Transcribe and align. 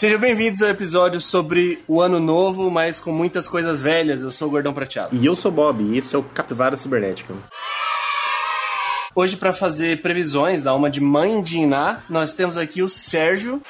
Sejam 0.00 0.18
bem-vindos 0.18 0.62
ao 0.62 0.70
episódio 0.70 1.20
sobre 1.20 1.78
o 1.86 2.00
ano 2.00 2.18
novo, 2.18 2.70
mas 2.70 2.98
com 2.98 3.12
muitas 3.12 3.46
coisas 3.46 3.80
velhas. 3.80 4.22
Eu 4.22 4.32
sou 4.32 4.48
o 4.48 4.50
Gordão 4.50 4.72
Prateado. 4.72 5.14
E 5.14 5.26
eu 5.26 5.36
sou 5.36 5.52
Bob, 5.52 5.84
e 5.84 5.98
esse 5.98 6.14
é 6.14 6.18
o 6.18 6.22
Capivara 6.22 6.74
Cibernética. 6.74 7.34
Hoje, 9.14 9.36
para 9.36 9.52
fazer 9.52 10.00
previsões 10.00 10.62
da 10.62 10.74
uma 10.74 10.88
de 10.88 11.02
mãe 11.02 11.42
de 11.42 11.58
Iná, 11.58 12.00
nós 12.08 12.32
temos 12.32 12.56
aqui 12.56 12.80
o 12.80 12.88
Sérgio. 12.88 13.60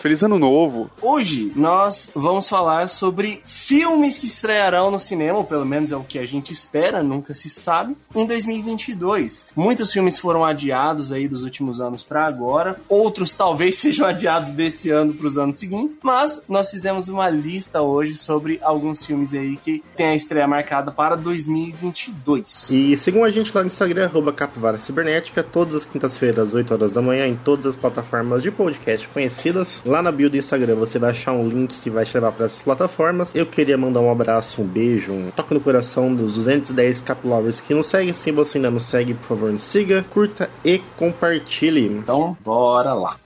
Feliz 0.00 0.22
Ano 0.22 0.38
Novo! 0.38 0.88
Hoje 1.02 1.50
nós 1.56 2.10
vamos 2.14 2.48
falar 2.48 2.88
sobre 2.88 3.42
filmes 3.44 4.16
que 4.18 4.26
estrearão 4.26 4.92
no 4.92 5.00
cinema, 5.00 5.38
ou 5.38 5.44
pelo 5.44 5.66
menos 5.66 5.90
é 5.90 5.96
o 5.96 6.04
que 6.04 6.20
a 6.20 6.26
gente 6.26 6.52
espera, 6.52 7.02
nunca 7.02 7.34
se 7.34 7.50
sabe, 7.50 7.96
em 8.14 8.24
2022. 8.24 9.46
Muitos 9.56 9.92
filmes 9.92 10.16
foram 10.16 10.44
adiados 10.44 11.10
aí 11.10 11.26
dos 11.26 11.42
últimos 11.42 11.80
anos 11.80 12.04
para 12.04 12.24
agora, 12.24 12.80
outros 12.88 13.36
talvez 13.36 13.76
sejam 13.78 14.06
adiados 14.06 14.52
desse 14.52 14.88
ano 14.90 15.14
para 15.14 15.26
os 15.26 15.36
anos 15.36 15.58
seguintes, 15.58 15.98
mas 16.00 16.44
nós 16.48 16.70
fizemos 16.70 17.08
uma 17.08 17.28
lista 17.28 17.82
hoje 17.82 18.16
sobre 18.16 18.60
alguns 18.62 19.04
filmes 19.04 19.34
aí 19.34 19.56
que 19.56 19.82
tem 19.96 20.06
a 20.06 20.14
estreia 20.14 20.46
marcada 20.46 20.92
para 20.92 21.16
2022. 21.16 22.70
E 22.70 22.96
sigam 22.96 23.24
a 23.24 23.30
gente 23.30 23.52
lá 23.52 23.62
no 23.62 23.66
Instagram, 23.66 24.04
arroba 24.04 24.32
Capivara 24.32 24.78
Cibernética, 24.78 25.42
todas 25.42 25.74
as 25.74 25.84
quintas-feiras, 25.84 26.48
às 26.48 26.54
8 26.54 26.72
horas 26.72 26.92
da 26.92 27.02
manhã, 27.02 27.26
em 27.26 27.34
todas 27.34 27.66
as 27.66 27.76
plataformas 27.76 28.44
de 28.44 28.52
podcast 28.52 29.08
conhecidas. 29.08 29.82
Lá 29.88 29.97
na 30.02 30.12
bio 30.12 30.30
do 30.30 30.36
Instagram 30.36 30.74
você 30.74 30.98
vai 30.98 31.10
achar 31.10 31.32
um 31.32 31.48
link 31.48 31.74
que 31.80 31.90
vai 31.90 32.04
te 32.04 32.14
levar 32.14 32.32
para 32.32 32.46
essas 32.46 32.62
plataformas. 32.62 33.34
Eu 33.34 33.46
queria 33.46 33.76
mandar 33.76 34.00
um 34.00 34.10
abraço, 34.10 34.62
um 34.62 34.66
beijo, 34.66 35.12
um 35.12 35.30
toque 35.34 35.54
no 35.54 35.60
coração 35.60 36.14
dos 36.14 36.34
210 36.34 37.00
Caplovers 37.00 37.60
que 37.60 37.74
nos 37.74 37.88
seguem. 37.88 38.12
Se 38.12 38.30
você 38.30 38.58
ainda 38.58 38.70
não 38.70 38.80
segue, 38.80 39.14
por 39.14 39.26
favor, 39.28 39.52
nos 39.52 39.62
siga, 39.62 40.04
curta 40.10 40.50
e 40.64 40.78
compartilhe. 40.96 41.86
Então, 41.86 42.36
bora 42.44 42.92
lá. 42.92 43.16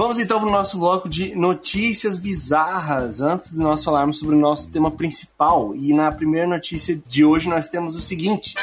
Vamos 0.00 0.18
então 0.18 0.40
para 0.40 0.48
o 0.48 0.50
nosso 0.50 0.78
bloco 0.78 1.10
de 1.10 1.36
notícias 1.36 2.16
bizarras, 2.16 3.20
antes 3.20 3.50
de 3.50 3.58
nós 3.58 3.84
falarmos 3.84 4.18
sobre 4.18 4.34
o 4.34 4.38
nosso 4.38 4.72
tema 4.72 4.90
principal. 4.90 5.76
E 5.76 5.92
na 5.92 6.10
primeira 6.10 6.46
notícia 6.46 6.98
de 7.06 7.22
hoje 7.22 7.50
nós 7.50 7.68
temos 7.68 7.94
o 7.94 8.00
seguinte. 8.00 8.54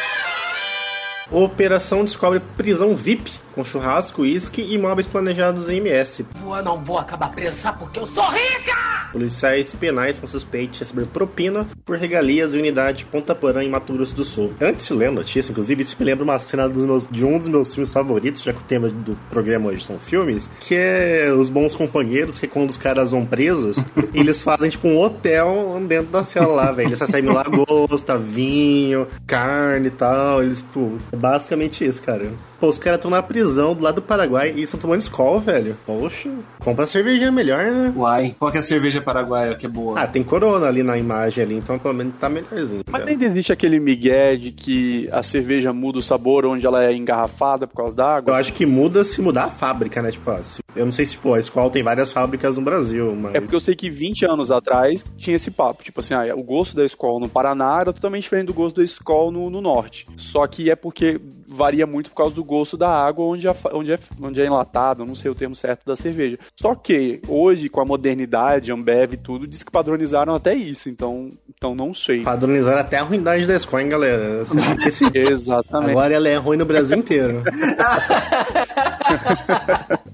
Operação 1.30 2.04
descobre 2.04 2.40
prisão 2.40 2.96
VIP 2.96 3.32
com 3.58 3.64
churrasco, 3.64 4.22
uísque 4.22 4.62
e 4.62 4.78
móveis 4.78 5.08
planejados 5.08 5.68
em 5.68 5.78
MS. 5.78 6.24
Eu 6.40 6.64
não 6.64 6.84
vou 6.84 7.00
acabar 7.00 7.32
presa 7.32 7.74
porque 7.74 8.00
eu 8.00 8.06
sou 8.06 8.30
rica! 8.30 8.78
Policiais 9.12 9.74
penais 9.74 10.20
com 10.20 10.28
suspeito 10.28 10.74
de 10.74 10.80
receber 10.80 11.08
propina 11.08 11.66
por 11.84 11.98
regalias 11.98 12.54
e 12.54 12.58
unidade 12.58 13.06
Ponta 13.06 13.34
Porã 13.34 13.64
em 13.64 13.70
Mato 13.70 13.94
Grosso 13.94 14.14
do 14.14 14.24
Sul. 14.24 14.54
Antes 14.62 14.88
de 14.88 14.94
ler 14.94 15.08
a 15.08 15.12
notícia, 15.12 15.52
inclusive, 15.52 15.82
isso 15.82 15.96
me 15.98 16.06
lembra 16.06 16.24
uma 16.24 16.38
cena 16.38 16.68
meus, 16.68 17.08
de 17.10 17.26
um 17.26 17.40
dos 17.40 17.48
meus 17.48 17.74
filmes 17.74 17.92
favoritos, 17.92 18.44
já 18.44 18.54
que 18.54 18.60
o 18.60 18.64
tema 18.64 18.90
do 18.90 19.18
programa 19.32 19.70
hoje 19.70 19.84
são 19.84 19.98
filmes, 19.98 20.48
que 20.60 20.76
é 20.76 21.34
Os 21.34 21.50
Bons 21.50 21.74
Companheiros, 21.74 22.38
que 22.38 22.46
é 22.46 22.50
quando 22.50 22.70
os 22.70 22.78
caras 22.78 23.10
vão 23.10 23.26
presos, 23.26 23.78
eles 24.14 24.40
fazem 24.40 24.70
tipo 24.70 24.88
um 24.88 25.00
hotel 25.00 25.82
dentro 25.88 26.12
da 26.12 26.22
cela 26.22 26.54
lá, 26.54 26.72
velho. 26.72 26.90
Eles 26.90 27.00
recebem 27.00 27.32
lagosta, 27.32 28.18
vinho, 28.20 29.08
carne 29.26 29.88
e 29.88 29.92
tal. 29.92 30.44
Eles, 30.44 30.62
pô, 30.62 30.92
é 31.12 31.16
basicamente 31.16 31.84
isso, 31.84 32.04
cara. 32.04 32.30
Pô, 32.60 32.68
os 32.68 32.78
caras 32.80 32.98
estão 32.98 33.12
na 33.12 33.22
prisão 33.22 33.76
do 33.76 33.84
lado 33.84 33.96
do 33.96 34.02
Paraguai 34.02 34.54
e 34.56 34.64
estão 34.64 34.80
tomando 34.80 35.02
escola, 35.02 35.40
velho. 35.40 35.78
Poxa, 35.86 36.30
compra 36.60 36.88
cervejinha 36.88 37.32
melhor, 37.32 37.66
né? 37.66 37.94
Uai, 37.96 38.36
qual 38.40 38.52
que 38.52 38.58
é 38.58 38.60
a 38.60 38.64
cerveja 38.64 39.02
paraguaia 39.02 39.56
que 39.56 39.66
é 39.66 39.70
boa? 39.70 40.00
Ah, 40.00 40.08
tem 40.08 40.24
corona 40.24 40.68
ali 40.68 40.82
na 40.82 40.98
imagem 40.98 41.44
ali, 41.44 41.56
então 41.56 41.78
pelo 41.78 41.94
menos 41.94 42.16
tá 42.20 42.28
melhorzinho. 42.28 42.84
Mas 42.90 43.08
ainda 43.08 43.26
existe 43.26 43.54
aquele 43.54 43.80
migué 43.80 44.36
de 44.36 44.52
que 44.52 45.08
a 45.12 45.22
cerveja 45.22 45.72
muda 45.72 46.00
o 46.00 46.02
sabor 46.02 46.46
onde 46.46 46.66
ela 46.66 46.84
é 46.84 46.94
engarrafada 46.94 47.68
por 47.68 47.76
causa 47.76 47.96
da 47.96 48.16
água? 48.16 48.32
Eu 48.32 48.36
acho 48.36 48.54
que 48.54 48.66
muda 48.66 49.04
se 49.04 49.22
mudar 49.22 49.46
a 49.46 49.50
fábrica, 49.50 50.02
né? 50.02 50.12
Tipo, 50.12 50.32
eu 50.76 50.86
não 50.86 50.92
sei 50.92 51.06
se, 51.06 51.18
pô, 51.18 51.34
a 51.34 51.40
escola 51.40 51.70
tem 51.70 51.84
várias 51.84 52.12
fábricas 52.12 52.56
no 52.56 52.62
Brasil, 52.62 53.16
mas... 53.16 53.36
É 53.36 53.42
porque 53.42 53.56
eu 53.56 53.60
sei 53.60 53.76
que 53.76 53.90
20 53.90 54.26
anos 54.26 54.52
atrás 54.52 55.04
tinha 55.18 55.36
esse 55.36 55.52
papo. 55.52 55.84
Tipo 55.84 56.00
assim, 56.00 56.14
ah, 56.14 56.34
o 56.36 56.44
gosto 56.44 56.76
da 56.76 56.86
escola 56.86 57.20
no 57.20 57.30
Paraná 57.30 57.82
era 57.82 57.94
totalmente 57.94 58.24
diferente 58.24 58.48
do 58.48 58.54
gosto 58.54 58.78
da 58.78 58.84
escola 58.84 59.32
no, 59.32 59.50
no 59.50 59.62
norte. 59.62 60.08
Só 60.18 60.46
que 60.48 60.70
é 60.70 60.76
porque 60.76 61.20
varia 61.48 61.88
muito 61.88 62.10
por 62.10 62.18
causa 62.18 62.36
do 62.36 62.44
gosto 62.44 62.76
da 62.76 62.90
água 62.90 63.26
onde, 63.26 63.48
a, 63.48 63.56
onde, 63.74 63.94
é, 63.94 64.00
onde 64.22 64.42
é 64.42 64.46
enlatado, 64.46 65.06
não 65.06 65.16
sei 65.16 65.32
o 65.32 65.36
termo 65.36 65.56
certo 65.56 65.86
da 65.86 65.96
cerveja. 65.96 66.38
Só 66.56 66.76
que 66.76 67.22
hoje, 67.28 67.70
com 67.70 67.80
a 67.80 67.86
modernidade, 67.86 68.72
Ambev 68.72 69.14
e 69.14 69.18
tudo, 69.18 69.48
diz 69.48 69.64
que 69.64 69.72
padronizaram 69.72 70.36
até 70.36 70.54
isso, 70.54 70.90
então, 70.90 71.32
então 71.56 71.74
não 71.74 71.94
sei. 71.94 72.24
Padronizaram 72.24 72.82
até 72.82 72.98
a 72.98 73.04
ruindade 73.04 73.46
da 73.46 73.56
escola, 73.56 73.84
hein, 73.84 73.90
galera? 73.90 74.44
Exatamente. 75.14 75.92
Agora 75.92 76.14
ela 76.14 76.28
é 76.28 76.36
ruim 76.36 76.58
no 76.58 76.66
Brasil 76.66 76.98
inteiro. 76.98 77.44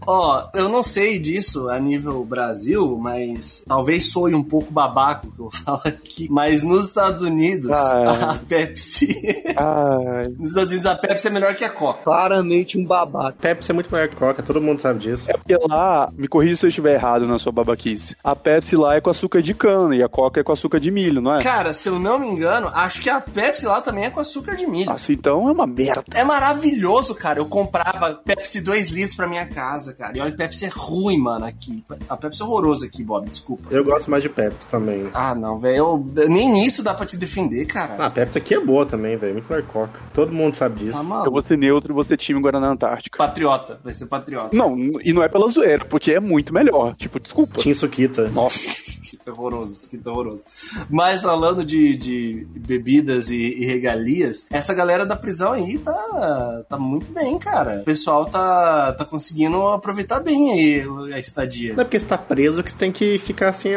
Ó, 0.05 0.43
oh, 0.53 0.57
eu 0.57 0.69
não 0.69 0.83
sei 0.83 1.19
disso 1.19 1.69
a 1.69 1.79
nível 1.79 2.23
Brasil, 2.25 2.97
mas 2.97 3.63
talvez 3.67 4.11
soe 4.11 4.33
um 4.33 4.43
pouco 4.43 4.71
babaco 4.71 5.31
que 5.31 5.39
eu 5.39 5.49
falo 5.63 5.81
aqui. 5.85 6.27
Mas 6.29 6.63
nos 6.63 6.87
Estados 6.87 7.21
Unidos, 7.21 7.71
a 7.71 8.39
Pepsi. 8.47 9.07
nos 10.37 10.49
Estados 10.49 10.71
Unidos, 10.71 10.85
a 10.87 10.95
Pepsi 10.95 11.27
é 11.27 11.29
melhor 11.29 11.55
que 11.55 11.63
a 11.63 11.69
Coca. 11.69 12.03
Claramente 12.03 12.77
um 12.77 12.85
babaca. 12.85 13.37
Pepsi 13.39 13.71
é 13.71 13.73
muito 13.73 13.91
melhor 13.91 14.07
que 14.07 14.15
a 14.15 14.19
Coca, 14.19 14.43
todo 14.43 14.61
mundo 14.61 14.81
sabe 14.81 14.99
disso. 14.99 15.29
É 15.29 15.33
porque 15.33 15.57
lá, 15.69 16.11
me 16.15 16.27
corrija 16.27 16.55
se 16.55 16.65
eu 16.65 16.69
estiver 16.69 16.93
errado 16.93 17.27
na 17.27 17.37
sua 17.37 17.51
babaquice. 17.51 18.15
A 18.23 18.35
Pepsi 18.35 18.75
lá 18.75 18.95
é 18.95 19.01
com 19.01 19.09
açúcar 19.09 19.41
de 19.41 19.53
cana 19.53 19.95
e 19.95 20.03
a 20.03 20.09
Coca 20.09 20.39
é 20.39 20.43
com 20.43 20.51
açúcar 20.51 20.79
de 20.79 20.91
milho, 20.91 21.21
não 21.21 21.35
é? 21.35 21.43
Cara, 21.43 21.73
se 21.73 21.89
eu 21.89 21.99
não 21.99 22.19
me 22.19 22.27
engano, 22.27 22.69
acho 22.73 23.01
que 23.01 23.09
a 23.09 23.19
Pepsi 23.21 23.65
lá 23.65 23.81
também 23.81 24.05
é 24.05 24.09
com 24.09 24.19
açúcar 24.19 24.55
de 24.55 24.65
milho. 24.65 24.89
Assim, 24.89 25.13
então 25.13 25.47
é 25.47 25.51
uma 25.51 25.67
merda. 25.67 26.03
É 26.13 26.23
maravilhoso, 26.23 27.15
cara. 27.15 27.39
Eu 27.39 27.45
comprava 27.45 28.13
Pepsi 28.13 28.61
2 28.61 28.89
litros 28.89 29.15
pra 29.15 29.27
minha 29.27 29.45
casa, 29.45 29.92
cara. 29.93 30.17
E 30.17 30.21
olha, 30.21 30.35
Pepsi 30.35 30.65
é 30.65 30.69
ruim, 30.69 31.17
mano, 31.17 31.45
aqui. 31.45 31.83
A 32.09 32.17
Pepsi 32.17 32.41
é 32.41 32.45
horrorosa 32.45 32.85
aqui, 32.85 33.03
Bob, 33.03 33.29
desculpa. 33.29 33.67
Eu 33.71 33.83
gosto 33.83 34.09
mais 34.09 34.23
de 34.23 34.29
Pepsi 34.29 34.67
também. 34.67 35.09
Ah, 35.13 35.35
não, 35.35 35.57
velho. 35.59 36.05
Nem 36.29 36.51
nisso 36.51 36.83
dá 36.83 36.93
pra 36.93 37.05
te 37.05 37.17
defender, 37.17 37.65
cara. 37.65 37.95
Ah, 37.99 38.05
a 38.07 38.09
Pepsi 38.09 38.37
aqui 38.37 38.55
é 38.55 38.59
boa 38.59 38.85
também, 38.85 39.17
velho. 39.17 39.33
Muito 39.33 39.47
melhor 39.49 39.63
Coca. 39.67 39.99
Todo 40.13 40.33
mundo 40.33 40.55
sabe 40.55 40.85
disso. 40.85 40.97
Ah, 40.97 41.23
eu 41.25 41.31
vou 41.31 41.41
ser 41.41 41.57
neutro 41.57 41.93
e 41.93 41.95
você 41.95 42.17
time 42.17 42.39
Guaraná 42.39 42.69
Antártica. 42.69 43.17
Patriota, 43.17 43.79
vai 43.83 43.93
ser 43.93 44.05
patriota. 44.07 44.55
Não, 44.55 44.75
e 45.03 45.13
não 45.13 45.23
é 45.23 45.27
pela 45.27 45.47
zoeira, 45.47 45.85
porque 45.85 46.13
é 46.13 46.19
muito 46.19 46.53
melhor. 46.53 46.95
Tipo, 46.95 47.19
desculpa. 47.19 47.59
Tinha 47.59 47.75
Suquita. 47.75 48.27
Nossa. 48.29 48.67
Suquita 49.13 49.31
horroroso, 49.31 49.73
Suquita 49.75 50.09
horroroso. 50.09 50.43
Mas 50.89 51.21
falando 51.21 51.65
de, 51.65 51.95
de 51.97 52.47
bebidas 52.55 53.29
e, 53.29 53.37
e, 53.37 53.65
regalias, 53.65 54.45
essa 54.49 54.73
galera 54.73 55.05
da 55.05 55.15
prisão 55.15 55.53
aí 55.53 55.77
tá, 55.77 56.63
tá 56.69 56.77
muito 56.77 57.11
bem, 57.11 57.37
cara. 57.37 57.79
O 57.81 57.83
pessoal 57.83 58.25
tá, 58.25 58.93
tá 58.93 59.05
conseguindo 59.05 59.57
aproveitar 59.83 60.21
bem 60.21 60.51
aí 60.53 61.13
a 61.13 61.19
estadia. 61.19 61.73
Não 61.73 61.81
é 61.81 61.83
porque 61.83 61.99
você 61.99 62.05
tá 62.05 62.17
preso 62.17 62.63
que 62.63 62.71
você 62.71 62.77
tem 62.77 62.91
que 62.91 63.19
ficar 63.19 63.49
assim 63.49 63.71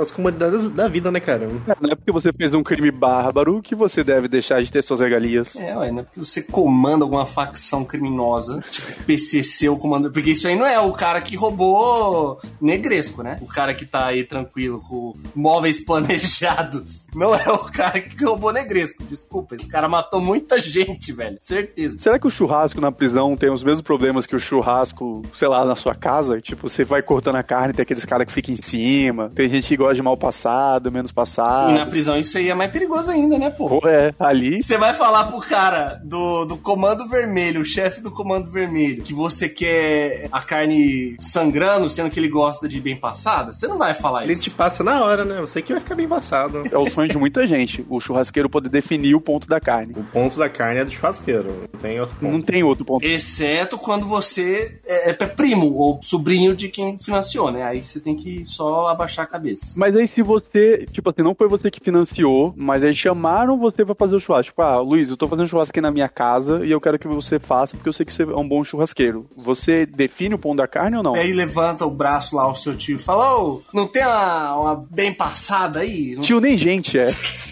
as 0.00 0.10
comodidades 0.10 0.68
da 0.70 0.86
vida, 0.86 1.10
né, 1.10 1.18
cara? 1.18 1.44
É, 1.44 1.76
não 1.80 1.90
é 1.90 1.94
porque 1.94 2.12
você 2.12 2.30
fez 2.32 2.52
um 2.52 2.62
crime 2.62 2.90
bárbaro 2.90 3.62
que 3.62 3.74
você 3.74 4.04
deve 4.04 4.28
deixar 4.28 4.62
de 4.62 4.70
ter 4.70 4.82
suas 4.82 5.00
regalias. 5.00 5.56
É, 5.56 5.76
ué, 5.76 5.90
não 5.90 6.00
é 6.00 6.02
porque 6.02 6.20
você 6.20 6.42
comanda 6.42 7.04
alguma 7.04 7.24
facção 7.24 7.84
criminosa, 7.84 8.60
tipo 8.60 9.04
PCC 9.04 9.68
o 9.68 9.76
comando, 9.76 10.10
porque 10.12 10.32
isso 10.32 10.46
aí 10.46 10.56
não 10.56 10.66
é 10.66 10.78
o 10.78 10.92
cara 10.92 11.20
que 11.22 11.36
roubou 11.36 12.38
negresco, 12.60 13.22
né? 13.22 13.38
O 13.40 13.46
cara 13.46 13.72
que 13.72 13.86
tá 13.86 14.06
aí 14.06 14.24
tranquilo 14.24 14.80
com 14.86 15.14
móveis 15.34 15.80
planejados. 15.84 17.06
Não 17.14 17.34
é 17.34 17.48
o 17.50 17.58
cara 17.58 18.00
que 18.00 18.22
roubou 18.22 18.52
negresco, 18.52 19.02
desculpa, 19.04 19.54
esse 19.54 19.68
cara 19.68 19.88
matou 19.88 20.20
muita 20.20 20.58
gente, 20.58 21.12
velho, 21.12 21.38
certeza. 21.40 21.96
Será 21.98 22.18
que 22.18 22.26
o 22.26 22.30
churrasco 22.30 22.80
na 22.80 22.92
prisão 22.92 23.36
tem 23.36 23.50
os 23.50 23.64
mesmos 23.64 23.80
problemas 23.80 24.26
que 24.26 24.36
o 24.36 24.40
churrasco, 24.40 25.22
sei 25.32 25.45
lá, 25.48 25.64
na 25.64 25.76
sua 25.76 25.94
casa? 25.94 26.40
Tipo, 26.40 26.68
você 26.68 26.84
vai 26.84 27.02
cortando 27.02 27.36
a 27.36 27.42
carne, 27.42 27.72
tem 27.72 27.82
aqueles 27.82 28.04
caras 28.04 28.26
que 28.26 28.32
ficam 28.32 28.54
em 28.54 28.60
cima, 28.60 29.30
tem 29.34 29.48
gente 29.48 29.68
que 29.68 29.76
gosta 29.76 29.94
de 29.94 30.02
mal 30.02 30.16
passado, 30.16 30.90
menos 30.90 31.12
passado. 31.12 31.70
E 31.70 31.74
na 31.74 31.86
prisão 31.86 32.18
isso 32.18 32.38
aí 32.38 32.48
é 32.48 32.54
mais 32.54 32.70
perigoso 32.70 33.10
ainda, 33.10 33.38
né, 33.38 33.50
pô? 33.50 33.80
É, 33.86 34.14
ali. 34.18 34.62
Você 34.62 34.76
vai 34.76 34.94
falar 34.94 35.24
pro 35.24 35.40
cara 35.40 36.00
do, 36.04 36.44
do 36.44 36.56
comando 36.56 37.08
vermelho, 37.08 37.60
o 37.60 37.64
chefe 37.64 38.00
do 38.00 38.10
comando 38.10 38.50
vermelho, 38.50 39.02
que 39.02 39.14
você 39.14 39.48
quer 39.48 40.28
a 40.30 40.42
carne 40.42 41.16
sangrando, 41.20 41.88
sendo 41.88 42.10
que 42.10 42.18
ele 42.18 42.28
gosta 42.28 42.68
de 42.68 42.80
bem 42.80 42.96
passada, 42.96 43.52
você 43.52 43.66
não 43.66 43.78
vai 43.78 43.94
falar 43.94 44.24
ele 44.24 44.32
isso. 44.32 44.42
Ele 44.42 44.50
te 44.50 44.56
passa 44.56 44.82
na 44.82 45.04
hora, 45.04 45.24
né? 45.24 45.38
Eu 45.38 45.46
sei 45.46 45.62
que 45.62 45.72
vai 45.72 45.80
ficar 45.80 45.94
bem 45.94 46.08
passado. 46.08 46.64
É 46.70 46.78
o 46.78 46.88
sonho 46.88 47.08
de 47.08 47.18
muita 47.18 47.46
gente, 47.46 47.84
o 47.88 48.00
churrasqueiro 48.00 48.48
poder 48.48 48.68
definir 48.68 49.14
o 49.14 49.20
ponto 49.20 49.48
da 49.48 49.60
carne. 49.60 49.94
O 49.96 50.04
ponto 50.04 50.38
da 50.38 50.48
carne 50.48 50.80
é 50.80 50.84
do 50.84 50.90
churrasqueiro. 50.90 51.68
Não 51.72 51.80
tem 51.80 52.00
outro 52.00 52.16
ponto. 52.16 52.32
Não 52.32 52.42
tem 52.42 52.62
outro 52.62 52.84
ponto. 52.84 53.06
Exceto 53.06 53.78
quando 53.78 54.06
você 54.06 54.78
é, 54.86 55.10
é 55.10 55.12
primo 55.36 55.74
ou 55.74 56.00
sobrinho 56.02 56.56
de 56.56 56.68
quem 56.68 56.98
financiou, 56.98 57.50
né? 57.50 57.62
Aí 57.62 57.84
você 57.84 58.00
tem 58.00 58.16
que 58.16 58.44
só 58.46 58.86
abaixar 58.86 59.24
a 59.24 59.28
cabeça. 59.28 59.74
Mas 59.76 59.94
aí 59.94 60.06
se 60.06 60.22
você, 60.22 60.86
tipo 60.90 61.10
assim, 61.10 61.22
não 61.22 61.34
foi 61.34 61.48
você 61.48 61.70
que 61.70 61.80
financiou, 61.80 62.54
mas 62.56 62.82
aí 62.82 62.94
chamaram 62.94 63.58
você 63.58 63.84
pra 63.84 63.94
fazer 63.94 64.16
o 64.16 64.20
churrasco. 64.20 64.46
Tipo, 64.52 64.62
ah, 64.62 64.80
Luiz, 64.80 65.08
eu 65.08 65.16
tô 65.16 65.28
fazendo 65.28 65.48
churrasco 65.48 65.72
aqui 65.72 65.80
na 65.80 65.90
minha 65.90 66.08
casa 66.08 66.64
e 66.64 66.70
eu 66.70 66.80
quero 66.80 66.98
que 66.98 67.08
você 67.08 67.38
faça 67.38 67.76
porque 67.76 67.88
eu 67.88 67.92
sei 67.92 68.06
que 68.06 68.12
você 68.12 68.22
é 68.22 68.36
um 68.36 68.48
bom 68.48 68.64
churrasqueiro. 68.64 69.26
Você 69.36 69.84
define 69.84 70.34
o 70.34 70.38
ponto 70.38 70.56
da 70.56 70.66
carne 70.66 70.96
ou 70.96 71.02
não? 71.02 71.14
Aí 71.14 71.32
levanta 71.32 71.84
o 71.84 71.90
braço 71.90 72.36
lá, 72.36 72.50
o 72.50 72.56
seu 72.56 72.76
tio, 72.76 72.96
e 72.96 73.00
fala: 73.00 73.38
Ô, 73.38 73.62
não 73.72 73.86
tem 73.86 74.04
uma, 74.04 74.56
uma 74.56 74.86
bem 74.90 75.12
passada 75.12 75.80
aí? 75.80 76.14
Não 76.14 76.22
Tio 76.22 76.40
nem 76.40 76.56
gente 76.56 76.98
é. 76.98 77.06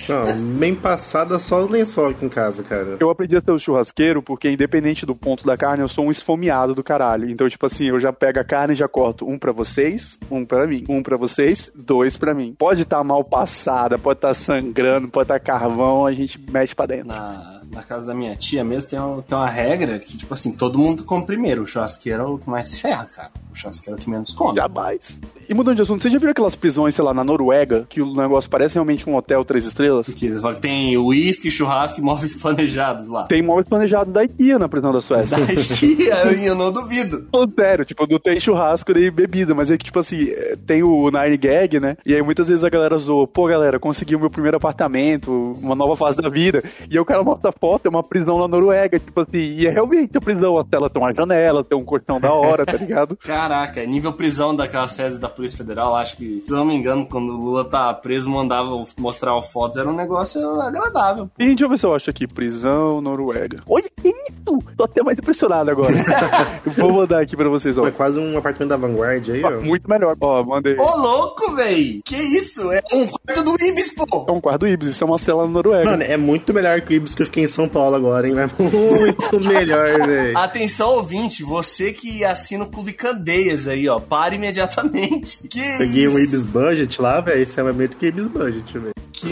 Não, 0.08 0.42
bem 0.58 0.74
passada 0.74 1.38
só 1.38 1.64
os 1.64 1.70
lençol 1.70 2.08
aqui 2.08 2.24
em 2.24 2.28
casa, 2.28 2.62
cara. 2.62 2.96
Eu 3.00 3.10
aprendi 3.10 3.36
a 3.36 3.40
ser 3.40 3.52
um 3.52 3.58
churrasqueiro 3.58 4.22
porque, 4.22 4.50
independente 4.50 5.06
do 5.06 5.14
ponto 5.14 5.46
da 5.46 5.56
carne, 5.56 5.82
eu 5.82 5.88
sou 5.88 6.06
um 6.06 6.10
esfomeado 6.10 6.74
do 6.74 6.84
caralho. 6.84 7.28
Então, 7.28 7.48
tipo 7.48 7.64
assim, 7.64 7.73
eu 7.82 7.98
já 7.98 8.12
pego 8.12 8.38
a 8.40 8.44
carne 8.44 8.74
e 8.74 8.76
já 8.76 8.86
corto 8.86 9.28
um 9.28 9.38
pra 9.38 9.50
vocês, 9.52 10.18
um 10.30 10.44
pra 10.44 10.66
mim. 10.66 10.84
Um 10.88 11.02
pra 11.02 11.16
vocês, 11.16 11.72
dois 11.74 12.16
pra 12.16 12.32
mim. 12.34 12.54
Pode 12.58 12.82
estar 12.82 13.02
mal 13.02 13.24
passada, 13.24 13.98
pode 13.98 14.18
estar 14.18 14.34
sangrando, 14.34 15.08
pode 15.08 15.24
estar 15.24 15.40
carvão, 15.40 16.06
a 16.06 16.12
gente 16.12 16.38
mete 16.50 16.74
pra 16.74 16.86
dentro. 16.86 17.08
Na, 17.08 17.60
na 17.72 17.82
casa 17.82 18.06
da 18.06 18.14
minha 18.14 18.36
tia 18.36 18.62
mesmo 18.62 18.90
tem, 18.90 18.98
uma- 18.98 19.22
tem 19.22 19.36
uma 19.36 19.48
regra 19.50 19.98
que, 19.98 20.16
tipo 20.16 20.32
assim, 20.34 20.52
todo 20.52 20.78
mundo 20.78 21.04
come 21.04 21.24
primeiro. 21.26 21.62
O 21.62 21.66
churrasqueiro 21.66 22.22
é 22.22 22.26
o 22.26 22.38
que 22.38 22.48
mais 22.48 22.78
ferra, 22.78 23.06
cara. 23.06 23.30
O 23.54 23.56
churrasqueiro 23.56 24.00
é 24.00 24.02
que 24.02 24.10
menos 24.10 24.32
come. 24.32 24.56
Jamais. 24.56 25.20
E 25.48 25.54
mudando 25.54 25.76
de 25.76 25.82
assunto, 25.82 26.02
você 26.02 26.10
já 26.10 26.18
viu 26.18 26.28
aquelas 26.28 26.56
prisões, 26.56 26.92
sei 26.92 27.04
lá, 27.04 27.14
na 27.14 27.22
Noruega, 27.22 27.86
que 27.88 28.02
o 28.02 28.12
negócio 28.12 28.50
parece 28.50 28.74
realmente 28.74 29.08
um 29.08 29.14
hotel 29.14 29.44
três 29.44 29.64
estrelas? 29.64 30.12
Que 30.12 30.32
tem 30.60 30.98
uísque, 30.98 31.50
churrasco 31.50 32.00
e 32.00 32.02
móveis 32.02 32.34
planejados 32.34 33.08
lá. 33.08 33.24
Tem 33.24 33.42
móveis 33.42 33.68
planejados 33.68 34.12
da 34.12 34.24
IKEA 34.24 34.58
na 34.58 34.68
prisão 34.68 34.92
da 34.92 35.00
Suécia. 35.00 35.38
Da 35.38 35.46
tia, 35.54 36.16
eu 36.44 36.56
não 36.56 36.72
duvido. 36.72 37.28
Sério, 37.54 37.84
tipo, 37.84 38.06
não 38.10 38.18
tem 38.18 38.40
churrasco 38.40 38.92
nem 38.92 39.10
bebida, 39.10 39.54
mas 39.54 39.70
é 39.70 39.78
que, 39.78 39.84
tipo 39.84 40.00
assim, 40.00 40.30
é, 40.30 40.56
tem 40.66 40.82
o 40.82 41.08
Nine 41.10 41.36
Gag, 41.36 41.78
né? 41.78 41.96
E 42.04 42.12
aí 42.12 42.22
muitas 42.22 42.48
vezes 42.48 42.64
a 42.64 42.68
galera 42.68 42.98
zoa, 42.98 43.26
pô, 43.26 43.46
galera, 43.46 43.78
consegui 43.78 44.16
o 44.16 44.20
meu 44.20 44.30
primeiro 44.30 44.56
apartamento, 44.56 45.56
uma 45.62 45.76
nova 45.76 45.94
fase 45.94 46.20
da 46.20 46.28
vida. 46.28 46.62
E 46.90 46.94
aí 46.94 46.98
o 46.98 47.04
cara 47.04 47.22
mostra 47.22 47.50
a 47.50 47.52
foto, 47.52 47.86
é 47.86 47.88
uma 47.88 48.02
prisão 48.02 48.38
na 48.40 48.48
Noruega, 48.48 48.98
tipo 48.98 49.20
assim, 49.20 49.38
e 49.38 49.66
é 49.66 49.70
realmente 49.70 50.16
a 50.16 50.20
prisão, 50.20 50.58
a 50.58 50.64
tela 50.64 50.90
tem 50.90 51.00
uma 51.00 51.14
janela, 51.14 51.62
tem 51.62 51.78
um 51.78 51.84
colchão 51.84 52.18
da 52.18 52.32
hora, 52.32 52.66
tá 52.66 52.76
ligado? 52.76 53.16
Caraca, 53.44 53.82
é 53.82 53.86
nível 53.86 54.10
prisão 54.10 54.56
daquela 54.56 54.88
sede 54.88 55.18
da 55.18 55.28
Polícia 55.28 55.58
Federal, 55.58 55.94
acho 55.94 56.16
que, 56.16 56.42
se 56.46 56.50
eu 56.50 56.56
não 56.56 56.64
me 56.64 56.74
engano, 56.74 57.04
quando 57.04 57.28
o 57.28 57.36
Lula 57.36 57.62
tá 57.62 57.92
preso, 57.92 58.26
mandava 58.30 58.86
mostrar 58.96 59.38
fotos, 59.42 59.76
era 59.76 59.86
um 59.86 59.94
negócio 59.94 60.62
agradável. 60.62 61.28
E 61.38 61.48
deixa 61.48 61.64
eu 61.64 61.68
ver 61.68 61.76
se 61.76 61.84
eu 61.84 61.94
acho 61.94 62.08
aqui, 62.08 62.26
prisão 62.26 63.02
Noruega. 63.02 63.58
Olha 63.68 63.84
que 63.84 64.08
isso! 64.08 64.58
Tô 64.78 64.84
até 64.84 65.02
mais 65.02 65.18
impressionado 65.18 65.70
agora. 65.70 65.92
Vou 66.78 66.90
mandar 66.90 67.20
aqui 67.20 67.36
pra 67.36 67.50
vocês, 67.50 67.76
ó. 67.76 67.86
É 67.86 67.90
quase 67.90 68.18
um 68.18 68.38
apartamento 68.38 68.70
da 68.70 68.78
Vanguard 68.78 69.28
aí, 69.28 69.44
ó. 69.44 69.60
Muito 69.60 69.90
melhor, 69.90 70.16
ó, 70.18 70.42
mandei. 70.42 70.76
Ô, 70.78 70.96
louco, 70.96 71.54
véi! 71.54 72.00
Que 72.02 72.16
isso? 72.16 72.72
É 72.72 72.82
um 72.94 73.06
quarto 73.06 73.44
do 73.44 73.62
Ibis, 73.62 73.94
pô! 73.94 74.24
É 74.26 74.32
um 74.32 74.40
quarto 74.40 74.66
Ibis, 74.66 74.88
isso 74.88 75.04
é 75.04 75.06
uma 75.06 75.18
cela 75.18 75.42
na 75.42 75.52
Noruega. 75.52 75.90
Mano, 75.90 76.02
é 76.02 76.16
muito 76.16 76.54
melhor 76.54 76.80
que 76.80 76.94
o 76.94 76.96
Ibis 76.96 77.14
que 77.14 77.20
eu 77.20 77.26
fiquei 77.26 77.44
em 77.44 77.48
São 77.48 77.68
Paulo 77.68 77.94
agora, 77.94 78.26
hein? 78.26 78.36
É 78.38 78.46
muito 78.62 79.38
melhor, 79.40 80.06
velho. 80.06 80.38
Atenção, 80.38 80.94
ouvinte, 80.94 81.42
você 81.42 81.92
que 81.92 82.24
assina 82.24 82.64
o 82.64 82.68
Clube 82.68 82.94
Candeias 83.34 83.66
aí, 83.66 83.88
ó, 83.88 83.98
para 83.98 84.34
imediatamente. 84.34 85.48
Que 85.48 85.60
Peguei 85.78 86.04
isso? 86.04 86.16
um 86.16 86.18
Ibis 86.18 86.42
Budget 86.42 87.00
lá, 87.00 87.20
velho. 87.20 87.42
Isso 87.42 87.58
é 87.58 87.62
mais 87.62 87.76
bonito 87.76 87.96
que 87.96 88.06
Ibis 88.06 88.28
Budget, 88.28 88.78
velho. 88.78 88.94
Que 89.12 89.28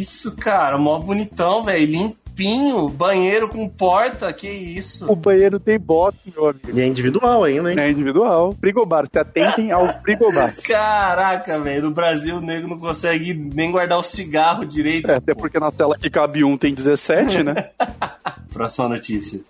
isso, 0.00 0.36
cara, 0.36 0.76
mó 0.78 0.98
bonitão, 0.98 1.64
velho, 1.64 1.86
limpinho, 1.86 2.88
banheiro 2.88 3.48
com 3.48 3.68
porta, 3.68 4.32
que 4.32 4.48
isso. 4.48 5.10
O 5.10 5.14
banheiro 5.14 5.58
tem 5.58 5.78
bote, 5.78 6.18
meu 6.34 6.48
amigo. 6.48 6.70
E 6.72 6.80
é 6.80 6.86
individual 6.86 7.44
ainda, 7.44 7.70
hein? 7.72 7.78
É 7.78 7.90
individual. 7.90 8.54
Frigobar, 8.60 9.06
se 9.10 9.18
atentem 9.18 9.70
ao 9.70 10.00
frigobar. 10.02 10.54
Caraca, 10.62 11.58
velho, 11.60 11.82
no 11.84 11.90
Brasil 11.90 12.36
o 12.36 12.40
nego 12.40 12.68
não 12.68 12.78
consegue 12.78 13.32
nem 13.34 13.70
guardar 13.70 13.98
o 13.98 14.02
cigarro 14.02 14.64
direito. 14.64 15.10
É, 15.10 15.16
até 15.16 15.34
porque 15.34 15.58
na 15.58 15.70
tela 15.70 15.96
que 15.96 16.10
cabe 16.10 16.42
um 16.44 16.56
tem 16.56 16.74
17, 16.74 17.42
né? 17.42 17.70
Próxima 18.52 18.88
notícia. 18.88 19.40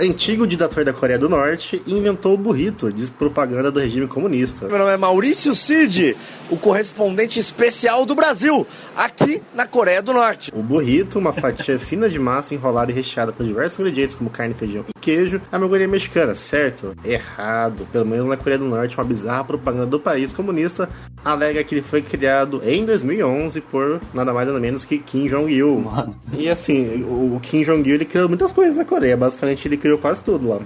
Antigo 0.00 0.46
ditador 0.46 0.82
da 0.82 0.94
Coreia 0.94 1.18
do 1.18 1.28
Norte 1.28 1.82
inventou 1.86 2.32
o 2.32 2.38
burrito, 2.38 2.90
diz 2.90 3.10
propaganda 3.10 3.70
do 3.70 3.78
regime 3.78 4.06
comunista. 4.06 4.66
Meu 4.66 4.78
nome 4.78 4.92
é 4.92 4.96
Maurício 4.96 5.54
Cid, 5.54 6.16
o 6.48 6.56
correspondente 6.56 7.38
especial 7.38 8.06
do 8.06 8.14
Brasil, 8.14 8.66
aqui 8.96 9.42
na 9.54 9.66
Coreia 9.66 10.00
do 10.00 10.14
Norte. 10.14 10.50
O 10.54 10.62
burrito, 10.62 11.18
uma 11.18 11.34
fatia 11.34 11.76
fina 11.80 12.08
de 12.08 12.18
massa 12.18 12.54
enrolada 12.54 12.90
e 12.90 12.94
recheada 12.94 13.30
com 13.30 13.44
diversos 13.44 13.78
ingredientes 13.78 14.16
como 14.16 14.30
carne, 14.30 14.54
feijão 14.54 14.86
e 14.88 14.98
queijo, 14.98 15.36
é 15.52 15.56
uma 15.56 15.64
alegoria 15.64 15.86
mexicana, 15.86 16.34
certo? 16.34 16.96
Errado. 17.04 17.86
Pelo 17.92 18.06
menos 18.06 18.26
na 18.26 18.38
Coreia 18.38 18.58
do 18.58 18.64
Norte, 18.64 18.96
uma 18.96 19.04
bizarra 19.04 19.44
propaganda 19.44 19.86
do 19.86 20.00
país 20.00 20.32
comunista 20.32 20.88
alega 21.22 21.62
que 21.62 21.74
ele 21.74 21.82
foi 21.82 22.00
criado 22.00 22.62
em 22.64 22.86
2011 22.86 23.60
por 23.60 24.00
nada 24.14 24.32
mais 24.32 24.48
nada 24.48 24.58
menos 24.58 24.82
que 24.82 24.98
Kim 24.98 25.28
Jong-il. 25.28 25.84
E 26.32 26.48
assim, 26.48 27.04
o 27.04 27.20
o 27.30 27.40
Kim 27.40 27.62
Jong-il 27.62 27.94
ele 27.94 28.04
criou 28.04 28.28
muitas 28.28 28.52
coisas 28.52 28.76
na 28.76 28.84
Coreia, 28.84 29.16
basicamente 29.16 29.66
ele 29.66 29.76
criou 29.76 29.89
quase 29.98 30.22
tudo 30.22 30.48
lá. 30.48 30.58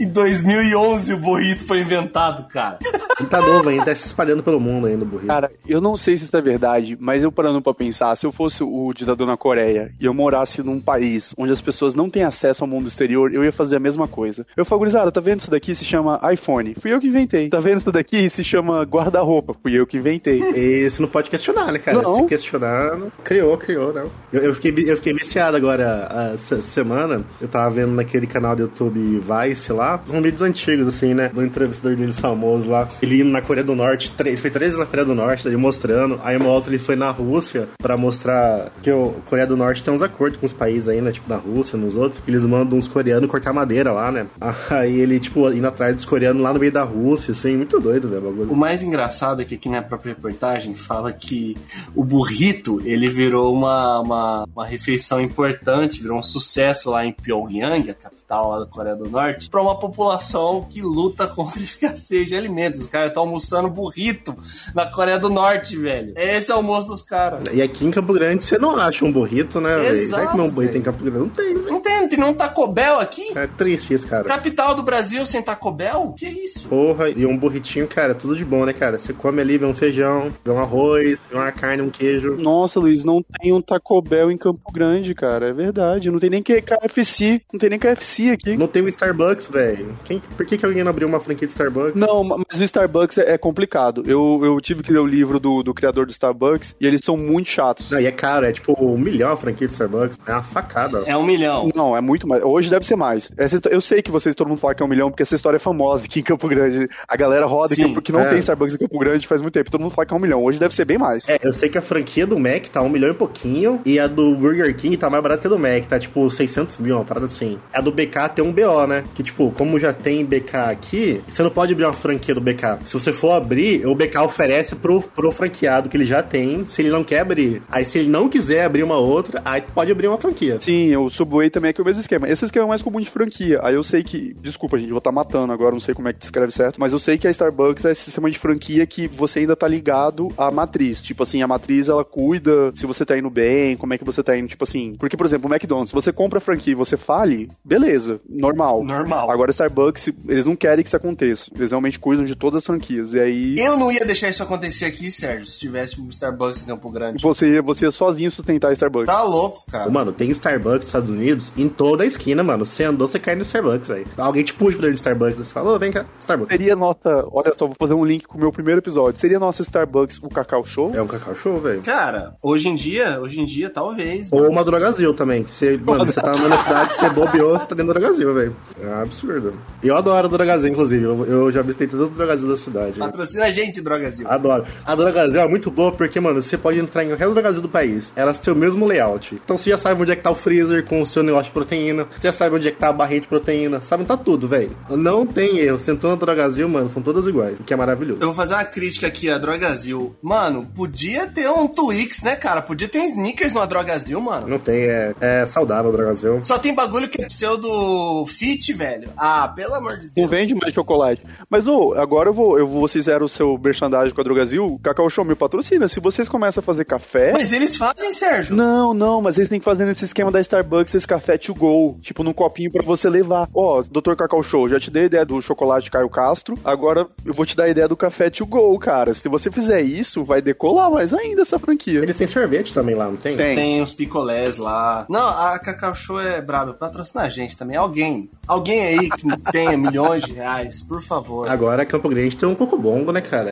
Em 0.00 0.06
2011 0.08 1.14
o 1.14 1.16
burrito 1.18 1.64
foi 1.64 1.80
inventado, 1.80 2.48
cara. 2.48 2.78
Ele 3.18 3.28
tá 3.28 3.40
novo 3.40 3.68
ainda, 3.68 3.84
tá 3.86 3.96
se 3.96 4.06
espalhando 4.06 4.42
pelo 4.42 4.60
mundo 4.60 4.86
ainda 4.86 5.04
o 5.04 5.08
burrito. 5.08 5.26
Cara, 5.26 5.50
eu 5.66 5.80
não 5.80 5.96
sei 5.96 6.16
se 6.16 6.24
isso 6.24 6.36
é 6.36 6.40
verdade, 6.40 6.96
mas 7.00 7.22
eu 7.22 7.32
parando 7.32 7.60
pra 7.60 7.74
pensar, 7.74 8.14
se 8.16 8.24
eu 8.26 8.32
fosse 8.32 8.62
o 8.62 8.92
ditador 8.94 9.26
na 9.26 9.36
Coreia 9.36 9.92
e 10.00 10.04
eu 10.06 10.14
morasse 10.14 10.62
num 10.62 10.80
país 10.80 11.34
onde 11.36 11.52
as 11.52 11.60
pessoas 11.60 11.94
não 11.94 12.08
têm 12.08 12.22
acesso 12.24 12.62
ao 12.64 12.68
mundo 12.68 12.88
exterior, 12.88 13.32
eu 13.34 13.44
ia 13.44 13.52
fazer 13.52 13.76
a 13.76 13.80
mesma 13.80 14.06
coisa. 14.06 14.46
Eu 14.56 14.64
falo, 14.64 14.80
gurizada, 14.80 15.10
tá 15.10 15.20
vendo 15.20 15.40
isso 15.40 15.50
daqui? 15.50 15.74
Se 15.74 15.84
chama 15.84 16.20
iPhone. 16.32 16.74
Fui 16.80 16.92
eu 16.92 17.00
que 17.00 17.08
inventei. 17.08 17.48
Tá 17.48 17.58
vendo 17.58 17.78
isso 17.78 17.90
daqui? 17.92 18.28
Se 18.30 18.44
chama 18.44 18.82
guarda-roupa. 18.84 19.54
Fui 19.62 19.72
eu 19.78 19.86
que 19.86 19.96
inventei. 19.96 20.40
E 20.54 20.88
você 20.90 21.02
não 21.02 21.08
pode 21.08 21.28
questionar, 21.30 21.72
né, 21.72 21.78
cara? 21.78 22.00
Não. 22.02 22.22
Se 22.22 22.26
questionar, 22.26 22.96
não- 22.96 23.10
criou, 23.24 23.56
criou, 23.58 23.92
não. 23.92 24.04
Eu, 24.32 24.42
eu 24.42 24.54
fiquei, 24.54 24.72
eu 24.90 24.96
fiquei 24.96 25.12
viciado 25.12 25.56
agora 25.56 26.32
essa 26.34 26.60
semana. 26.62 27.22
Eu 27.40 27.48
tava 27.48 27.68
vendo 27.70 27.92
naquele 27.92 28.26
canal 28.26 28.47
do 28.54 28.62
YouTube 28.62 29.20
Vice 29.20 29.72
lá. 29.72 30.00
São 30.06 30.22
vídeos 30.22 30.42
antigos, 30.42 30.88
assim, 30.88 31.14
né? 31.14 31.28
Do 31.28 31.44
entrevistador 31.44 31.96
deles 31.96 32.18
famoso 32.18 32.70
lá. 32.70 32.88
Ele 33.02 33.20
indo 33.20 33.30
na 33.30 33.42
Coreia 33.42 33.64
do 33.64 33.74
Norte. 33.74 34.12
Ele 34.18 34.36
foi 34.36 34.50
três 34.50 34.72
vezes 34.72 34.78
na 34.78 34.86
Coreia 34.86 35.06
do 35.06 35.14
Norte, 35.14 35.46
ele 35.46 35.56
mostrando. 35.56 36.20
Aí 36.22 36.36
uma 36.36 36.50
outra 36.50 36.70
ele 36.70 36.82
foi 36.82 36.96
na 36.96 37.10
Rússia 37.10 37.68
pra 37.80 37.96
mostrar 37.96 38.70
que 38.82 38.90
o 38.90 39.14
Coreia 39.24 39.46
do 39.46 39.56
Norte 39.56 39.82
tem 39.82 39.92
uns 39.92 40.02
acordos 40.02 40.38
com 40.38 40.46
os 40.46 40.52
países 40.52 40.88
aí, 40.88 41.00
né? 41.00 41.12
Tipo, 41.12 41.28
na 41.28 41.36
Rússia, 41.36 41.78
nos 41.78 41.96
outros. 41.96 42.22
Que 42.22 42.30
eles 42.30 42.44
mandam 42.44 42.78
uns 42.78 42.88
coreanos 42.88 43.30
cortar 43.30 43.52
madeira 43.52 43.92
lá, 43.92 44.10
né? 44.10 44.26
Aí 44.70 45.00
ele, 45.00 45.18
tipo, 45.18 45.50
indo 45.50 45.66
atrás 45.66 45.94
dos 45.94 46.04
coreanos 46.04 46.42
lá 46.42 46.52
no 46.52 46.60
meio 46.60 46.72
da 46.72 46.82
Rússia, 46.82 47.32
assim. 47.32 47.56
Muito 47.56 47.80
doido, 47.80 48.08
né? 48.08 48.18
o 48.18 48.20
bagulho. 48.20 48.52
O 48.52 48.56
mais 48.56 48.82
engraçado 48.82 49.42
é 49.42 49.44
que 49.44 49.54
aqui 49.54 49.68
na 49.68 49.82
própria 49.82 50.14
reportagem 50.14 50.74
fala 50.74 51.12
que 51.12 51.56
o 51.94 52.04
burrito 52.04 52.80
ele 52.84 53.08
virou 53.08 53.54
uma, 53.54 54.00
uma, 54.00 54.48
uma 54.54 54.66
refeição 54.66 55.20
importante, 55.20 56.00
virou 56.00 56.18
um 56.18 56.22
sucesso 56.22 56.90
lá 56.90 57.04
em 57.04 57.12
Pyongyang, 57.12 57.90
a 57.90 57.94
capital 57.94 58.37
lá 58.42 58.60
da 58.60 58.66
Coreia 58.66 58.96
do 58.96 59.08
Norte, 59.08 59.48
para 59.48 59.60
uma 59.62 59.78
população 59.78 60.66
que 60.68 60.80
luta 60.82 61.26
contra 61.26 61.58
a 61.60 61.62
escassez 61.64 62.26
de 62.28 62.36
alimentos. 62.36 62.80
Os 62.80 62.86
caras 62.86 63.08
estão 63.08 63.22
almoçando 63.24 63.68
burrito 63.68 64.34
na 64.74 64.86
Coreia 64.86 65.18
do 65.18 65.28
Norte, 65.30 65.76
velho. 65.76 66.12
Esse 66.16 66.50
é 66.50 66.54
o 66.54 66.58
almoço 66.58 66.88
dos 66.88 67.02
caras. 67.02 67.44
E 67.52 67.60
aqui 67.62 67.84
em 67.86 67.90
Campo 67.90 68.12
Grande 68.12 68.44
você 68.44 68.58
não 68.58 68.76
acha 68.76 69.04
um 69.04 69.12
burrito, 69.12 69.60
né? 69.60 69.86
Exato, 69.88 70.20
Será 70.20 70.26
que 70.32 70.36
não 70.36 70.46
um 70.46 70.50
burrito 70.50 70.76
em 70.76 70.82
Campo 70.82 71.02
Grande? 71.02 71.18
Não 71.18 71.28
tem, 71.28 71.54
velho. 71.54 71.70
Não 71.70 71.80
tem, 71.80 72.00
não 72.00 72.08
tem 72.08 72.18
nenhum 72.18 72.34
Taco 72.34 72.66
Bell 72.68 72.98
aqui? 73.00 73.36
É 73.36 73.46
triste 73.46 73.94
isso, 73.94 74.06
cara. 74.06 74.24
Capital 74.24 74.74
do 74.74 74.82
Brasil 74.82 75.24
sem 75.26 75.42
Taco 75.42 75.70
Bell? 75.70 76.14
Que 76.16 76.26
isso? 76.28 76.68
Porra, 76.68 77.08
e 77.08 77.24
um 77.26 77.36
burritinho, 77.36 77.86
cara, 77.88 78.14
tudo 78.14 78.36
de 78.36 78.44
bom, 78.44 78.64
né, 78.64 78.72
cara? 78.72 78.98
Você 78.98 79.12
come 79.12 79.40
ali, 79.40 79.58
vê 79.58 79.66
um 79.66 79.74
feijão, 79.74 80.30
vê 80.44 80.50
um 80.50 80.58
arroz, 80.58 81.18
vê 81.30 81.36
uma 81.36 81.52
carne, 81.52 81.82
um 81.82 81.90
queijo. 81.90 82.36
Nossa, 82.36 82.78
Luiz, 82.80 83.04
não 83.04 83.22
tem 83.22 83.52
um 83.52 83.60
Taco 83.60 84.00
Bell 84.02 84.30
em 84.30 84.36
Campo 84.36 84.72
Grande, 84.72 85.14
cara. 85.14 85.48
É 85.48 85.52
verdade. 85.52 86.10
Não 86.10 86.18
tem 86.18 86.30
nem 86.30 86.42
que- 86.42 86.60
KFC. 86.62 87.40
Não 87.52 87.58
tem 87.58 87.70
nem 87.70 87.78
KFC 87.78 88.27
aqui. 88.32 88.56
Não 88.56 88.66
tem 88.66 88.82
o 88.82 88.88
Starbucks, 88.88 89.48
velho. 89.48 89.96
Por 90.36 90.44
que, 90.44 90.58
que 90.58 90.66
alguém 90.66 90.82
não 90.82 90.90
abriu 90.90 91.08
uma 91.08 91.20
franquia 91.20 91.46
de 91.46 91.52
Starbucks? 91.52 91.94
Não, 91.94 92.24
mas 92.24 92.58
o 92.58 92.64
Starbucks 92.64 93.18
é 93.18 93.28
é 93.28 93.38
complicado. 93.38 94.02
Eu, 94.06 94.40
eu 94.42 94.60
tive 94.60 94.82
que 94.82 94.90
ler 94.90 94.98
o 94.98 95.06
livro 95.06 95.38
do, 95.38 95.62
do 95.62 95.74
criador 95.74 96.06
do 96.06 96.10
Starbucks 96.10 96.74
e 96.80 96.86
eles 96.86 97.02
são 97.02 97.16
muito 97.16 97.48
chatos. 97.48 97.90
Não, 97.90 98.00
e 98.00 98.06
é 98.06 98.10
caro, 98.10 98.46
é 98.46 98.52
tipo 98.52 98.74
um 98.82 98.98
milhão 98.98 99.32
a 99.32 99.36
franquia 99.36 99.66
de 99.66 99.72
Starbucks. 99.72 100.18
É 100.26 100.32
uma 100.32 100.42
facada. 100.42 101.04
É 101.06 101.16
um 101.16 101.24
milhão. 101.24 101.70
Não, 101.74 101.96
é 101.96 102.00
muito 102.00 102.26
mais. 102.26 102.42
Hoje 102.42 102.70
deve 102.70 102.86
ser 102.86 102.96
mais. 102.96 103.30
Essa 103.36 103.60
eu 103.70 103.80
sei 103.80 104.02
que 104.02 104.10
vocês, 104.10 104.34
todo 104.34 104.48
mundo 104.48 104.58
fala 104.58 104.74
que 104.74 104.82
é 104.82 104.86
um 104.86 104.88
milhão, 104.88 105.10
porque 105.10 105.22
essa 105.22 105.34
história 105.34 105.56
é 105.56 105.60
famosa 105.60 106.04
aqui 106.04 106.20
em 106.20 106.22
Campo 106.22 106.48
Grande. 106.48 106.88
A 107.06 107.16
galera 107.16 107.46
roda 107.46 107.74
Sim, 107.74 107.94
que, 107.94 108.02
que 108.02 108.12
não 108.12 108.20
é. 108.20 108.26
tem 108.26 108.38
Starbucks 108.38 108.74
em 108.74 108.78
Campo 108.78 108.98
Grande 108.98 109.26
faz 109.26 109.42
muito 109.42 109.54
tempo. 109.54 109.70
Todo 109.70 109.80
mundo 109.80 109.90
fala 109.90 110.06
que 110.06 110.12
é 110.12 110.16
um 110.16 110.20
milhão. 110.20 110.42
Hoje 110.42 110.58
deve 110.58 110.74
ser 110.74 110.84
bem 110.84 110.98
mais. 110.98 111.28
É, 111.28 111.38
eu 111.42 111.52
sei 111.52 111.68
que 111.68 111.78
a 111.78 111.82
franquia 111.82 112.26
do 112.26 112.38
Mac 112.38 112.66
tá 112.68 112.82
um 112.82 112.88
milhão 112.88 113.10
e 113.10 113.14
pouquinho, 113.14 113.80
e 113.84 113.98
a 113.98 114.06
do 114.06 114.34
Burger 114.34 114.74
King 114.74 114.96
tá 114.96 115.10
mais 115.10 115.22
barata 115.22 115.42
que 115.42 115.46
a 115.46 115.50
do 115.50 115.58
Mac, 115.58 115.86
tá 115.86 115.98
tipo 115.98 116.28
600 116.30 116.78
mil, 116.78 116.96
uma 116.96 117.04
parada 117.04 117.26
assim. 117.26 117.58
A 117.72 117.80
do 117.80 117.92
BK 117.92 118.17
tem 118.26 118.42
um 118.42 118.50
BO, 118.50 118.86
né? 118.86 119.04
Que 119.14 119.22
tipo, 119.22 119.52
como 119.52 119.78
já 119.78 119.92
tem 119.92 120.24
BK 120.24 120.56
aqui, 120.70 121.20
você 121.28 121.42
não 121.42 121.50
pode 121.50 121.74
abrir 121.74 121.84
uma 121.84 121.92
franquia 121.92 122.34
do 122.34 122.40
BK. 122.40 122.86
Se 122.86 122.94
você 122.94 123.12
for 123.12 123.32
abrir, 123.32 123.86
o 123.86 123.94
BK 123.94 124.16
oferece 124.20 124.74
pro, 124.74 125.02
pro 125.02 125.30
franqueado 125.30 125.90
que 125.90 125.96
ele 125.96 126.06
já 126.06 126.22
tem, 126.22 126.64
se 126.66 126.80
ele 126.80 126.88
não 126.88 127.04
quer 127.04 127.20
abrir. 127.20 127.62
Aí 127.70 127.84
se 127.84 127.98
ele 127.98 128.08
não 128.08 128.30
quiser 128.30 128.64
abrir 128.64 128.82
uma 128.82 128.96
outra, 128.96 129.42
aí 129.44 129.60
pode 129.60 129.92
abrir 129.92 130.08
uma 130.08 130.16
franquia. 130.16 130.58
Sim, 130.60 130.96
o 130.96 131.10
Subway 131.10 131.50
também 131.50 131.70
é 131.70 131.72
que 131.72 131.80
é 131.80 131.82
o 131.82 131.84
mesmo 131.84 132.00
esquema. 132.00 132.28
Esse 132.28 132.44
é 132.44 132.46
o 132.46 132.48
esquema 132.48 132.66
mais 132.66 132.80
comum 132.80 133.00
de 133.00 133.10
franquia. 133.10 133.60
Aí 133.62 133.74
eu 133.74 133.82
sei 133.82 134.02
que. 134.02 134.34
Desculpa, 134.40 134.78
gente, 134.78 134.88
vou 134.90 134.98
estar 134.98 135.10
tá 135.10 135.14
matando 135.14 135.52
agora, 135.52 135.72
não 135.72 135.80
sei 135.80 135.94
como 135.94 136.08
é 136.08 136.12
que 136.12 136.20
descreve 136.20 136.52
certo, 136.52 136.80
mas 136.80 136.92
eu 136.92 136.98
sei 136.98 137.18
que 137.18 137.26
a 137.26 137.30
Starbucks 137.30 137.84
é 137.84 137.92
esse 137.92 138.04
sistema 138.04 138.30
de 138.30 138.38
franquia 138.38 138.86
que 138.86 139.06
você 139.06 139.40
ainda 139.40 139.54
tá 139.54 139.68
ligado 139.68 140.28
à 140.38 140.50
matriz. 140.50 141.02
Tipo 141.02 141.24
assim, 141.24 141.42
a 141.42 141.46
matriz 141.46 141.88
ela 141.88 142.04
cuida 142.04 142.72
se 142.74 142.86
você 142.86 143.04
tá 143.04 143.18
indo 143.18 143.28
bem, 143.28 143.76
como 143.76 143.92
é 143.92 143.98
que 143.98 144.04
você 144.04 144.22
tá 144.22 144.36
indo, 144.36 144.48
tipo 144.48 144.64
assim. 144.64 144.94
Porque, 144.98 145.16
por 145.16 145.26
exemplo, 145.26 145.50
o 145.50 145.52
McDonald's, 145.52 145.92
você 145.92 146.12
compra 146.12 146.38
a 146.38 146.40
franquia 146.40 146.72
e 146.72 146.76
você 146.76 146.96
fale, 146.96 147.50
beleza, 147.64 148.07
normal. 148.28 148.84
Normal. 148.84 149.30
Agora, 149.30 149.50
Starbucks, 149.50 150.08
eles 150.28 150.44
não 150.44 150.56
querem 150.56 150.82
que 150.82 150.88
isso 150.88 150.96
aconteça. 150.96 151.50
Eles 151.54 151.70
realmente 151.70 151.98
cuidam 151.98 152.24
de 152.24 152.34
todas 152.34 152.58
as 152.58 152.66
franquias. 152.66 153.14
E 153.14 153.20
aí. 153.20 153.58
Eu 153.58 153.76
não 153.76 153.90
ia 153.90 154.04
deixar 154.04 154.28
isso 154.28 154.42
acontecer 154.42 154.86
aqui, 154.86 155.10
Sérgio, 155.10 155.46
se 155.46 155.58
tivesse 155.58 156.00
um 156.00 156.08
Starbucks 156.08 156.62
em 156.62 156.66
Campo 156.66 156.90
Grande. 156.90 157.22
Você 157.22 157.54
ia, 157.54 157.62
você 157.62 157.84
ia 157.84 157.90
sozinho 157.90 158.30
sustentar 158.30 158.72
Starbucks. 158.72 159.06
Tá 159.06 159.22
louco, 159.22 159.64
cara. 159.70 159.90
Mano, 159.90 160.12
tem 160.12 160.30
Starbucks 160.30 160.78
nos 160.78 160.88
Estados 160.88 161.10
Unidos 161.10 161.50
em 161.56 161.68
toda 161.68 162.04
a 162.04 162.06
esquina, 162.06 162.42
mano. 162.42 162.64
Você 162.64 162.84
andou, 162.84 163.08
você 163.08 163.18
cai 163.18 163.34
no 163.34 163.42
Starbucks, 163.42 163.88
velho. 163.88 164.06
Alguém 164.16 164.44
te 164.44 164.54
puxa 164.54 164.78
pra 164.78 164.88
dentro 164.88 164.96
do 164.96 164.96
Starbucks 164.96 165.40
e 165.40 165.44
você 165.44 165.52
fala, 165.52 165.74
ô, 165.74 165.78
vem 165.78 165.92
cá, 165.92 166.06
Starbucks. 166.20 166.56
Seria 166.56 166.76
nossa. 166.76 167.26
Olha 167.32 167.54
só, 167.58 167.66
vou 167.66 167.76
fazer 167.78 167.94
um 167.94 168.04
link 168.04 168.26
com 168.26 168.36
o 168.36 168.40
meu 168.40 168.52
primeiro 168.52 168.80
episódio. 168.80 169.20
Seria 169.20 169.38
nossa 169.38 169.62
Starbucks 169.62 170.18
o 170.22 170.28
Cacau 170.28 170.64
Show? 170.64 170.92
É 170.94 171.02
um 171.02 171.06
cacau 171.06 171.34
show, 171.34 171.56
velho. 171.56 171.82
Cara, 171.82 172.34
hoje 172.42 172.68
em 172.68 172.74
dia, 172.74 173.20
hoje 173.20 173.40
em 173.40 173.46
dia, 173.46 173.70
talvez. 173.70 174.32
Ou 174.32 174.48
uma 174.48 174.64
Drogazil 174.64 175.14
também. 175.14 175.44
Que 175.44 175.52
você, 175.52 175.76
mano, 175.76 176.04
você 176.04 176.20
tá 176.20 176.32
na 176.32 176.58
cidade, 176.58 176.96
você 176.96 177.10
bobeou, 177.10 177.58
você 177.58 177.66
tá 177.66 177.74
dentro 177.74 177.94
Drogazil, 177.98 178.32
velho. 178.32 178.56
É 178.80 179.02
absurdo. 179.02 179.54
Eu 179.82 179.96
adoro 179.96 180.26
a 180.26 180.30
Drogazil, 180.30 180.70
inclusive. 180.70 181.04
Eu, 181.04 181.24
eu 181.26 181.52
já 181.52 181.62
visitei 181.62 181.86
todas 181.88 182.08
as 182.08 182.14
Drogazil 182.14 182.48
da 182.48 182.56
cidade. 182.56 182.98
Patrocina 182.98 183.44
a 183.46 183.50
gente, 183.50 183.80
Drogazil. 183.80 184.28
Adoro. 184.28 184.64
A 184.84 184.94
Drogazil 184.94 185.40
é 185.40 185.48
muito 185.48 185.70
boa 185.70 185.92
porque, 185.92 186.20
mano, 186.20 186.40
você 186.40 186.56
pode 186.56 186.78
entrar 186.78 187.04
em 187.04 187.08
qualquer 187.08 187.28
Drogazil 187.28 187.62
do 187.62 187.68
país. 187.68 188.12
Elas 188.14 188.38
têm 188.38 188.52
o 188.52 188.56
mesmo 188.56 188.86
layout. 188.86 189.34
Então 189.34 189.58
você 189.58 189.70
já 189.70 189.78
sabe 189.78 190.00
onde 190.00 190.12
é 190.12 190.16
que 190.16 190.22
tá 190.22 190.30
o 190.30 190.34
freezer 190.34 190.84
com 190.84 191.02
o 191.02 191.06
seu 191.06 191.22
negócio 191.22 191.46
de 191.46 191.50
proteína. 191.50 192.06
Você 192.16 192.28
já 192.28 192.32
sabe 192.32 192.56
onde 192.56 192.68
é 192.68 192.70
que 192.70 192.78
tá 192.78 192.88
a 192.88 192.92
barrinha 192.92 193.20
de 193.20 193.26
proteína. 193.26 193.80
Sabe, 193.80 194.04
tá 194.04 194.16
tudo, 194.16 194.48
velho. 194.48 194.70
Não 194.88 195.26
tem 195.26 195.58
erro. 195.58 195.78
Sentou 195.80 196.10
na 196.10 196.16
Drogazil, 196.16 196.68
mano, 196.68 196.88
são 196.88 197.02
todas 197.02 197.26
iguais. 197.26 197.58
O 197.58 197.64
que 197.64 197.72
é 197.72 197.76
maravilhoso. 197.76 198.20
Eu 198.20 198.28
vou 198.28 198.36
fazer 198.36 198.54
uma 198.54 198.64
crítica 198.64 199.06
aqui 199.06 199.28
à 199.28 199.38
Drogazil. 199.38 200.14
Mano, 200.22 200.66
podia 200.74 201.26
ter 201.26 201.48
um 201.48 201.66
Twix, 201.66 202.22
né, 202.22 202.36
cara? 202.36 202.62
Podia 202.62 202.88
ter 202.88 202.98
um 202.98 203.04
Snickers 203.04 203.52
no 203.52 203.66
Drogazil, 203.66 204.20
mano. 204.20 204.46
Não 204.46 204.58
tem, 204.58 204.82
é, 204.84 205.14
é 205.20 205.46
saudável 205.46 205.90
o 205.90 205.92
Drogazil. 205.92 206.40
Só 206.44 206.58
tem 206.58 206.74
bagulho 206.74 207.08
que 207.08 207.22
é 207.22 207.26
pseudo 207.26 207.87
fit, 208.26 208.72
velho. 208.72 209.08
Ah, 209.16 209.48
pelo 209.48 209.74
amor 209.74 209.96
de 209.98 210.04
Não 210.06 210.12
Deus. 210.14 210.30
vende 210.30 210.54
mais 210.54 210.74
chocolate. 210.74 211.22
Mas, 211.48 211.64
no, 211.64 211.94
agora 211.94 212.28
eu 212.28 212.32
vou, 212.34 212.58
eu 212.58 212.66
vou, 212.66 212.80
vocês 212.82 213.04
fizeram 213.04 213.26
o 213.26 213.28
seu 213.28 213.58
merchandising 213.58 214.14
com 214.14 214.20
a 214.20 214.24
Drogazil, 214.24 214.80
Cacau 214.82 215.08
Show 215.08 215.24
me 215.24 215.34
patrocina. 215.34 215.88
Se 215.88 216.00
vocês 216.00 216.28
começam 216.28 216.60
a 216.60 216.64
fazer 216.64 216.84
café. 216.84 217.32
Mas 217.32 217.52
eles 217.52 217.76
fazem, 217.76 218.12
Sérgio. 218.12 218.54
Não, 218.56 218.92
não, 218.92 219.22
mas 219.22 219.38
eles 219.38 219.48
têm 219.48 219.58
que 219.58 219.64
fazer 219.64 219.84
nesse 219.84 220.04
esquema 220.04 220.30
da 220.30 220.40
Starbucks 220.40 220.94
esse 220.94 221.06
café 221.06 221.38
to 221.38 221.54
go, 221.54 221.98
tipo 222.00 222.22
num 222.22 222.32
copinho 222.32 222.70
pra 222.70 222.82
você 222.82 223.08
levar. 223.08 223.48
Ó, 223.54 223.82
Dr. 223.82 224.14
Cacau 224.14 224.42
Show, 224.42 224.68
já 224.68 224.78
te 224.80 224.90
dei 224.90 225.04
a 225.04 225.06
ideia 225.06 225.24
do 225.24 225.40
chocolate 225.40 225.90
Caio 225.90 226.08
Castro, 226.08 226.58
agora 226.64 227.06
eu 227.24 227.32
vou 227.32 227.46
te 227.46 227.56
dar 227.56 227.64
a 227.64 227.68
ideia 227.68 227.88
do 227.88 227.96
café 227.96 228.28
to 228.30 228.44
go, 228.46 228.78
cara. 228.78 229.14
Se 229.14 229.28
você 229.28 229.50
fizer 229.50 229.80
isso, 229.80 230.24
vai 230.24 230.42
decolar 230.42 230.90
mais 230.90 231.14
ainda 231.14 231.42
essa 231.42 231.58
franquia. 231.58 232.00
Eles 232.00 232.16
têm 232.16 232.26
sorvete 232.28 232.72
também 232.74 232.94
lá, 232.94 233.06
não 233.06 233.16
tem? 233.16 233.36
Tem. 233.36 233.54
Tem 233.56 233.82
uns 233.82 233.92
picolés 233.92 234.56
lá. 234.56 235.06
Não, 235.08 235.28
a 235.28 235.58
Cacau 235.58 235.94
Show 235.94 236.20
é 236.20 236.40
braba. 236.40 236.72
Patrocina 236.74 237.22
a 237.22 237.28
gente 237.28 237.56
também. 237.56 237.76
Alguém. 237.78 238.28
Alguém 238.46 238.82
aí 238.82 239.10
que 239.10 239.52
tenha 239.52 239.76
milhões 239.76 240.24
de 240.24 240.32
reais, 240.32 240.82
por 240.82 241.02
favor. 241.02 241.48
Agora 241.48 241.86
Campo 241.86 242.08
Grande 242.08 242.36
tem 242.36 242.48
um 242.48 242.54
cocobongo, 242.54 243.12
né, 243.12 243.20
cara? 243.20 243.50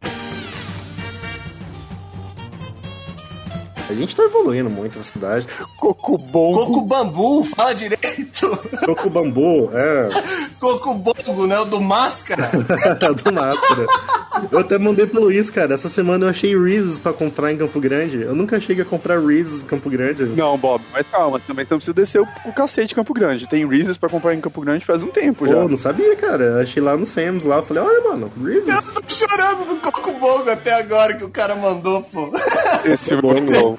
A 3.88 3.95
gente 3.95 4.16
tá 4.16 4.25
evoluindo 4.25 4.68
muito 4.68 4.99
na 4.99 5.04
cidade. 5.04 5.47
Coco 5.78 6.18
bom. 6.18 6.54
Coco 6.54 6.80
Bambu, 6.83 7.45
fala 7.45 7.73
direito. 7.73 8.50
Coco 8.85 9.09
bambu, 9.09 9.71
é. 9.73 10.09
Coco 10.59 10.95
Bongo, 10.95 11.47
né? 11.47 11.59
O 11.61 11.64
do 11.64 11.80
Máscara. 11.80 12.50
do 12.52 13.33
máscara. 13.33 13.87
Eu 14.50 14.59
até 14.59 14.78
mandei 14.78 15.07
pro 15.07 15.21
Luiz, 15.21 15.50
cara. 15.50 15.75
Essa 15.75 15.88
semana 15.88 16.26
eu 16.26 16.31
achei 16.31 16.59
Reese's 16.59 16.99
pra 16.99 17.12
comprar 17.12 17.52
em 17.52 17.57
Campo 17.57 17.81
Grande. 17.81 18.23
Eu 18.23 18.35
nunca 18.35 18.57
achei 18.57 18.75
que 18.75 18.83
ia 18.83 18.85
comprar 18.85 19.19
Reese's 19.21 19.62
em 19.62 19.66
Campo 19.66 19.88
Grande. 19.90 20.25
Não, 20.25 20.57
Bob, 20.57 20.83
mas 20.93 21.07
calma, 21.09 21.40
também 21.40 21.66
não 21.69 21.78
precisa 21.78 21.95
descer 21.95 22.21
o, 22.21 22.28
o 22.45 22.52
cacete 22.52 22.88
de 22.88 22.95
Campo 22.95 23.12
Grande. 23.14 23.49
Tem 23.49 23.66
Reese's 23.66 23.97
pra 23.97 24.09
comprar 24.09 24.35
em 24.35 24.40
Campo 24.40 24.61
Grande 24.61 24.85
faz 24.85 25.02
um 25.02 25.09
tempo 25.09 25.47
já. 25.47 25.62
Pô, 25.62 25.69
não 25.69 25.78
sabia, 25.78 26.14
cara. 26.16 26.45
Eu 26.45 26.61
achei 26.61 26.83
lá 26.83 26.97
no 26.97 27.07
Sam's 27.07 27.45
lá. 27.45 27.57
Eu 27.57 27.66
falei, 27.66 27.83
olha, 27.83 28.09
mano, 28.09 28.31
Reese's. 28.43 28.69
Eu 28.69 28.83
tô 28.83 29.02
chorando 29.09 29.64
do 29.66 29.76
Coco 29.76 30.12
Bongo 30.12 30.50
até 30.50 30.75
agora 30.75 31.14
que 31.14 31.25
o 31.25 31.31
cara 31.31 31.55
mandou, 31.55 32.02
pô. 32.02 32.31
Esse 32.85 33.16
bom. 33.16 33.37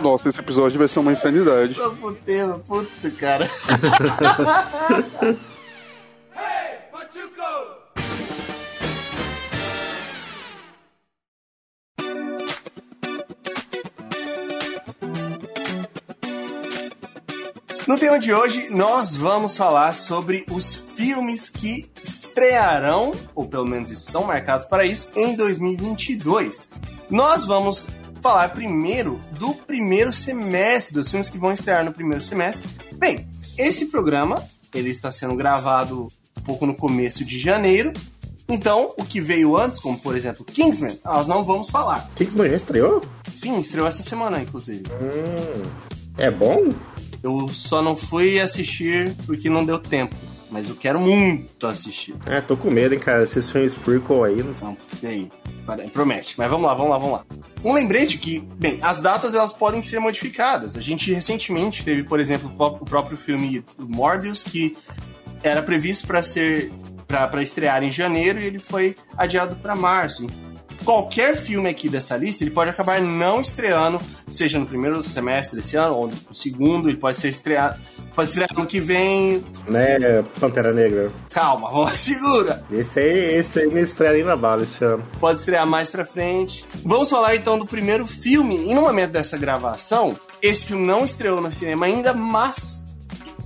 Nossa, 0.00 0.28
esse 0.28 0.40
episódio 0.40 0.78
vai 0.78 0.88
ser 0.88 1.00
uma 1.00 1.12
insanidade. 1.12 1.78
Puteiro, 2.00 2.62
puto, 2.66 3.10
cara. 3.12 3.48
No 17.90 17.98
tema 17.98 18.20
de 18.20 18.32
hoje, 18.32 18.70
nós 18.70 19.16
vamos 19.16 19.56
falar 19.56 19.96
sobre 19.96 20.46
os 20.48 20.76
filmes 20.94 21.50
que 21.50 21.90
estrearão, 22.00 23.12
ou 23.34 23.48
pelo 23.48 23.66
menos 23.66 23.90
estão 23.90 24.22
marcados 24.22 24.64
para 24.64 24.84
isso, 24.84 25.10
em 25.16 25.34
2022. 25.34 26.68
Nós 27.10 27.44
vamos 27.44 27.88
falar 28.22 28.50
primeiro 28.50 29.18
do 29.32 29.54
primeiro 29.54 30.12
semestre, 30.12 30.94
dos 30.94 31.10
filmes 31.10 31.28
que 31.28 31.36
vão 31.36 31.52
estrear 31.52 31.84
no 31.84 31.92
primeiro 31.92 32.22
semestre. 32.22 32.62
Bem, 32.94 33.26
esse 33.58 33.86
programa 33.86 34.40
ele 34.72 34.90
está 34.90 35.10
sendo 35.10 35.34
gravado 35.34 36.06
um 36.38 36.42
pouco 36.42 36.66
no 36.66 36.76
começo 36.76 37.24
de 37.24 37.40
janeiro. 37.40 37.92
Então, 38.48 38.94
o 38.96 39.04
que 39.04 39.20
veio 39.20 39.56
antes, 39.56 39.80
como 39.80 39.98
por 39.98 40.16
exemplo 40.16 40.44
Kingsman, 40.44 40.96
nós 41.04 41.26
não 41.26 41.42
vamos 41.42 41.68
falar. 41.68 42.08
Kingsman 42.14 42.50
já 42.50 42.56
estreou? 42.56 43.00
Sim, 43.34 43.58
estreou 43.58 43.88
essa 43.88 44.04
semana, 44.04 44.40
inclusive. 44.40 44.84
Hum, 44.92 45.62
é 46.18 46.30
bom? 46.30 46.68
Eu 47.22 47.48
só 47.48 47.82
não 47.82 47.94
fui 47.94 48.40
assistir 48.40 49.14
porque 49.26 49.50
não 49.50 49.64
deu 49.64 49.78
tempo. 49.78 50.14
Mas 50.50 50.68
eu 50.68 50.74
quero 50.74 50.98
muito 51.00 51.64
assistir. 51.66 52.14
É, 52.26 52.40
tô 52.40 52.56
com 52.56 52.70
medo, 52.70 52.92
hein, 52.92 53.00
cara. 53.00 53.22
Esses 53.22 53.50
filmes 53.50 53.74
prequel 53.74 54.24
aí, 54.24 54.42
não 54.42 54.52
sei. 54.52 54.66
Não, 54.66 54.76
e 55.02 55.06
aí? 55.06 55.32
Promete. 55.92 56.34
Mas 56.36 56.50
vamos 56.50 56.66
lá, 56.66 56.74
vamos 56.74 56.90
lá, 56.90 56.98
vamos 56.98 57.12
lá. 57.12 57.24
Um 57.64 57.72
lembrete 57.72 58.18
que, 58.18 58.40
bem, 58.56 58.78
as 58.82 59.00
datas 59.00 59.34
elas 59.34 59.52
podem 59.52 59.80
ser 59.82 60.00
modificadas. 60.00 60.76
A 60.76 60.80
gente 60.80 61.12
recentemente 61.12 61.84
teve, 61.84 62.02
por 62.02 62.18
exemplo, 62.18 62.52
o 62.58 62.84
próprio 62.84 63.16
filme 63.16 63.64
Morbius, 63.78 64.42
que 64.42 64.76
era 65.42 65.62
previsto 65.62 66.06
para 66.06 66.22
ser 66.22 66.72
para 67.06 67.42
estrear 67.42 67.82
em 67.82 67.90
janeiro 67.90 68.38
e 68.38 68.46
ele 68.46 68.60
foi 68.60 68.94
adiado 69.16 69.56
para 69.56 69.74
março. 69.74 70.28
Qualquer 70.90 71.36
filme 71.36 71.68
aqui 71.68 71.88
dessa 71.88 72.16
lista, 72.16 72.42
ele 72.42 72.50
pode 72.50 72.68
acabar 72.68 73.00
não 73.00 73.40
estreando, 73.40 74.00
seja 74.26 74.58
no 74.58 74.66
primeiro 74.66 75.00
semestre 75.04 75.60
desse 75.60 75.76
ano 75.76 75.94
ou 75.94 76.08
no 76.08 76.34
segundo, 76.34 76.88
ele 76.88 76.98
pode 76.98 77.16
ser 77.16 77.28
estreado, 77.28 77.78
pode 78.12 78.28
estrear 78.28 78.50
ano 78.56 78.66
que 78.66 78.80
vem. 78.80 79.40
Né, 79.68 80.24
Pantera 80.40 80.72
Negra? 80.72 81.12
Calma, 81.30 81.70
vamos 81.70 81.96
segura. 81.96 82.64
Esse 82.72 82.98
aí, 82.98 83.36
esse 83.36 83.60
aí 83.60 83.68
me 83.68 83.82
estreia 83.82 84.14
nem 84.14 84.24
na 84.24 84.34
bala 84.34 84.64
esse 84.64 84.84
ano. 84.84 85.06
pode 85.20 85.38
estrear 85.38 85.64
mais 85.64 85.88
pra 85.90 86.04
frente. 86.04 86.66
Vamos 86.84 87.08
falar 87.08 87.36
então 87.36 87.56
do 87.56 87.66
primeiro 87.66 88.04
filme. 88.04 88.56
E 88.68 88.74
no 88.74 88.80
momento 88.80 89.12
dessa 89.12 89.38
gravação, 89.38 90.18
esse 90.42 90.66
filme 90.66 90.84
não 90.84 91.04
estreou 91.04 91.40
no 91.40 91.52
cinema 91.52 91.86
ainda, 91.86 92.12
mas 92.12 92.82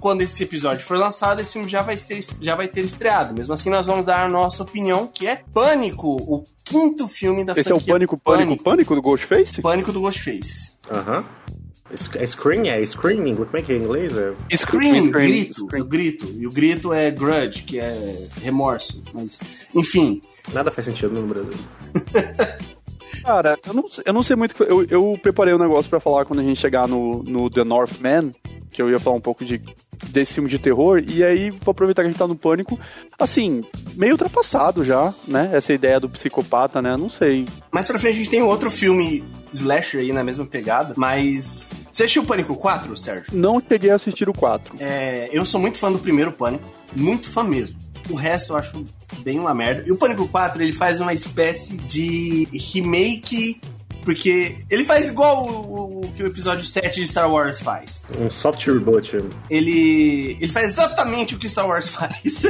quando 0.01 0.23
esse 0.23 0.43
episódio 0.43 0.83
for 0.85 0.97
lançado, 0.97 1.41
esse 1.41 1.53
filme 1.53 1.69
já 1.69 1.83
vai 1.83 1.97
ter, 1.99 2.25
já 2.41 2.55
vai 2.55 2.69
ter 2.69 2.87
estreado. 2.87 3.35
Mesmo 3.35 3.53
assim, 3.53 3.69
nós 3.69 3.87
vamos 3.87 4.07
dar 4.07 4.25
a 4.25 4.29
nossa 4.31 4.63
opinião, 4.63 5.07
que 5.07 5.27
é 5.27 5.43
Pânico, 5.53 6.09
o 6.09 6.45
quinto 6.65 7.07
filme 7.07 7.45
da 7.45 7.53
Esse 7.57 7.71
é 7.71 7.75
o 7.75 7.79
franquia 7.79 7.95
Pânico, 7.95 8.19
Pânico, 8.19 8.63
Pânico 8.63 8.95
do 8.95 9.03
Ghostface? 9.03 9.61
Pânico 9.63 9.93
do 9.93 10.01
Ghostface. 10.01 10.73
Aham. 10.91 11.25
É 12.15 12.27
scream? 12.27 12.65
É 12.65 12.85
screaming? 12.85 13.35
Como 13.37 13.57
é 13.57 13.63
que 13.63 13.73
é 13.73 13.77
em 13.77 13.83
inglês? 13.83 14.17
É? 14.17 14.33
Scream, 14.57 15.05
Scream, 15.07 15.11
grito, 15.11 15.55
scream. 15.55 15.85
o 15.85 15.89
grito. 15.89 16.35
E 16.37 16.47
o 16.47 16.51
grito 16.51 16.93
é 16.93 17.11
grudge, 17.11 17.63
que 17.63 17.79
é 17.79 18.27
remorso. 18.43 19.03
Mas, 19.13 19.39
enfim, 19.75 20.21
Nada 20.53 20.71
faz 20.71 20.85
sentido 20.85 21.13
no 21.15 21.27
Brasil. 21.27 21.53
Cara, 23.23 23.59
eu 23.67 23.75
não, 23.75 23.85
eu 24.05 24.13
não 24.13 24.23
sei 24.23 24.37
muito. 24.37 24.63
Eu, 24.65 24.85
eu 24.85 25.19
preparei 25.21 25.55
um 25.55 25.59
negócio 25.59 25.89
pra 25.89 26.01
falar 26.01 26.25
quando 26.25 26.41
a 26.41 26.43
gente 26.43 26.61
chegar 26.61 26.89
no, 26.89 27.23
no 27.23 27.51
The 27.51 27.65
Northman, 27.65 28.35
que 28.71 28.83
eu 28.83 28.91
ia 28.91 28.99
falar 28.99 29.17
um 29.17 29.21
pouco 29.21 29.45
de, 29.45 29.63
desse 30.09 30.35
filme 30.35 30.49
de 30.49 30.59
terror, 30.59 31.03
e 31.07 31.23
aí 31.23 31.51
vou 31.51 31.73
aproveitar 31.73 32.03
que 32.03 32.09
a 32.09 32.11
gente 32.11 32.19
tá 32.19 32.27
no 32.27 32.37
pânico. 32.37 32.79
Assim, 33.19 33.63
meio 33.95 34.13
ultrapassado 34.13 34.85
já, 34.85 35.15
né? 35.27 35.51
Essa 35.53 35.73
ideia 35.73 36.01
do 36.01 36.09
psicopata, 36.09 36.83
né? 36.83 36.97
Não 36.97 37.09
sei. 37.09 37.47
mais 37.71 37.87
pra 37.87 37.99
frente 37.99 38.15
a 38.15 38.19
gente 38.19 38.31
tem 38.31 38.43
outro 38.43 38.71
filme 38.71 39.25
slasher 39.53 40.01
aí 40.01 40.13
na 40.13 40.25
mesma 40.25 40.45
pegada, 40.45 40.95
mas... 40.97 41.69
Você 41.91 42.03
assistiu 42.03 42.25
Pânico 42.25 42.57
4, 42.57 42.97
Sérgio? 42.97 43.33
Não 43.33 43.63
cheguei 43.67 43.91
a 43.91 43.95
assistir 43.95 44.29
o 44.29 44.33
4. 44.33 44.77
É, 44.81 45.29
eu 45.33 45.45
sou 45.45 45.61
muito 45.61 45.79
fã 45.79 45.93
do 45.93 45.99
primeiro 45.99 46.33
Pânico, 46.33 46.69
muito 46.97 47.31
fã 47.31 47.45
mesmo. 47.45 47.77
O 48.09 48.15
resto 48.15 48.53
eu 48.53 48.57
acho 48.57 48.85
bem 49.19 49.39
uma 49.39 49.55
merda. 49.55 49.85
E 49.87 49.93
o 49.93 49.97
Pânico 49.97 50.29
4, 50.29 50.63
ele 50.63 50.73
faz 50.73 51.01
uma 51.01 51.13
espécie 51.13 51.77
de 51.77 52.49
remake 52.53 53.61
porque 54.05 54.59
ele 54.69 54.85
faz 54.85 55.09
igual 55.09 55.49
o, 55.49 56.05
o, 56.05 56.13
que 56.13 56.23
o 56.23 56.27
episódio 56.27 56.65
7 56.65 57.01
de 57.01 57.09
Star 57.09 57.31
Wars 57.31 57.59
faz. 57.59 58.05
Um 58.19 58.31
soft 58.31 58.67
reboot. 58.67 59.17
Ele, 59.49 60.37
ele 60.39 60.49
faz 60.49 60.69
exatamente 60.69 61.35
o 61.35 61.39
que 61.39 61.49
Star 61.49 61.67
Wars 61.67 61.89
faz. 61.89 62.45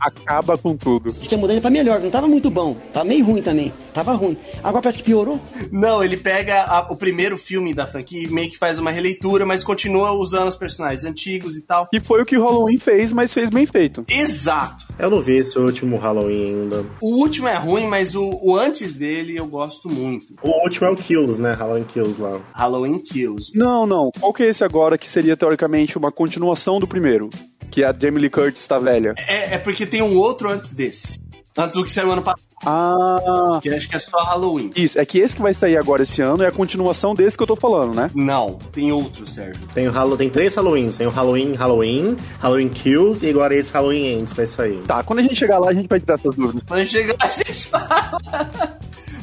Acaba 0.00 0.56
com 0.56 0.76
tudo. 0.76 1.14
Acho 1.18 1.28
que 1.28 1.34
a 1.34 1.38
mudança 1.38 1.60
pra 1.60 1.70
melhor, 1.70 2.00
não 2.00 2.10
tava 2.10 2.26
muito 2.26 2.50
bom. 2.50 2.74
Tava 2.92 3.04
meio 3.04 3.24
ruim 3.24 3.42
também. 3.42 3.72
Tava 3.92 4.12
ruim. 4.12 4.36
Agora 4.62 4.82
parece 4.82 4.98
que 4.98 5.04
piorou. 5.04 5.40
Não, 5.70 6.02
ele 6.02 6.16
pega 6.16 6.62
a, 6.62 6.92
o 6.92 6.96
primeiro 6.96 7.36
filme 7.36 7.74
da 7.74 7.86
franquia 7.86 8.22
e 8.22 8.28
meio 8.28 8.50
que 8.50 8.58
faz 8.58 8.78
uma 8.78 8.90
releitura, 8.90 9.44
mas 9.44 9.62
continua 9.62 10.12
usando 10.12 10.48
os 10.48 10.56
personagens 10.56 11.04
antigos 11.04 11.56
e 11.56 11.62
tal. 11.62 11.86
Que 11.88 12.00
foi 12.00 12.22
o 12.22 12.26
que 12.26 12.36
o 12.36 12.42
Halloween 12.42 12.78
fez, 12.78 13.12
mas 13.12 13.34
fez 13.34 13.50
bem 13.50 13.66
feito. 13.66 14.04
Exato. 14.08 14.86
Eu 14.98 15.10
não 15.10 15.20
vi 15.20 15.38
esse 15.38 15.58
último 15.58 15.96
Halloween 15.96 16.62
ainda. 16.62 16.84
O 17.00 17.16
último 17.16 17.48
é 17.48 17.56
ruim, 17.56 17.86
mas 17.86 18.14
o, 18.14 18.38
o 18.42 18.56
antes 18.56 18.94
dele 18.94 19.36
eu 19.36 19.46
gosto 19.46 19.88
muito. 19.88 20.34
O 20.42 20.62
último 20.62 20.86
é 20.86 20.90
o 20.90 20.96
Kills, 20.96 21.40
né? 21.40 21.52
Halloween 21.52 21.84
Kills 21.84 22.20
lá. 22.20 22.40
Halloween 22.52 22.98
Kills. 22.98 23.50
Não, 23.54 23.86
não. 23.86 24.10
Qual 24.18 24.32
que 24.32 24.42
é 24.42 24.48
esse 24.48 24.62
agora 24.62 24.98
que 24.98 25.08
seria 25.08 25.36
teoricamente 25.36 25.96
uma 25.96 26.12
continuação 26.12 26.78
do 26.78 26.86
primeiro? 26.86 27.30
Que 27.70 27.84
a 27.84 27.94
Jamie 27.98 28.20
Lee 28.20 28.30
Curtis 28.30 28.66
tá 28.66 28.78
velha. 28.78 29.14
É, 29.28 29.54
é 29.54 29.58
porque 29.58 29.86
tem 29.86 30.02
um 30.02 30.16
outro 30.16 30.50
antes 30.50 30.72
desse. 30.72 31.18
Antes 31.56 31.74
do 31.74 31.84
que 31.84 31.92
saiu 31.92 32.12
ano 32.12 32.22
passado. 32.22 32.50
Ah. 32.64 33.58
Que 33.62 33.70
acho 33.70 33.88
que 33.88 33.96
é 33.96 33.98
só 33.98 34.18
Halloween. 34.18 34.70
Isso, 34.76 34.98
é 34.98 35.04
que 35.04 35.18
esse 35.18 35.34
que 35.34 35.42
vai 35.42 35.52
sair 35.52 35.76
agora 35.76 36.02
esse 36.02 36.20
ano 36.20 36.42
é 36.42 36.46
a 36.46 36.52
continuação 36.52 37.14
desse 37.14 37.36
que 37.36 37.42
eu 37.42 37.46
tô 37.46 37.56
falando, 37.56 37.94
né? 37.94 38.10
Não, 38.14 38.54
tem 38.72 38.92
outro, 38.92 39.26
Sérgio. 39.28 39.60
Tem, 39.74 39.88
o 39.88 39.96
Halo, 39.96 40.16
tem 40.16 40.30
três 40.30 40.54
Halloweens. 40.54 40.98
Tem 40.98 41.06
o 41.06 41.10
Halloween, 41.10 41.54
Halloween, 41.54 42.16
Halloween 42.38 42.68
Kills 42.68 43.24
e 43.24 43.30
agora 43.30 43.54
esse 43.54 43.72
Halloween 43.72 44.20
Ends 44.20 44.32
vai 44.32 44.46
sair. 44.46 44.82
Tá, 44.82 45.02
quando 45.02 45.20
a 45.20 45.22
gente 45.22 45.34
chegar 45.34 45.58
lá, 45.58 45.70
a 45.70 45.72
gente 45.72 45.88
vai 45.88 46.00
tirar 46.00 46.14
essas 46.14 46.34
dúvidas. 46.34 46.62
Quando 46.66 46.84
chegar, 46.86 47.16
a 47.20 47.28
gente 47.28 47.64
fala. 47.66 48.80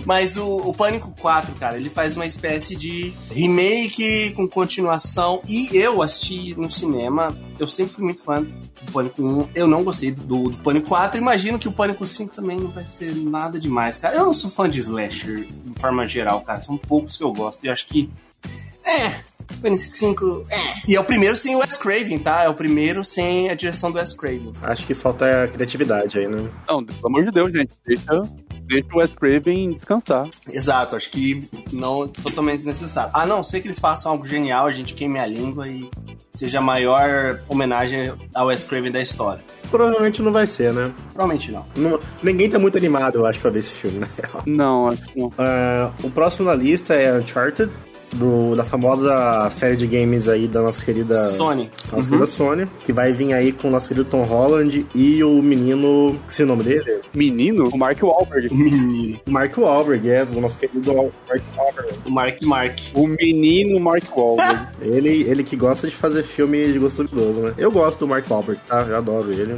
Mas 0.07 0.37
o, 0.37 0.47
o, 0.47 0.73
Pânico 0.73 1.13
4, 1.19 1.53
cara, 1.55 1.75
ele 1.75 1.89
faz 1.89 2.15
uma 2.15 2.25
espécie 2.25 2.77
de 2.77 3.11
remake 3.29 4.31
com 4.31 4.47
continuação. 4.47 5.41
E 5.45 5.67
eu 5.73 6.01
assisti 6.01 6.57
no 6.57 6.71
cinema, 6.71 7.37
eu 7.59 7.67
sempre 7.67 7.95
fui 7.95 8.05
muito 8.05 8.23
fã 8.23 8.41
do 8.41 8.91
Pânico 8.93 9.21
1. 9.21 9.49
Eu 9.53 9.67
não 9.67 9.83
gostei 9.83 10.13
do, 10.13 10.49
do 10.49 10.57
Pânico 10.63 10.87
4. 10.87 11.19
Imagino 11.19 11.59
que 11.59 11.67
o 11.67 11.73
Pânico 11.73 12.07
5 12.07 12.33
também 12.33 12.57
não 12.57 12.71
vai 12.71 12.87
ser 12.87 13.13
nada 13.17 13.59
demais, 13.59 13.97
cara. 13.97 14.15
Eu 14.15 14.25
não 14.27 14.33
sou 14.33 14.49
fã 14.49 14.69
de 14.69 14.79
slasher, 14.79 15.45
de 15.45 15.77
forma 15.77 16.07
geral, 16.07 16.39
cara. 16.39 16.61
São 16.61 16.77
poucos 16.77 17.17
que 17.17 17.23
eu 17.25 17.33
gosto. 17.33 17.65
E 17.65 17.69
acho 17.69 17.85
que. 17.87 18.09
É, 18.85 19.19
Pânico 19.61 19.77
5. 19.77 20.45
É. 20.49 20.89
E 20.89 20.95
é 20.95 20.99
o 21.01 21.03
primeiro 21.03 21.35
sem 21.35 21.53
o 21.53 21.59
Wes 21.59 21.75
Craven, 21.75 22.19
tá? 22.19 22.43
É 22.43 22.47
o 22.47 22.53
primeiro 22.53 23.03
sem 23.03 23.49
a 23.49 23.55
direção 23.55 23.91
do 23.91 23.97
Wes 23.97 24.13
Craven. 24.13 24.53
Acho 24.61 24.87
que 24.87 24.93
falta 24.93 25.43
a 25.43 25.47
criatividade 25.49 26.17
aí, 26.17 26.27
né? 26.29 26.49
Não, 26.65 26.81
pelo 26.81 27.07
amor 27.07 27.25
de 27.25 27.31
Deus, 27.31 27.51
gente. 27.51 27.73
Deixa, 27.85 28.23
deixa 28.67 28.87
o 28.93 28.97
Wes 28.97 29.11
Craven 29.13 29.73
descansar. 29.73 30.27
Exato, 30.51 30.95
acho 30.95 31.09
que 31.09 31.47
não 31.71 32.07
totalmente 32.07 32.63
necessário. 32.63 33.11
A 33.13 33.25
não 33.25 33.43
ser 33.43 33.61
que 33.61 33.67
eles 33.67 33.79
façam 33.79 34.11
algo 34.11 34.25
genial, 34.25 34.67
a 34.67 34.71
gente 34.71 34.93
queime 34.93 35.19
a 35.19 35.25
língua 35.25 35.67
e 35.67 35.89
seja 36.31 36.59
a 36.59 36.61
maior 36.61 37.41
homenagem 37.47 38.13
ao 38.33 38.47
Wes 38.47 38.65
Craven 38.65 38.91
da 38.91 39.01
história. 39.01 39.43
Provavelmente 39.69 40.21
não 40.21 40.31
vai 40.31 40.47
ser, 40.47 40.73
né? 40.73 40.93
Provavelmente 41.13 41.51
não. 41.51 41.65
não 41.75 41.99
ninguém 42.21 42.49
tá 42.49 42.59
muito 42.59 42.77
animado, 42.77 43.15
eu 43.15 43.25
acho, 43.25 43.39
pra 43.39 43.49
ver 43.49 43.59
esse 43.59 43.71
filme, 43.71 43.99
né? 43.99 44.07
Não, 44.45 44.87
acho 44.87 45.03
que 45.03 45.19
não. 45.19 45.27
Uh, 45.27 45.93
o 46.03 46.11
próximo 46.11 46.45
na 46.45 46.55
lista 46.55 46.93
é 46.93 47.17
Uncharted 47.17 47.71
do, 48.17 48.55
da 48.55 48.63
famosa 48.63 49.49
série 49.51 49.75
de 49.75 49.87
games 49.87 50.27
aí 50.27 50.47
da 50.47 50.61
nossa 50.61 50.83
querida 50.83 51.27
Sony. 51.29 51.71
Nossa 51.85 51.95
uhum. 51.95 52.03
querida 52.03 52.27
Sony, 52.27 52.67
que 52.83 52.91
vai 52.91 53.13
vir 53.13 53.33
aí 53.33 53.51
com 53.51 53.67
o 53.67 53.71
nosso 53.71 53.87
querido 53.87 54.09
Tom 54.09 54.23
Holland 54.23 54.85
e 54.93 55.23
o 55.23 55.41
menino. 55.41 56.19
Que 56.27 56.41
é 56.41 56.45
o 56.45 56.47
nome 56.47 56.63
dele? 56.63 57.01
Menino? 57.13 57.69
O 57.69 57.77
Mark 57.77 58.01
Wahlberg. 58.01 58.53
Menino. 58.53 59.19
O 59.25 59.31
Mark 59.31 59.57
Wahlberg, 59.57 60.09
é, 60.09 60.23
o 60.23 60.41
nosso 60.41 60.57
querido 60.57 60.93
Mark 60.93 61.43
Wahlberg. 61.55 61.93
O 62.05 62.11
Mark 62.11 62.41
Mark. 62.43 62.79
O 62.93 63.07
menino 63.07 63.79
Mark 63.79 64.03
Wahlberg. 64.15 64.67
ele, 64.81 65.23
ele 65.23 65.43
que 65.43 65.55
gosta 65.55 65.87
de 65.87 65.95
fazer 65.95 66.23
filme 66.23 66.71
de 66.71 66.79
gosto 66.79 67.03
duvidoso, 67.03 67.39
né? 67.39 67.53
Eu 67.57 67.71
gosto 67.71 67.99
do 67.99 68.07
Mark 68.07 68.29
Wahlberg, 68.29 68.61
tá? 68.67 68.85
Eu 68.87 68.97
adoro 68.97 69.31
ele. 69.31 69.57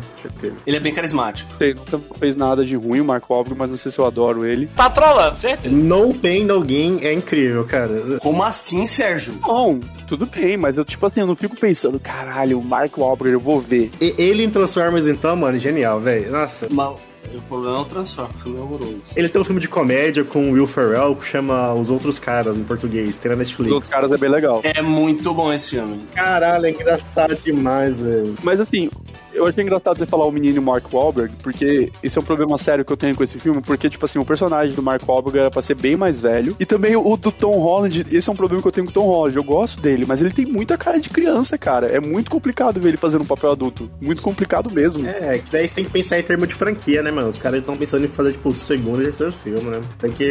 Ele 0.65 0.77
é 0.77 0.79
bem 0.79 0.93
carismático. 0.93 1.49
Sei, 1.57 1.73
nunca 1.73 1.99
fez 2.17 2.35
nada 2.35 2.65
de 2.65 2.75
ruim 2.75 3.01
o 3.01 3.05
Mark 3.05 3.29
Wahlberg, 3.29 3.57
mas 3.57 3.69
não 3.69 3.77
sei 3.77 3.91
se 3.91 3.99
eu 3.99 4.05
adoro 4.05 4.45
ele. 4.45 4.67
Tá 4.67 4.89
trolando, 4.89 5.39
certo? 5.39 5.69
No 5.69 6.13
Pain 6.13 6.45
No 6.45 6.61
Gain 6.61 6.99
é 7.01 7.13
incrível, 7.13 7.65
cara. 7.65 8.19
Como 8.21 8.43
assim, 8.49 8.85
Sérgio? 8.85 9.35
Não, 9.41 9.79
tudo 10.07 10.25
bem, 10.25 10.57
mas 10.57 10.75
eu, 10.77 10.83
tipo 10.83 11.05
assim, 11.05 11.21
eu 11.21 11.27
não 11.27 11.35
fico 11.35 11.55
pensando, 11.55 11.99
caralho, 11.99 12.59
o 12.59 12.63
Mark 12.63 12.97
Wahlberg, 12.97 13.33
eu 13.33 13.39
vou 13.39 13.59
ver. 13.59 13.91
E, 14.01 14.13
ele 14.17 14.43
em 14.43 14.49
Transformers, 14.49 15.07
então, 15.07 15.35
mano, 15.35 15.57
genial, 15.59 15.99
velho. 15.99 16.31
Nossa. 16.31 16.67
Mas 16.69 16.97
o 17.33 17.41
problema 17.41 17.77
é 17.77 17.79
o 17.79 17.85
Transformers, 17.85 18.35
o 18.35 18.43
filme 18.43 18.57
é 18.57 18.61
horroroso. 18.61 19.13
Ele 19.15 19.29
tem 19.29 19.41
um 19.41 19.45
filme 19.45 19.61
de 19.61 19.67
comédia 19.67 20.23
com 20.23 20.49
o 20.49 20.53
Will 20.53 20.67
Ferrell 20.67 21.15
que 21.15 21.25
chama 21.25 21.73
Os 21.73 21.89
Outros 21.89 22.19
Caras 22.19 22.57
em 22.57 22.63
português, 22.63 23.17
tem 23.19 23.31
na 23.31 23.37
Netflix. 23.37 23.69
Os 23.69 23.75
Outros 23.75 23.91
Caras 23.91 24.11
é 24.11 24.17
bem 24.17 24.29
legal. 24.29 24.61
É 24.63 24.81
muito 24.81 25.33
bom 25.33 25.51
esse 25.51 25.71
filme. 25.71 25.99
Caralho, 26.15 26.65
é 26.65 26.71
engraçado 26.71 27.35
demais, 27.35 27.99
velho. 27.99 28.35
Mas 28.43 28.59
assim, 28.59 28.89
eu 29.33 29.45
achei 29.45 29.63
engraçado 29.63 29.97
você 29.97 30.05
falar 30.05 30.25
o 30.25 30.31
menino 30.31 30.61
Mark 30.61 30.91
Wahlberg, 30.91 31.33
porque 31.41 31.91
esse 32.03 32.17
é 32.17 32.21
um 32.21 32.23
problema 32.23 32.57
sério 32.57 32.83
que 32.83 32.91
eu 32.91 32.97
tenho 32.97 33.15
com 33.15 33.23
esse 33.23 33.37
filme, 33.37 33.61
porque, 33.61 33.89
tipo 33.89 34.03
assim, 34.05 34.19
o 34.19 34.25
personagem 34.25 34.73
do 34.75 34.81
Mark 34.81 35.01
Wahlberg 35.07 35.39
era 35.39 35.51
pra 35.51 35.61
ser 35.61 35.75
bem 35.75 35.95
mais 35.95 36.19
velho. 36.19 36.55
E 36.59 36.65
também 36.65 36.95
o 36.95 37.15
do 37.15 37.31
Tom 37.31 37.57
Holland, 37.59 38.05
esse 38.11 38.29
é 38.29 38.33
um 38.33 38.35
problema 38.35 38.61
que 38.61 38.67
eu 38.67 38.71
tenho 38.71 38.85
com 38.87 38.91
o 38.91 38.93
Tom 38.93 39.07
Holland. 39.07 39.37
Eu 39.37 39.43
gosto 39.43 39.79
dele, 39.79 40.05
mas 40.07 40.21
ele 40.21 40.31
tem 40.31 40.45
muita 40.45 40.77
cara 40.77 40.99
de 40.99 41.09
criança, 41.09 41.57
cara. 41.57 41.87
É 41.87 41.99
muito 41.99 42.29
complicado 42.29 42.79
ver 42.79 42.89
ele 42.89 42.97
fazendo 42.97 43.21
um 43.21 43.27
papel 43.27 43.51
adulto. 43.51 43.89
Muito 44.01 44.21
complicado 44.21 44.71
mesmo. 44.71 45.07
É, 45.07 45.37
que 45.37 45.51
daí 45.51 45.67
você 45.67 45.75
tem 45.75 45.85
que 45.85 45.91
pensar 45.91 46.19
em 46.19 46.23
termos 46.23 46.47
de 46.47 46.55
franquia, 46.55 47.03
né, 47.03 47.08
mano? 47.11 47.29
Os 47.29 47.37
caras 47.37 47.59
estão 47.59 47.75
pensando 47.77 48.05
em 48.05 48.09
fazer, 48.09 48.33
tipo, 48.33 48.49
o 48.49 48.53
segundo 48.53 49.01
e 49.01 49.05
terceiro 49.05 49.31
filme, 49.31 49.69
né? 49.69 49.81
Tem 49.97 50.11
que. 50.11 50.23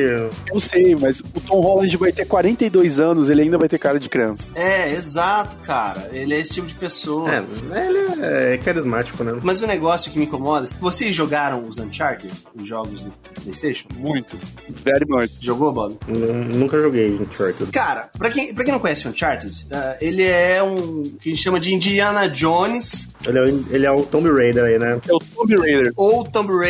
Eu 0.52 0.60
sei, 0.60 0.94
mas 0.94 1.20
o 1.20 1.40
Tom 1.46 1.60
Holland 1.60 1.96
vai 1.96 2.12
ter 2.12 2.26
42 2.26 3.00
anos, 3.00 3.30
ele 3.30 3.42
ainda 3.42 3.58
vai 3.58 3.68
ter 3.68 3.78
cara 3.78 3.98
de 3.98 4.08
criança. 4.08 4.50
É, 4.54 4.92
exato, 4.92 5.56
cara. 5.62 6.10
Ele 6.12 6.34
é 6.34 6.38
esse 6.38 6.54
tipo 6.54 6.66
de 6.66 6.74
pessoa. 6.74 7.28
É, 7.30 7.86
ele 7.86 7.98
é 8.22 8.58
carismático, 8.58 9.22
né? 9.22 9.38
Mas 9.42 9.62
o 9.62 9.66
negócio 9.66 10.10
que 10.10 10.18
me 10.18 10.24
incomoda, 10.24 10.68
vocês 10.80 11.14
jogaram 11.14 11.66
os 11.66 11.78
Uncharted, 11.78 12.32
os 12.54 12.68
jogos 12.68 13.02
do 13.02 13.12
PlayStation? 13.42 13.88
Muito. 13.96 14.36
Very 14.84 15.04
much. 15.08 15.30
Jogou, 15.40 15.72
Bob? 15.72 15.96
Nunca 16.08 16.80
joguei 16.80 17.14
Uncharted. 17.14 17.70
Cara, 17.72 18.10
pra 18.16 18.30
quem, 18.30 18.54
pra 18.54 18.64
quem 18.64 18.72
não 18.72 18.80
conhece 18.80 19.06
o 19.06 19.10
Uncharted, 19.10 19.66
uh, 19.66 19.96
ele 20.00 20.22
é 20.22 20.62
um 20.62 21.02
que 21.02 21.30
a 21.30 21.34
gente 21.34 21.42
chama 21.42 21.60
de 21.60 21.74
Indiana 21.74 22.28
Jones. 22.28 23.08
Ele 23.26 23.38
é, 23.38 23.74
ele 23.74 23.86
é 23.86 23.90
o 23.90 24.02
Tomb 24.02 24.30
Raider 24.30 24.64
aí, 24.64 24.78
né? 24.78 25.00
É 25.08 25.12
o 25.12 25.18
Tomb 25.18 25.56
Raider. 25.56 25.92
Ou 25.96 26.24
Tomb 26.24 26.52
Raider. 26.52 26.67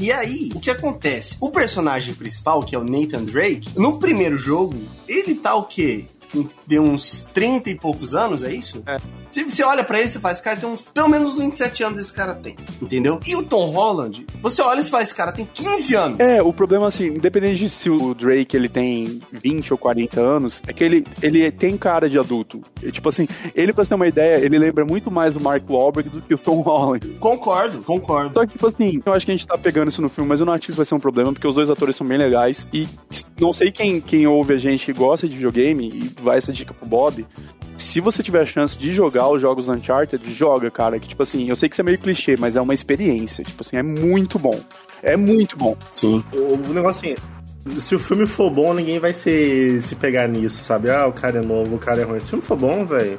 E 0.00 0.12
aí, 0.12 0.50
o 0.54 0.60
que 0.60 0.70
acontece? 0.70 1.36
O 1.40 1.50
personagem 1.50 2.14
principal, 2.14 2.62
que 2.62 2.74
é 2.74 2.78
o 2.78 2.84
Nathan 2.84 3.24
Drake, 3.24 3.70
no 3.76 3.98
primeiro 3.98 4.38
jogo, 4.38 4.78
ele 5.08 5.34
tá 5.34 5.54
o 5.54 5.64
quê? 5.64 6.06
De 6.66 6.78
uns 6.78 7.28
30 7.32 7.70
e 7.70 7.74
poucos 7.74 8.14
anos, 8.14 8.42
é 8.42 8.52
isso? 8.52 8.82
É. 8.86 8.98
Se 9.28 9.44
você 9.44 9.62
olha 9.62 9.84
para 9.84 9.98
ele, 9.98 10.08
você 10.08 10.18
faz, 10.18 10.40
cara, 10.40 10.56
tem 10.56 10.68
uns, 10.68 10.88
pelo 10.88 11.08
menos 11.08 11.30
uns 11.30 11.38
27 11.38 11.82
anos 11.84 12.00
esse 12.00 12.12
cara 12.12 12.34
tem, 12.34 12.56
entendeu? 12.80 13.20
E 13.26 13.36
o 13.36 13.42
Tom 13.42 13.70
Holland, 13.70 14.26
você 14.42 14.60
olha 14.62 14.80
e 14.80 14.84
faz, 14.84 15.08
esse 15.08 15.14
cara 15.14 15.32
tem 15.32 15.44
15 15.44 15.94
anos. 15.94 16.20
É, 16.20 16.42
o 16.42 16.52
problema 16.52 16.86
assim, 16.86 17.06
independente 17.06 17.60
de 17.60 17.70
se 17.70 17.88
o 17.88 18.14
Drake 18.14 18.56
ele 18.56 18.68
tem 18.68 19.20
20 19.32 19.72
ou 19.72 19.78
40 19.78 20.20
anos, 20.20 20.62
é 20.66 20.72
que 20.72 20.82
ele, 20.82 21.06
ele 21.22 21.50
tem 21.50 21.76
cara 21.76 22.08
de 22.08 22.18
adulto. 22.18 22.62
E, 22.82 22.90
tipo 22.90 23.08
assim, 23.08 23.28
ele 23.54 23.72
pra 23.72 23.84
você 23.84 23.88
ter 23.88 23.94
uma 23.94 24.08
ideia, 24.08 24.44
ele 24.44 24.58
lembra 24.58 24.84
muito 24.84 25.10
mais 25.10 25.32
do 25.32 25.40
Mark 25.40 25.68
Wahlberg 25.68 26.08
do 26.10 26.20
que 26.20 26.34
o 26.34 26.38
Tom 26.38 26.60
Holland. 26.60 27.06
Concordo, 27.20 27.82
concordo. 27.82 28.34
Só 28.34 28.46
que, 28.46 28.52
tipo 28.52 28.66
assim, 28.66 29.02
eu 29.04 29.12
acho 29.12 29.26
que 29.26 29.32
a 29.32 29.36
gente 29.36 29.46
tá 29.46 29.56
pegando 29.56 29.88
isso 29.88 30.02
no 30.02 30.08
filme, 30.08 30.28
mas 30.28 30.40
eu 30.40 30.46
não 30.46 30.52
acho 30.52 30.66
que 30.66 30.70
isso 30.70 30.76
vai 30.76 30.84
ser 30.84 30.94
um 30.94 31.00
problema, 31.00 31.32
porque 31.32 31.46
os 31.46 31.54
dois 31.54 31.70
atores 31.70 31.96
são 31.96 32.06
bem 32.06 32.18
legais 32.18 32.66
e 32.72 32.88
não 33.40 33.52
sei 33.52 33.70
quem, 33.70 34.00
quem 34.00 34.26
ouve 34.26 34.54
a 34.54 34.58
gente 34.58 34.90
e 34.90 34.94
gosta 34.94 35.28
de 35.28 35.36
videogame 35.36 35.88
e 35.88 36.19
vai 36.22 36.38
essa 36.38 36.52
dica 36.52 36.74
pro 36.74 36.88
Bob, 36.88 37.26
se 37.76 38.00
você 38.00 38.22
tiver 38.22 38.42
a 38.42 38.46
chance 38.46 38.76
de 38.76 38.92
jogar 38.92 39.28
os 39.28 39.40
jogos 39.40 39.68
Uncharted, 39.68 40.30
joga, 40.32 40.70
cara. 40.70 40.98
Que, 40.98 41.08
tipo 41.08 41.22
assim, 41.22 41.48
eu 41.48 41.56
sei 41.56 41.68
que 41.68 41.74
isso 41.74 41.80
é 41.80 41.84
meio 41.84 41.98
clichê, 41.98 42.36
mas 42.36 42.56
é 42.56 42.60
uma 42.60 42.74
experiência. 42.74 43.42
Tipo 43.42 43.62
assim, 43.62 43.76
é 43.76 43.82
muito 43.82 44.38
bom. 44.38 44.58
É 45.02 45.16
muito 45.16 45.56
bom. 45.56 45.76
Sim. 45.90 46.22
O, 46.34 46.70
o 46.70 46.74
negócio 46.74 47.14
assim, 47.14 47.80
se 47.80 47.94
o 47.94 47.98
filme 47.98 48.26
for 48.26 48.50
bom, 48.50 48.74
ninguém 48.74 48.98
vai 48.98 49.14
se, 49.14 49.80
se 49.80 49.94
pegar 49.94 50.28
nisso, 50.28 50.62
sabe? 50.62 50.90
Ah, 50.90 51.06
o 51.06 51.12
cara 51.12 51.38
é 51.38 51.42
novo, 51.42 51.76
o 51.76 51.78
cara 51.78 52.02
é 52.02 52.04
ruim. 52.04 52.20
Se 52.20 52.26
o 52.26 52.28
filme 52.28 52.44
for 52.44 52.56
bom, 52.56 52.84
velho, 52.84 53.18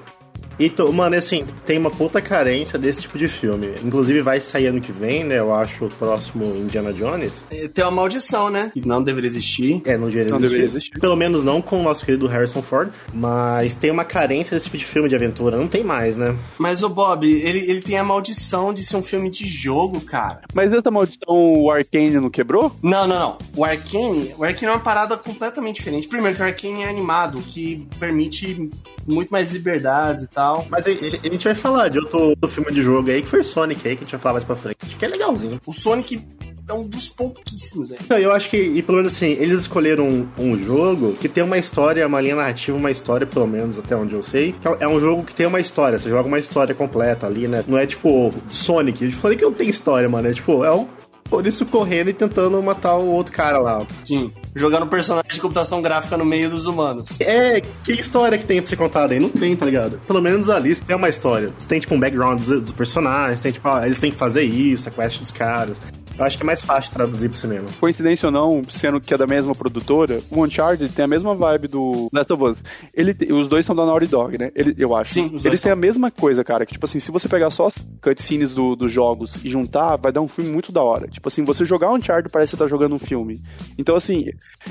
e, 0.62 0.92
mano, 0.92 1.16
assim, 1.16 1.46
tem 1.66 1.78
uma 1.78 1.90
puta 1.90 2.22
carência 2.22 2.78
desse 2.78 3.02
tipo 3.02 3.18
de 3.18 3.28
filme. 3.28 3.74
Inclusive 3.84 4.22
vai 4.22 4.40
sair 4.40 4.68
ano 4.68 4.82
que 4.82 4.92
vem, 4.92 5.24
né? 5.24 5.40
Eu 5.40 5.54
acho 5.54 5.86
o 5.86 5.90
próximo 5.90 6.46
Indiana 6.46 6.94
Jones. 6.94 7.44
É, 7.50 7.68
tem 7.68 7.84
uma 7.84 7.92
maldição, 7.92 8.50
né? 8.50 8.72
Que 8.74 8.86
não 8.86 9.02
deveria 9.02 9.30
existir. 9.30 9.82
É, 9.86 9.98
não 9.98 10.08
deveria, 10.08 10.32
não 10.32 10.38
existir. 10.38 10.42
deveria 10.42 10.66
existir. 10.66 11.00
Pelo 11.00 11.16
menos 11.16 11.44
não 11.44 11.62
com 11.62 11.80
o 11.80 11.84
nosso 11.84 12.06
querido 12.06 12.28
Harrison 12.28 12.62
Ford. 12.62 12.92
Mas 13.14 13.74
tem 13.74 13.90
uma 13.90 14.06
carência 14.06 14.56
desse 14.56 14.66
tipo 14.66 14.78
de 14.78 14.86
filme 14.86 15.10
de 15.10 15.16
aventura. 15.16 15.58
Não 15.58 15.68
tem 15.68 15.84
mais, 15.84 16.18
né? 16.18 16.38
Mas 16.58 16.84
o 16.84 16.90
Bob, 16.90 17.26
ele, 17.26 17.60
ele 17.60 17.82
tem 17.82 17.98
a 17.98 18.04
maldição 18.04 18.74
de 18.74 18.86
ser 18.86 18.98
um 18.98 19.04
filme 19.04 19.30
de 19.30 19.48
jogo, 19.48 20.02
cara. 20.02 20.42
Mas 20.54 20.72
essa 20.72 20.92
maldição 20.92 21.22
o 21.28 21.72
Arkane 21.72 22.12
não 22.12 22.30
quebrou? 22.30 22.72
Não, 22.82 23.08
não, 23.08 23.20
não. 23.20 23.38
O 23.56 23.64
Arcane, 23.64 24.34
o 24.38 24.44
Arcane 24.44 24.72
é 24.72 24.76
uma 24.76 24.80
parada 24.80 25.18
completamente 25.18 25.78
diferente. 25.78 26.08
Primeiro 26.08 26.36
que 26.36 26.42
o 26.42 26.46
Arcane 26.46 26.84
é 26.84 26.90
animado, 26.90 27.42
que 27.42 27.88
permite 28.00 28.70
muito 29.08 29.30
mais 29.30 29.52
liberdades 29.52 30.24
e 30.26 30.28
tal. 30.28 30.51
Mas 30.70 30.86
a, 30.88 30.90
a 30.90 30.94
gente 31.30 31.44
vai 31.44 31.56
falar 31.56 31.90
de 31.90 32.00
outro, 32.00 32.34
filme 32.50 32.72
de 32.72 32.82
jogo 32.82 33.10
aí, 33.10 33.22
que 33.22 33.28
foi 33.28 33.44
Sonic 33.44 33.88
aí, 33.88 33.96
que 33.96 34.02
a 34.04 34.06
gente 34.06 34.12
vai 34.12 34.22
falar 34.22 34.34
mais 34.34 34.44
pra 34.44 34.56
frente. 34.56 34.78
Que 34.98 35.06
é 35.06 35.08
legalzinho. 35.08 35.60
O 35.66 35.72
Sonic 35.74 36.22
é 36.68 36.74
um 36.74 36.84
dos 36.88 37.10
pouquíssimos 37.10 37.92
aí. 37.92 37.98
Então, 38.02 38.18
eu 38.18 38.32
acho 38.32 38.50
que, 38.50 38.58
e 38.58 38.82
pelo 38.82 38.98
menos 39.00 39.14
assim, 39.14 39.32
eles 39.32 39.62
escolheram 39.62 40.08
um, 40.08 40.28
um 40.38 40.64
jogo 40.64 41.14
que 41.14 41.28
tem 41.28 41.44
uma 41.44 41.58
história, 41.58 42.06
uma 42.08 42.22
linha 42.22 42.36
narrativa, 42.36 42.78
uma 42.78 42.92
história, 42.92 43.26
pelo 43.28 43.48
menos 43.48 43.78
até 43.78 43.96
onde 43.96 44.14
eu 44.14 44.24
sei. 44.24 44.56
É- 44.64 44.84
é 44.86 44.88
um 44.88 45.00
jogo 45.00 45.24
que 45.24 45.34
tem 45.34 45.46
uma 45.48 45.60
história, 45.60 45.98
você 46.00 46.10
joga 46.10 46.28
uma 46.28 46.40
história 46.40 46.74
completa 46.76 47.26
ali, 47.28 47.48
né? 47.48 47.64
Não 47.68 47.78
é 47.78 47.86
tipo 47.86 48.34
Sonic. 48.52 49.12
Sonic 49.14 49.42
não 49.44 49.54
tem 49.54 49.70
história, 49.70 50.08
mano. 50.08 50.28
É 50.28 50.34
tipo, 50.34 50.64
é 50.64 50.74
um 50.74 50.88
por 51.30 51.48
isso 51.48 51.66
correndo 51.66 52.10
e 52.10 52.14
tentando 52.14 52.62
matar 52.62 52.96
o 52.98 53.08
outro 53.08 53.32
cara 53.34 53.58
lá. 53.58 53.86
Sim. 54.04 54.32
Jogando 54.56 54.84
um 54.84 54.90
personagem 54.90 55.32
de 55.32 55.40
computação 55.40 55.82
gráfica 55.82 56.18
no 56.18 56.26
meio 56.26 56.50
dos 56.50 56.66
humanos. 56.66 57.10
É, 57.20 57.62
que 57.84 57.94
história 57.94 58.38
que 58.38 58.46
tem 58.46 58.62
pra 58.62 58.70
ser 58.70 58.76
contada 58.76 59.14
aí? 59.14 59.20
Não 59.20 59.30
tem, 59.30 59.56
tá 59.56 59.66
ligado? 59.66 60.00
Pelo 60.06 60.22
menos 60.22 60.50
ali 60.50 60.76
tem 60.76 60.96
uma 60.96 61.10
história. 61.10 61.54
Você 61.58 61.68
tem, 61.68 61.80
tipo, 61.80 61.96
um 61.96 62.00
background 62.00 62.42
dos, 62.42 62.62
dos 62.62 62.72
personagens, 62.72 63.40
tem, 63.40 63.52
tipo, 63.52 63.68
ah, 63.68 63.86
eles 63.86 64.00
têm 64.00 64.12
que 64.12 64.18
fazer 64.18 64.44
isso, 64.44 64.90
a 64.90 64.92
quest 64.92 65.20
dos 65.20 65.32
caras. 65.32 65.82
Eu 66.22 66.26
acho 66.28 66.38
que 66.38 66.44
é 66.44 66.46
mais 66.46 66.62
fácil 66.62 66.92
traduzir 66.92 67.30
pro 67.30 67.38
cinema. 67.40 67.66
Coincidência 67.80 68.28
ou 68.28 68.32
não, 68.32 68.62
sendo 68.70 69.02
que 69.02 69.12
é 69.12 69.18
da 69.18 69.26
mesma 69.26 69.56
produtora, 69.56 70.22
o 70.30 70.44
Uncharted 70.44 70.94
tem 70.94 71.04
a 71.04 71.08
mesma 71.08 71.34
vibe 71.34 71.68
do 71.68 72.10
Last 72.14 72.32
of 72.32 72.44
Us. 72.44 72.58
Ele, 72.94 73.16
os 73.34 73.50
dois 73.50 73.66
são 73.66 73.76
da 73.76 73.86
Naughty 73.88 74.06
Dog, 74.06 74.38
né? 74.38 74.52
Ele, 74.54 74.76
eu 74.78 74.96
acho. 74.96 75.14
Sim, 75.14 75.32
Eles 75.44 75.62
têm 75.62 75.72
a 75.72 75.76
mesma 75.76 76.12
coisa, 76.12 76.44
cara. 76.44 76.64
Que, 76.64 76.74
tipo 76.74 76.86
assim, 76.86 77.00
se 77.00 77.12
você 77.12 77.28
pegar 77.28 77.50
só 77.50 77.66
as 77.66 77.84
cutscenes 78.04 78.54
do- 78.54 78.76
dos 78.76 78.92
jogos 78.92 79.40
e 79.44 79.50
juntar, 79.50 79.96
vai 79.96 80.12
dar 80.12 80.22
um 80.22 80.28
filme 80.28 80.52
muito 80.52 80.72
da 80.72 80.84
hora. 80.84 81.08
Tipo 81.08 81.28
assim, 81.28 81.44
você 81.44 81.66
jogar 81.66 81.92
Uncharted 81.92 82.32
parece 82.32 82.52
que 82.52 82.58
você 82.58 82.64
tá 82.64 82.70
jogando 82.70 82.94
um 82.94 83.00
filme. 83.00 83.42
Então, 83.76 83.96
assim, 83.96 84.28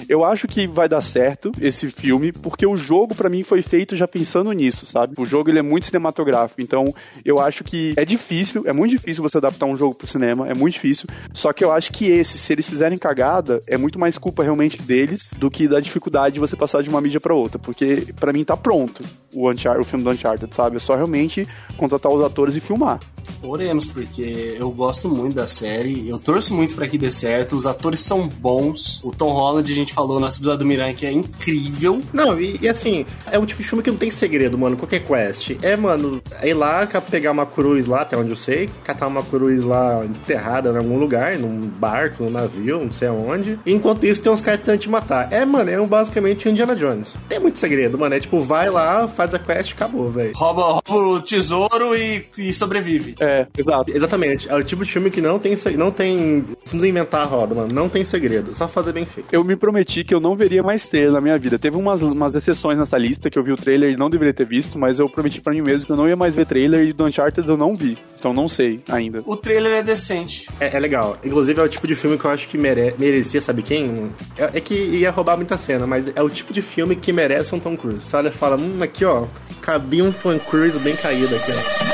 eu 0.09 0.25
acho 0.25 0.47
que 0.47 0.69
vai 0.69 0.89
dar 0.89 1.01
certo 1.01 1.51
esse 1.61 1.89
filme, 1.91 2.31
porque 2.31 2.65
o 2.65 2.77
jogo, 2.77 3.13
pra 3.13 3.29
mim, 3.29 3.43
foi 3.43 3.61
feito 3.61 3.97
já 3.97 4.07
pensando 4.07 4.53
nisso, 4.53 4.87
sabe? 4.87 5.15
O 5.19 5.25
jogo, 5.25 5.51
ele 5.51 5.59
é 5.59 5.63
muito 5.63 5.87
cinematográfico. 5.87 6.61
Então, 6.63 6.95
eu 7.25 7.41
acho 7.41 7.65
que 7.65 7.93
é 7.97 8.05
difícil, 8.05 8.63
é 8.67 8.73
muito 8.73 8.93
difícil 8.93 9.21
você 9.21 9.39
adaptar 9.39 9.67
um 9.67 9.75
jogo 9.75 9.97
pro 9.97 10.07
cinema, 10.07 10.49
é 10.49 10.55
muito 10.55 10.75
difícil. 10.75 11.09
Só 11.41 11.55
que 11.55 11.65
eu 11.65 11.73
acho 11.73 11.91
que 11.91 12.05
esse, 12.07 12.37
se 12.37 12.53
eles 12.53 12.69
fizerem 12.69 12.99
cagada, 12.99 13.63
é 13.67 13.79
muito 13.79 13.99
mais 13.99 14.19
culpa 14.19 14.43
realmente 14.43 14.77
deles 14.83 15.33
do 15.39 15.51
que 15.51 15.67
da 15.67 15.81
dificuldade 15.81 16.35
de 16.35 16.41
você 16.41 16.55
passar 16.55 16.83
de 16.83 16.91
uma 16.91 17.01
mídia 17.01 17.19
pra 17.19 17.35
outra. 17.35 17.59
Porque, 17.59 18.13
pra 18.21 18.31
mim, 18.31 18.45
tá 18.45 18.59
pronto 18.59 19.03
o, 19.35 19.51
Uncharted, 19.51 19.81
o 19.81 19.85
filme 19.85 20.05
do 20.05 20.11
Uncharted, 20.11 20.55
sabe? 20.55 20.77
É 20.77 20.79
só 20.79 20.95
realmente 20.95 21.49
contratar 21.79 22.13
os 22.13 22.23
atores 22.23 22.55
e 22.57 22.61
filmar. 22.61 23.01
Oremos, 23.43 23.87
porque 23.87 24.57
eu 24.59 24.71
gosto 24.71 25.09
muito 25.09 25.35
da 25.35 25.47
série, 25.47 26.09
eu 26.09 26.19
torço 26.19 26.55
muito 26.55 26.75
pra 26.75 26.87
que 26.87 26.99
dê 26.99 27.11
certo, 27.11 27.57
os 27.57 27.65
atores 27.65 28.01
são 28.01 28.27
bons, 28.27 29.03
o 29.05 29.13
Tom 29.13 29.31
Holland, 29.33 29.71
a 29.71 29.75
gente 29.75 29.95
falou 29.95 30.19
no 30.21 30.27
episódio 30.27 30.59
do 30.59 30.67
Miranha, 30.67 30.95
que 30.95 31.07
é 31.07 31.13
incrível. 31.13 32.03
Não, 32.13 32.41
e, 32.41 32.59
e 32.61 32.69
assim, 32.69 33.07
é 33.31 33.39
um 33.39 33.47
tipo 33.47 33.63
de 33.63 33.69
filme 33.69 33.83
que 33.83 33.91
não 33.91 33.97
tem 33.97 34.11
segredo, 34.11 34.59
mano. 34.59 34.77
Qualquer 34.77 35.01
quest. 35.01 35.57
É, 35.63 35.77
mano, 35.77 36.21
é 36.41 36.49
ir 36.49 36.55
lá, 36.55 36.87
pegar 37.11 37.31
uma 37.31 37.47
cruz 37.47 37.87
lá, 37.87 38.03
até 38.03 38.17
onde 38.17 38.31
eu 38.31 38.37
sei, 38.37 38.69
catar 38.85 39.07
uma 39.07 39.23
cruz 39.23 39.65
lá 39.65 40.05
enterrada 40.05 40.71
em 40.71 40.77
algum 40.77 40.99
lugar, 40.99 41.30
num 41.39 41.61
barco, 41.61 42.25
num 42.25 42.31
navio, 42.31 42.85
não 42.85 42.93
sei 42.93 43.09
aonde. 43.09 43.59
E 43.65 43.73
enquanto 43.73 44.05
isso, 44.05 44.23
tem 44.23 44.33
uns 44.33 44.41
caras 44.41 44.61
tentando 44.61 44.79
te 44.79 44.89
matar. 44.89 45.33
É, 45.33 45.45
mano, 45.45 45.71
é 45.71 45.81
um, 45.81 45.87
basicamente 45.87 46.49
Indiana 46.49 46.75
Jones. 46.75 47.17
Tem 47.29 47.39
muito 47.39 47.59
segredo, 47.59 47.99
mano. 47.99 48.15
É 48.15 48.21
tipo, 48.21 48.43
vai 48.43 48.71
lá, 48.71 49.09
faz 49.09 49.35
a 49.35 49.39
quest, 49.39 49.73
acabou, 49.73 50.09
velho. 50.09 50.33
Rouba, 50.35 50.83
rouba 50.87 51.09
o 51.09 51.21
tesouro 51.21 51.97
e, 51.97 52.25
e 52.39 52.53
sobrevive. 52.53 53.15
É, 53.21 53.47
exato. 53.57 53.91
Exatamente. 53.95 54.49
É 54.49 54.55
o 54.55 54.63
tipo 54.63 54.85
de 54.85 54.93
filme 54.93 55.11
que 55.11 55.21
não 55.21 55.39
tem, 55.39 55.55
não 55.77 55.91
tem. 55.91 56.45
Precisa 56.63 56.87
inventar 56.87 57.23
a 57.23 57.27
roda, 57.27 57.55
mano. 57.55 57.69
Não 57.73 57.89
tem 57.89 58.05
segredo. 58.05 58.55
Só 58.55 58.69
fazer 58.69 58.93
bem 58.93 59.07
feito. 59.07 59.29
Eu 59.33 59.45
me 59.45 59.57
prometi 59.57 60.05
que 60.05 60.15
eu 60.15 60.21
não 60.21 60.37
veria 60.37 60.63
mais 60.63 60.87
trailer 60.89 61.13
na 61.13 61.21
minha 61.21 61.39
vida. 61.39 61.59
Teve 61.59 61.77
umas, 61.77 62.01
umas 62.01 62.35
exceções 62.35 62.79
nessa 62.79 62.99
lista 62.99 63.31
que 63.31 63.39
eu 63.39 63.43
vi 63.43 63.53
o 63.53 63.57
trailer 63.57 63.93
e 63.93 63.97
não 63.97 64.11
deveria 64.11 64.35
ter 64.35 64.47
visto, 64.47 64.79
mas 64.79 64.99
eu 64.99 65.09
prometi 65.09 65.41
pra 65.41 65.53
mim 65.53 65.63
mesmo 65.63 65.87
que 65.87 65.93
eu 65.93 65.97
não 65.97 66.09
ia 66.09 66.17
mais 66.17 66.35
ver 66.35 66.47
trailer 66.47 66.87
e 66.87 66.93
do 66.93 67.05
Uncharted 67.05 67.49
eu 67.49 67.57
não 67.57 67.77
vi. 67.77 67.99
Então 68.19 68.33
não 68.33 68.49
sei 68.49 68.81
ainda. 68.89 69.23
O 69.25 69.37
trailer 69.37 69.79
é 69.79 69.83
decente. 69.83 70.47
É, 70.61 70.77
é 70.77 70.81
legal. 70.81 71.10
Inclusive, 71.25 71.61
é 71.61 71.65
o 71.65 71.69
tipo 71.69 71.87
de 71.87 71.95
filme 71.95 72.19
que 72.19 72.25
eu 72.25 72.31
acho 72.31 72.49
que 72.49 72.57
mere- 72.59 72.95
merecia, 72.99 73.41
sabe 73.41 73.63
quem? 73.63 74.11
É, 74.37 74.51
é 74.55 74.61
que 74.61 74.75
ia 74.75 75.11
roubar 75.11 75.37
muita 75.37 75.57
cena, 75.57 75.87
mas 75.87 76.07
é 76.15 76.23
o 76.23 76.29
tipo 76.31 76.53
de 76.53 76.63
filme 76.63 76.95
que 76.97 77.13
merece 77.13 77.55
um 77.55 77.61
Tom 77.61 77.77
Cruise. 77.77 78.01
Você 78.03 78.17
olha 78.17 78.29
e 78.29 78.33
fala, 78.33 78.57
hum, 78.57 78.79
aqui 78.83 79.05
ó, 79.05 79.25
cabia 79.61 80.05
um 80.05 80.13
Tom 80.13 80.39
Cruise 80.39 80.79
bem 80.79 80.97
caído 80.97 81.35
aqui, 81.35 81.53
ó. 81.53 81.91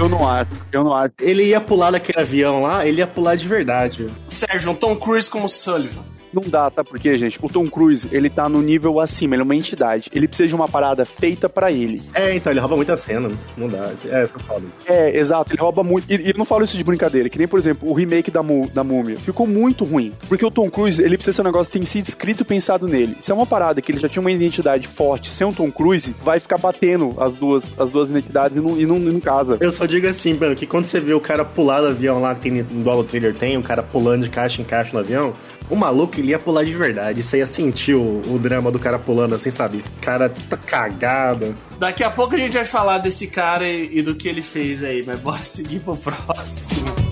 Eu 0.00 0.08
não 0.08 0.28
acho, 0.28 0.50
eu 0.70 0.84
não 0.84 0.94
acho. 0.94 1.12
Ele 1.20 1.42
ia 1.44 1.60
pular 1.60 1.90
daquele 1.90 2.20
avião 2.20 2.62
lá, 2.62 2.86
ele 2.86 2.98
ia 2.98 3.06
pular 3.06 3.34
de 3.34 3.48
verdade. 3.48 4.06
Sérgio, 4.28 4.70
um 4.70 4.74
Tom 4.74 4.94
Cruise 4.94 5.28
como 5.28 5.48
Sullivan. 5.48 6.02
Não 6.32 6.42
dá, 6.46 6.70
tá? 6.70 6.84
Porque, 6.84 7.16
gente, 7.16 7.38
o 7.42 7.48
Tom 7.48 7.68
Cruise, 7.68 8.08
ele 8.12 8.28
tá 8.30 8.48
no 8.48 8.60
nível 8.62 9.00
acima, 9.00 9.34
ele 9.34 9.42
é 9.42 9.44
uma 9.44 9.56
entidade. 9.56 10.10
Ele 10.12 10.26
precisa 10.28 10.48
de 10.48 10.54
uma 10.54 10.68
parada 10.68 11.04
feita 11.04 11.48
pra 11.48 11.70
ele. 11.72 12.02
É, 12.14 12.34
então, 12.34 12.52
ele 12.52 12.60
rouba 12.60 12.76
muita 12.76 12.96
cena. 12.96 13.28
Não 13.56 13.68
dá. 13.68 13.90
É, 14.10 14.24
isso 14.24 14.32
que 14.32 14.40
eu 14.40 14.44
falo. 14.46 14.64
É, 14.86 15.16
exato, 15.18 15.52
ele 15.52 15.60
rouba 15.62 15.82
muito. 15.82 16.10
E, 16.10 16.16
e 16.16 16.28
eu 16.30 16.34
não 16.36 16.44
falo 16.44 16.64
isso 16.64 16.76
de 16.76 16.84
brincadeira, 16.84 17.28
que 17.28 17.38
nem, 17.38 17.48
por 17.48 17.58
exemplo, 17.58 17.88
o 17.88 17.92
remake 17.92 18.30
da, 18.30 18.42
Mu- 18.42 18.68
da 18.72 18.84
Múmia. 18.84 19.16
Ficou 19.16 19.46
muito 19.46 19.84
ruim. 19.84 20.12
Porque 20.28 20.44
o 20.44 20.50
Tom 20.50 20.68
Cruise, 20.70 21.02
ele 21.02 21.16
precisa 21.16 21.36
ser 21.36 21.40
um 21.42 21.44
negócio 21.44 21.70
que 21.72 21.78
tem 21.78 21.84
sido 21.86 22.06
escrito 22.06 22.42
e 22.42 22.44
pensado 22.44 22.86
nele. 22.86 23.16
Se 23.20 23.32
é 23.32 23.34
uma 23.34 23.46
parada 23.46 23.80
que 23.80 23.90
ele 23.92 23.98
já 23.98 24.08
tinha 24.08 24.20
uma 24.20 24.30
identidade 24.32 24.86
forte 24.86 25.28
sem 25.30 25.46
o 25.46 25.52
Tom 25.52 25.70
Cruise, 25.70 26.14
vai 26.20 26.38
ficar 26.40 26.58
batendo 26.58 27.14
as 27.18 27.34
duas, 27.34 27.64
as 27.78 27.90
duas 27.90 28.08
identidades 28.10 28.56
e 28.56 28.60
não, 28.60 28.80
e 28.80 28.86
não, 28.86 28.96
e 28.98 29.12
não 29.12 29.20
casa. 29.20 29.56
Eu 29.60 29.72
só 29.72 29.86
digo 29.86 30.06
assim, 30.06 30.34
mano, 30.34 30.54
que 30.54 30.66
quando 30.66 30.86
você 30.86 31.00
vê 31.00 31.14
o 31.14 31.20
cara 31.20 31.44
pular 31.44 31.80
do 31.80 31.88
avião 31.88 32.20
lá, 32.20 32.34
que 32.34 32.42
tem 32.42 32.52
no 32.62 32.82
Dual 32.82 33.04
Trailer 33.04 33.34
tem, 33.34 33.56
o 33.56 33.62
cara 33.62 33.82
pulando 33.82 34.24
de 34.24 34.30
caixa 34.30 34.60
em 34.60 34.64
caixa 34.64 34.90
no 34.92 35.00
avião, 35.00 35.32
o 35.70 35.76
maluco 35.76 36.18
ele 36.18 36.30
ia 36.30 36.38
pular 36.38 36.64
de 36.64 36.74
verdade. 36.74 37.22
Você 37.22 37.38
ia 37.38 37.46
sentir 37.46 37.94
o, 37.94 38.20
o 38.26 38.38
drama 38.38 38.70
do 38.70 38.78
cara 38.78 38.98
pulando 38.98 39.34
assim, 39.34 39.50
sabe? 39.50 39.84
Cara 40.00 40.28
tá 40.28 40.56
cagado. 40.56 41.56
Daqui 41.78 42.02
a 42.02 42.10
pouco 42.10 42.34
a 42.34 42.38
gente 42.38 42.54
vai 42.54 42.64
falar 42.64 42.98
desse 42.98 43.26
cara 43.28 43.68
e, 43.68 43.98
e 43.98 44.02
do 44.02 44.14
que 44.14 44.28
ele 44.28 44.42
fez 44.42 44.82
aí, 44.82 45.04
mas 45.06 45.20
bora 45.20 45.42
seguir 45.42 45.80
pro 45.80 45.96
próximo. 45.96 47.07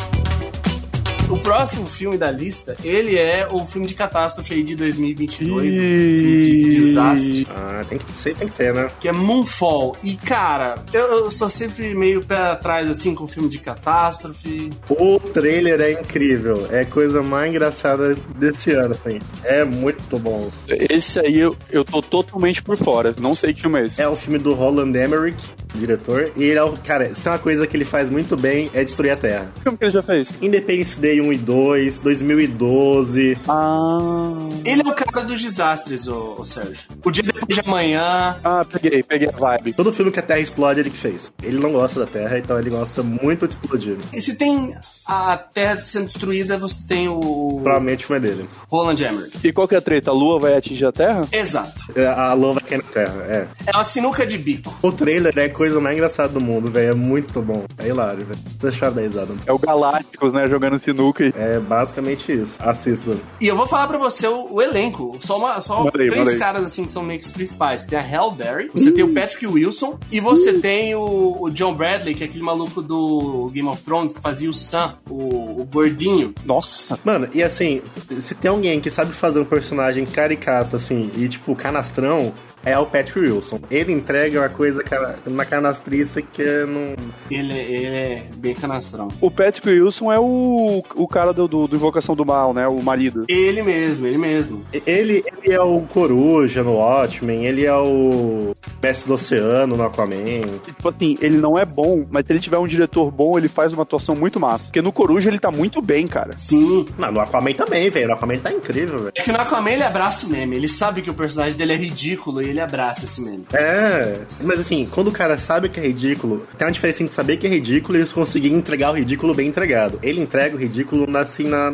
O 1.28 1.36
próximo 1.38 1.86
filme 1.86 2.16
da 2.16 2.30
lista, 2.30 2.76
ele 2.84 3.16
é 3.18 3.48
o 3.50 3.66
filme 3.66 3.86
de 3.88 3.94
catástrofe 3.94 4.54
aí 4.54 4.62
de 4.62 4.76
2022, 4.76 5.50
um 5.50 5.76
filme 5.76 6.42
de 6.42 6.70
desastre, 6.76 7.46
Ah, 7.50 7.82
tem 7.88 7.98
que 7.98 8.12
ser, 8.12 8.36
tem 8.36 8.48
que 8.48 8.54
ter, 8.54 8.72
né? 8.72 8.88
que 9.00 9.08
é 9.08 9.12
Moonfall. 9.12 9.96
E, 10.04 10.14
cara, 10.16 10.76
eu, 10.92 11.04
eu 11.24 11.30
sou 11.32 11.50
sempre 11.50 11.94
meio 11.96 12.24
pé 12.24 12.36
atrás, 12.36 12.88
assim, 12.88 13.12
com 13.12 13.26
filme 13.26 13.48
de 13.48 13.58
catástrofe. 13.58 14.70
O 14.88 15.18
trailer 15.18 15.80
é 15.80 15.92
incrível. 16.00 16.68
É 16.70 16.80
a 16.80 16.86
coisa 16.86 17.22
mais 17.24 17.50
engraçada 17.50 18.14
desse 18.36 18.70
ano, 18.70 18.94
assim. 18.94 19.18
É 19.42 19.64
muito 19.64 20.18
bom. 20.20 20.48
Esse 20.68 21.18
aí 21.18 21.40
eu, 21.40 21.56
eu 21.70 21.84
tô 21.84 22.00
totalmente 22.00 22.62
por 22.62 22.76
fora. 22.76 23.14
Não 23.20 23.34
sei 23.34 23.52
que 23.52 23.62
filme 23.62 23.80
é 23.80 23.86
esse. 23.86 24.00
É 24.00 24.08
o 24.08 24.14
filme 24.16 24.38
do 24.38 24.54
Roland 24.54 24.96
Emmerich, 24.96 25.36
diretor. 25.74 26.30
E 26.36 26.44
ele 26.44 26.58
é 26.58 26.62
o. 26.62 26.72
Cara, 26.78 27.12
se 27.14 27.20
tem 27.20 27.32
uma 27.32 27.38
coisa 27.38 27.66
que 27.66 27.76
ele 27.76 27.84
faz 27.84 28.08
muito 28.08 28.36
bem 28.36 28.70
é 28.72 28.84
destruir 28.84 29.10
a 29.10 29.16
Terra. 29.16 29.50
Que 29.56 29.62
filme 29.62 29.76
que 29.78 29.84
ele 29.84 29.90
já 29.92 30.02
fez? 30.02 30.32
Independence 30.40 30.98
Day 31.00 31.15
1 31.20 31.32
e 31.32 31.38
2, 31.38 32.00
2012. 32.00 33.38
Ah. 33.48 34.48
Ele 34.64 34.82
é 34.82 34.88
o 34.88 34.94
cara 34.94 35.26
dos 35.26 35.40
desastres, 35.42 36.08
ô, 36.08 36.36
ô 36.38 36.44
Sérgio. 36.44 36.88
O 37.04 37.10
dia 37.10 37.22
depois 37.22 37.54
de 37.54 37.60
amanhã. 37.60 38.38
Ah, 38.42 38.64
peguei, 38.64 39.02
peguei 39.02 39.28
a 39.28 39.32
vibe. 39.32 39.72
Todo 39.74 39.92
filme 39.92 40.10
que 40.10 40.18
a 40.18 40.22
Terra 40.22 40.40
explode, 40.40 40.80
ele 40.80 40.90
que 40.90 40.98
fez. 40.98 41.30
Ele 41.42 41.58
não 41.58 41.72
gosta 41.72 42.00
da 42.00 42.06
Terra, 42.06 42.38
então 42.38 42.58
ele 42.58 42.70
gosta 42.70 43.02
muito 43.02 43.46
de 43.46 43.54
explodir. 43.54 43.96
E 44.12 44.20
se 44.20 44.34
tem 44.34 44.74
a 45.06 45.36
Terra 45.36 45.80
sendo 45.80 46.06
destruída, 46.06 46.58
você 46.58 46.82
tem 46.86 47.08
o 47.08 47.60
Provavelmente 47.62 48.04
filme 48.06 48.26
é 48.26 48.30
dele. 48.30 48.48
Roland 48.68 48.96
Emmerich. 49.00 49.38
E 49.46 49.52
qual 49.52 49.68
que 49.68 49.74
é 49.74 49.78
a 49.78 49.82
treta? 49.82 50.10
A 50.10 50.14
Lua 50.14 50.38
vai 50.40 50.54
atingir 50.56 50.84
a 50.86 50.92
Terra? 50.92 51.26
Exato. 51.30 51.72
É, 51.94 52.06
A 52.06 52.32
Lua 52.32 52.54
vai 52.54 52.62
cair 52.64 52.78
na 52.78 52.84
Terra, 52.92 53.24
é. 53.28 53.46
É 53.66 53.70
uma 53.76 53.84
sinuca 53.84 54.26
de 54.26 54.38
bico. 54.38 54.76
O 54.82 54.90
trailer 54.92 55.32
é 55.38 55.44
a 55.44 55.50
coisa 55.52 55.80
mais 55.80 55.96
engraçada 55.96 56.30
do 56.30 56.40
mundo, 56.40 56.70
velho. 56.70 56.90
É 56.90 56.94
muito 56.94 57.40
bom. 57.40 57.64
É 57.78 57.88
hilário, 57.88 58.24
velho. 58.26 58.40
Vocês 58.58 58.74
acharam 58.74 58.94
da 58.94 59.02
risada? 59.02 59.34
É 59.46 59.52
o 59.52 59.58
Galácticos, 59.58 60.32
né? 60.32 60.48
Jogando 60.48 60.78
sinuca 60.82 61.24
e. 61.24 61.32
É 61.36 61.58
basicamente 61.60 62.32
isso. 62.32 62.54
Assista. 62.58 63.16
E 63.40 63.46
eu 63.46 63.56
vou 63.56 63.66
falar 63.66 63.86
pra 63.88 63.98
você 63.98 64.26
o, 64.26 64.54
o 64.54 64.62
elenco. 64.62 65.18
Só, 65.20 65.38
uma, 65.38 65.60
só 65.60 65.84
Mandei, 65.84 66.08
três 66.08 66.24
mandei. 66.24 66.38
caras 66.38 66.64
assim 66.64 66.84
que 66.84 66.90
são 66.92 67.02
meio 67.02 67.20
que 67.20 67.26
os 67.26 67.32
principais. 67.32 67.84
Tem 67.84 67.98
a 67.98 68.02
Halle 68.02 68.34
Berry, 68.36 68.70
você 68.72 68.90
tem 68.90 69.04
o 69.04 69.12
Patrick 69.14 69.46
Wilson 69.46 69.98
e 70.10 70.20
você 70.20 70.54
tem 70.54 70.94
o, 70.94 71.36
o 71.40 71.50
John 71.50 71.74
Bradley, 71.74 72.14
que 72.14 72.24
é 72.24 72.26
aquele 72.26 72.42
maluco 72.42 72.82
do 72.82 73.50
Game 73.52 73.68
of 73.68 73.82
Thrones 73.82 74.14
que 74.14 74.20
fazia 74.20 74.48
o 74.50 74.54
Sam, 74.54 74.94
o, 75.08 75.60
o 75.60 75.64
gordinho. 75.64 76.34
Nossa! 76.44 76.98
Mano, 77.04 77.28
e 77.32 77.42
assim, 77.42 77.82
se 78.20 78.34
tem 78.34 78.50
alguém 78.50 78.80
que 78.80 78.90
sabe 78.90 79.12
fazer 79.12 79.40
um 79.40 79.44
personagem 79.44 80.04
caricato, 80.04 80.76
assim, 80.76 81.10
e 81.16 81.28
tipo, 81.28 81.54
canastrão, 81.54 82.34
é 82.66 82.76
o 82.76 82.84
Patrick 82.84 83.20
Wilson. 83.20 83.60
Ele 83.70 83.92
entrega 83.92 84.40
uma 84.40 84.48
coisa 84.48 84.82
na 85.24 85.44
canastriça 85.44 86.20
que 86.20 86.42
não. 86.66 86.96
Ele, 87.30 87.54
ele 87.54 87.86
é 87.86 88.26
bem 88.36 88.54
canastrão. 88.54 89.08
O 89.20 89.30
Patrick 89.30 89.68
Wilson 89.68 90.12
é 90.12 90.18
o, 90.18 90.82
o 90.96 91.06
cara 91.06 91.32
do, 91.32 91.46
do, 91.46 91.68
do 91.68 91.76
Invocação 91.76 92.16
do 92.16 92.26
Mal, 92.26 92.52
né? 92.52 92.66
O 92.66 92.82
marido. 92.82 93.24
Ele 93.28 93.62
mesmo, 93.62 94.06
ele 94.06 94.18
mesmo. 94.18 94.64
Ele, 94.84 95.24
ele 95.44 95.54
é 95.54 95.60
o 95.60 95.80
Coruja 95.82 96.64
no 96.64 96.74
Watchmen, 96.74 97.46
ele 97.46 97.64
é 97.64 97.74
o 97.74 98.54
Mestre 98.82 99.06
do 99.06 99.14
Oceano 99.14 99.76
no 99.76 99.84
Aquaman. 99.84 100.58
Tipo 100.64 100.88
assim, 100.88 101.16
ele 101.20 101.36
não 101.36 101.56
é 101.56 101.64
bom, 101.64 102.04
mas 102.10 102.26
se 102.26 102.32
ele 102.32 102.40
tiver 102.40 102.58
um 102.58 102.66
diretor 102.66 103.12
bom, 103.12 103.38
ele 103.38 103.48
faz 103.48 103.72
uma 103.72 103.82
atuação 103.84 104.16
muito 104.16 104.40
massa. 104.40 104.66
Porque 104.66 104.82
no 104.82 104.92
Coruja 104.92 105.30
ele 105.30 105.38
tá 105.38 105.52
muito 105.52 105.80
bem, 105.80 106.08
cara. 106.08 106.36
Sim. 106.36 106.86
Não, 106.98 107.12
no 107.12 107.20
Aquaman 107.20 107.52
também, 107.52 107.88
velho. 107.90 108.08
No 108.08 108.14
Aquaman 108.14 108.38
tá 108.38 108.52
incrível, 108.52 108.98
velho. 108.98 109.12
É 109.14 109.22
que 109.22 109.30
no 109.30 109.38
Aquaman 109.38 109.70
ele 109.70 109.84
abraça 109.84 110.26
o 110.26 110.28
meme. 110.28 110.56
Ele 110.56 110.68
sabe 110.68 111.00
que 111.00 111.10
o 111.10 111.14
personagem 111.14 111.56
dele 111.56 111.72
é 111.72 111.76
ridículo 111.76 112.42
e 112.42 112.55
ele 112.55 112.55
abraça 112.60 113.04
esse 113.04 113.20
meme. 113.20 113.46
É, 113.52 114.20
mas 114.42 114.60
assim, 114.60 114.88
quando 114.90 115.08
o 115.08 115.12
cara 115.12 115.38
sabe 115.38 115.68
que 115.68 115.78
é 115.80 115.82
ridículo, 115.86 116.46
tem 116.58 116.66
uma 116.66 116.72
diferença 116.72 117.02
entre 117.02 117.14
saber 117.14 117.36
que 117.36 117.46
é 117.46 117.50
ridículo 117.50 117.96
e 117.96 118.00
eles 118.00 118.12
conseguirem 118.12 118.56
entregar 118.58 118.90
o 118.92 118.94
ridículo 118.96 119.34
bem 119.34 119.48
entregado. 119.48 119.98
Ele 120.02 120.20
entrega 120.20 120.56
o 120.56 120.58
ridículo 120.58 121.06
assim, 121.16 121.44
na, 121.44 121.72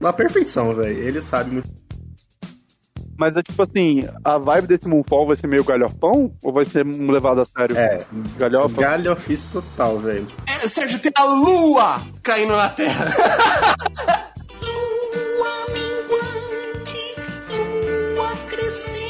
na 0.00 0.12
perfeição, 0.12 0.72
velho. 0.74 0.96
Ele 0.96 1.20
sabe 1.20 1.50
muito. 1.50 1.68
Mas 3.16 3.36
é 3.36 3.42
tipo 3.42 3.62
assim, 3.62 4.08
a 4.24 4.38
vibe 4.38 4.66
desse 4.66 4.88
Moonfall 4.88 5.26
vai 5.28 5.36
ser 5.36 5.46
meio 5.46 5.62
galhofão? 5.62 6.32
Ou 6.42 6.52
vai 6.52 6.64
ser 6.64 6.84
levado 6.84 7.40
a 7.40 7.44
sério? 7.44 7.76
É, 7.76 8.04
Galhofa? 8.36 8.80
galhofice 8.82 9.46
total, 9.52 9.98
velho. 10.00 10.26
É, 10.48 10.66
Sérgio, 10.66 10.98
tem 10.98 11.12
a 11.16 11.24
lua 11.24 12.02
caindo 12.22 12.56
na 12.56 12.68
terra. 12.68 13.06
Lua 14.60 15.66
minguante, 15.68 17.14
lua 18.14 18.32
crescente, 18.48 19.03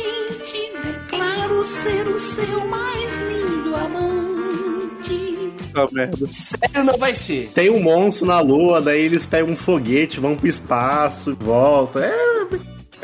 ser 1.65 2.07
o 2.09 2.19
seu 2.19 2.67
mais 2.67 3.17
lindo 3.19 3.75
amante. 3.75 5.53
Tá 5.73 5.89
merda. 5.91 6.27
Sério, 6.31 6.85
não 6.85 6.99
vai 6.99 7.15
ser. 7.15 7.51
Tem 7.55 7.71
um 7.71 7.83
monstro 7.83 8.27
na 8.27 8.41
lua, 8.41 8.81
daí 8.81 9.03
eles 9.03 9.27
pegam 9.27 9.51
um 9.51 9.57
foguete, 9.57 10.21
vão 10.21 10.37
pro 10.37 10.47
espaço, 10.47 11.37
voltam. 11.41 12.03
É. 12.03 12.34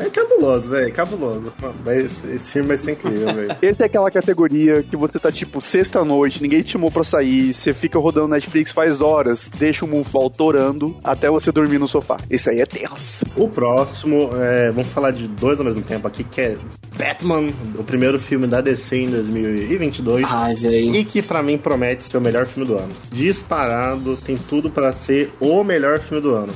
É 0.00 0.08
cabuloso, 0.08 0.68
velho. 0.68 0.92
Cabuloso. 0.92 1.52
Vai- 1.84 2.00
esse, 2.00 2.26
esse 2.28 2.50
filme 2.52 2.68
vai 2.68 2.78
ser 2.78 2.92
incrível, 2.92 3.34
velho. 3.34 3.56
Esse 3.60 3.82
é 3.82 3.86
aquela 3.86 4.10
categoria 4.10 4.82
que 4.82 4.96
você 4.96 5.18
tá 5.18 5.30
tipo 5.30 5.60
sexta-noite, 5.60 6.42
ninguém 6.42 6.62
te 6.62 6.72
chamou 6.72 6.90
pra 6.90 7.04
sair, 7.04 7.52
você 7.52 7.74
fica 7.74 7.98
rodando 7.98 8.28
Netflix 8.28 8.72
faz 8.72 9.00
horas, 9.00 9.50
deixa 9.58 9.84
o 9.84 9.88
Moonfall 9.88 10.30
torando 10.30 10.96
até 11.04 11.28
você 11.30 11.52
dormir 11.52 11.78
no 11.78 11.86
sofá. 11.86 12.18
Esse 12.30 12.48
aí 12.50 12.60
é 12.60 12.66
tenso. 12.66 13.24
O 13.36 13.48
próximo, 13.48 14.30
é, 14.40 14.70
vamos 14.70 14.90
falar 14.90 15.10
de 15.10 15.28
dois 15.28 15.58
ao 15.60 15.66
mesmo 15.66 15.82
tempo 15.82 16.06
aqui, 16.08 16.24
que 16.24 16.40
é 16.40 16.56
Batman, 16.96 17.50
o 17.78 17.84
primeiro 17.84 18.18
filme 18.18 18.46
da 18.46 18.60
DC 18.60 18.96
em 18.96 19.10
2022. 19.10 20.26
Ai, 20.30 20.54
velho. 20.54 20.94
E 20.94 21.04
que 21.04 21.20
pra 21.22 21.42
mim 21.42 21.58
promete 21.58 22.04
ser 22.04 22.16
o 22.16 22.20
melhor 22.20 22.46
filme 22.46 22.66
do 22.68 22.76
ano. 22.76 22.92
Disparado, 23.12 24.16
tem 24.16 24.36
tudo 24.36 24.70
pra 24.70 24.92
ser 24.92 25.30
o 25.40 25.62
melhor 25.62 26.00
filme 26.00 26.22
do 26.22 26.34
ano. 26.34 26.52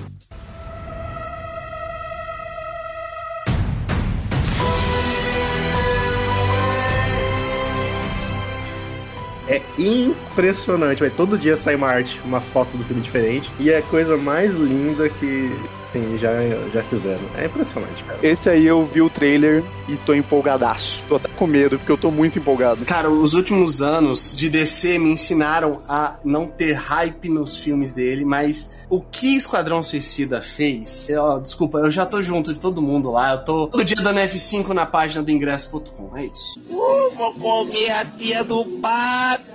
É 9.55 9.63
impressionante, 9.79 11.01
vai 11.01 11.11
todo 11.11 11.39
dia 11.39 11.57
sai 11.57 11.77
uma 11.77 11.89
arte, 11.89 12.21
uma 12.25 12.41
foto 12.41 12.77
do 12.77 12.85
filme 12.85 13.01
diferente. 13.01 13.51
E 13.61 13.71
é 13.71 13.79
a 13.79 13.83
coisa 13.83 14.17
mais 14.17 14.53
linda 14.53 15.09
que 15.09 15.57
sim, 15.93 16.19
já, 16.19 16.33
já 16.73 16.83
fizeram. 16.83 17.21
É 17.37 17.47
impressionante, 17.47 18.03
cara. 18.03 18.19
Esse 18.21 18.51
aí 18.51 18.67
eu 18.67 18.85
vi 18.85 19.01
o 19.01 19.09
trailer 19.09 19.63
e 19.89 19.97
tô 19.97 20.13
empolgadaço. 20.13 21.07
Tô 21.09 21.17
até 21.17 21.29
com 21.29 21.47
medo, 21.47 21.79
porque 21.79 21.93
eu 21.93 21.97
tô 21.97 22.11
muito 22.11 22.39
empolgado. 22.39 22.85
Cara, 22.85 23.09
os 23.09 23.33
últimos 23.33 23.81
anos 23.81 24.35
de 24.37 24.49
DC 24.49 24.99
me 24.99 25.13
ensinaram 25.13 25.81
a 25.89 26.19
não 26.25 26.47
ter 26.47 26.73
hype 26.73 27.29
nos 27.29 27.57
filmes 27.57 27.91
dele, 27.93 28.25
mas 28.25 28.73
o 28.95 29.01
que 29.01 29.37
Esquadrão 29.37 29.83
Suicida 29.83 30.41
fez, 30.41 31.09
eu, 31.09 31.41
desculpa, 31.41 31.79
eu 31.79 31.91
já 31.91 32.07
tô 32.07 32.23
junto 32.23 32.55
de 32.55 32.61
todo 32.61 32.81
mundo 32.81 33.11
lá, 33.11 33.33
eu 33.33 33.45
tô 33.45 33.67
todo 33.67 33.85
dia 33.85 33.97
dando 33.97 34.21
F5 34.21 34.69
na 34.69 34.87
página 34.87 35.21
do 35.21 35.31
ingresso.com, 35.33 36.17
é 36.17 36.27
isso. 36.27 36.61
Vou 36.71 37.33
comer 37.35 37.91
a 37.91 38.05
tia 38.05 38.45
do 38.45 38.65
Batman. 38.65 39.55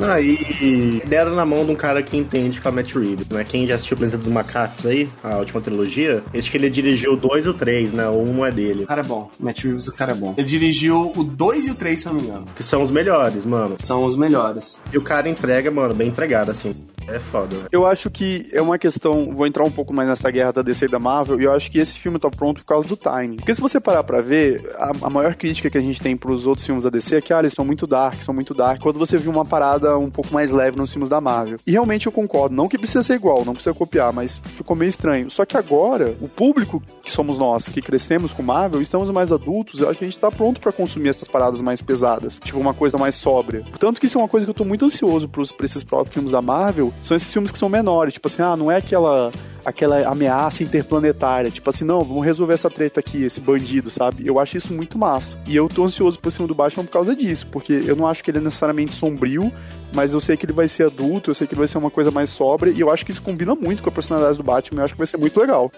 Aí 0.12 1.02
deram 1.06 1.34
na 1.34 1.44
mão 1.44 1.64
de 1.64 1.72
um 1.72 1.74
cara 1.74 2.02
que 2.02 2.16
entende 2.16 2.60
com 2.60 2.68
a 2.68 2.72
Matt 2.72 2.94
Reeves, 2.94 3.28
né? 3.28 3.44
Quem 3.44 3.66
já 3.66 3.74
assistiu 3.74 3.96
o 3.96 3.98
Planeta 3.98 4.18
dos 4.18 4.28
Macacos 4.28 4.86
aí, 4.86 5.08
a 5.24 5.38
última 5.38 5.60
trilogia, 5.60 6.22
acho 6.34 6.50
que 6.50 6.56
ele 6.56 6.70
dirigiu 6.70 7.14
o 7.14 7.16
2 7.16 7.46
e 7.46 7.48
o 7.48 7.54
3, 7.54 7.92
né? 7.92 8.08
O 8.08 8.22
1 8.22 8.46
é 8.46 8.50
dele. 8.50 8.84
O 8.84 8.86
cara 8.86 9.00
é 9.00 9.04
bom, 9.04 9.30
Matt 9.40 9.64
Reeves, 9.64 9.88
o 9.88 9.94
cara 9.94 10.12
é 10.12 10.14
bom. 10.14 10.34
Ele 10.36 10.46
dirigiu 10.46 11.12
o 11.16 11.24
2 11.24 11.66
e 11.66 11.70
o 11.72 11.74
3, 11.74 12.00
se 12.00 12.06
eu 12.06 12.12
não 12.12 12.20
me 12.20 12.28
engano. 12.28 12.46
Que 12.54 12.62
são 12.62 12.82
os 12.82 12.90
melhores, 12.90 13.44
mano. 13.44 13.74
São 13.78 14.04
os 14.04 14.16
melhores. 14.16 14.80
E 14.92 14.98
o 14.98 15.02
cara 15.02 15.28
entrega, 15.28 15.70
mano, 15.70 15.94
bem 15.94 16.08
entregado, 16.08 16.50
assim. 16.50 16.74
É 17.08 17.18
foda. 17.18 17.56
Eu 17.70 17.86
acho 17.86 18.10
que 18.10 18.48
é 18.52 18.60
uma 18.60 18.78
questão. 18.78 19.34
Vou 19.34 19.46
entrar 19.46 19.64
um 19.64 19.70
pouco 19.70 19.92
mais 19.92 20.08
nessa 20.08 20.30
guerra 20.30 20.52
da 20.52 20.62
DC 20.62 20.86
e 20.86 20.88
da 20.88 20.98
Marvel, 20.98 21.40
e 21.40 21.44
eu 21.44 21.52
acho 21.52 21.70
que 21.70 21.78
esse 21.78 21.98
filme 21.98 22.18
tá 22.18 22.30
pronto 22.30 22.62
por 22.62 22.66
causa 22.66 22.88
do 22.88 22.96
timing. 22.96 23.36
Porque 23.36 23.54
se 23.54 23.60
você 23.60 23.80
parar 23.80 24.02
pra 24.04 24.20
ver, 24.20 24.70
a, 24.76 24.92
a 25.02 25.10
maior 25.10 25.34
crítica 25.34 25.70
que 25.70 25.78
a 25.78 25.80
gente 25.80 26.00
tem 26.00 26.16
pros 26.16 26.46
outros 26.46 26.66
filmes 26.66 26.84
da 26.84 26.90
DC 26.90 27.16
é 27.16 27.20
que, 27.20 27.32
ah, 27.32 27.38
eles 27.40 27.52
são 27.52 27.64
muito 27.64 27.86
dark, 27.86 28.20
são 28.22 28.34
muito 28.34 28.54
dark. 28.54 28.80
Quando 28.80 28.98
você 28.98 29.16
viu 29.16 29.30
uma 29.30 29.44
parada 29.44 29.96
um 29.98 30.10
pouco 30.10 30.32
mais 30.32 30.50
leve 30.50 30.76
nos 30.76 30.92
filmes 30.92 31.08
da 31.08 31.20
Marvel. 31.20 31.58
E 31.66 31.72
realmente 31.72 32.06
eu 32.06 32.12
concordo. 32.12 32.54
Não 32.54 32.68
que 32.68 32.78
precisa 32.78 33.02
ser 33.02 33.14
igual, 33.14 33.44
não 33.44 33.54
precisa 33.54 33.74
copiar, 33.74 34.12
mas 34.12 34.36
ficou 34.36 34.76
meio 34.76 34.88
estranho. 34.88 35.30
Só 35.30 35.44
que 35.44 35.56
agora, 35.56 36.16
o 36.20 36.28
público 36.28 36.82
que 37.02 37.10
somos 37.10 37.38
nós, 37.38 37.68
que 37.68 37.80
crescemos 37.80 38.32
com 38.32 38.42
Marvel, 38.42 38.80
estamos 38.80 39.10
mais 39.10 39.32
adultos, 39.32 39.80
eu 39.80 39.88
acho 39.88 39.98
que 39.98 40.04
a 40.04 40.08
gente 40.08 40.20
tá 40.20 40.30
pronto 40.30 40.60
pra 40.60 40.72
consumir 40.72 41.08
essas 41.08 41.28
paradas 41.28 41.60
mais 41.60 41.82
pesadas. 41.82 42.40
Tipo, 42.42 42.58
uma 42.58 42.74
coisa 42.74 42.98
mais 42.98 43.14
sóbria. 43.14 43.64
Tanto 43.78 44.00
que 44.00 44.06
isso 44.06 44.18
é 44.18 44.22
uma 44.22 44.28
coisa 44.28 44.46
que 44.46 44.50
eu 44.50 44.54
tô 44.54 44.64
muito 44.64 44.84
ansioso 44.84 45.28
pros, 45.28 45.52
pra 45.52 45.64
esses 45.64 45.82
próprios 45.82 46.14
filmes 46.14 46.32
da 46.32 46.42
Marvel. 46.42 46.92
São 47.00 47.16
esses 47.16 47.32
filmes 47.38 47.52
que 47.52 47.58
são 47.58 47.68
menores. 47.68 48.14
Tipo 48.14 48.26
assim, 48.26 48.42
ah, 48.42 48.56
não 48.56 48.70
é 48.70 48.76
aquela 48.76 49.30
aquela 49.64 50.08
ameaça 50.08 50.62
interplanetária, 50.62 51.50
tipo 51.50 51.68
assim, 51.68 51.84
não, 51.84 52.02
vamos 52.02 52.24
resolver 52.24 52.54
essa 52.54 52.70
treta 52.70 53.00
aqui, 53.00 53.24
esse 53.24 53.38
bandido, 53.38 53.90
sabe? 53.90 54.26
Eu 54.26 54.38
acho 54.38 54.56
isso 54.56 54.72
muito 54.72 54.96
massa. 54.96 55.38
E 55.46 55.54
eu 55.54 55.68
tô 55.68 55.84
ansioso 55.84 56.18
por 56.18 56.30
cima 56.30 56.48
do 56.48 56.54
Batman 56.54 56.84
por 56.84 56.92
causa 56.92 57.14
disso, 57.14 57.46
porque 57.48 57.82
eu 57.84 57.94
não 57.94 58.06
acho 58.06 58.24
que 58.24 58.30
ele 58.30 58.38
é 58.38 58.40
necessariamente 58.40 58.94
sombrio, 58.94 59.52
mas 59.92 60.14
eu 60.14 60.20
sei 60.20 60.38
que 60.38 60.46
ele 60.46 60.54
vai 60.54 60.66
ser 60.68 60.84
adulto, 60.84 61.28
eu 61.28 61.34
sei 61.34 61.46
que 61.46 61.52
ele 61.52 61.58
vai 61.58 61.68
ser 61.68 61.76
uma 61.76 61.90
coisa 61.90 62.10
mais 62.10 62.30
sóbria, 62.30 62.70
e 62.70 62.80
eu 62.80 62.90
acho 62.90 63.04
que 63.04 63.10
isso 63.10 63.20
combina 63.20 63.54
muito 63.54 63.82
com 63.82 63.90
a 63.90 63.92
personalidade 63.92 64.38
do 64.38 64.44
Batman, 64.44 64.80
eu 64.80 64.84
acho 64.86 64.94
que 64.94 64.98
vai 64.98 65.06
ser 65.06 65.18
muito 65.18 65.38
legal. 65.38 65.70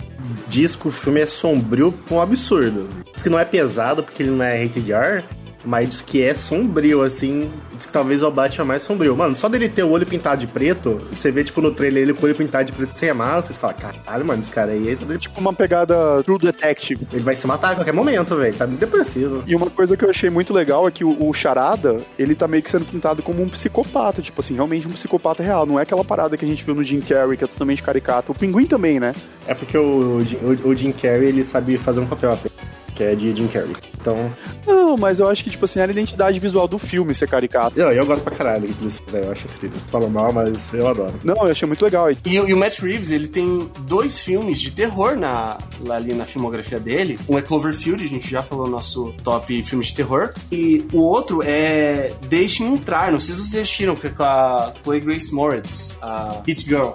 Diz 0.46 0.76
que 0.76 0.86
o 0.86 0.92
filme 0.92 1.20
é 1.22 1.26
sombrio 1.26 1.90
pra 1.90 2.16
um 2.16 2.20
absurdo. 2.20 2.88
Diz 3.12 3.24
que 3.24 3.30
não 3.30 3.40
é 3.40 3.44
pesado 3.44 4.04
porque 4.04 4.22
ele 4.22 4.30
não 4.30 4.44
é 4.44 4.62
rated 4.62 4.92
R, 4.92 5.24
mas 5.64 5.90
diz 5.90 6.00
que 6.00 6.22
é 6.22 6.34
sombrio, 6.34 7.02
assim. 7.02 7.50
Diz 7.74 7.86
que 7.86 7.92
talvez 7.92 8.22
é 8.22 8.26
o 8.26 8.30
Batman 8.30 8.64
mais 8.64 8.82
sombrio. 8.82 9.16
Mano, 9.16 9.34
só 9.36 9.48
dele 9.48 9.68
ter 9.68 9.82
o 9.82 9.90
olho 9.90 10.06
pintado 10.06 10.40
de 10.40 10.46
preto, 10.46 11.00
você 11.10 11.30
vê, 11.30 11.44
tipo, 11.44 11.60
no 11.60 11.72
trailer 11.72 12.02
ele 12.02 12.14
com 12.14 12.22
o 12.22 12.24
olho 12.26 12.34
pintado 12.34 12.64
de 12.64 12.72
preto 12.72 12.98
sem 12.98 13.10
a 13.10 13.14
máscara, 13.14 13.42
você 13.42 13.52
fala, 13.54 13.74
caralho, 13.74 14.24
mano, 14.26 14.40
esse 14.40 14.50
cara 14.50 14.72
aí, 14.72 14.88
ele, 14.88 15.18
Tipo 15.18 15.40
uma 15.40 15.52
pegada 15.52 16.22
True 16.22 16.38
Detective. 16.38 17.06
ele 17.12 17.22
vai 17.22 17.36
se 17.36 17.46
matar 17.46 17.72
a 17.72 17.74
qualquer 17.74 17.92
momento, 17.92 18.36
velho. 18.36 18.54
Tá 18.54 18.66
depressivo. 18.66 19.42
E 19.46 19.54
uma 19.54 19.70
coisa 19.70 19.96
que 19.96 20.04
eu 20.04 20.10
achei 20.10 20.30
muito 20.30 20.52
legal 20.52 20.86
é 20.86 20.90
que 20.90 21.04
o, 21.04 21.28
o 21.28 21.32
Charada, 21.32 22.00
ele 22.18 22.34
tá 22.34 22.46
meio 22.48 22.62
que 22.62 22.70
sendo 22.70 22.84
pintado 22.84 23.22
como 23.22 23.42
um 23.42 23.48
psicopata, 23.48 24.22
tipo 24.22 24.40
assim, 24.40 24.54
realmente 24.54 24.86
um 24.88 24.92
psicopata 24.92 25.42
real. 25.42 25.66
Não 25.66 25.78
é 25.78 25.82
aquela 25.82 26.04
parada 26.04 26.36
que 26.36 26.44
a 26.44 26.48
gente 26.48 26.64
viu 26.64 26.74
no 26.74 26.82
Jim 26.82 27.00
Carrey, 27.00 27.36
que 27.36 27.44
é 27.44 27.46
totalmente 27.46 27.82
caricato. 27.82 28.32
O 28.32 28.34
Pinguim 28.34 28.66
também, 28.66 28.98
né? 29.00 29.14
É 29.46 29.54
porque 29.54 29.76
o, 29.76 30.18
o, 30.18 30.68
o 30.68 30.74
Jim 30.74 30.92
Carrey, 30.92 31.28
ele 31.28 31.44
sabe 31.44 31.76
fazer 31.78 32.00
um 32.00 32.06
papel 32.06 32.32
apenas, 32.32 32.56
que 33.00 33.04
é 33.04 33.14
de 33.14 33.34
Jim 33.34 33.46
Carrey. 33.48 33.72
Então, 33.98 34.30
Não, 34.66 34.96
mas 34.98 35.18
eu 35.20 35.28
acho 35.28 35.42
que, 35.42 35.48
tipo 35.50 35.64
assim, 35.64 35.80
era 35.80 35.90
a 35.90 35.94
identidade 35.94 36.38
visual 36.38 36.68
do 36.68 36.76
filme 36.78 37.14
ser 37.14 37.26
caricato. 37.28 37.78
eu, 37.80 37.90
eu 37.92 38.04
gosto 38.04 38.22
pra 38.22 38.34
caralho 38.36 38.68
disso, 38.68 39.00
velho. 39.10 39.24
Eu 39.26 39.32
acho 39.32 39.46
incrível. 39.46 39.78
Fala 39.90 40.08
mal, 40.08 40.30
mas 40.32 40.66
eu 40.74 40.86
adoro. 40.86 41.14
Não, 41.24 41.34
eu 41.36 41.50
achei 41.50 41.66
muito 41.66 41.82
legal. 41.82 42.10
E 42.10 42.16
E, 42.26 42.38
o- 42.40 42.48
e 42.48 42.52
o 42.52 42.58
Matt 42.58 42.78
Reeves, 42.80 43.10
ele 43.10 43.26
tem 43.28 43.70
dois 43.86 44.18
filmes 44.20 44.60
de 44.60 44.70
terror 44.70 45.16
na, 45.16 45.56
lá 45.86 45.96
ali 45.96 46.12
na 46.12 46.24
filmografia 46.26 46.78
dele. 46.78 47.18
Um 47.28 47.38
é 47.38 47.42
Cloverfield, 47.42 48.04
a 48.04 48.08
gente 48.08 48.28
já 48.30 48.42
falou 48.42 48.66
no 48.66 48.72
nosso 48.72 49.14
top 49.24 49.62
filme 49.62 49.82
de 49.84 49.94
terror. 49.94 50.32
E 50.52 50.84
o 50.92 50.98
outro 50.98 51.42
é 51.42 52.12
Deixe-me 52.28 52.68
Entrar, 52.70 53.10
não 53.12 53.18
sei 53.20 53.34
se 53.34 53.40
vocês 53.42 53.62
assistiram, 53.62 53.96
que 53.96 54.08
é 54.08 54.10
com 54.10 54.22
a 54.22 54.72
Chloe 54.82 55.00
Grace 55.00 55.32
Moritz, 55.34 55.96
a 56.02 56.42
Hit 56.46 56.64
Girl. 56.64 56.90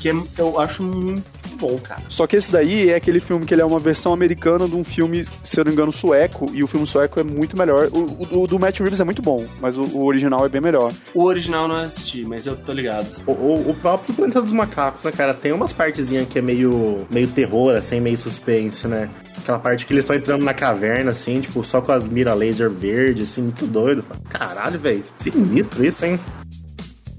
Que 0.00 0.08
é- 0.10 0.14
eu 0.38 0.58
acho 0.58 0.82
muito 0.82 1.22
bom, 1.60 1.78
cara. 1.78 2.02
Só 2.08 2.26
que 2.26 2.36
esse 2.36 2.50
daí 2.50 2.88
é 2.90 2.94
aquele 2.96 3.20
filme 3.20 3.44
que 3.46 3.54
ele 3.54 3.62
é 3.62 3.64
uma 3.64 3.78
versão 3.78 4.12
americana 4.12 4.66
de 4.66 4.74
um 4.74 4.82
filme, 4.82 5.26
se 5.42 5.58
eu 5.60 5.64
não 5.64 5.70
me 5.70 5.74
engano, 5.76 5.92
sueco, 5.92 6.50
e 6.52 6.62
o 6.62 6.66
filme 6.66 6.86
sueco 6.86 7.20
é 7.20 7.22
muito 7.22 7.56
melhor. 7.56 7.88
O, 7.92 7.98
o- 8.38 8.42
o 8.42 8.46
do 8.46 8.58
Matt 8.58 8.80
Reeves 8.80 9.00
é 9.00 9.04
muito 9.04 9.22
bom, 9.22 9.46
mas 9.60 9.76
o, 9.76 9.82
o 9.82 10.04
original 10.04 10.44
é 10.44 10.48
bem 10.48 10.60
melhor. 10.60 10.92
O 11.14 11.22
original 11.24 11.62
eu 11.64 11.68
não 11.68 11.76
assisti, 11.76 12.24
mas 12.24 12.46
eu 12.46 12.56
tô 12.56 12.72
ligado. 12.72 13.06
O, 13.26 13.32
o, 13.32 13.70
o 13.70 13.74
próprio 13.74 14.14
Planeta 14.14 14.40
dos 14.42 14.52
Macacos, 14.52 15.04
né, 15.04 15.12
cara? 15.12 15.34
Tem 15.34 15.52
umas 15.52 15.72
partezinhas 15.72 16.26
que 16.28 16.38
é 16.38 16.42
meio, 16.42 17.06
meio 17.10 17.28
terror, 17.28 17.74
assim, 17.74 18.00
meio 18.00 18.16
suspense, 18.16 18.86
né? 18.88 19.08
Aquela 19.38 19.58
parte 19.58 19.86
que 19.86 19.92
eles 19.92 20.04
estão 20.04 20.16
entrando 20.16 20.44
na 20.44 20.52
caverna, 20.54 21.10
assim, 21.12 21.40
tipo, 21.40 21.64
só 21.64 21.80
com 21.80 21.92
as 21.92 22.06
mira 22.06 22.34
laser 22.34 22.70
verde, 22.70 23.22
assim, 23.22 23.42
muito 23.42 23.66
doido. 23.66 24.04
Caralho, 24.28 24.78
velho. 24.78 25.04
Sinistro 25.18 25.84
isso, 25.84 26.04
hein? 26.04 26.18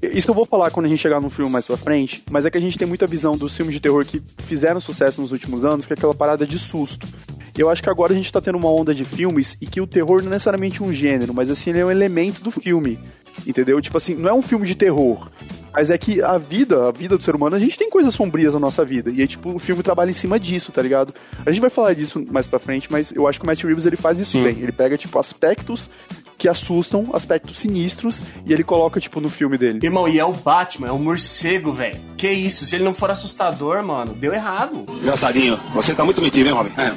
Isso 0.02 0.32
eu 0.32 0.36
vou 0.36 0.46
falar 0.46 0.72
quando 0.72 0.88
a 0.88 0.90
gente 0.90 1.00
chegar 1.00 1.22
num 1.22 1.30
filme 1.30 1.52
mais 1.52 1.68
pra 1.68 1.78
frente, 1.78 2.24
mas 2.30 2.44
é 2.44 2.50
que 2.50 2.58
a 2.58 2.62
gente 2.62 2.78
tem 2.78 2.88
muita 2.88 3.06
visão 3.06 3.38
dos 3.38 3.56
filmes 3.56 3.74
de 3.74 3.80
terror 3.80 4.04
que 4.04 4.22
fizeram 4.40 4.80
sucesso 4.80 5.22
nos 5.22 5.32
últimos 5.32 5.64
anos, 5.64 5.86
que 5.86 5.94
é 5.94 5.96
aquela 5.96 6.14
parada 6.14 6.46
de 6.46 6.58
susto. 6.58 7.08
Eu 7.58 7.70
acho 7.70 7.84
que 7.84 7.90
agora 7.90 8.14
a 8.14 8.16
gente 8.16 8.32
tá 8.32 8.42
tendo 8.42 8.58
uma 8.58 8.72
onda 8.72 8.96
de 8.96 9.06
filmes 9.06 9.58
e 9.62 9.68
que 9.68 9.82
o 9.82 9.86
terror 9.86 10.22
não 10.22 10.30
é 10.30 10.32
necessariamente 10.32 10.82
um 10.82 10.92
gênero, 10.92 11.34
mas 11.34 11.52
assim, 11.52 11.70
ele 11.70 11.80
é 11.80 11.86
um 11.86 11.92
elemento 11.92 12.42
do 12.42 12.50
filme. 12.50 13.00
Entendeu? 13.46 13.80
Tipo 13.82 13.98
assim, 13.98 14.16
não 14.16 14.30
é 14.30 14.34
um 14.34 14.42
filme 14.42 14.66
de 14.66 14.76
terror. 14.76 15.30
Mas 15.74 15.90
é 15.90 15.98
que 15.98 16.22
a 16.22 16.38
vida, 16.38 16.90
a 16.90 16.92
vida 16.92 17.18
do 17.18 17.24
ser 17.24 17.36
humano, 17.36 17.56
a 17.56 17.60
gente 17.60 17.78
tem 17.78 17.90
coisas 17.90 18.14
sombrias 18.14 18.54
na 18.54 18.60
nossa 18.60 18.84
vida. 18.84 19.10
E 19.10 19.22
aí, 19.22 19.28
tipo, 19.28 19.56
o 19.56 19.60
filme 19.60 19.82
trabalha 19.82 20.10
em 20.10 20.14
cima 20.14 20.40
disso, 20.40 20.72
tá 20.72 20.82
ligado? 20.82 21.14
A 21.46 21.52
gente 21.52 21.62
vai 21.62 21.70
falar 21.70 21.94
disso 21.94 22.24
mais 22.32 22.46
pra 22.46 22.60
frente, 22.60 22.92
mas 22.92 23.12
eu 23.12 23.28
acho 23.28 23.40
que 23.40 23.46
o 23.46 23.48
Matt 23.48 23.64
Reeves 23.64 23.86
ele 23.86 23.96
faz 23.96 24.20
isso 24.20 24.32
Sim. 24.32 24.44
bem. 24.44 24.58
Ele 24.60 24.72
pega, 24.72 24.98
tipo, 24.98 25.18
aspectos 25.18 25.90
que 26.38 26.50
assustam, 26.50 27.10
aspectos 27.14 27.60
sinistros, 27.60 28.24
e 28.46 28.52
ele 28.52 28.64
coloca, 28.64 29.00
tipo, 29.00 29.22
no 29.22 29.30
filme 29.30 29.60
dele. 29.60 29.80
Irmão, 29.84 30.08
e 30.08 30.18
é 30.18 30.26
o 30.26 30.34
Batman, 30.34 30.88
é 30.88 30.92
o 30.92 30.98
morcego, 30.98 31.72
velho. 31.72 32.00
Que 32.18 32.32
isso? 32.32 32.66
Se 32.66 32.76
ele 32.76 32.84
não 32.84 32.96
for 32.96 33.12
assustador, 33.12 33.84
mano, 33.84 34.14
deu 34.16 34.34
errado. 34.34 34.84
Engraçadinho, 35.02 35.60
você 35.74 35.94
tá 35.94 36.04
muito 36.04 36.20
metido, 36.20 36.48
hein, 36.50 36.56
Robin? 36.56 36.72
É. 36.78 36.96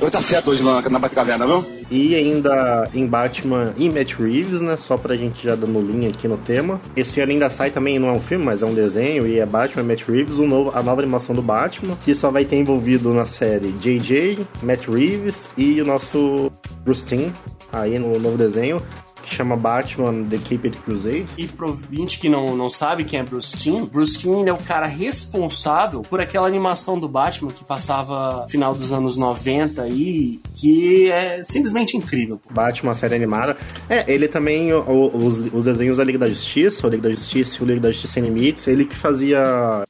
Eu 0.00 0.10
tá 0.10 0.20
certo 0.20 0.50
hoje 0.50 0.62
lá 0.62 0.82
na 0.82 0.98
Batcaverna, 0.98 1.46
viu? 1.46 1.64
E 1.90 2.14
ainda 2.14 2.90
em 2.92 3.06
Batman 3.06 3.72
e 3.78 3.88
Matt 3.88 4.14
Reeves, 4.14 4.60
né? 4.60 4.76
Só 4.76 4.98
pra 4.98 5.16
gente 5.16 5.44
já 5.44 5.54
dando 5.54 5.80
linha 5.80 6.10
aqui 6.10 6.26
no 6.26 6.36
tema. 6.36 6.80
Esse 6.96 7.20
ano 7.20 7.32
ainda 7.32 7.48
sai 7.48 7.70
também, 7.70 7.98
não 8.04 8.10
é 8.10 8.16
um 8.16 8.20
filme, 8.20 8.44
mas 8.44 8.62
é 8.62 8.66
um 8.66 8.74
desenho, 8.74 9.26
e 9.26 9.38
é 9.38 9.46
Batman 9.46 9.82
e 9.82 9.86
Matt 9.86 10.02
Reeves, 10.08 10.38
o 10.38 10.46
novo, 10.46 10.70
a 10.74 10.82
nova 10.82 11.00
animação 11.00 11.34
do 11.34 11.42
Batman, 11.42 11.96
que 12.04 12.14
só 12.14 12.30
vai 12.30 12.44
ter 12.44 12.56
envolvido 12.56 13.12
na 13.12 13.26
série 13.26 13.72
JJ, 13.72 14.46
Matt 14.62 14.86
Reeves 14.88 15.48
e 15.56 15.80
o 15.80 15.86
nosso 15.86 16.52
Bruce 16.84 17.04
Timm, 17.04 17.30
aí 17.72 17.98
no 17.98 18.18
novo 18.18 18.36
desenho, 18.36 18.82
que 19.24 19.34
chama 19.34 19.56
Batman 19.56 20.24
The 20.28 20.38
Caped 20.38 20.76
Crusade. 20.78 21.26
E 21.38 21.46
pro 21.48 21.68
ouvinte 21.68 22.18
que 22.18 22.28
não, 22.28 22.56
não 22.56 22.68
sabe 22.70 23.04
quem 23.04 23.20
é 23.20 23.22
Bruce 23.22 23.56
Timm, 23.56 23.84
Bruce 23.86 24.18
Timm 24.18 24.44
é 24.46 24.52
o 24.52 24.56
cara 24.58 24.86
responsável 24.86 26.02
por 26.02 26.20
aquela 26.20 26.46
animação 26.46 26.98
do 26.98 27.08
Batman 27.08 27.50
que 27.50 27.64
passava 27.64 28.46
final 28.48 28.74
dos 28.74 28.92
anos 28.92 29.16
90 29.16 29.82
aí, 29.82 30.40
que 30.56 31.10
é 31.10 31.42
simplesmente 31.44 31.96
incrível. 31.96 32.40
Batman, 32.50 32.94
série 32.94 33.14
animada. 33.14 33.56
É, 33.88 34.04
ele 34.12 34.28
também, 34.28 34.72
o- 34.72 35.10
os, 35.14 35.38
os 35.52 35.64
desenhos 35.64 35.96
da 35.96 36.04
Liga 36.04 36.18
da 36.18 36.28
Justiça, 36.28 36.86
o 36.86 36.90
Liga 36.90 37.04
da 37.04 37.10
Justiça 37.10 37.56
e 37.58 37.62
o 37.62 37.66
Liga 37.66 37.80
da 37.80 37.88
Justiça 37.92 38.14
Sem 38.14 38.22
Limites, 38.24 38.66
ele 38.66 38.84
que 38.84 38.96
fazia. 38.96 39.84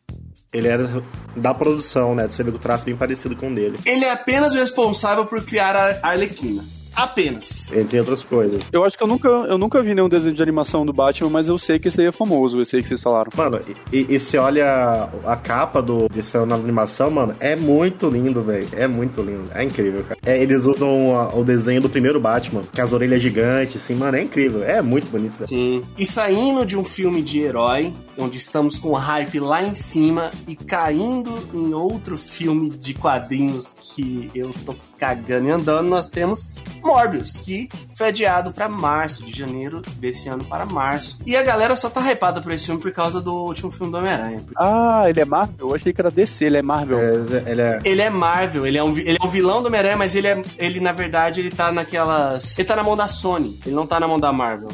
Ele 0.53 0.69
era 0.69 1.03
da 1.35 1.53
produção, 1.53 2.15
né? 2.15 2.29
Você 2.31 2.45
vê 2.45 2.51
que 2.53 2.57
o 2.57 2.61
traço 2.61 2.85
é 2.85 2.87
bem 2.87 2.97
parecido 2.97 3.35
com 3.35 3.51
o 3.51 3.55
dele. 3.55 3.77
Ele 3.85 4.05
é 4.05 4.13
apenas 4.13 4.53
o 4.53 4.57
responsável 4.57 5.27
por 5.27 5.43
criar 5.45 5.75
a 5.75 6.09
Arlequina. 6.11 6.65
Apenas. 6.97 7.71
Entre 7.73 7.99
outras 7.99 8.23
coisas. 8.23 8.63
Eu 8.73 8.85
acho 8.85 8.97
que 8.97 9.03
eu 9.03 9.09
nunca, 9.09 9.29
eu 9.29 9.59
nunca 9.59 9.83
vi 9.83 9.95
nenhum 9.95 10.09
desenho 10.09 10.35
de 10.35 10.43
animação 10.43 10.85
do 10.87 10.93
Batman, 10.93 11.31
mas 11.31 11.49
eu 11.49 11.59
sei 11.59 11.79
que 11.79 11.89
esse 11.89 12.01
aí 12.01 12.07
é 12.07 12.13
famoso, 12.13 12.59
eu 12.59 12.65
sei 12.65 12.83
que 12.83 12.89
vocês 12.89 13.03
falaram. 13.03 13.31
Mano, 13.37 13.61
e, 13.93 14.15
e 14.15 14.21
se 14.21 14.37
olha 14.37 15.09
a 15.25 15.37
capa 15.37 15.81
do, 15.83 16.09
dessa 16.09 16.45
nova 16.47 16.63
animação, 16.63 17.11
mano, 17.11 17.35
é 17.41 17.57
muito 17.57 18.09
lindo, 18.09 18.41
velho. 18.43 18.69
É 18.73 18.87
muito 18.87 19.21
lindo. 19.23 19.45
É 19.55 19.63
incrível, 19.65 20.05
cara. 20.05 20.19
É, 20.25 20.41
eles 20.41 20.65
usam 20.65 21.17
a- 21.19 21.35
o 21.35 21.45
desenho 21.45 21.81
do 21.81 21.89
primeiro 21.91 22.21
Batman, 22.21 22.63
que 22.73 22.81
as 22.81 22.93
orelhas 22.93 23.21
gigantes, 23.21 23.77
assim, 23.83 23.95
mano, 23.95 24.17
é 24.17 24.23
incrível. 24.23 24.63
É 24.65 24.81
muito 24.81 25.09
bonito, 25.11 25.33
velho. 25.39 25.49
Sim. 25.49 25.83
E 25.99 26.07
saindo 26.07 26.65
de 26.65 26.77
um 26.77 26.85
filme 26.85 27.23
de 27.23 27.41
herói, 27.41 27.93
onde 28.17 28.39
estamos 28.39 28.79
com 28.79 28.91
o 28.91 28.95
hype 28.95 29.41
lá 29.41 29.63
em 29.63 29.75
cima, 29.75 30.31
e 30.47 30.55
caindo 30.55 31.31
em 31.53 31.75
outro 31.75 32.17
filme 32.17 32.71
de 32.71 32.95
quadrinhos 32.95 33.73
que 33.73 34.31
eu 34.35 34.51
tô 34.65 34.75
cagando 35.05 35.49
e 35.49 35.51
andando, 35.51 35.91
nós 35.91 36.09
temos 36.09 36.51
Morbius, 36.83 37.37
que 37.37 37.69
foi 37.97 38.09
adiado 38.09 38.53
pra 38.53 38.69
março, 38.69 39.25
de 39.25 39.37
janeiro 39.37 39.83
desse 39.97 40.29
ano 40.29 40.45
para 40.45 40.65
março. 40.65 41.19
E 41.27 41.37
a 41.37 41.43
galera 41.43 41.77
só 41.77 41.91
tá 41.91 42.01
hypada 42.11 42.41
por 42.41 42.53
esse 42.53 42.67
filme 42.67 42.81
por 42.81 42.91
causa 42.91 43.21
do 43.21 43.33
último 43.33 43.71
filme 43.71 43.93
do 43.93 43.99
Homem-Aranha. 43.99 44.41
Ah, 44.57 45.05
ele 45.07 45.21
é 45.21 45.25
Marvel? 45.25 45.69
Eu 45.69 45.75
achei 45.75 45.93
que 45.93 46.01
era 46.01 46.11
DC, 46.11 46.47
ele 46.47 46.57
é 46.57 46.63
Marvel. 46.63 46.99
É, 46.99 47.51
ele 47.51 47.61
é. 47.61 47.79
Ele 47.85 48.03
é 48.03 48.11
Marvel, 48.11 48.67
ele 48.67 48.79
é 48.79 48.83
um, 48.85 48.97
ele 48.97 49.19
é 49.21 49.27
um 49.27 49.31
vilão 49.31 49.63
do 49.63 49.67
Homem-Aranha, 49.67 49.97
mas 49.97 50.15
ele, 50.15 50.27
é, 50.27 50.43
ele, 50.59 50.81
na 50.81 50.93
verdade, 50.93 51.41
ele 51.41 51.51
tá 51.51 51.71
naquelas. 51.71 52.59
Ele 52.59 52.67
tá 52.67 52.77
na 52.77 52.83
mão 52.83 52.97
da 52.97 53.09
Sony, 53.09 53.59
ele 53.65 53.75
não 53.75 53.87
tá 53.87 54.01
na 54.01 54.09
mão 54.09 54.19
da 54.19 54.33
Marvel. 54.33 54.69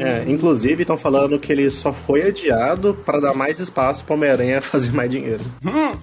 É, 0.00 0.24
inclusive, 0.30 0.82
estão 0.82 0.96
falando 0.98 1.38
que 1.38 1.50
ele 1.52 1.70
só 1.70 1.92
foi 1.92 2.22
adiado 2.28 2.96
para 3.04 3.20
dar 3.20 3.34
mais 3.34 3.58
espaço 3.58 4.04
pro 4.04 4.14
Homem-Aranha 4.14 4.60
fazer 4.62 4.90
mais 4.92 5.10
dinheiro. 5.10 5.40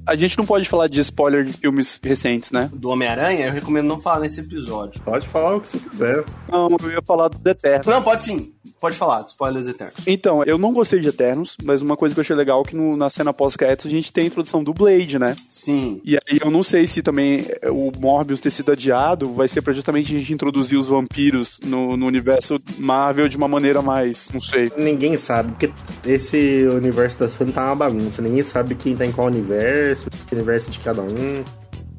A 0.05 0.15
gente 0.15 0.37
não 0.37 0.45
pode 0.45 0.67
falar 0.69 0.87
de 0.87 0.99
spoiler 1.01 1.43
de 1.43 1.53
filmes 1.53 1.99
recentes, 2.03 2.51
né? 2.51 2.69
Do 2.73 2.89
Homem-Aranha, 2.89 3.47
eu 3.47 3.53
recomendo 3.53 3.87
não 3.87 3.99
falar 3.99 4.21
nesse 4.21 4.39
episódio. 4.39 5.01
Pode 5.01 5.27
falar 5.27 5.55
o 5.55 5.61
que 5.61 5.69
você 5.69 5.77
quiser. 5.79 6.23
Não, 6.51 6.69
eu 6.83 6.91
ia 6.91 7.01
falar 7.05 7.29
do 7.29 7.49
Eterno. 7.49 7.83
Não, 7.91 8.01
pode 8.01 8.23
sim. 8.23 8.51
Pode 8.81 8.95
falar, 8.97 9.21
de 9.21 9.29
spoilers 9.29 9.67
eternos. 9.67 9.93
Então, 10.05 10.43
eu 10.43 10.57
não 10.57 10.73
gostei 10.73 10.99
de 10.99 11.07
Eternos, 11.09 11.55
mas 11.63 11.81
uma 11.81 11.95
coisa 11.95 12.13
que 12.13 12.19
eu 12.19 12.23
achei 12.23 12.35
legal 12.35 12.61
é 12.61 12.63
que 12.65 12.75
no- 12.75 12.95
na 12.97 13.09
cena 13.09 13.33
pós-crédito 13.33 13.87
a 13.87 13.91
gente 13.91 14.11
tem 14.11 14.25
a 14.25 14.27
introdução 14.27 14.63
do 14.63 14.73
Blade, 14.73 15.17
né? 15.17 15.35
Sim. 15.47 16.01
E 16.03 16.15
aí 16.15 16.39
eu 16.43 16.51
não 16.51 16.61
sei 16.61 16.85
se 16.85 17.01
também 17.01 17.45
eh, 17.61 17.69
o 17.71 17.91
Morbius 17.97 18.41
ter 18.41 18.49
sido 18.51 18.71
adiado 18.71 19.31
vai 19.33 19.47
ser 19.47 19.61
pra 19.61 19.71
justamente 19.73 20.13
a 20.15 20.19
gente 20.19 20.33
introduzir 20.33 20.77
os 20.77 20.87
vampiros 20.87 21.59
no, 21.65 21.95
no 21.95 22.05
universo 22.05 22.59
Marvel 22.77 23.27
de 23.29 23.37
uma 23.37 23.47
maneira 23.47 23.81
mais, 23.85 24.31
não 24.33 24.39
sei. 24.39 24.71
Ninguém 24.77 25.17
sabe, 25.17 25.51
porque 25.51 25.71
esse 26.05 26.65
universo 26.67 27.19
da 27.19 27.29
Sony 27.29 27.51
tá 27.51 27.65
uma 27.65 27.75
bagunça. 27.75 28.21
Ninguém 28.21 28.43
sabe 28.43 28.75
quem 28.75 28.95
tá 28.95 29.05
em 29.05 29.11
qual 29.11 29.27
universo, 29.27 30.09
que 30.09 30.35
universo 30.35 30.71
de 30.71 30.79
cada 30.79 31.01
um. 31.01 31.43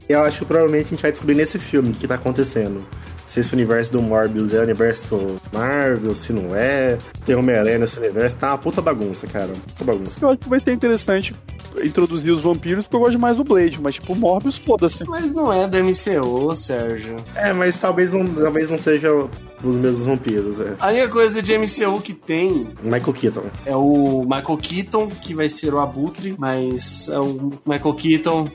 Eu 0.08 0.22
acho 0.22 0.40
que 0.40 0.44
provavelmente 0.44 0.86
a 0.86 0.90
gente 0.90 1.02
vai 1.02 1.10
descobrir 1.10 1.34
nesse 1.34 1.58
filme 1.58 1.90
o 1.90 1.94
que 1.94 2.06
tá 2.06 2.16
acontecendo. 2.16 2.84
Se 3.26 3.40
esse 3.40 3.52
universo 3.52 3.92
do 3.92 4.00
Morbius 4.00 4.54
é 4.54 4.60
o 4.60 4.62
universo 4.62 5.40
Marvel, 5.52 6.14
se 6.14 6.32
não 6.32 6.54
é. 6.54 6.96
Tem 7.24 7.34
Homem-Aranha 7.34 7.80
nesse 7.80 7.98
universo. 7.98 8.36
Tá 8.36 8.48
uma 8.48 8.58
puta 8.58 8.80
bagunça, 8.80 9.26
cara. 9.26 9.48
Puta 9.48 9.84
bagunça. 9.84 10.12
Eu 10.20 10.28
acho 10.28 10.38
que 10.38 10.48
vai 10.48 10.60
ser 10.60 10.72
interessante 10.72 11.34
introduzir 11.82 12.30
os 12.30 12.40
vampiros, 12.40 12.84
porque 12.84 12.96
eu 12.96 13.00
gosto 13.00 13.18
mais 13.18 13.36
do 13.36 13.44
Blade, 13.44 13.80
mas 13.80 13.96
tipo, 13.96 14.14
Morbius, 14.14 14.56
foda-se. 14.56 15.04
Mas 15.04 15.32
não 15.32 15.52
é 15.52 15.66
do 15.66 15.76
MCU, 15.78 16.54
Sérgio. 16.54 17.16
É, 17.34 17.52
mas 17.52 17.78
talvez 17.78 18.12
não, 18.12 18.26
talvez 18.26 18.70
não 18.70 18.78
seja 18.78 19.12
os 19.12 19.76
mesmos 19.76 20.04
vampiros. 20.04 20.60
É. 20.60 20.74
A 20.78 20.88
única 20.88 21.08
coisa 21.08 21.42
de 21.42 21.56
MCU 21.58 22.00
que 22.00 22.14
tem 22.14 22.72
Michael 22.82 23.12
Keaton. 23.12 23.44
é 23.64 23.76
o 23.76 24.22
Michael 24.22 24.58
Keaton, 24.58 25.08
que 25.08 25.34
vai 25.34 25.50
ser 25.50 25.74
o 25.74 25.80
Abutre, 25.80 26.34
mas 26.38 27.08
é 27.08 27.18
o 27.18 27.50
Michael 27.66 27.94
Keaton. 27.94 28.48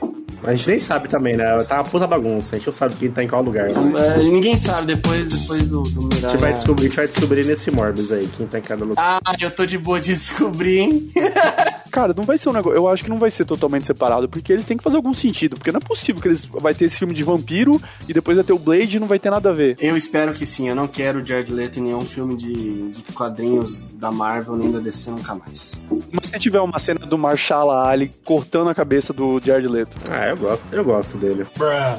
A 0.44 0.56
gente 0.56 0.70
nem 0.70 0.80
sabe 0.80 1.08
também, 1.08 1.36
né? 1.36 1.46
Tá 1.64 1.76
uma 1.76 1.84
puta 1.84 2.08
bagunça. 2.08 2.56
A 2.56 2.58
gente 2.58 2.68
não 2.68 2.74
sabe 2.74 2.96
quem 2.96 3.12
tá 3.12 3.24
em 3.24 3.28
qual 3.28 3.44
lugar. 3.44 3.70
né? 3.70 4.16
é, 4.16 4.24
ninguém 4.24 4.58
sabe 4.58 4.96
depois, 4.96 5.26
depois 5.28 5.68
do, 5.68 5.84
do 5.84 6.10
A 6.26 6.30
gente 6.32 6.42
vai 6.42 6.54
descobrir, 6.54 6.86
a 6.86 6.88
gente 6.90 6.96
vai 6.96 7.08
descobrir 7.08 7.46
nesse 7.46 7.72
Morbius 7.72 8.12
aí, 8.12 8.30
quem 8.38 8.48
tá 8.48 8.60
em 8.60 8.62
cada 8.62 8.84
lugar. 8.84 9.20
Ah, 9.24 9.34
eu 9.40 9.52
tô 9.52 9.66
de 9.66 9.78
boa 9.78 10.00
de 10.00 10.14
descobrir, 10.14 10.80
hein? 10.80 11.12
Cara, 11.92 12.14
não 12.16 12.24
vai 12.24 12.38
ser 12.38 12.50
um 12.50 12.54
negócio. 12.54 12.76
Eu 12.76 12.88
acho 12.88 13.04
que 13.04 13.10
não 13.10 13.20
vai 13.20 13.30
ser 13.30 13.46
totalmente 13.46 13.86
separado, 13.86 14.30
porque 14.30 14.54
eles 14.54 14.64
têm 14.64 14.78
que 14.78 14.84
fazer 14.84 14.96
algum 14.96 15.14
sentido. 15.14 15.58
Porque 15.58 15.72
não 15.72 15.80
é 15.80 15.82
possível 15.82 16.22
que 16.22 16.28
eles 16.28 16.46
vai 16.46 16.74
ter 16.74 16.86
esse 16.86 16.98
filme 16.98 17.14
de 17.14 17.24
vampiro 17.24 17.82
e 18.08 18.14
depois 18.14 18.38
vai 18.38 18.46
ter 18.46 18.54
o 18.54 18.60
Blade 18.60 18.98
e 18.98 19.00
não 19.00 19.08
vai 19.08 19.20
ter 19.20 19.30
nada 19.30 19.50
a 19.50 19.54
ver. 19.54 19.78
Eu 19.80 19.98
espero 19.98 20.34
que 20.34 20.46
sim, 20.46 20.70
eu 20.70 20.76
não 20.76 20.88
quero 20.88 21.20
o 21.20 21.26
Jared 21.26 21.52
Leto 21.52 21.80
em 21.80 21.84
nenhum 21.84 22.02
filme 22.02 22.36
de, 22.36 22.92
de 22.92 23.04
quadrinhos 23.14 23.88
da 23.88 24.12
Marvel 24.12 24.56
nem 24.56 24.72
da 24.72 24.80
DC 24.80 25.12
nunca 25.12 25.36
mais. 25.36 25.84
Mas 26.12 26.30
se 26.30 26.40
tiver 26.40 26.62
uma 26.62 26.80
cena 26.80 27.00
do 27.06 27.18
Marshala 27.18 27.90
Ali 27.90 28.12
cortando 28.24 28.70
a 28.70 28.76
cabeça 28.76 29.12
do 29.12 29.42
Jared 29.44 29.68
Leto. 29.68 29.98
Ah, 30.10 30.30
eu 30.30 30.38
gosto, 30.38 30.66
eu 30.72 30.84
gosto 30.84 31.18
dele. 31.18 31.46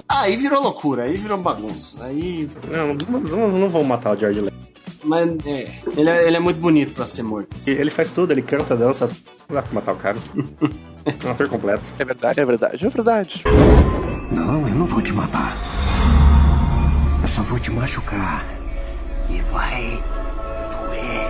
Aí 0.09 0.37
virou 0.37 0.63
loucura, 0.63 1.05
aí 1.05 1.17
virou 1.17 1.39
bagunça. 1.39 2.05
Aí. 2.05 2.49
Não, 2.71 2.95
não, 2.95 3.21
não, 3.21 3.59
não 3.59 3.69
vão 3.69 3.85
matar 3.85 4.17
o 4.17 4.19
Jared 4.19 4.41
Leto. 4.41 4.72
Mas 5.05 5.31
é. 5.47 5.73
Ele 5.97 6.09
é, 6.11 6.27
ele 6.27 6.37
é 6.37 6.41
muito 6.41 6.61
bonito 6.61 6.95
pra 6.95 7.07
ser 7.07 7.23
morto. 7.23 7.49
Ele 7.67 7.91
faz 7.91 8.11
tudo, 8.11 8.33
ele 8.33 8.43
canta, 8.43 8.77
dança. 8.77 9.09
Não 9.49 9.55
dá 9.57 9.63
pra 9.63 9.75
matar 9.75 9.93
o 9.93 9.97
cara. 9.97 10.17
É 11.05 11.13
um 11.27 11.31
ator 11.31 11.49
completo. 11.49 11.83
É 11.99 12.05
verdade, 12.05 12.41
é 12.41 12.45
verdade, 12.45 12.87
é 12.87 12.89
verdade. 12.89 13.45
Não, 14.31 14.67
eu 14.69 14.75
não 14.75 14.87
vou 14.87 15.03
te 15.03 15.13
matar. 15.13 15.57
Eu 17.23 17.29
só 17.29 17.43
vou 17.43 17.59
te 17.59 17.71
machucar. 17.71 18.45
E 19.31 19.41
vai 19.53 20.03
doer 20.89 21.29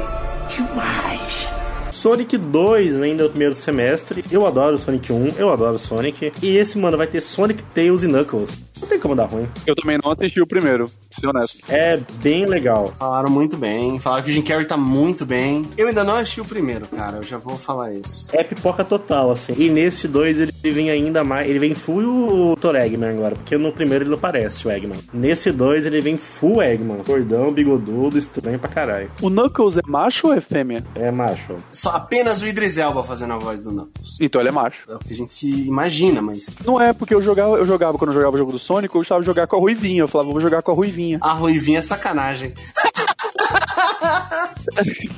demais. 0.48 1.48
Sonic 1.92 2.36
2 2.36 3.00
ainda 3.00 3.24
no 3.24 3.28
primeiro 3.30 3.54
semestre. 3.54 4.24
Eu 4.30 4.46
adoro 4.46 4.76
Sonic 4.76 5.12
1, 5.12 5.34
eu 5.38 5.52
adoro 5.52 5.78
Sonic. 5.78 6.32
E 6.42 6.56
esse, 6.56 6.76
mano, 6.76 6.96
vai 6.96 7.06
ter 7.06 7.20
Sonic, 7.20 7.62
Tails 7.74 8.02
e 8.02 8.08
Knuckles. 8.08 8.50
Não 8.82 8.88
tem 8.88 8.98
como 8.98 9.14
dar 9.14 9.26
ruim. 9.26 9.48
Eu 9.66 9.74
também 9.74 9.98
não 10.02 10.10
assisti 10.10 10.40
o 10.40 10.46
primeiro, 10.46 10.86
pra 10.86 11.20
ser 11.20 11.26
honesto. 11.28 11.58
É 11.68 11.96
bem 12.16 12.44
legal. 12.46 12.92
Falaram 12.98 13.30
muito 13.30 13.56
bem, 13.56 14.00
falaram 14.00 14.24
que 14.24 14.30
o 14.30 14.32
Jim 14.32 14.42
Carrey 14.42 14.66
tá 14.66 14.76
muito 14.76 15.24
bem. 15.24 15.68
Eu 15.78 15.88
ainda 15.88 16.02
não 16.04 16.16
assisti 16.16 16.40
o 16.40 16.44
primeiro, 16.44 16.86
cara, 16.88 17.18
eu 17.18 17.22
já 17.22 17.38
vou 17.38 17.56
falar 17.56 17.92
isso. 17.92 18.28
É 18.32 18.42
pipoca 18.42 18.84
total, 18.84 19.30
assim. 19.30 19.54
E 19.56 19.70
nesse 19.70 20.08
2 20.08 20.40
ele 20.40 20.52
vem 20.62 20.90
ainda 20.90 21.22
mais. 21.22 21.48
Ele 21.48 21.58
vem 21.58 21.74
full 21.74 22.02
o 22.02 22.56
Dr. 22.56 22.74
Eggman 22.76 23.10
agora, 23.10 23.36
porque 23.36 23.56
no 23.56 23.72
primeiro 23.72 24.04
ele 24.04 24.10
não 24.10 24.18
parece 24.18 24.66
o 24.66 24.70
Eggman. 24.70 24.98
Nesse 25.12 25.52
2 25.52 25.86
ele 25.86 26.00
vem 26.00 26.18
full 26.18 26.60
Eggman. 26.60 27.04
Cordão, 27.04 27.52
bigodudo, 27.52 28.18
estranho 28.18 28.58
pra 28.58 28.68
caralho. 28.68 29.10
O 29.20 29.30
Knuckles 29.30 29.78
é 29.78 29.82
macho 29.86 30.26
ou 30.26 30.34
é 30.34 30.40
fêmea? 30.40 30.84
É 30.94 31.10
macho. 31.10 31.54
Só 31.70 31.90
apenas 31.90 32.42
o 32.42 32.46
Idris 32.46 32.78
Elba 32.78 33.04
fazendo 33.04 33.34
a 33.34 33.38
voz 33.38 33.60
do 33.60 33.70
Knuckles. 33.70 34.16
Então 34.20 34.40
ele 34.40 34.48
é 34.48 34.52
macho. 34.52 34.90
É 34.90 34.96
o 34.96 34.98
que 34.98 35.12
a 35.12 35.16
gente 35.16 35.48
imagina, 35.48 36.20
mas 36.20 36.46
Não 36.64 36.80
é, 36.80 36.92
porque 36.92 37.14
eu 37.14 37.22
jogava, 37.22 37.56
eu 37.56 37.66
jogava 37.66 37.96
quando 37.98 38.10
eu 38.10 38.14
jogava 38.14 38.34
o 38.34 38.38
jogo 38.38 38.52
do 38.52 38.58
Sonic, 38.72 38.94
eu 38.94 39.00
gostava 39.00 39.20
de 39.20 39.26
jogar 39.26 39.46
com 39.46 39.56
a 39.56 39.58
Ruivinha. 39.58 40.00
Eu 40.00 40.08
falava, 40.08 40.30
vou 40.30 40.40
jogar 40.40 40.62
com 40.62 40.72
a 40.72 40.74
Ruivinha. 40.74 41.18
a 41.20 41.34
Ruivinha 41.34 41.80
é 41.80 41.82
sacanagem. 41.82 42.54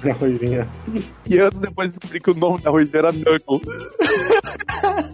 Na 0.03 0.13
ruivinha. 0.15 0.69
E 1.27 1.39
anos 1.39 1.61
depois 1.61 1.91
descobri 1.91 2.19
que 2.19 2.31
o 2.31 2.35
nome 2.35 2.61
da 2.63 2.71
Ruivinha 2.71 2.99
era 2.99 3.13
Knuckles. 3.13 3.63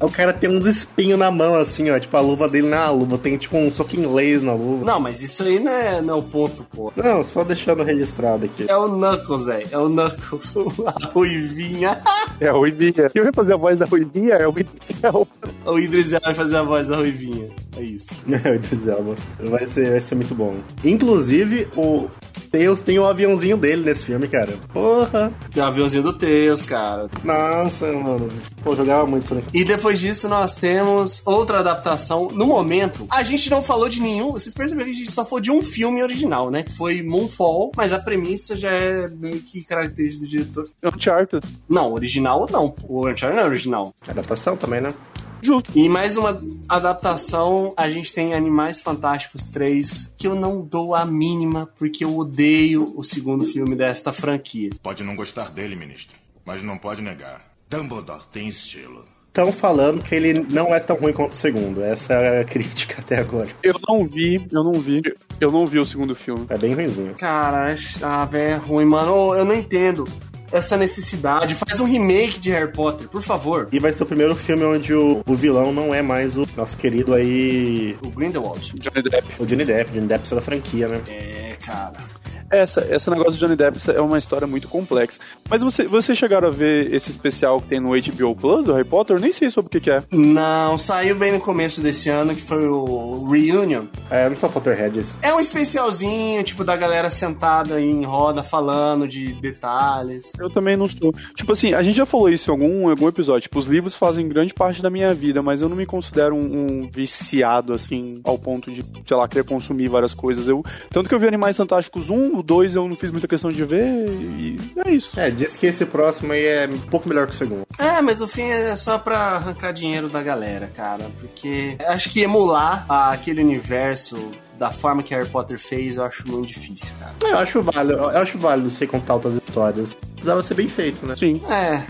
O 0.01 0.11
cara 0.11 0.33
tem 0.33 0.51
uns 0.51 0.67
espinhos 0.67 1.19
na 1.19 1.31
mão, 1.31 1.55
assim, 1.55 1.91
ó. 1.91 1.99
Tipo, 1.99 2.17
a 2.17 2.21
luva 2.21 2.49
dele 2.49 2.69
não 2.69 2.79
é 2.79 2.81
a 2.81 2.91
luva, 2.91 3.19
tem 3.19 3.37
tipo 3.37 3.57
um 3.57 3.71
soco 3.71 3.97
inglês 3.97 4.43
na 4.43 4.55
luva. 4.55 4.85
Não, 4.85 5.01
mas 5.01 5.23
isso 5.23 5.43
aí 5.43 5.59
não 5.59 5.73
é, 5.73 6.01
não 6.01 6.15
é 6.15 6.19
o 6.19 6.23
ponto, 6.23 6.65
pô. 6.65 6.93
Não, 6.97 7.23
só 7.25 7.45
deixando 7.45 7.83
registrado 7.83 8.45
aqui. 8.45 8.67
É 8.69 8.77
o 8.77 8.89
Knuckles, 8.89 9.47
velho. 9.47 9.69
É 9.71 9.79
o 9.79 9.89
Knuckles, 9.89 10.55
a 10.87 11.09
ruivinha. 11.09 12.01
É, 12.41 12.53
o 12.53 12.59
Ruivinha. 12.59 13.11
Quem 13.11 13.23
vai 13.23 13.33
fazer 13.33 13.53
a 13.53 13.57
voz 13.57 13.79
da 13.79 13.85
Ruivinha 13.85 14.35
é 14.35 14.49
o 14.49 14.55
Idriel. 14.59 15.29
O 15.65 15.79
Idris 15.79 16.11
vai 16.11 16.35
fazer 16.35 16.57
a 16.57 16.63
voz 16.63 16.89
da 16.89 16.97
ruivinha. 16.97 17.49
É 17.77 17.83
isso. 17.83 18.21
É, 18.43 18.51
o 18.51 18.55
Idris 18.55 18.87
Elba. 18.87 19.15
Vai 19.39 19.67
ser, 19.67 19.91
vai 19.91 20.01
ser 20.01 20.15
muito 20.15 20.35
bom. 20.35 20.57
Inclusive, 20.83 21.69
o 21.77 22.09
Deus 22.51 22.81
tem 22.81 22.99
o 22.99 23.07
aviãozinho 23.07 23.57
dele 23.57 23.85
nesse 23.85 24.07
filme, 24.07 24.29
cara. 24.29 24.55
Porra! 24.73 25.31
Tem 25.53 25.63
o 25.63 25.67
aviãozinho 25.67 26.03
do 26.05 26.13
Teus, 26.13 26.65
cara. 26.65 27.09
Nossa, 27.23 27.93
mano. 27.93 28.29
Pô, 28.63 28.75
jogava 28.75 29.07
muito 29.07 29.30
aqui. 29.39 29.49
E 29.53 29.65
depois 29.65 29.99
disso 29.99 30.29
nós 30.29 30.55
temos 30.55 31.23
outra 31.27 31.61
adaptação. 31.61 32.29
No 32.29 32.47
momento, 32.47 33.07
a 33.11 33.23
gente 33.23 33.49
não 33.51 33.63
falou 33.63 33.89
de 33.89 34.01
nenhum. 34.01 34.33
Vocês 34.33 34.55
perceberam 34.55 34.91
que 34.91 34.97
a 34.97 34.99
gente 34.99 35.13
só 35.13 35.25
falou 35.25 35.41
de 35.41 35.51
um 35.51 35.63
filme 35.63 36.03
original, 36.03 36.51
né? 36.51 36.63
Que 36.63 36.73
foi 36.73 37.03
Moonfall, 37.03 37.73
mas 37.77 37.93
a 37.93 37.99
premissa 37.99 38.57
já 38.57 38.71
é 38.71 39.09
meio 39.09 39.41
que 39.41 39.63
característica 39.65 40.25
do 40.25 40.31
diretor. 40.31 40.69
Uncharted. 40.83 41.47
Não, 41.69 41.93
original 41.93 42.47
não. 42.51 42.75
O 42.85 43.09
Uncharted 43.09 43.37
não 43.37 43.45
é 43.45 43.47
original. 43.47 43.95
Adaptação 44.07 44.57
também, 44.57 44.81
né? 44.81 44.95
Justo. 45.43 45.71
E 45.75 45.89
mais 45.89 46.17
uma 46.17 46.41
adaptação, 46.69 47.73
a 47.77 47.89
gente 47.89 48.13
tem 48.13 48.35
Animais 48.35 48.81
Fantásticos 48.81 49.45
3, 49.47 50.13
que 50.19 50.27
eu 50.27 50.35
não 50.35 50.61
dou 50.61 50.95
a 50.95 51.05
mínima, 51.07 51.67
porque 51.79 52.05
eu 52.05 52.17
odeio 52.17 52.93
o 52.95 53.03
segundo 53.03 53.45
filme 53.45 53.75
desta 53.75 54.13
franquia. 54.13 54.71
Pode 54.83 55.03
não 55.03 55.17
gostar 55.17 55.51
dele, 55.51 55.75
ministro, 55.75 56.19
mas 56.45 56.63
não 56.63 56.77
pode 56.77 57.01
negar. 57.01 57.55
Dumbledore 57.71 58.25
tem 58.31 58.49
estilo. 58.49 59.05
Estão 59.31 59.53
falando 59.53 60.03
que 60.03 60.13
ele 60.13 60.45
não 60.51 60.75
é 60.75 60.81
tão 60.81 60.97
ruim 60.97 61.13
quanto 61.13 61.33
o 61.33 61.37
segundo. 61.37 61.83
Essa 61.83 62.15
é 62.15 62.41
a 62.41 62.45
crítica 62.45 62.97
até 62.99 63.19
agora. 63.19 63.49
Eu 63.63 63.77
não 63.89 64.05
vi, 64.05 64.45
eu 64.53 64.65
não 64.65 64.73
vi. 64.73 65.01
Eu 65.41 65.53
não 65.53 65.67
vi 65.67 65.79
o 65.79 65.85
segundo 65.85 66.17
filme. 66.17 66.47
É 66.49 66.59
bem 66.59 66.75
ruimzinho. 66.75 67.15
Cara, 67.15 67.77
ah, 68.03 68.25
velho, 68.25 68.51
é 68.51 68.57
ruim, 68.57 68.85
mano. 68.85 69.35
Eu 69.35 69.45
não 69.45 69.55
entendo 69.55 70.05
essa 70.51 70.77
necessidade. 70.77 71.55
Faz 71.55 71.81
um 71.81 71.85
remake 71.85 72.41
de 72.41 72.51
Harry 72.51 72.73
Potter, 72.73 73.09
por 73.09 73.23
favor. 73.23 73.69
E 73.71 73.79
vai 73.79 73.93
ser 73.93 74.03
o 74.03 74.07
primeiro 74.07 74.35
filme 74.35 74.65
onde 74.65 74.93
o, 74.93 75.23
o 75.25 75.35
vilão 75.35 75.73
não 75.73 75.95
é 75.95 76.03
mais 76.03 76.37
o 76.37 76.45
nosso 76.57 76.77
querido 76.77 77.15
aí. 77.15 77.97
O 78.05 78.11
Grindelwald. 78.11 78.75
Johnny 78.81 79.03
Depp. 79.03 79.29
O 79.39 79.47
Johnny 79.47 79.65
Depp. 79.65 79.93
Johnny 79.93 80.07
Depp 80.07 80.33
é 80.33 80.35
da 80.35 80.41
franquia, 80.41 80.89
né? 80.89 81.01
É, 81.07 81.57
cara. 81.65 82.20
Essa, 82.51 82.87
esse 82.91 83.09
negócio 83.09 83.35
de 83.35 83.39
Johnny 83.39 83.55
Depp 83.55 83.79
é 83.95 84.01
uma 84.01 84.19
história 84.19 84.47
muito 84.47 84.67
complexa. 84.69 85.21
Mas 85.49 85.63
você, 85.63 85.87
você 85.87 86.15
chegaram 86.15 86.49
a 86.49 86.51
ver 86.51 86.93
esse 86.93 87.09
especial 87.09 87.61
que 87.61 87.69
tem 87.69 87.79
no 87.79 87.91
HBO 87.91 88.35
Plus 88.35 88.67
do 88.67 88.73
Harry 88.73 88.89
Potter? 88.89 89.17
Eu 89.17 89.21
nem 89.21 89.31
sei 89.31 89.49
sobre 89.49 89.69
o 89.69 89.71
que, 89.71 89.81
que 89.81 89.91
é. 89.91 90.03
Não, 90.11 90.77
saiu 90.77 91.17
bem 91.17 91.33
no 91.33 91.41
começo 91.41 91.81
desse 91.81 92.09
ano, 92.09 92.35
que 92.35 92.43
foi 92.43 92.67
o 92.67 93.29
Reunion. 93.31 93.85
É, 94.11 94.29
não 94.29 94.37
são 94.37 94.51
Potterheads. 94.51 95.11
É 95.23 95.33
um 95.33 95.39
especialzinho, 95.39 96.43
tipo, 96.43 96.65
da 96.65 96.77
galera 96.77 97.11
sentada 97.11 97.81
em 97.81 98.05
roda 98.05 98.43
falando 98.43 99.07
de 99.07 99.33
detalhes. 99.35 100.33
Eu 100.39 100.51
também 100.51 100.77
não 100.77 100.87
estou. 100.87 101.15
Tipo 101.35 101.53
assim, 101.53 101.75
a 101.75 101.83
gente 101.83 101.97
já 101.97 102.07
falou 102.07 102.29
isso 102.29 102.51
em 102.51 102.53
algum, 102.53 102.91
algum 102.91 103.09
episódio. 103.09 103.43
Tipo, 103.43 103.59
os 103.59 103.67
livros 103.67 103.95
fazem 103.95 104.29
grande 104.29 104.53
parte 104.53 104.83
da 104.83 104.91
minha 104.91 105.15
vida, 105.15 105.41
mas 105.41 105.63
eu 105.63 105.69
não 105.69 105.77
me 105.77 105.87
considero 105.87 106.35
um, 106.35 106.83
um 106.83 106.91
viciado, 106.91 107.73
assim, 107.73 108.21
ao 108.25 108.37
ponto 108.37 108.73
de, 108.73 108.85
sei 109.07 109.17
lá, 109.17 109.29
querer 109.29 109.45
consumir 109.45 109.89
várias 109.89 110.15
coisas. 110.15 110.49
Eu, 110.49 110.65
tanto 110.91 111.09
que 111.09 111.15
eu 111.15 111.21
vi 111.21 111.29
Animais 111.29 111.57
Fantásticos 111.57 112.11
1, 112.11 112.40
o 112.41 112.43
2 112.43 112.75
eu 112.75 112.89
não 112.89 112.97
fiz 112.97 113.11
muita 113.11 113.29
questão 113.29 113.51
de 113.51 113.65
ver, 113.65 113.85
e 113.85 114.57
é 114.85 114.91
isso. 114.91 115.19
É, 115.19 115.31
diz 115.31 115.55
que 115.55 115.67
esse 115.67 115.85
próximo 115.87 116.33
aí 116.33 116.45
é 116.45 116.69
um 116.73 116.79
pouco 116.79 117.09
melhor 117.09 117.27
que 117.27 117.35
o 117.35 117.37
segundo. 117.37 117.67
É, 117.79 118.01
mas 118.01 118.19
no 118.19 118.27
fim 118.27 118.43
é 118.43 118.77
só 118.77 118.99
pra 118.99 119.19
arrancar 119.19 119.73
dinheiro 119.73 120.09
da 120.09 120.23
galera, 120.23 120.71
cara. 120.75 121.05
Porque 121.19 121.77
acho 121.87 122.11
que 122.11 122.23
emular 122.23 122.85
aquele 122.89 123.43
universo 123.43 124.33
da 124.59 124.71
forma 124.71 125.03
que 125.03 125.15
Harry 125.15 125.29
Potter 125.29 125.59
fez, 125.59 125.97
eu 125.97 126.05
acho 126.05 126.27
muito 126.29 126.49
difícil, 126.49 126.95
cara. 126.99 127.15
Eu 127.23 127.39
acho 127.39 127.63
válido, 127.63 127.95
eu 127.95 128.19
acho 128.19 128.39
válido 128.39 128.71
você 128.71 128.87
contar 128.87 129.15
outras 129.15 129.35
histórias. 129.35 129.95
Precisava 129.95 130.43
ser 130.43 130.55
bem 130.55 130.69
feito, 130.69 131.07
né? 131.07 131.17
Sim. 131.17 131.41
É, 131.49 131.83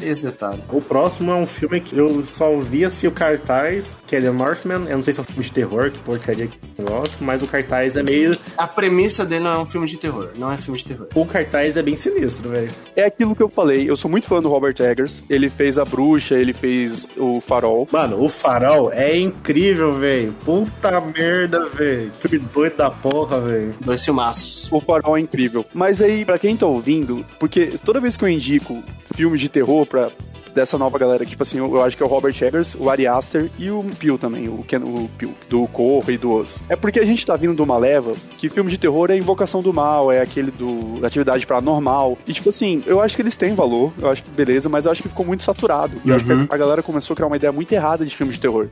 esse 0.00 0.22
detalhe. 0.22 0.62
O 0.70 0.80
próximo 0.80 1.30
é 1.32 1.34
um 1.34 1.46
filme 1.46 1.80
que 1.80 1.96
eu 1.96 2.24
só 2.24 2.56
vi 2.58 2.84
assim 2.84 3.06
o 3.06 3.12
cartaz, 3.12 3.96
que 4.06 4.16
é 4.16 4.20
The 4.20 4.30
Northman. 4.30 4.88
Eu 4.88 4.98
não 4.98 5.04
sei 5.04 5.12
se 5.12 5.20
é 5.20 5.22
um 5.22 5.26
filme 5.26 5.44
de 5.44 5.52
terror, 5.52 5.90
que 5.90 5.98
porcaria 6.00 6.46
que 6.46 6.58
eu 6.78 6.84
gosto, 6.84 7.22
mas 7.22 7.42
o 7.42 7.46
cartaz 7.46 7.96
é 7.96 8.02
meio. 8.02 8.36
A 8.56 8.66
premissa 8.66 9.24
dele 9.24 9.44
não 9.44 9.52
é 9.52 9.58
um 9.58 9.66
filme 9.66 9.86
de 9.86 9.96
terror, 9.96 10.30
não 10.36 10.50
é 10.50 10.56
filme 10.56 10.78
de 10.78 10.86
terror. 10.86 11.08
O 11.14 11.26
cartaz 11.26 11.76
é 11.76 11.82
bem 11.82 11.96
sinistro, 11.96 12.48
velho. 12.48 12.70
É 12.96 13.04
aquilo 13.04 13.34
que 13.34 13.42
eu 13.42 13.48
falei. 13.48 13.88
Eu 13.88 13.96
sou 13.96 14.10
muito 14.10 14.26
fã 14.26 14.40
do 14.40 14.48
Robert 14.48 14.74
Eggers. 14.78 15.24
Ele 15.28 15.50
fez 15.50 15.78
A 15.78 15.84
Bruxa, 15.84 16.34
ele 16.34 16.52
fez 16.52 17.08
o 17.16 17.40
Farol. 17.40 17.88
Mano, 17.90 18.22
o 18.22 18.28
farol 18.28 18.92
é 18.92 19.16
incrível, 19.16 19.94
velho. 19.94 20.34
Puta 20.44 21.00
merda, 21.00 21.66
velho. 21.68 22.12
Que 22.20 22.38
doido 22.38 22.76
da 22.76 22.90
porra, 22.90 23.40
velho. 23.40 23.74
Dois 23.80 24.04
filmaços. 24.04 24.70
O 24.72 24.80
Farol 24.80 25.16
é 25.16 25.20
incrível. 25.20 25.64
Mas 25.74 26.00
aí, 26.00 26.24
pra 26.24 26.38
quem 26.38 26.56
tá 26.56 26.66
ouvindo, 26.66 27.24
porque 27.38 27.74
toda 27.84 28.00
vez 28.00 28.16
que 28.16 28.24
eu 28.24 28.28
indico 28.28 28.82
filmes 29.14 29.40
de 29.40 29.48
terror 29.48 29.81
pra 29.86 30.10
dessa 30.54 30.78
nova 30.78 30.98
galera, 30.98 31.24
tipo 31.24 31.42
assim, 31.42 31.58
eu, 31.58 31.74
eu 31.74 31.82
acho 31.82 31.96
que 31.96 32.02
é 32.02 32.06
o 32.06 32.08
Robert 32.08 32.34
Eggers, 32.40 32.76
o 32.78 32.90
Ari 32.90 33.06
Aster 33.06 33.50
e 33.58 33.70
o 33.70 33.84
Peele 33.98 34.18
também, 34.18 34.48
o 34.48 34.62
Ken, 34.62 34.78
o 34.78 35.08
Peele, 35.16 35.34
do 35.48 35.66
Corro 35.68 36.10
e 36.10 36.16
do 36.16 36.32
Us. 36.32 36.62
É 36.68 36.76
porque 36.76 37.00
a 37.00 37.04
gente 37.04 37.24
tá 37.24 37.36
vindo 37.36 37.54
de 37.54 37.62
uma 37.62 37.76
leva 37.76 38.12
que 38.36 38.48
filme 38.48 38.70
de 38.70 38.78
terror 38.78 39.10
é 39.10 39.16
Invocação 39.16 39.62
do 39.62 39.72
Mal, 39.72 40.10
é 40.10 40.20
aquele 40.20 40.50
do 40.50 41.00
da 41.00 41.06
Atividade 41.06 41.46
Paranormal. 41.46 42.18
E 42.26 42.32
tipo 42.32 42.48
assim, 42.48 42.82
eu 42.86 43.00
acho 43.00 43.16
que 43.16 43.22
eles 43.22 43.36
têm 43.36 43.54
valor, 43.54 43.92
eu 43.98 44.10
acho 44.10 44.22
que 44.22 44.30
beleza, 44.30 44.68
mas 44.68 44.84
eu 44.84 44.92
acho 44.92 45.02
que 45.02 45.08
ficou 45.08 45.24
muito 45.24 45.42
saturado. 45.42 46.00
E 46.04 46.10
eu 46.10 46.16
acho 46.16 46.24
que 46.24 46.32
a 46.32 46.56
galera 46.56 46.82
começou 46.82 47.14
a 47.14 47.16
criar 47.16 47.26
uma 47.26 47.36
ideia 47.36 47.52
muito 47.52 47.72
errada 47.72 48.04
de 48.04 48.14
filme 48.14 48.32
de 48.32 48.40
terror. 48.40 48.68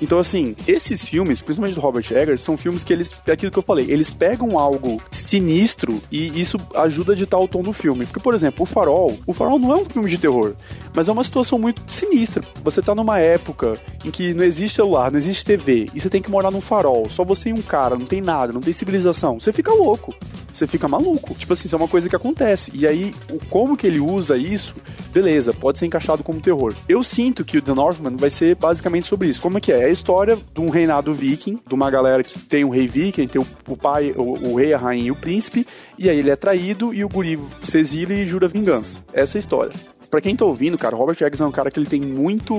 Então 0.00 0.18
assim, 0.18 0.54
esses 0.66 1.08
filmes, 1.08 1.42
principalmente 1.42 1.74
do 1.74 1.80
Robert 1.80 2.04
Eggers, 2.10 2.42
são 2.42 2.56
filmes 2.56 2.84
que 2.84 2.92
eles, 2.92 3.14
é 3.26 3.32
aquilo 3.32 3.50
que 3.50 3.58
eu 3.58 3.62
falei, 3.62 3.86
eles 3.88 4.12
pegam 4.12 4.58
algo 4.58 5.00
sinistro 5.10 6.00
e 6.10 6.40
isso 6.40 6.58
ajuda 6.74 7.12
a 7.12 7.16
ditar 7.16 7.38
o 7.38 7.48
tom 7.48 7.62
do 7.62 7.72
filme. 7.72 8.06
Porque, 8.06 8.20
por 8.20 8.34
exemplo, 8.34 8.62
o 8.64 8.66
Farol, 8.66 9.18
o 9.26 9.32
Farol 9.32 9.58
não 9.58 9.72
é 9.72 9.76
um 9.76 9.84
filme 9.84 10.08
de 10.08 10.18
terror, 10.18 10.54
mas 10.94 11.08
é 11.08 11.12
uma 11.12 11.21
situação 11.24 11.58
muito 11.58 11.82
sinistra. 11.86 12.42
Você 12.62 12.80
tá 12.82 12.94
numa 12.94 13.18
época 13.18 13.78
em 14.04 14.10
que 14.10 14.34
não 14.34 14.44
existe 14.44 14.76
celular, 14.76 15.10
não 15.10 15.18
existe 15.18 15.44
TV, 15.44 15.88
e 15.94 16.00
você 16.00 16.08
tem 16.08 16.22
que 16.22 16.30
morar 16.30 16.50
num 16.50 16.60
farol, 16.60 17.08
só 17.08 17.24
você 17.24 17.50
e 17.50 17.52
um 17.52 17.62
cara, 17.62 17.96
não 17.96 18.06
tem 18.06 18.20
nada, 18.20 18.52
não 18.52 18.60
tem 18.60 18.72
civilização. 18.72 19.38
Você 19.38 19.52
fica 19.52 19.72
louco. 19.72 20.14
Você 20.52 20.66
fica 20.66 20.86
maluco. 20.86 21.34
Tipo 21.34 21.54
assim, 21.54 21.66
isso 21.66 21.74
é 21.74 21.78
uma 21.78 21.88
coisa 21.88 22.08
que 22.08 22.16
acontece. 22.16 22.70
E 22.74 22.86
aí, 22.86 23.14
o 23.30 23.38
como 23.46 23.76
que 23.76 23.86
ele 23.86 24.00
usa 24.00 24.36
isso, 24.36 24.74
beleza, 25.10 25.52
pode 25.52 25.78
ser 25.78 25.86
encaixado 25.86 26.22
como 26.22 26.40
terror. 26.40 26.74
Eu 26.88 27.02
sinto 27.02 27.44
que 27.44 27.56
o 27.56 27.62
The 27.62 27.74
Northman 27.74 28.16
vai 28.16 28.28
ser 28.28 28.54
basicamente 28.56 29.06
sobre 29.06 29.28
isso. 29.28 29.40
Como 29.40 29.58
é 29.58 29.60
que 29.60 29.72
é? 29.72 29.82
É 29.82 29.84
a 29.86 29.90
história 29.90 30.36
de 30.54 30.60
um 30.60 30.68
reinado 30.68 31.12
viking, 31.12 31.58
de 31.66 31.74
uma 31.74 31.90
galera 31.90 32.22
que 32.22 32.38
tem 32.38 32.64
um 32.64 32.68
rei 32.68 32.86
viking, 32.86 33.26
tem 33.26 33.42
o 33.66 33.76
pai, 33.76 34.12
o, 34.14 34.50
o 34.50 34.56
rei, 34.56 34.72
a 34.72 34.78
rainha 34.78 35.06
e 35.06 35.10
o 35.10 35.16
príncipe, 35.16 35.66
e 35.98 36.08
aí 36.08 36.18
ele 36.18 36.30
é 36.30 36.36
traído 36.36 36.92
e 36.92 37.04
o 37.04 37.08
guri 37.08 37.38
se 37.62 37.78
exila 37.78 38.12
e 38.12 38.26
jura 38.26 38.46
vingança. 38.46 39.02
Essa 39.12 39.38
é 39.38 39.38
a 39.38 39.40
história. 39.40 39.72
Pra 40.12 40.20
quem 40.20 40.36
tá 40.36 40.44
ouvindo, 40.44 40.76
cara, 40.76 40.94
Robert 40.94 41.16
Eggers 41.18 41.40
é 41.40 41.46
um 41.46 41.50
cara 41.50 41.70
que 41.70 41.78
ele 41.78 41.86
tem 41.86 41.98
muito 41.98 42.54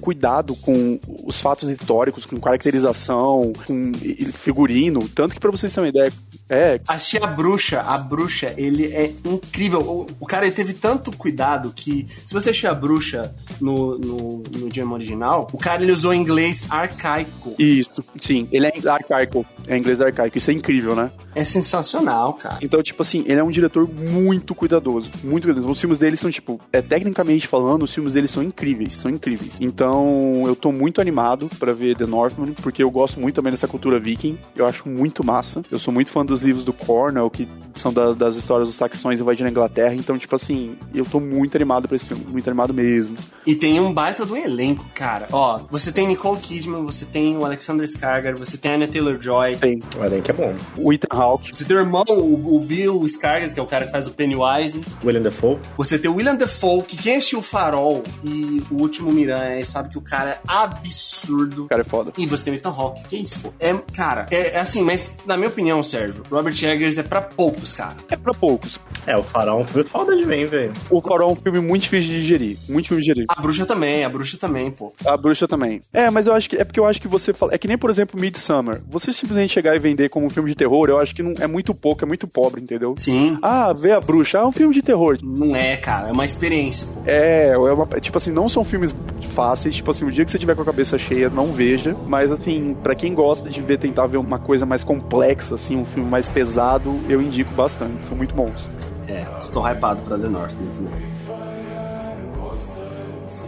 cuidado 0.00 0.56
com 0.56 0.98
os 1.24 1.40
fatos 1.40 1.68
históricos, 1.68 2.26
com 2.26 2.40
caracterização, 2.40 3.52
com 3.64 3.92
figurino, 4.32 5.08
tanto 5.08 5.32
que 5.36 5.40
pra 5.40 5.52
vocês 5.52 5.72
terem 5.72 5.84
uma 5.84 5.88
ideia, 5.88 6.12
é, 6.48 6.80
Achei 6.88 7.22
a 7.22 7.28
bruxa, 7.28 7.80
a 7.80 7.96
bruxa, 7.96 8.52
ele 8.56 8.86
é 8.86 9.14
incrível. 9.24 9.80
O, 9.82 10.06
o 10.18 10.26
cara 10.26 10.46
ele 10.46 10.54
teve 10.54 10.74
tanto 10.74 11.16
cuidado 11.16 11.72
que, 11.72 12.08
se 12.24 12.34
você 12.34 12.50
achar 12.50 12.72
a 12.72 12.74
bruxa 12.74 13.32
no, 13.60 13.96
no, 13.96 14.42
no 14.58 14.66
idioma 14.66 14.94
original, 14.94 15.46
o 15.52 15.58
cara 15.58 15.84
ele 15.84 15.92
usou 15.92 16.12
inglês 16.12 16.66
arcaico. 16.68 17.54
Isso, 17.56 18.02
sim, 18.20 18.48
ele 18.50 18.66
é 18.66 18.72
arcaico, 18.88 19.46
é 19.68 19.78
inglês 19.78 20.00
arcaico, 20.00 20.36
isso 20.36 20.50
é 20.50 20.54
incrível, 20.54 20.96
né? 20.96 21.12
É 21.36 21.44
sensacional, 21.44 22.34
cara. 22.34 22.58
Então, 22.60 22.82
tipo 22.82 23.00
assim, 23.00 23.22
ele 23.28 23.38
é 23.38 23.44
um 23.44 23.50
diretor 23.50 23.88
muito 23.88 24.52
cuidadoso, 24.52 25.08
muito 25.22 25.44
cuidadoso. 25.44 25.70
Os 25.70 25.80
filmes 25.80 25.98
dele 25.98 26.16
são, 26.16 26.28
tipo, 26.32 26.60
é, 26.72 26.79
tecnicamente 26.82 27.46
falando, 27.46 27.82
os 27.82 27.94
filmes 27.94 28.14
dele 28.14 28.28
são 28.28 28.42
incríveis, 28.42 28.94
são 28.94 29.10
incríveis. 29.10 29.58
Então, 29.60 30.44
eu 30.46 30.56
tô 30.56 30.72
muito 30.72 31.00
animado 31.00 31.48
pra 31.58 31.72
ver 31.72 31.96
The 31.96 32.06
Northman, 32.06 32.52
porque 32.54 32.82
eu 32.82 32.90
gosto 32.90 33.20
muito 33.20 33.34
também 33.34 33.50
dessa 33.50 33.68
cultura 33.68 33.98
viking, 33.98 34.38
eu 34.54 34.66
acho 34.66 34.88
muito 34.88 35.24
massa. 35.24 35.62
Eu 35.70 35.78
sou 35.78 35.92
muito 35.92 36.10
fã 36.10 36.24
dos 36.24 36.42
livros 36.42 36.64
do 36.64 36.72
Cornell, 36.72 37.30
que 37.30 37.48
são 37.74 37.92
das, 37.92 38.16
das 38.16 38.36
histórias 38.36 38.68
dos 38.68 38.76
saxões 38.76 39.20
invadindo 39.20 39.48
a 39.48 39.50
Inglaterra, 39.50 39.94
então, 39.94 40.18
tipo 40.18 40.34
assim, 40.34 40.76
eu 40.94 41.04
tô 41.04 41.20
muito 41.20 41.56
animado 41.56 41.88
pra 41.88 41.96
esse 41.96 42.06
filme, 42.06 42.24
muito 42.26 42.48
animado 42.48 42.74
mesmo. 42.74 43.16
E 43.46 43.54
tem 43.54 43.80
um 43.80 43.92
baita 43.92 44.24
do 44.26 44.36
elenco, 44.36 44.84
cara. 44.94 45.28
Ó, 45.32 45.60
você 45.70 45.90
tem 45.92 46.06
Nicole 46.06 46.38
Kidman, 46.38 46.84
você 46.84 47.04
tem 47.04 47.36
o 47.36 47.44
Alexander 47.44 47.86
Skarsgård, 47.86 48.38
você 48.38 48.56
tem 48.56 48.72
a 48.72 48.74
Anya 48.74 48.88
Taylor-Joy. 48.88 49.56
Tem. 49.56 49.80
O 49.98 50.04
elenco 50.04 50.30
é 50.30 50.34
bom. 50.34 50.54
O 50.76 50.92
Ethan 50.92 51.08
Hawke. 51.10 51.50
Você 51.54 51.64
tem 51.64 51.76
o 51.76 51.80
irmão, 51.80 52.04
o, 52.08 52.56
o 52.56 52.60
Bill 52.60 53.00
Skarsgård, 53.04 53.54
que 53.54 53.60
é 53.60 53.62
o 53.62 53.66
cara 53.66 53.86
que 53.86 53.92
faz 53.92 54.06
o 54.06 54.12
Pennywise. 54.12 54.80
William 55.04 55.22
Dafoe. 55.22 55.58
Você 55.76 55.98
tem 55.98 56.10
o 56.10 56.14
William 56.14 56.34
Dafoe, 56.34 56.69
que 56.78 56.96
quem 56.96 57.16
assistiu 57.16 57.40
o 57.40 57.42
Farol 57.42 58.02
e 58.22 58.62
o 58.70 58.80
Último 58.80 59.12
Miranha 59.12 59.64
sabe 59.64 59.90
que 59.90 59.98
o 59.98 60.00
cara 60.00 60.30
é 60.30 60.40
absurdo. 60.46 61.64
O 61.64 61.68
cara 61.68 61.82
é 61.82 61.84
foda. 61.84 62.12
E 62.16 62.26
você 62.26 62.44
tem 62.44 62.54
o 62.54 62.56
Ethan 62.56 62.70
Hawke, 62.70 63.02
que 63.08 63.16
é 63.16 63.18
isso, 63.18 63.40
pô. 63.40 63.52
É, 63.58 63.74
cara, 63.94 64.26
é, 64.30 64.54
é 64.54 64.58
assim, 64.58 64.82
mas 64.82 65.16
na 65.26 65.36
minha 65.36 65.48
opinião, 65.48 65.82
Sérgio, 65.82 66.22
Robert 66.30 66.54
Eggers 66.62 66.98
é 66.98 67.02
pra 67.02 67.20
poucos, 67.20 67.72
cara. 67.72 67.96
É 68.08 68.16
pra 68.16 68.32
poucos. 68.32 68.78
É, 69.06 69.16
o 69.16 69.22
Farol 69.22 69.60
é 69.60 69.62
um 69.62 69.66
filme 69.66 69.88
foda 69.88 70.16
de 70.16 70.24
bem, 70.24 70.46
velho. 70.46 70.72
O 70.88 71.00
Farol 71.00 71.30
é 71.30 71.32
um 71.32 71.36
filme 71.36 71.60
muito 71.60 71.82
difícil 71.82 72.12
de 72.12 72.20
digerir. 72.20 72.58
Muito 72.68 72.84
difícil 72.84 72.96
de 72.98 73.02
digerir. 73.02 73.26
A 73.28 73.40
bruxa 73.40 73.66
também, 73.66 74.04
a 74.04 74.08
bruxa 74.08 74.38
também, 74.38 74.70
pô. 74.70 74.92
A 75.04 75.16
bruxa 75.16 75.48
também. 75.48 75.80
É, 75.92 76.10
mas 76.10 76.26
eu 76.26 76.34
acho 76.34 76.48
que 76.48 76.56
é 76.56 76.64
porque 76.64 76.78
eu 76.78 76.86
acho 76.86 77.00
que 77.00 77.08
você 77.08 77.32
fala. 77.32 77.54
É 77.54 77.58
que 77.58 77.66
nem, 77.66 77.78
por 77.78 77.90
exemplo, 77.90 78.20
Midsummer. 78.20 78.82
Você 78.88 79.12
simplesmente 79.12 79.52
chegar 79.52 79.74
e 79.74 79.78
vender 79.78 80.08
como 80.08 80.26
um 80.26 80.30
filme 80.30 80.50
de 80.50 80.56
terror, 80.56 80.88
eu 80.88 80.98
acho 80.98 81.14
que 81.14 81.22
não 81.22 81.34
é 81.38 81.46
muito 81.46 81.74
pouco, 81.74 82.04
é 82.04 82.06
muito 82.06 82.26
pobre, 82.26 82.62
entendeu? 82.62 82.94
Sim. 82.98 83.38
Ah, 83.42 83.72
vê 83.72 83.92
a 83.92 84.00
bruxa. 84.00 84.38
Ah, 84.38 84.42
é 84.42 84.46
um 84.46 84.52
filme 84.52 84.74
de 84.74 84.82
terror. 84.82 85.18
Não 85.22 85.56
é, 85.56 85.76
cara. 85.76 86.08
É 86.08 86.12
uma 86.12 86.24
experiência, 86.24 86.59
pô. 86.68 87.00
É, 87.06 87.48
é 87.48 87.56
uma, 87.56 87.86
tipo 87.86 88.16
assim, 88.16 88.32
não 88.32 88.48
são 88.48 88.64
filmes 88.64 88.94
fáceis. 89.30 89.74
Tipo 89.74 89.90
assim, 89.90 90.04
o 90.04 90.10
dia 90.10 90.24
que 90.24 90.30
você 90.30 90.38
tiver 90.38 90.54
com 90.54 90.62
a 90.62 90.64
cabeça 90.64 90.98
cheia, 90.98 91.30
não 91.30 91.46
veja. 91.46 91.96
Mas 92.06 92.30
assim, 92.30 92.76
pra 92.82 92.94
quem 92.94 93.14
gosta 93.14 93.48
de 93.48 93.60
ver, 93.60 93.78
tentar 93.78 94.06
ver 94.06 94.18
uma 94.18 94.38
coisa 94.38 94.66
mais 94.66 94.84
complexa, 94.84 95.54
assim, 95.54 95.76
um 95.76 95.84
filme 95.84 96.08
mais 96.08 96.28
pesado, 96.28 96.98
eu 97.08 97.20
indico 97.20 97.52
bastante. 97.54 98.06
São 98.06 98.16
muito 98.16 98.34
bons. 98.34 98.68
É, 99.08 99.26
estou 99.38 99.66
hypado 99.66 100.02
pra 100.02 100.18
The 100.18 100.28
Northman 100.28 100.68
também. 100.74 101.10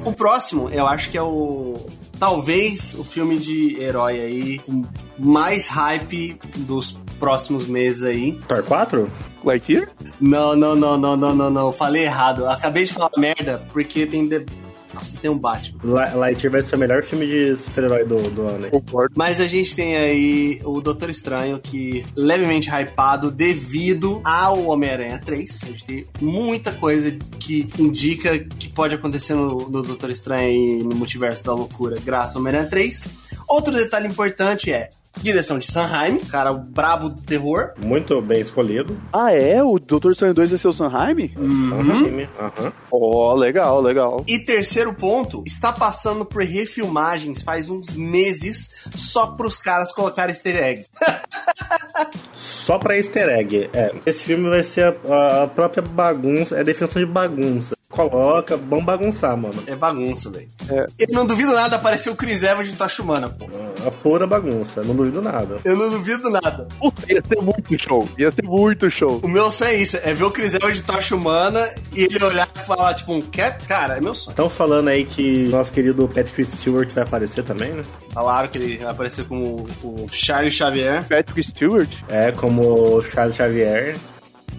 O 0.04 0.12
próximo, 0.12 0.68
eu 0.70 0.86
acho 0.86 1.10
que 1.10 1.18
é 1.18 1.22
o. 1.22 1.76
Talvez 2.18 2.94
o 2.94 3.02
filme 3.02 3.36
de 3.36 3.80
herói 3.80 4.20
aí 4.20 4.58
com 4.58 4.84
mais 5.18 5.66
hype 5.66 6.40
dos 6.56 6.92
próximos 7.22 7.66
meses 7.66 8.02
aí. 8.02 8.32
Thor 8.48 8.64
4? 8.64 9.08
Lightyear? 9.44 9.88
Não, 10.20 10.56
não, 10.56 10.74
não, 10.74 10.98
não, 10.98 11.16
não, 11.16 11.32
não, 11.36 11.50
não. 11.50 11.72
Falei 11.72 12.02
errado. 12.02 12.48
Acabei 12.48 12.82
de 12.82 12.92
falar 12.92 13.10
merda 13.16 13.64
porque 13.72 14.04
tem. 14.06 14.28
The... 14.28 14.44
Nossa, 14.92 15.16
tem 15.18 15.30
um 15.30 15.38
Batman. 15.38 15.78
Li- 15.84 16.16
Lightyear 16.18 16.50
vai 16.52 16.62
ser 16.64 16.74
o 16.74 16.78
melhor 16.80 17.04
filme 17.04 17.24
de 17.26 17.54
super-herói 17.56 18.04
do, 18.04 18.16
do 18.30 18.42
ano. 18.42 18.68
Concordo. 18.70 19.14
Mas 19.16 19.40
a 19.40 19.46
gente 19.46 19.74
tem 19.76 19.96
aí 19.96 20.60
o 20.64 20.80
Doutor 20.80 21.10
Estranho, 21.10 21.60
que 21.60 22.04
levemente 22.16 22.68
hypado 22.68 23.30
devido 23.30 24.20
ao 24.24 24.64
Homem-Aranha 24.66 25.20
3. 25.24 25.60
A 25.62 25.66
gente 25.68 25.86
tem 25.86 26.06
muita 26.20 26.72
coisa 26.72 27.16
que 27.38 27.68
indica 27.78 28.36
que 28.38 28.68
pode 28.68 28.96
acontecer 28.96 29.34
no, 29.34 29.70
no 29.70 29.80
Doutor 29.82 30.10
Estranho 30.10 30.50
e 30.50 30.82
no 30.82 30.96
Multiverso 30.96 31.44
da 31.44 31.54
Loucura, 31.54 31.94
graças 32.04 32.34
ao 32.34 32.42
Homem-Aranha 32.42 32.68
3. 32.68 33.06
Outro 33.48 33.72
detalhe 33.72 34.08
importante 34.08 34.72
é 34.72 34.90
direção 35.20 35.58
de 35.58 35.70
Sanheim, 35.70 36.18
cara, 36.18 36.52
o 36.52 36.58
brabo 36.58 37.08
do 37.08 37.22
terror. 37.22 37.72
Muito 37.78 38.20
bem 38.22 38.40
escolhido. 38.40 39.00
Ah, 39.12 39.32
é? 39.32 39.62
O 39.62 39.78
Doutor 39.78 40.12
Estranho 40.12 40.34
2 40.34 40.50
vai 40.50 40.58
ser 40.58 40.68
o 40.68 40.72
Sanheim? 40.72 41.32
Uhum. 41.36 42.26
Aham. 42.38 42.72
Ó, 42.90 43.34
legal, 43.34 43.80
legal. 43.80 44.24
E 44.26 44.38
terceiro 44.38 44.94
ponto, 44.94 45.42
está 45.46 45.72
passando 45.72 46.24
por 46.24 46.42
refilmagens 46.42 47.42
faz 47.42 47.68
uns 47.68 47.90
meses 47.90 48.70
só 48.94 49.26
pros 49.28 49.56
caras 49.56 49.92
colocarem 49.92 50.32
easter 50.32 50.56
egg. 50.56 50.86
Só 52.36 52.78
pra 52.78 52.96
easter 52.96 53.28
egg. 53.28 53.70
É, 53.72 53.92
esse 54.04 54.24
filme 54.24 54.48
vai 54.48 54.64
ser 54.64 54.96
a, 55.08 55.44
a 55.44 55.46
própria 55.46 55.82
bagunça, 55.82 56.56
é 56.56 56.60
a 56.60 56.64
definição 56.64 57.00
de 57.00 57.06
bagunça. 57.06 57.76
Coloca, 57.92 58.56
vamos 58.56 58.86
bagunçar, 58.86 59.36
mano. 59.36 59.62
É 59.66 59.76
bagunça, 59.76 60.30
velho. 60.30 60.48
É. 60.68 60.86
Eu 60.98 61.08
não 61.10 61.26
duvido 61.26 61.52
nada 61.52 61.76
aparecer 61.76 62.08
o 62.08 62.16
Chris 62.16 62.42
Evans 62.42 62.68
de 62.68 62.74
Tachumana, 62.74 63.28
pô. 63.28 63.44
A 63.86 63.90
pura 63.90 64.26
bagunça, 64.26 64.82
não 64.82 64.96
duvido 64.96 65.20
nada. 65.20 65.56
Eu 65.62 65.76
não 65.76 65.90
duvido 65.90 66.30
nada. 66.30 66.66
Puta, 66.78 67.02
ia 67.12 67.22
ser 67.22 67.42
muito 67.42 67.78
show. 67.78 68.08
Ia 68.18 68.30
ser 68.30 68.44
muito 68.44 68.90
show. 68.90 69.20
O 69.22 69.28
meu 69.28 69.50
sonho 69.50 69.72
é 69.72 69.74
isso, 69.74 69.98
é 70.02 70.14
ver 70.14 70.24
o 70.24 70.30
Chris 70.30 70.54
Evans 70.54 70.76
de 70.76 70.82
Tocha 70.82 71.14
Humana 71.14 71.68
e 71.94 72.04
ele 72.04 72.24
olhar 72.24 72.48
e 72.54 72.58
falar, 72.60 72.94
tipo, 72.94 73.12
um 73.12 73.20
cap, 73.20 73.62
cara, 73.66 73.98
é 73.98 74.00
meu 74.00 74.14
sonho. 74.14 74.32
Estão 74.32 74.48
falando 74.48 74.88
aí 74.88 75.04
que 75.04 75.46
nosso 75.48 75.70
querido 75.70 76.08
Patrick 76.08 76.46
Stewart 76.46 76.90
vai 76.92 77.04
aparecer 77.04 77.44
também, 77.44 77.72
né? 77.72 77.84
Falaram 78.10 78.48
que 78.48 78.56
ele 78.56 78.78
vai 78.78 78.90
aparecer 78.90 79.26
como 79.26 79.66
o 79.82 80.06
Charles 80.10 80.54
Xavier. 80.54 81.06
Patrick 81.06 81.42
Stewart? 81.42 82.02
É, 82.08 82.32
como 82.32 82.96
o 82.96 83.02
Charles 83.02 83.36
Xavier. 83.36 83.96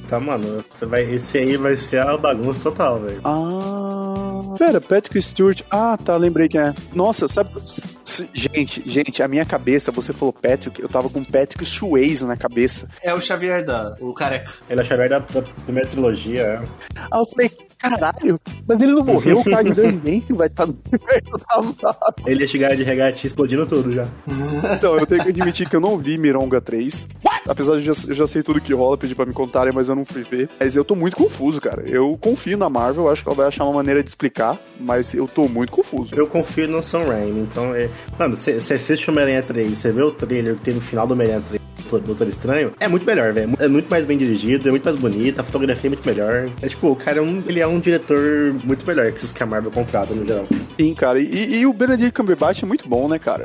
Tá, 0.07 0.19
mano, 0.19 0.63
você 0.69 0.85
vai, 0.85 1.03
esse 1.03 1.37
aí 1.37 1.57
vai 1.57 1.75
ser 1.75 1.99
a 1.99 2.17
bagunça 2.17 2.59
total, 2.59 2.99
velho. 2.99 3.21
Ah. 3.23 4.55
Pera, 4.57 4.79
Patrick 4.79 5.19
Stewart. 5.21 5.61
Ah, 5.71 5.97
tá, 5.97 6.15
lembrei 6.15 6.47
quem 6.47 6.61
é. 6.61 6.73
Nossa, 6.93 7.27
sabe. 7.27 7.51
Gente, 8.33 8.83
gente, 8.85 9.23
a 9.23 9.27
minha 9.27 9.45
cabeça, 9.45 9.91
você 9.91 10.13
falou 10.13 10.33
Patrick, 10.33 10.81
eu 10.81 10.89
tava 10.89 11.09
com 11.09 11.23
Patrick 11.23 11.65
Swayze 11.65 12.25
na 12.25 12.37
cabeça. 12.37 12.87
É 13.01 13.13
o 13.13 13.21
Xavier 13.21 13.63
da, 13.65 13.95
o 13.99 14.13
careca. 14.13 14.51
Ele 14.69 14.81
é 14.81 14.83
o 14.83 14.85
Xavier 14.85 15.09
da, 15.09 15.19
da 15.19 15.41
primeira 15.41 15.89
trilogia, 15.89 16.41
é. 16.41 16.61
Ah, 17.11 17.19
eu 17.19 17.25
falei, 17.25 17.51
caralho, 17.83 18.39
mas 18.65 18.79
ele 18.79 18.93
não 18.93 19.03
morreu, 19.03 19.39
o 19.39 19.43
Card 19.43 19.73
Dante 19.73 20.33
vai 20.33 20.47
estar 20.47 20.65
no 20.65 20.77
universo 20.87 21.45
da 21.47 21.95
Marvel. 21.99 22.25
Ele 22.25 22.41
ia 22.41 22.47
chegar 22.47 22.75
de 22.75 22.83
regatinha 22.83 23.27
explodindo 23.27 23.65
tudo 23.65 23.91
já. 23.91 24.07
Então, 24.75 24.97
eu 24.97 25.05
tenho 25.05 25.23
que 25.23 25.29
admitir 25.29 25.69
que 25.69 25.75
eu 25.75 25.81
não 25.81 25.97
vi 25.97 26.17
Mironga 26.17 26.61
3. 26.61 27.07
Apesar 27.47 27.73
de 27.77 27.87
eu 27.87 27.93
já, 27.93 28.07
eu 28.07 28.13
já 28.13 28.27
sei 28.27 28.41
tudo 28.41 28.61
que 28.61 28.73
rola, 28.73 28.97
pedi 28.97 29.13
pra 29.13 29.25
me 29.25 29.33
contarem, 29.33 29.73
mas 29.73 29.89
eu 29.89 29.95
não 29.95 30.05
fui 30.05 30.23
ver. 30.23 30.49
Mas 30.59 30.75
eu 30.75 30.85
tô 30.85 30.95
muito 30.95 31.17
confuso, 31.17 31.59
cara. 31.59 31.83
Eu 31.85 32.17
confio 32.17 32.57
na 32.57 32.69
Marvel, 32.69 33.09
acho 33.09 33.21
que 33.21 33.27
ela 33.27 33.35
vai 33.35 33.47
achar 33.47 33.65
uma 33.65 33.73
maneira 33.73 34.01
de 34.01 34.09
explicar, 34.09 34.57
mas 34.79 35.13
eu 35.13 35.27
tô 35.27 35.47
muito 35.47 35.71
confuso. 35.71 36.15
Eu 36.15 36.27
confio 36.27 36.67
no 36.67 36.81
Sam 36.81 37.03
Raimi, 37.05 37.41
então 37.41 37.75
é. 37.75 37.89
Mano, 38.17 38.37
você 38.37 38.51
assiste 38.51 39.09
o 39.09 39.11
Homem-Aranha 39.11 39.43
3, 39.43 39.77
você 39.77 39.91
vê 39.91 40.01
o 40.01 40.11
trailer 40.11 40.55
que 40.55 40.61
tem 40.61 40.73
no 40.73 40.81
final 40.81 41.05
do 41.05 41.13
Homem-Aranha 41.13 41.43
3, 41.47 41.61
do 41.61 41.72
Doutor 41.89 42.27
Estranho, 42.27 42.71
é 42.79 42.87
muito 42.87 43.05
melhor, 43.05 43.33
velho. 43.33 43.53
É 43.59 43.67
muito 43.67 43.89
mais 43.89 44.05
bem 44.05 44.17
dirigido, 44.17 44.67
é 44.67 44.71
muito 44.71 44.83
mais 44.83 44.97
bonito, 44.97 45.39
a 45.39 45.43
fotografia 45.43 45.87
é 45.87 45.91
muito 45.91 46.05
melhor. 46.05 46.49
É 46.61 46.67
tipo, 46.67 46.89
o 46.89 46.95
cara 46.95 47.19
é 47.19 47.21
um, 47.21 47.43
ele 47.47 47.59
é 47.59 47.67
um 47.67 47.79
diretor 47.79 48.53
muito 48.63 48.85
melhor 48.85 49.11
que 49.11 49.17
esses 49.17 49.33
que 49.33 49.43
a 49.43 49.45
Marvel 49.45 49.71
contrata 49.71 50.13
no 50.13 50.25
geral. 50.25 50.47
Sim, 50.79 50.93
cara. 50.93 51.19
E, 51.19 51.59
e 51.59 51.65
o 51.65 51.73
Benedict 51.73 52.13
Cumberbatch 52.13 52.63
é 52.63 52.65
muito 52.65 52.87
bom, 52.87 53.07
né, 53.07 53.19
cara? 53.19 53.43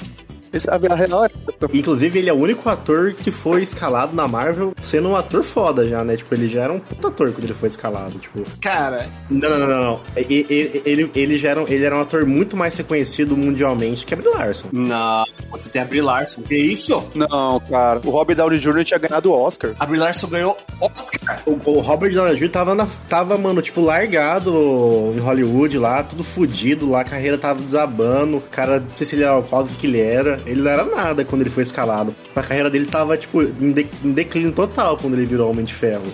Esse, 0.52 0.68
a, 0.70 0.74
a 0.74 0.94
real 0.94 1.24
é. 1.24 1.30
Inclusive, 1.72 2.18
ele 2.18 2.28
é 2.30 2.32
o 2.32 2.36
único 2.36 2.68
ator 2.68 3.12
que 3.12 3.30
foi 3.30 3.62
escalado 3.62 4.14
na 4.14 4.26
Marvel 4.28 4.72
sendo 4.82 5.08
um 5.08 5.16
ator 5.16 5.42
foda 5.42 5.86
já, 5.86 6.04
né? 6.04 6.16
Tipo, 6.16 6.34
ele 6.34 6.48
já 6.48 6.62
era 6.64 6.72
um 6.72 6.78
puta 6.80 7.08
ator 7.08 7.32
quando 7.32 7.44
ele 7.44 7.54
foi 7.54 7.68
escalado, 7.68 8.18
tipo... 8.18 8.42
Cara, 8.60 9.08
Não, 9.30 9.48
não, 9.50 9.58
não, 9.58 9.66
não, 9.68 9.80
não. 9.82 10.00
E- 10.16 10.46
e- 10.48 10.82
Ele, 10.84 11.10
ele, 11.14 11.38
já 11.38 11.50
era, 11.50 11.60
um- 11.62 11.68
ele 11.68 11.84
era 11.84 11.96
um 11.96 12.00
ator 12.00 12.24
muito 12.24 12.56
mais 12.56 12.76
reconhecido 12.76 13.36
mundialmente 13.36 14.04
que 14.06 14.14
a 14.14 14.16
Brie 14.16 14.28
Larson. 14.30 14.68
não, 14.72 15.24
você 15.50 15.68
tem 15.68 15.82
a 15.82 15.84
Brie 15.84 16.00
Larson. 16.00 16.42
Que 16.42 16.56
isso? 16.56 17.02
Não, 17.14 17.60
cara. 17.68 18.00
O 18.04 18.10
Robert 18.10 18.36
Downey 18.36 18.58
Jr. 18.58 18.84
tinha 18.84 18.98
ganhado 18.98 19.30
o 19.30 19.32
Oscar. 19.38 19.72
A 19.78 19.86
Brie 19.86 19.98
Larson 20.00 20.28
ganhou 20.28 20.56
Oscar. 20.80 21.42
O, 21.46 21.52
o 21.70 21.80
Robert 21.80 22.12
Downey 22.12 22.36
Jr. 22.36 22.50
tava, 22.50 22.74
na, 22.74 22.86
tava, 23.08 23.36
mano, 23.36 23.60
tipo, 23.62 23.80
largado 23.80 25.12
em 25.16 25.20
Hollywood 25.20 25.78
lá, 25.78 26.02
tudo 26.02 26.22
fudido 26.24 26.88
lá, 26.90 27.00
a 27.00 27.04
carreira 27.04 27.36
tava 27.38 27.60
desabando, 27.60 28.36
o 28.36 28.40
cara, 28.40 28.80
não 28.80 28.96
sei 28.96 29.06
se 29.06 29.14
ele 29.16 29.24
era 29.24 29.38
o 29.38 29.42
que 29.78 29.86
ele 29.86 30.00
era, 30.00 30.37
ele 30.46 30.62
não 30.62 30.70
era 30.70 30.84
nada 30.84 31.24
quando 31.24 31.42
ele 31.42 31.50
foi 31.50 31.62
escalado. 31.62 32.14
A 32.34 32.42
carreira 32.42 32.68
dele 32.70 32.86
tava, 32.86 33.16
tipo, 33.16 33.42
em, 33.42 33.72
de- 33.72 33.88
em 34.04 34.12
declínio 34.12 34.52
total 34.52 34.96
quando 34.96 35.14
ele 35.14 35.26
virou 35.26 35.50
Homem 35.50 35.64
de 35.64 35.74
Ferro. 35.74 36.04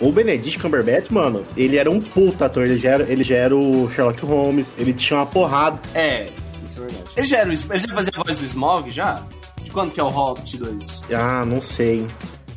O 0.00 0.10
Benedict 0.10 0.58
Cumberbatch, 0.58 1.10
mano, 1.10 1.44
ele 1.56 1.76
era 1.76 1.88
um 1.90 2.00
puta 2.00 2.46
ator, 2.46 2.64
ele 2.64 2.78
já 2.78 2.90
era, 2.90 3.04
ele 3.12 3.22
já 3.22 3.36
era 3.36 3.54
o 3.56 3.88
Sherlock 3.90 4.24
Holmes, 4.24 4.72
ele 4.78 4.92
tinha 4.92 5.20
uma 5.20 5.26
porrada. 5.26 5.78
É, 5.94 6.28
isso 6.66 6.78
é 6.80 6.86
verdade. 6.86 7.04
Ele 7.16 7.26
já, 7.26 7.38
era, 7.38 7.48
ele 7.48 7.56
já 7.56 7.94
fazia 7.94 8.10
a 8.16 8.22
voz 8.24 8.36
do 8.36 8.44
Smog, 8.44 8.90
já? 8.90 9.22
De 9.62 9.70
quando 9.70 9.92
que 9.92 10.00
é 10.00 10.02
o 10.02 10.08
Hobbit 10.08 10.56
2? 10.58 11.02
Ah, 11.14 11.44
não 11.46 11.62
sei. 11.62 12.04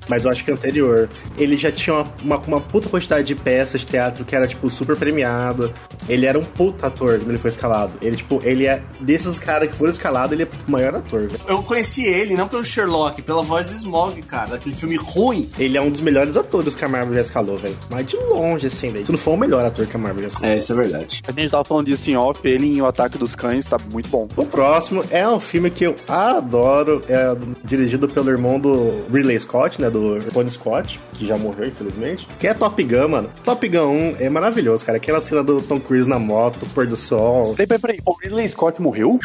Mas 0.08 0.26
eu 0.26 0.32
acho 0.32 0.44
que 0.44 0.52
é 0.52 0.54
anterior. 0.54 1.10
Ele 1.38 1.58
já 1.58 1.72
tinha 1.72 1.96
uma, 1.96 2.06
uma, 2.24 2.38
uma 2.38 2.62
puta 2.62 2.90
quantidade 2.90 3.28
de 3.28 3.36
peças 3.36 3.82
de 3.82 3.88
teatro 3.88 4.26
que 4.26 4.36
era, 4.36 4.48
tipo, 4.48 4.70
super 4.70 4.96
premiado. 4.96 5.72
Ele 6.08 6.26
era 6.26 6.38
um 6.38 6.44
puta 6.44 6.88
ator 6.88 7.18
quando 7.20 7.30
ele 7.30 7.38
foi 7.38 7.52
escalado. 7.52 7.94
Ele, 8.02 8.16
tipo, 8.16 8.40
ele 8.44 8.66
é. 8.66 8.82
Desses 9.00 9.40
caras 9.40 9.70
que 9.70 9.76
foram 9.76 9.92
escalados, 9.92 10.32
ele 10.32 10.44
é 10.44 10.48
o 10.68 10.72
maior 10.72 10.96
ator, 10.96 11.22
velho. 11.22 11.42
Eu 11.48 11.64
conheci 11.64 12.06
ele, 12.06 12.36
não 12.36 12.48
pelo 12.48 12.66
Sherlock, 12.66 13.22
pela 13.22 13.42
voz 13.42 13.68
do 13.68 13.74
Smog, 13.74 14.22
cara, 14.24 14.52
daquele 14.52 14.76
filme 14.76 14.96
ruim. 14.96 15.50
Ele 15.58 15.78
é 15.78 15.82
um 15.82 15.90
dos 15.90 16.02
melhores 16.02 16.38
atores 16.38 16.76
que 16.76 16.86
a 16.86 16.88
Marvel 16.88 17.16
já 17.16 17.22
escalou, 17.22 17.58
velho. 17.58 17.78
Mas 17.90 18.06
de 18.06 18.18
longe, 18.18 18.68
assim, 18.68 18.92
velho. 18.92 19.06
Se 19.06 19.12
não 19.12 19.20
for 19.20 19.34
o 19.34 19.38
melhor 19.38 19.66
ator 19.66 19.86
que 19.86 19.96
a 19.96 20.00
Marvel 20.00 20.24
já 20.24 20.28
escalou. 20.28 20.56
É, 20.56 20.58
isso 20.58 20.74
é 20.74 20.76
verdade. 20.76 21.22
A 21.28 21.32
gente 21.40 21.52
tava 21.52 21.64
falando 21.64 21.86
disso 21.88 22.10
em 22.10 22.16
off, 22.16 22.40
ele 22.44 22.68
em 22.68 22.82
O 22.82 22.86
Ataque 22.86 23.18
dos 23.18 23.36
Cães 23.36 23.66
tá 23.66 23.78
muito 23.92 24.10
bom. 24.10 24.28
O 24.36 24.46
próximo 24.46 25.04
é 25.10 25.28
um 25.28 25.40
filme 25.40 25.70
que 25.70 25.86
eu 25.86 25.96
adoro, 26.08 27.04
é 27.08 27.36
dirigido 27.64 28.08
pelo 28.08 28.30
irmão 28.30 28.60
do 28.60 29.04
Ridley 29.12 29.40
Scott, 29.40 29.82
né, 29.82 29.90
do 30.00 30.32
Tony 30.32 30.50
Scott, 30.50 31.00
que 31.14 31.26
já 31.26 31.38
morreu, 31.38 31.68
infelizmente, 31.68 32.28
que 32.40 32.48
é 32.48 32.54
Top 32.54 32.82
Gun, 32.84 33.08
mano. 33.08 33.30
Top 33.44 33.68
Gun 33.68 34.14
1 34.14 34.16
é 34.20 34.30
maravilhoso, 34.30 34.86
cara. 34.86 34.98
Aquela 34.98 35.22
cena 35.22 35.44
do 35.44 35.62
Tom 35.62 35.80
Cruise 35.80 36.10
na 36.10 36.20
moto, 36.20 36.66
pôr 36.74 36.86
do 36.86 36.96
sol. 36.96 37.54
Peraí, 37.56 37.68
peraí, 37.68 37.80
peraí. 37.80 38.00
O 38.06 38.14
Ridley 38.14 38.48
Scott 38.50 38.82
morreu? 38.82 39.20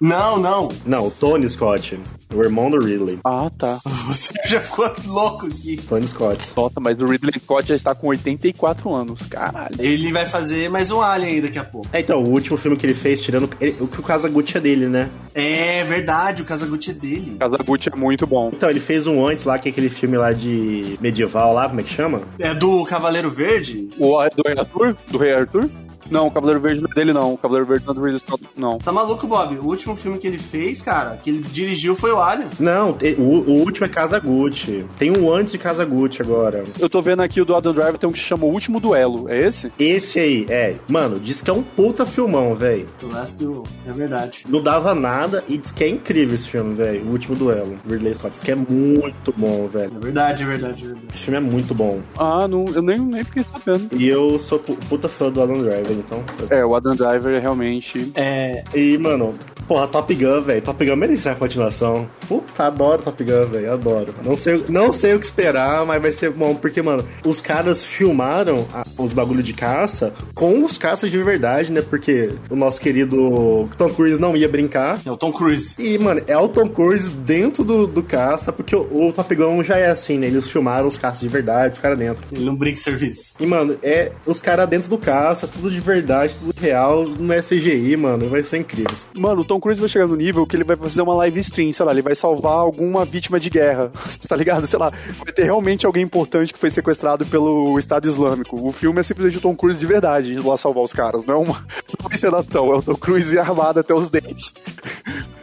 Não, 0.00 0.38
não. 0.38 0.68
Não, 0.84 1.06
o 1.06 1.10
Tony 1.10 1.48
Scott, 1.48 1.98
o 2.34 2.42
irmão 2.42 2.70
do 2.70 2.78
Ridley. 2.84 3.18
Ah, 3.24 3.50
tá. 3.56 3.78
Você 4.06 4.32
já 4.46 4.60
ficou 4.60 4.90
louco 5.06 5.46
aqui. 5.46 5.76
Tony 5.88 6.06
Scott. 6.06 6.38
Nossa, 6.56 6.78
mas 6.80 7.00
o 7.00 7.06
Ridley 7.06 7.40
Scott 7.40 7.68
já 7.68 7.74
está 7.74 7.94
com 7.94 8.08
84 8.08 8.92
anos. 8.94 9.22
Caralho. 9.26 9.74
Ele 9.78 10.12
vai 10.12 10.26
fazer 10.26 10.68
mais 10.68 10.90
um 10.90 11.00
Alien 11.00 11.34
aí 11.34 11.40
daqui 11.40 11.58
a 11.58 11.64
pouco. 11.64 11.88
É, 11.92 12.00
então, 12.00 12.22
o 12.22 12.28
último 12.30 12.56
filme 12.56 12.76
que 12.76 12.84
ele 12.86 12.94
fez, 12.94 13.20
tirando 13.20 13.48
ele- 13.60 13.76
o 13.80 13.86
que 13.86 14.00
o 14.00 14.02
Kazaguchi 14.02 14.56
é 14.58 14.60
dele, 14.60 14.86
né? 14.86 15.08
É 15.34 15.82
verdade, 15.84 16.42
o 16.42 16.44
Kazaguchi 16.44 16.90
é 16.90 16.94
dele. 16.94 17.36
Kazaguchi 17.38 17.88
é 17.92 17.96
muito 17.96 18.26
bom. 18.26 18.50
Então, 18.54 18.68
ele 18.70 18.80
fez 18.80 19.06
um 19.06 19.26
antes 19.26 19.44
lá, 19.44 19.58
que 19.58 19.68
é 19.68 19.72
aquele 19.72 19.88
filme 19.90 20.16
lá 20.16 20.32
de 20.32 20.98
medieval 21.00 21.52
lá, 21.54 21.68
como 21.68 21.80
é 21.80 21.82
que 21.82 21.92
chama? 21.92 22.22
É 22.38 22.54
do 22.54 22.84
Cavaleiro 22.84 23.30
Verde? 23.30 23.88
O 23.98 24.18
do 24.30 24.42
Rei 24.46 24.54
Arthur? 24.58 24.96
Do 25.10 25.18
Rei 25.18 25.32
Arthur? 25.34 25.70
Não, 26.10 26.26
o 26.26 26.30
Cavaleiro 26.30 26.60
Verde 26.60 26.80
não 26.80 26.90
é 26.90 26.94
dele, 26.94 27.12
não. 27.12 27.34
O 27.34 27.38
Cavaleiro 27.38 27.66
Verde 27.66 27.84
não 27.86 27.92
é 27.92 27.94
do 27.94 28.00
Ridley 28.02 28.20
Scott, 28.20 28.42
não. 28.56 28.78
Tá 28.78 28.92
maluco, 28.92 29.26
Bob? 29.26 29.58
O 29.58 29.64
último 29.66 29.96
filme 29.96 30.18
que 30.18 30.26
ele 30.26 30.38
fez, 30.38 30.80
cara, 30.80 31.16
que 31.22 31.30
ele 31.30 31.38
dirigiu 31.40 31.94
foi 31.96 32.12
o 32.12 32.20
Alien. 32.20 32.48
Não, 32.58 32.96
o, 33.18 33.22
o 33.22 33.52
último 33.60 33.86
é 33.86 33.88
Casa 33.88 34.18
Gucci. 34.18 34.84
Tem 34.98 35.16
um 35.16 35.32
antes 35.32 35.52
de 35.52 35.58
Casa 35.58 35.84
Gucci 35.84 36.22
agora. 36.22 36.64
Eu 36.78 36.88
tô 36.88 37.00
vendo 37.02 37.22
aqui 37.22 37.40
o 37.40 37.44
do 37.44 37.54
Adam 37.54 37.72
Driver, 37.72 37.98
tem 37.98 38.08
um 38.08 38.12
que 38.12 38.18
se 38.18 38.24
chama 38.24 38.44
O 38.44 38.50
Último 38.50 38.80
Duelo. 38.80 39.28
É 39.28 39.38
esse? 39.38 39.72
Esse 39.78 40.18
aí, 40.20 40.46
é. 40.48 40.74
Mano, 40.88 41.18
diz 41.20 41.40
que 41.42 41.50
é 41.50 41.52
um 41.52 41.62
puta 41.62 42.04
filmão, 42.06 42.54
velho. 42.54 42.86
The 43.00 43.14
Last 43.14 43.42
Duel. 43.44 43.64
É 43.86 43.92
verdade. 43.92 44.44
Não 44.48 44.62
dava 44.62 44.94
nada 44.94 45.44
e 45.48 45.56
diz 45.58 45.70
que 45.70 45.84
é 45.84 45.88
incrível 45.88 46.34
esse 46.34 46.48
filme, 46.48 46.74
velho. 46.74 47.04
O 47.06 47.10
último 47.12 47.34
duelo. 47.36 47.76
Ridley 47.88 48.14
Scott. 48.14 48.32
Diz 48.32 48.40
que 48.42 48.52
é 48.52 48.54
muito 48.54 49.32
bom, 49.36 49.66
velho. 49.68 49.92
É 49.96 50.04
verdade, 50.04 50.42
é 50.42 50.46
verdade, 50.46 50.84
é 50.84 50.86
verdade. 50.88 51.06
Esse 51.12 51.18
filme 51.22 51.38
é 51.38 51.40
muito 51.40 51.74
bom. 51.74 52.00
Ah, 52.18 52.46
não, 52.48 52.64
eu 52.74 52.82
nem, 52.82 52.98
nem 52.98 53.24
fiquei 53.24 53.42
sabendo. 53.42 53.88
E 53.92 54.08
eu 54.08 54.38
sou 54.40 54.58
pu- 54.58 54.76
puta 54.88 55.08
fã 55.08 55.30
do 55.30 55.40
Alan 55.40 55.58
Driver, 55.58 55.95
então. 55.98 56.22
É, 56.50 56.64
o 56.64 56.74
Adam 56.74 56.94
Driver 56.96 57.34
é 57.34 57.38
realmente. 57.38 58.12
É. 58.14 58.62
E, 58.74 58.96
mano, 58.98 59.32
porra, 59.66 59.86
Top 59.86 60.14
Gun, 60.14 60.40
velho. 60.40 60.62
Top 60.62 60.84
Gun 60.84 60.96
merece 60.96 61.28
a 61.28 61.34
continuação. 61.34 62.06
Puta, 62.28 62.64
adoro 62.64 63.02
Top 63.02 63.22
Gun, 63.22 63.46
velho. 63.46 63.72
Adoro. 63.72 64.14
Não 64.24 64.36
sei, 64.36 64.64
não 64.68 64.92
sei 64.92 65.14
o 65.14 65.20
que 65.20 65.26
esperar, 65.26 65.84
mas 65.86 66.00
vai 66.00 66.12
ser 66.12 66.30
bom, 66.30 66.54
porque, 66.54 66.80
mano, 66.82 67.04
os 67.24 67.40
caras 67.40 67.82
filmaram 67.84 68.66
a- 68.72 68.84
os 68.98 69.12
bagulho 69.12 69.42
de 69.42 69.52
caça 69.52 70.12
com 70.34 70.64
os 70.64 70.78
caças 70.78 71.10
de 71.10 71.18
verdade, 71.22 71.70
né? 71.72 71.82
Porque 71.82 72.30
o 72.50 72.56
nosso 72.56 72.80
querido 72.80 73.68
Tom 73.76 73.88
Cruise 73.90 74.20
não 74.20 74.36
ia 74.36 74.48
brincar. 74.48 75.00
É 75.04 75.10
o 75.10 75.16
Tom 75.16 75.32
Cruise. 75.32 75.74
E, 75.78 75.98
mano, 75.98 76.22
é 76.26 76.36
o 76.36 76.48
Tom 76.48 76.68
Cruise 76.68 77.08
dentro 77.08 77.64
do, 77.64 77.86
do 77.86 78.02
caça, 78.02 78.52
porque 78.52 78.74
o, 78.74 79.08
o 79.08 79.12
Top 79.12 79.34
Gun 79.34 79.62
já 79.64 79.76
é 79.76 79.90
assim, 79.90 80.18
né? 80.18 80.26
Eles 80.26 80.48
filmaram 80.48 80.86
os 80.86 80.98
caças 80.98 81.20
de 81.20 81.28
verdade, 81.28 81.74
os 81.74 81.80
caras 81.80 81.98
dentro. 81.98 82.22
Ele 82.32 82.44
não 82.44 82.54
brinca 82.54 82.76
serviço. 82.78 83.34
E, 83.40 83.46
mano, 83.46 83.76
é 83.82 84.12
os 84.26 84.40
caras 84.40 84.68
dentro 84.68 84.88
do 84.88 84.98
caça, 84.98 85.46
tudo 85.46 85.70
de 85.70 85.80
verdade, 85.86 86.34
tudo 86.38 86.52
real, 86.60 87.06
não 87.06 87.32
é 87.32 87.40
CGI, 87.40 87.96
mano, 87.96 88.28
vai 88.28 88.42
ser 88.42 88.58
incrível. 88.58 88.94
Mano, 89.14 89.42
o 89.42 89.44
Tom 89.44 89.60
Cruise 89.60 89.80
vai 89.80 89.88
chegar 89.88 90.08
no 90.08 90.16
nível 90.16 90.46
que 90.46 90.56
ele 90.56 90.64
vai 90.64 90.76
fazer 90.76 91.00
uma 91.00 91.14
live 91.14 91.38
stream, 91.38 91.72
sei 91.72 91.86
lá, 91.86 91.92
ele 91.92 92.02
vai 92.02 92.14
salvar 92.14 92.58
alguma 92.58 93.04
vítima 93.04 93.38
de 93.38 93.48
guerra, 93.48 93.92
tá 94.28 94.36
ligado? 94.36 94.66
Sei 94.66 94.78
lá, 94.78 94.90
vai 94.90 95.32
ter 95.32 95.44
realmente 95.44 95.86
alguém 95.86 96.02
importante 96.02 96.52
que 96.52 96.58
foi 96.58 96.70
sequestrado 96.70 97.24
pelo 97.26 97.78
Estado 97.78 98.06
Islâmico. 98.08 98.66
O 98.66 98.72
filme 98.72 98.98
é 98.98 99.02
simplesmente 99.02 99.38
o 99.38 99.40
Tom 99.40 99.54
Cruise 99.54 99.78
de 99.78 99.86
verdade, 99.86 100.34
indo 100.34 100.48
lá 100.48 100.56
salvar 100.56 100.82
os 100.82 100.92
caras, 100.92 101.24
não 101.24 101.34
é 101.34 101.38
uma, 101.38 101.64
uma 102.00 102.12
encenação, 102.12 102.72
é 102.72 102.76
o 102.76 102.82
Tom 102.82 102.96
Cruise 102.96 103.38
armado 103.38 103.78
até 103.78 103.94
os 103.94 104.10
dentes. 104.10 104.54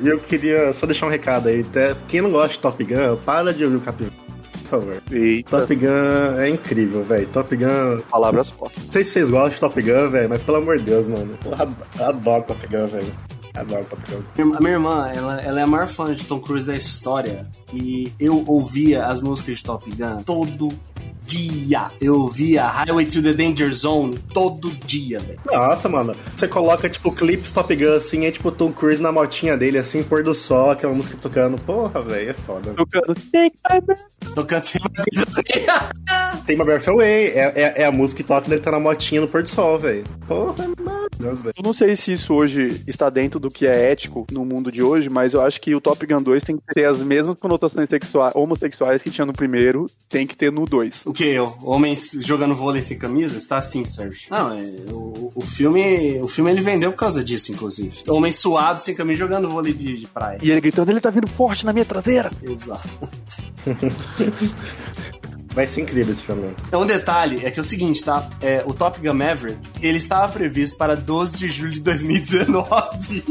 E 0.01 0.07
eu 0.07 0.19
queria 0.19 0.73
só 0.73 0.85
deixar 0.85 1.05
um 1.05 1.09
recado 1.09 1.47
aí, 1.47 1.61
até 1.61 1.95
quem 2.07 2.21
não 2.21 2.31
gosta 2.31 2.49
de 2.49 2.59
Top 2.59 2.83
Gun, 2.83 3.17
para 3.25 3.53
de 3.53 3.63
ouvir 3.63 3.77
o 3.77 3.81
capítulo. 3.81 4.22
Favor. 4.79 5.03
Eita. 5.11 5.59
Top 5.59 5.75
Gun 5.75 6.39
é 6.39 6.49
incrível, 6.49 7.03
velho. 7.03 7.27
Top 7.27 7.55
Gun. 7.55 8.01
Palavras 8.09 8.49
fortes. 8.49 8.85
Não 8.85 8.91
sei 8.93 9.03
se 9.03 9.11
vocês 9.11 9.29
gostam 9.29 9.49
de 9.49 9.59
Top 9.59 9.81
Gun, 9.81 10.09
velho, 10.09 10.29
mas 10.29 10.41
pelo 10.41 10.57
amor 10.57 10.77
de 10.79 10.83
Deus, 10.85 11.07
mano. 11.07 11.37
Eu 11.45 11.53
ad- 11.53 11.75
adoro 12.01 12.43
Top 12.43 12.67
Gun, 12.67 12.87
velho. 12.87 13.13
Adoro 13.53 13.85
Top 13.85 14.01
Gun. 14.11 14.53
A 14.55 14.59
minha 14.59 14.73
irmã, 14.73 15.07
ela, 15.13 15.39
ela 15.41 15.59
é 15.59 15.63
a 15.63 15.67
maior 15.67 15.87
fã 15.87 16.11
de 16.11 16.25
Tom 16.25 16.39
Cruise 16.39 16.65
da 16.65 16.75
história. 16.75 17.47
E 17.71 18.11
eu 18.19 18.43
ouvia 18.47 19.05
as 19.05 19.21
músicas 19.21 19.59
de 19.59 19.63
Top 19.63 19.87
Gun 19.95 20.23
todo 20.23 20.69
dia. 21.25 21.91
Eu 21.99 22.21
ouvia 22.21 22.67
Highway 22.67 23.05
to 23.05 23.21
the 23.21 23.33
Danger 23.33 23.71
Zone 23.73 24.17
todo 24.33 24.69
dia, 24.85 25.19
velho. 25.19 25.39
Nossa, 25.45 25.89
mano. 25.89 26.15
Você 26.35 26.47
coloca, 26.47 26.89
tipo, 26.89 27.11
clipes 27.11 27.51
Top 27.51 27.73
Gun, 27.75 27.95
assim, 27.95 28.25
é 28.25 28.31
tipo 28.31 28.51
Tom 28.51 28.71
Cruise 28.71 29.01
na 29.01 29.11
motinha 29.11 29.57
dele, 29.57 29.77
assim, 29.77 30.03
pôr 30.03 30.23
do 30.23 30.35
sol, 30.35 30.71
aquela 30.71 30.93
música 30.93 31.17
tocando. 31.19 31.57
Porra, 31.59 32.01
velho, 32.01 32.29
é 32.29 32.33
foda. 32.33 32.73
Tocando. 32.73 33.15
Tocando 34.35 34.63
Tem 36.45 36.55
uma 36.55 36.65
Breath 36.65 36.87
Away, 36.87 37.27
é, 37.29 37.53
é, 37.55 37.73
é 37.81 37.85
a 37.85 37.91
música 37.91 38.21
que 38.21 38.27
toca 38.27 38.43
quando 38.43 38.53
ele 38.53 38.61
tá 38.61 38.71
na 38.71 38.79
motinha 38.79 39.21
no 39.21 39.27
pôr 39.27 39.43
do 39.43 39.49
sol, 39.49 39.79
velho. 39.79 40.03
Porra, 40.27 40.53
velho. 40.53 41.53
Eu 41.55 41.63
não 41.63 41.73
sei 41.73 41.95
se 41.95 42.13
isso 42.13 42.33
hoje 42.33 42.81
está 42.85 43.09
dentro 43.09 43.39
do 43.39 43.49
que 43.49 43.65
é 43.65 43.91
ético 43.91 44.25
no 44.31 44.43
mundo 44.43 44.71
de 44.71 44.83
hoje, 44.83 45.09
mas 45.09 45.33
eu 45.33 45.41
acho 45.41 45.61
que 45.61 45.73
o 45.73 45.81
Top 45.81 46.05
Gun 46.05 46.21
2 46.21 46.43
tem 46.43 46.57
que 46.57 46.63
ter 46.73 46.85
as 46.85 46.97
mesmas 46.97 47.37
conotações 47.39 47.87
sexuais, 47.89 48.35
homossexuais 48.35 49.01
que 49.01 49.09
tinha 49.09 49.25
no 49.25 49.33
primeiro, 49.33 49.89
tem 50.09 50.27
que 50.27 50.35
ter 50.35 50.51
no 50.51 50.65
2. 50.65 50.92
O 51.05 51.13
que? 51.13 51.37
Homens 51.61 52.11
jogando 52.21 52.55
vôlei 52.55 52.81
sem 52.81 52.97
camisa? 52.97 53.37
Está 53.37 53.57
assim, 53.57 53.83
Sérgio. 53.85 54.27
Não, 54.29 54.57
é, 54.57 54.63
o, 54.91 55.31
o 55.33 55.41
filme. 55.41 56.21
O 56.21 56.27
filme 56.27 56.51
ele 56.51 56.61
vendeu 56.61 56.91
por 56.91 56.97
causa 56.97 57.23
disso, 57.23 57.51
inclusive. 57.51 58.03
Homens 58.07 58.35
suados 58.35 58.83
sem 58.83 58.95
camisa 58.95 59.19
jogando 59.19 59.49
vôlei 59.49 59.73
de, 59.73 59.93
de 59.93 60.07
praia. 60.07 60.37
E 60.41 60.51
ele 60.51 60.61
gritando, 60.61 60.91
ele 60.91 61.01
tá 61.01 61.09
vindo 61.09 61.27
forte 61.27 61.65
na 61.65 61.73
minha 61.73 61.85
traseira. 61.85 62.31
Exato. 62.41 62.87
Vai 65.53 65.67
ser 65.67 65.81
incrível 65.81 66.11
esse 66.11 66.23
filme. 66.23 66.53
Então, 66.67 66.81
um 66.81 66.85
detalhe 66.85 67.45
é 67.45 67.51
que 67.51 67.59
é 67.59 67.61
o 67.61 67.63
seguinte, 67.63 68.03
tá? 68.03 68.27
É, 68.41 68.63
o 68.65 68.73
Top 68.73 68.99
Gun 68.99 69.13
Maverick, 69.13 69.59
ele 69.81 69.97
estava 69.97 70.31
previsto 70.31 70.77
para 70.77 70.95
12 70.95 71.37
de 71.37 71.49
julho 71.49 71.71
de 71.71 71.79
2019. 71.81 73.23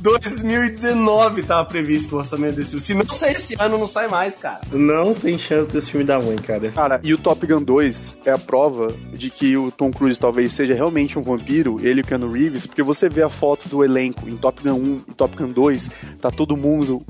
2019 0.00 1.40
estava 1.40 1.64
previsto 1.64 2.14
o 2.14 2.18
lançamento 2.18 2.56
desse 2.56 2.70
filme. 2.70 2.82
Se 2.82 2.94
não 2.94 3.14
sair 3.14 3.32
esse 3.32 3.56
ano, 3.58 3.78
não 3.78 3.86
sai 3.86 4.08
mais, 4.08 4.36
cara. 4.36 4.60
Não 4.72 5.14
tem 5.14 5.38
chance 5.38 5.70
desse 5.70 5.90
filme 5.90 6.06
dar 6.06 6.18
ruim, 6.18 6.36
cara. 6.36 6.70
Cara, 6.70 7.00
e 7.02 7.12
o 7.12 7.18
Top 7.18 7.44
Gun 7.46 7.62
2 7.62 8.16
é 8.24 8.30
a 8.30 8.38
prova 8.38 8.94
de 9.12 9.30
que 9.30 9.56
o 9.56 9.70
Tom 9.70 9.90
Cruise 9.92 10.18
talvez 10.18 10.52
seja 10.52 10.74
realmente 10.74 11.18
um 11.18 11.22
vampiro, 11.22 11.78
ele 11.82 12.00
e 12.00 12.02
o 12.02 12.06
Keanu 12.06 12.30
Reeves, 12.30 12.66
porque 12.66 12.82
você 12.82 13.08
vê 13.08 13.22
a 13.22 13.28
foto 13.28 13.68
do 13.68 13.84
elenco 13.84 14.28
em 14.28 14.36
Top 14.36 14.62
Gun 14.62 14.74
1 14.74 15.02
e 15.08 15.14
Top 15.14 15.36
Gun 15.36 15.48
2, 15.48 15.90
tá 16.20 16.30
todo 16.30 16.56
mundo 16.56 17.04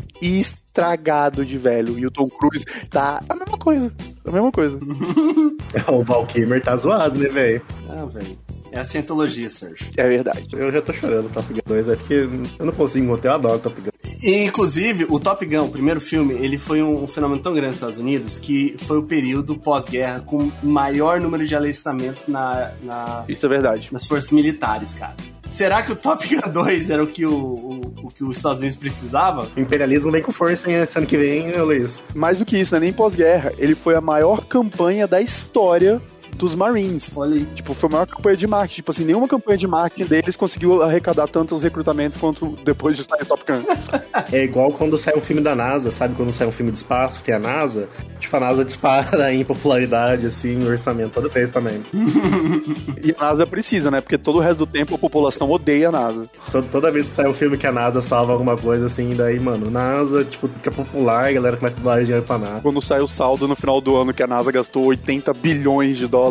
estragado 0.77 1.45
de 1.45 1.57
velho. 1.57 1.99
E 1.99 2.07
o 2.07 2.11
Tom 2.11 2.29
Cruise 2.29 2.65
tá 2.91 3.23
a 3.29 3.35
mesma 3.35 3.57
coisa. 3.57 3.93
A 4.27 4.31
mesma 4.31 4.53
coisa. 4.53 4.79
o 5.89 6.05
Val 6.05 6.27
Kilmer 6.27 6.63
tá 6.63 6.77
zoado, 6.77 7.19
né, 7.19 7.29
velho? 7.29 7.63
Ah, 7.89 8.05
velho. 8.05 8.46
É 8.77 8.81
a 8.81 8.85
cientologia, 8.85 9.49
Sérgio. 9.49 9.87
É 9.97 10.07
verdade. 10.07 10.47
Eu 10.53 10.71
já 10.71 10.83
tô 10.83 10.93
chorando 10.93 11.31
Top 11.33 11.51
Gun 11.53 11.61
2, 11.67 11.89
é 11.89 11.97
porque 11.97 12.29
eu 12.59 12.67
não 12.67 12.73
consigo 12.75 13.07
manter, 13.07 13.29
eu 13.29 13.33
adoro 13.35 13.59
Top 13.59 13.81
Gun. 13.81 13.89
E, 14.23 14.45
inclusive, 14.45 15.07
o 15.09 15.19
Top 15.19 15.45
Gun, 15.47 15.65
o 15.65 15.71
primeiro 15.71 16.01
filme, 16.01 16.35
ele 16.35 16.59
foi 16.59 16.83
um, 16.83 17.05
um 17.05 17.07
fenômeno 17.07 17.41
tão 17.41 17.53
grande 17.53 17.69
nos 17.69 17.77
Estados 17.77 17.99
Unidos 17.99 18.39
que 18.39 18.77
foi 18.87 18.99
o 18.99 19.03
período 19.03 19.57
pós-guerra 19.57 20.21
com 20.21 20.51
maior 20.63 21.21
número 21.21 21.47
de 21.47 21.57
alistamentos 21.57 22.29
na, 22.29 22.73
na- 22.83 23.25
Isso 23.29 23.47
é 23.47 23.49
verdade. 23.49 23.89
nas 23.93 24.05
forças 24.05 24.31
militares, 24.33 24.93
cara. 24.95 25.15
Será 25.49 25.81
que 25.83 25.93
o 25.93 25.97
Top 25.97 26.27
Gun 26.29 26.51
2 26.51 26.91
era 26.91 27.03
o 27.03 27.07
que 27.07 27.25
o, 27.25 27.33
o, 27.33 27.81
o 28.03 28.09
que 28.11 28.25
os 28.25 28.37
Estados 28.37 28.59
Unidos 28.61 28.77
precisava? 28.77 29.49
O 29.57 29.61
imperialismo 29.61 30.11
vem 30.11 30.21
com 30.21 30.33
força, 30.33 30.69
hein? 30.69 30.77
Esse 30.83 30.99
ano 30.99 31.07
que 31.07 31.17
vem, 31.17 31.47
hein, 31.51 31.61
Luiz? 31.63 31.99
Mais 32.15 32.39
do 32.41 32.45
que 32.45 32.59
isso, 32.59 32.73
não 32.73 32.79
é 32.79 32.81
nem 32.81 32.93
pós-guerra. 32.93 33.53
Ele 33.57 33.75
foi 33.77 33.95
a 33.95 34.01
maior 34.01 34.45
campanha 34.45 35.07
da 35.07 35.21
história 35.23 36.03
dos 36.37 36.55
Marines. 36.55 37.17
Olha 37.17 37.35
aí. 37.35 37.45
Tipo, 37.55 37.75
foi 37.75 37.89
a 37.89 37.93
maior 37.93 38.07
campanha 38.07 38.37
de 38.37 38.47
marketing. 38.47 38.77
Tipo 38.77 38.91
assim, 38.91 39.05
nenhuma 39.05 39.29
campanha 39.29 39.59
de 39.59 39.67
marketing 39.67 40.09
deles 40.09 40.37
conseguiu 40.37 40.83
arrecadar 40.83 41.27
tantos 41.29 41.63
recrutamentos 41.63 42.19
quanto 42.19 42.57
depois 42.65 42.97
de 42.97 43.05
sair 43.05 43.25
Top 43.25 43.45
Gun. 43.47 43.63
É 44.33 44.43
igual 44.43 44.73
quando 44.73 44.99
sai 44.99 45.15
um 45.15 45.21
filme 45.21 45.43
da 45.43 45.55
NASA, 45.55 45.91
sabe? 45.91 46.15
Quando 46.15 46.33
sai 46.33 46.47
um 46.47 46.53
filme 46.53 46.73
de 46.73 46.79
espaço, 46.79 47.23
que 47.23 47.31
é 47.31 47.35
a 47.35 47.39
NASA. 47.39 47.89
Tipo, 48.19 48.37
a 48.37 48.41
NASA 48.41 48.65
dispara 48.65 49.31
em 49.33 49.45
popularidade, 49.45 50.27
assim, 50.27 50.57
no 50.57 50.69
orçamento 50.71 51.13
toda 51.13 51.29
vez 51.29 51.51
também. 51.51 51.85
e 53.03 53.15
a 53.17 53.25
NASA 53.25 53.47
precisa, 53.47 53.91
né? 53.91 54.01
Porque 54.01 54.19
todo 54.19 54.37
o 54.37 54.41
resto 54.41 54.59
do 54.61 54.67
tempo 54.67 54.95
a 54.95 54.99
população 54.99 55.51
odeia 55.51 55.89
a 55.89 55.93
NASA. 55.93 56.29
Toda, 56.51 56.67
toda 56.69 56.91
vez 56.91 57.09
que 57.09 57.15
sai 57.15 57.29
um 57.29 57.35
filme 57.35 57.57
que 57.57 57.67
a 57.67 57.73
NASA 57.73 58.01
salva 58.01 58.33
alguma 58.33 58.57
coisa, 58.57 58.87
assim, 58.87 59.11
daí, 59.11 59.39
mano, 59.39 59.71
NASA, 59.71 60.25
tipo, 60.25 60.49
fica 60.49 60.71
popular, 60.71 61.27
a 61.27 61.33
galera 61.33 61.57
começa 61.57 61.77
a 61.77 61.81
doar 61.81 62.01
dinheiro 62.03 62.25
pra 62.25 62.39
NASA. 62.39 62.61
Quando 62.63 62.81
sai 62.81 63.01
o 63.01 63.07
saldo 63.07 63.47
no 63.47 63.55
final 63.55 63.81
do 63.81 63.97
ano 63.97 64.13
que 64.13 64.23
a 64.23 64.27
NASA 64.27 64.51
gastou 64.51 64.87
80 64.87 65.33
bilhões 65.35 65.97
de 65.97 66.07
dólares. 66.07 66.26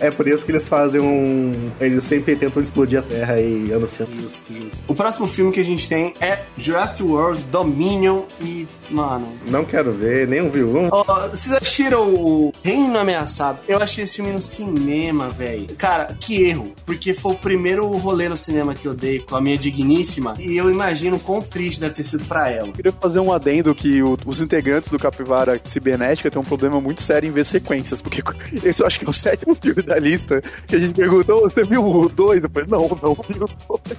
É 0.00 0.10
por 0.10 0.26
isso 0.28 0.44
que 0.44 0.52
eles 0.52 0.66
fazem 0.66 1.00
um. 1.00 1.70
Eles 1.80 2.04
sempre 2.04 2.36
tentam 2.36 2.62
explodir 2.62 2.98
a 2.98 3.02
Terra 3.02 3.40
e 3.40 3.72
anunciam. 3.72 4.08
Justo, 4.20 4.52
justo. 4.52 4.82
O 4.88 4.94
próximo 4.94 5.26
filme 5.26 5.52
que 5.52 5.60
a 5.60 5.64
gente 5.64 5.88
tem 5.88 6.14
é 6.20 6.40
Jurassic 6.56 7.02
World 7.02 7.42
Dominion 7.44 8.22
e, 8.40 8.66
mano, 8.90 9.32
Não 9.48 9.64
quero 9.64 9.92
ver, 9.92 10.26
nem 10.28 10.40
um 10.42 10.50
viu 10.50 10.68
um. 10.76 10.88
Ó, 10.90 11.04
vocês 11.28 11.54
assistiram 11.56 12.08
o 12.14 12.52
Reino 12.62 12.98
Ameaçado? 12.98 13.58
Eu 13.68 13.78
achei 13.78 14.04
esse 14.04 14.16
filme 14.16 14.32
no 14.32 14.42
cinema, 14.42 15.28
velho. 15.28 15.66
Cara, 15.76 16.16
que 16.18 16.42
erro. 16.44 16.72
Porque 16.84 17.14
foi 17.14 17.32
o 17.32 17.36
primeiro 17.36 17.86
rolê 17.96 18.28
no 18.28 18.36
cinema 18.36 18.74
que 18.74 18.86
eu 18.86 18.94
dei 18.94 19.20
com 19.20 19.36
a 19.36 19.40
minha 19.40 19.56
digníssima. 19.58 20.34
E 20.38 20.56
eu 20.56 20.70
imagino 20.70 21.18
quão 21.18 21.40
triste 21.40 21.80
deve 21.80 21.94
ter 21.94 22.04
sido 22.04 22.24
pra 22.24 22.50
ela. 22.50 22.68
Eu 22.68 22.72
queria 22.72 22.92
fazer 22.92 23.20
um 23.20 23.32
adendo 23.32 23.74
que 23.74 24.02
o- 24.02 24.16
os 24.26 24.40
integrantes 24.40 24.90
do 24.90 24.98
Capivara 24.98 25.60
Cibernética 25.64 26.30
têm 26.30 26.40
um 26.40 26.44
problema 26.44 26.80
muito 26.80 27.02
sério 27.02 27.28
em 27.28 27.32
ver 27.32 27.43
sequências, 27.48 28.02
porque 28.02 28.22
esse 28.64 28.82
eu 28.82 28.86
acho 28.86 29.00
que 29.00 29.06
é 29.06 29.10
o 29.10 29.12
sétimo 29.12 29.54
filme 29.60 29.82
da 29.82 29.98
lista 29.98 30.42
que 30.66 30.76
a 30.76 30.78
gente 30.78 30.94
perguntou, 30.94 31.42
você 31.42 31.64
viu 31.64 31.86
o 31.86 32.08
2? 32.08 32.44
Eu 32.44 32.50
falei, 32.50 32.68
não, 32.70 32.88
não 33.02 33.14
vi 33.14 33.40
o 33.40 33.48
2. 33.78 33.98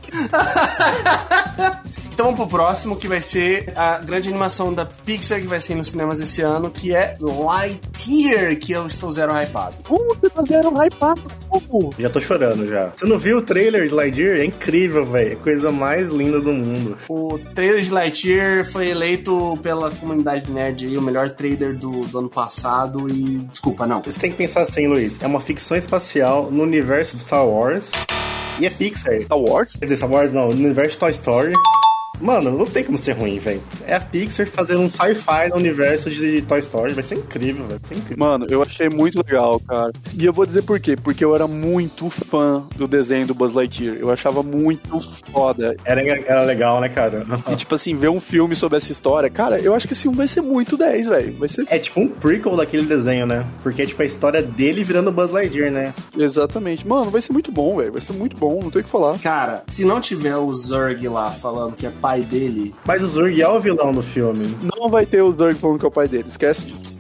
Então 2.16 2.28
vamos 2.28 2.40
pro 2.40 2.48
próximo, 2.48 2.96
que 2.96 3.10
vai 3.10 3.22
ser 3.22 3.74
a 3.76 3.98
grande 3.98 4.30
animação 4.30 4.74
da 4.74 4.86
Pixar 4.86 5.42
que 5.42 5.48
vai 5.48 5.60
ser 5.60 5.76
nos 5.76 5.90
cinemas 5.90 6.22
esse 6.22 6.42
ano, 6.42 6.72
que 6.72 6.96
é 6.96 7.18
Lightyear, 7.20 8.56
que 8.56 8.72
eu 8.72 8.88
estou 8.88 9.12
zero 9.12 9.34
hypado. 9.34 9.76
Como 9.86 10.16
você 10.16 10.30
tá 10.30 10.42
zero 10.48 10.70
hypado? 10.70 11.22
Como? 11.50 11.94
Já 12.00 12.10
tô 12.10 12.22
chorando 12.22 12.70
já. 12.70 12.94
Você 12.96 13.06
não 13.06 13.20
viu 13.20 13.40
o 13.40 13.42
trailer 13.42 13.90
de 13.90 13.94
Lightyear? 13.94 14.38
É 14.38 14.46
incrível, 14.46 15.06
velho. 15.06 15.32
É 15.32 15.34
a 15.34 15.36
coisa 15.36 15.74
mais 15.74 16.10
linda 16.14 16.40
do 16.40 16.54
mundo. 16.54 16.98
O 17.10 17.38
trailer 17.54 17.82
de 17.82 17.92
Lightyear 17.92 18.64
foi 18.64 18.88
eleito 18.88 19.60
pela 19.62 19.92
comunidade 19.92 20.50
nerd 20.50 20.86
aí, 20.86 20.98
o 20.98 21.02
melhor 21.02 21.32
trailer 21.32 21.78
do, 21.78 22.00
do 22.00 22.20
ano 22.20 22.30
passado 22.30 23.10
e 23.10 23.40
desculpa, 23.40 23.86
não. 23.86 24.02
Você 24.02 24.18
tem 24.18 24.32
que 24.32 24.38
pensar 24.38 24.62
assim, 24.62 24.88
Luiz. 24.88 25.22
É 25.22 25.28
uma 25.28 25.42
ficção 25.42 25.76
espacial 25.76 26.50
no 26.50 26.64
universo 26.64 27.18
de 27.18 27.24
Star 27.24 27.46
Wars. 27.46 27.92
E 28.58 28.66
é 28.66 28.70
Pixar. 28.70 29.20
Star 29.20 29.38
Wars? 29.38 29.76
Quer 29.76 29.88
dizer, 29.88 29.98
Star 29.98 30.10
Wars 30.10 30.32
não, 30.32 30.48
no 30.48 30.54
universo 30.54 30.92
de 30.92 30.98
Toy 31.00 31.12
Story. 31.12 31.54
Mano, 32.20 32.52
não 32.52 32.66
tem 32.66 32.84
como 32.84 32.98
ser 32.98 33.14
ruim, 33.14 33.40
velho. 33.40 33.62
É 33.86 33.96
a 33.96 34.00
Pixar 34.00 34.48
fazendo 34.48 34.82
um 34.82 34.90
sci-fi 34.90 35.50
no 35.50 35.58
universo 35.58 36.10
de 36.10 36.42
Toy 36.42 36.60
Story. 36.60 36.94
Vai 36.94 37.04
ser 37.04 37.16
incrível, 37.16 37.66
velho. 37.66 37.80
Vai 37.80 37.90
ser 37.90 37.96
incrível. 37.96 38.26
Mano, 38.26 38.48
eu 38.50 38.62
achei 38.62 38.90
muito 38.90 39.18
legal, 39.18 39.60
cara. 39.60 39.92
E 40.18 40.26
eu 40.26 40.34
vou 40.34 40.46
dizer 40.46 40.64
por 40.64 40.80
quê. 40.80 40.96
Porque 40.96 41.24
eu 41.24 41.36
era 41.36 41.48
muito 41.48 42.10
fã 42.10 42.64
do 42.76 42.88
desenho 42.88 43.28
do 43.28 43.34
Buzz 43.34 43.52
Lightyear. 43.52 43.98
Eu 43.98 44.12
achava 44.12 44.42
muito 44.42 45.00
foda. 45.32 45.76
Era, 45.84 46.02
era 46.02 46.44
legal, 46.44 46.80
né, 46.80 46.90
cara? 46.90 47.26
E, 47.52 47.56
tipo 47.56 47.76
assim, 47.76 47.96
ver 47.96 48.10
um 48.10 48.20
filme 48.20 48.56
sobre 48.56 48.78
essa 48.78 48.92
história, 48.92 49.30
cara, 49.30 49.60
eu 49.60 49.74
acho 49.74 49.88
que 49.88 49.94
esse 49.94 50.04
filme 50.04 50.18
vai 50.18 50.28
ser 50.28 50.42
muito 50.42 50.78
10, 50.78 51.08
velho. 51.08 51.38
Vai 51.38 51.48
ser. 51.48 51.66
É 51.70 51.78
tipo 51.78 52.00
um 52.00 52.08
prequel 52.08 52.56
daquele 52.56 52.86
desenho, 52.86 53.26
né? 53.26 53.46
Porque 53.62 53.82
é 53.82 53.86
tipo 53.86 54.02
a 54.02 54.06
história 54.06 54.42
dele 54.42 54.84
virando 54.84 55.12
Buzz 55.12 55.32
Lightyear, 55.32 55.72
né? 55.72 55.94
Exatamente. 56.18 56.88
Mano, 56.88 57.12
vai 57.12 57.22
ser 57.22 57.34
muito 57.34 57.52
bom, 57.52 57.78
velho. 57.78 57.92
Vai 57.92 58.02
ser 58.02 58.14
muito 58.14 58.38
bom, 58.38 58.62
não 58.64 58.72
tem 58.72 58.82
o 58.82 58.86
que 58.86 58.90
falar. 58.90 59.20
Cara, 59.20 59.64
se 59.68 59.86
não 59.86 60.00
tiver 60.00 60.36
o 60.36 60.54
Zurg 60.56 61.08
lá 61.08 61.32
falando 61.32 61.76
que 61.76 61.86
é 61.86 61.92
pai 62.06 62.22
dele, 62.22 62.76
Mas 62.86 63.02
o 63.02 63.08
Zurg 63.08 63.42
é 63.42 63.48
o 63.48 63.60
vilão 63.60 63.92
do 63.92 64.04
filme. 64.04 64.46
Não 64.62 64.92
vai 64.92 65.08
ter 65.08 65.24
o 65.24 65.34
Doug 65.34 65.56
falando 65.56 65.80
que 65.80 65.86
é 65.86 65.88
o 65.88 65.92
pai 65.92 66.08
dele, 66.08 66.28
esquece 66.28 66.68
disso. 66.68 66.95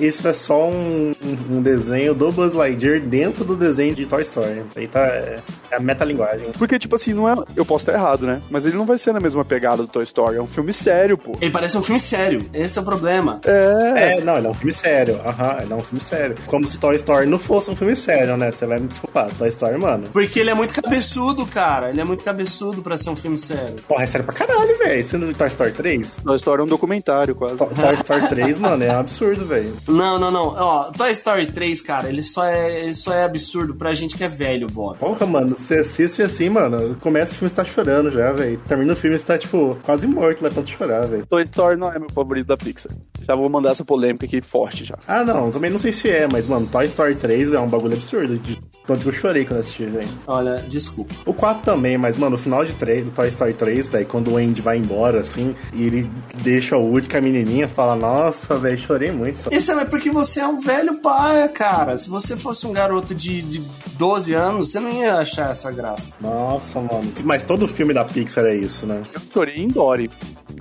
Isso 0.00 0.26
é 0.26 0.32
só 0.34 0.68
um, 0.68 1.14
um- 1.50 1.60
desenho 1.62 2.14
do 2.14 2.30
Buzz 2.32 2.54
Lightyear 2.54 3.00
dentro 3.00 3.44
do 3.44 3.54
desenho 3.56 3.94
de 3.94 4.06
Toy 4.06 4.22
Story. 4.22 4.62
Aí 4.74 4.88
tá. 4.88 5.00
É, 5.06 5.40
é 5.70 5.76
a 5.76 5.80
metalinguagem. 5.80 6.48
Porque, 6.58 6.78
tipo 6.78 6.96
assim, 6.96 7.12
não 7.12 7.28
é. 7.28 7.34
Eu 7.54 7.64
posso 7.66 7.82
estar 7.88 7.92
errado, 7.98 8.26
né? 8.26 8.40
Mas 8.50 8.64
ele 8.64 8.76
não 8.76 8.86
vai 8.86 8.98
ser 8.98 9.12
na 9.12 9.20
mesma 9.20 9.44
pegada 9.44 9.82
do 9.82 9.88
Toy 9.88 10.04
Story. 10.04 10.36
É 10.36 10.42
um 10.42 10.46
filme 10.46 10.72
sério, 10.72 11.18
pô. 11.18 11.36
ele 11.40 11.50
parece 11.50 11.76
um 11.76 11.82
filme 11.82 12.00
sério. 12.00 12.44
Esse 12.54 12.78
é 12.78 12.82
o 12.82 12.84
problema. 12.84 13.40
É. 13.44 14.14
É, 14.16 14.20
não, 14.20 14.36
ele 14.38 14.46
é 14.46 14.50
um 14.50 14.54
filme 14.54 14.72
sério. 14.72 15.20
Aham, 15.24 15.58
ele 15.62 15.72
é 15.72 15.76
um 15.76 15.80
filme 15.80 16.02
sério. 16.02 16.34
Como 16.46 16.66
se 16.66 16.78
Toy 16.78 16.96
Story 16.96 17.26
não 17.26 17.38
fosse 17.38 17.70
um 17.70 17.76
filme 17.76 17.94
sério, 17.96 18.36
né? 18.36 18.50
Você 18.50 18.66
vai 18.66 18.78
me 18.78 18.88
desculpar. 18.88 19.28
Toy 19.36 19.48
Story, 19.48 19.76
mano. 19.78 20.04
Porque 20.12 20.40
ele 20.40 20.50
é 20.50 20.54
muito 20.54 20.72
cabeçudo, 20.80 21.46
cara. 21.46 21.90
Ele 21.90 22.00
é 22.00 22.04
muito 22.04 22.24
cabeçudo 22.24 22.80
pra 22.82 22.96
ser 22.96 23.10
um 23.10 23.16
filme 23.16 23.38
sério. 23.38 23.76
Porra, 23.86 24.04
é 24.04 24.06
sério 24.06 24.24
pra 24.26 24.34
caralho, 24.34 24.78
velho. 24.78 25.04
Sendo 25.04 25.34
Toy 25.34 25.46
Story 25.48 25.72
3. 25.72 26.16
Toy 26.24 26.36
Story 26.36 26.60
é 26.62 26.64
um 26.64 26.68
documentário, 26.68 27.34
quase. 27.34 27.56
To- 27.56 27.66
Toy 27.66 27.94
Story 27.94 28.28
3, 28.28 28.58
mano, 28.58 28.84
é 28.84 28.90
um 28.92 29.00
absurdo, 29.00 29.44
velho. 29.44 29.59
Não, 29.88 30.18
não, 30.18 30.30
não. 30.30 30.54
Ó, 30.56 30.84
Toy 30.90 31.10
Story 31.12 31.46
3, 31.46 31.80
cara, 31.82 32.08
ele 32.08 32.22
só 32.22 32.44
é, 32.44 32.80
ele 32.80 32.94
só 32.94 33.12
é 33.12 33.24
absurdo 33.24 33.74
pra 33.74 33.94
gente 33.94 34.16
que 34.16 34.24
é 34.24 34.28
velho, 34.28 34.66
Bob. 34.68 34.98
Porra, 34.98 35.26
mano, 35.26 35.56
você 35.56 35.78
assiste 35.78 36.22
assim, 36.22 36.48
mano. 36.48 36.96
Começa 37.00 37.32
o 37.32 37.34
filme, 37.34 37.50
você 37.50 37.56
tá 37.56 37.64
chorando 37.64 38.10
já, 38.10 38.32
velho. 38.32 38.58
Termina 38.66 38.92
o 38.92 38.96
filme, 38.96 39.18
você 39.18 39.24
tá, 39.24 39.38
tipo, 39.38 39.78
quase 39.82 40.06
morto, 40.06 40.40
vai 40.40 40.50
tanto 40.50 40.70
chorar, 40.70 41.06
velho. 41.06 41.26
Toy 41.26 41.42
Story 41.44 41.76
não 41.76 41.92
é 41.92 41.98
meu 41.98 42.10
favorito 42.10 42.46
da 42.46 42.56
Pixar. 42.56 42.92
Já 43.22 43.34
vou 43.34 43.48
mandar 43.48 43.70
essa 43.70 43.84
polêmica 43.84 44.26
aqui 44.26 44.40
forte 44.42 44.84
já. 44.84 44.96
Ah, 45.06 45.24
não, 45.24 45.50
também 45.50 45.70
não 45.70 45.78
sei 45.78 45.92
se 45.92 46.08
é, 46.08 46.26
mas, 46.30 46.46
mano, 46.46 46.66
Toy 46.66 46.86
Story 46.86 47.14
3 47.14 47.52
é 47.52 47.60
um 47.60 47.68
bagulho 47.68 47.94
absurdo. 47.94 48.38
De 48.38 48.58
tanto 48.86 49.02
que 49.02 49.08
eu 49.08 49.12
chorei 49.12 49.44
quando 49.44 49.60
assisti, 49.60 49.84
velho. 49.84 50.08
Olha, 50.26 50.64
desculpa. 50.68 51.14
O 51.24 51.32
4 51.32 51.62
também, 51.62 51.96
mas, 51.96 52.16
mano, 52.16 52.36
o 52.36 52.38
final 52.38 52.64
de 52.64 52.72
3, 52.74 53.04
do 53.04 53.10
Toy 53.10 53.28
Story 53.28 53.54
3, 53.54 53.88
velho, 53.88 54.06
quando 54.06 54.32
o 54.32 54.36
Andy 54.36 54.60
vai 54.60 54.78
embora, 54.78 55.20
assim, 55.20 55.54
e 55.72 55.84
ele 55.84 56.10
deixa 56.42 56.76
o 56.76 56.84
Woody 56.90 57.08
com 57.08 57.16
a 57.16 57.20
menininha, 57.20 57.68
fala, 57.68 57.94
nossa, 57.94 58.56
velho, 58.56 58.78
chorei 58.78 59.10
muito. 59.10 59.49
Isso 59.50 59.72
é 59.72 59.84
porque 59.84 60.10
você 60.10 60.40
é 60.40 60.46
um 60.46 60.60
velho 60.60 61.00
pai, 61.00 61.48
cara. 61.48 61.96
Se 61.96 62.08
você 62.08 62.36
fosse 62.36 62.66
um 62.66 62.72
garoto 62.72 63.14
de, 63.14 63.42
de 63.42 63.60
12 63.94 64.32
anos, 64.32 64.70
você 64.70 64.78
não 64.80 64.90
ia 64.90 65.16
achar 65.16 65.50
essa 65.50 65.70
graça. 65.72 66.16
Nossa, 66.20 66.80
mano. 66.80 67.12
Mas 67.24 67.42
todo 67.42 67.66
filme 67.66 67.92
da 67.92 68.04
Pixar 68.04 68.44
é 68.44 68.54
isso, 68.54 68.86
né? 68.86 69.02
Eu 69.12 69.20
chorei 69.32 69.56
em 69.56 69.68
Dory. 69.68 70.10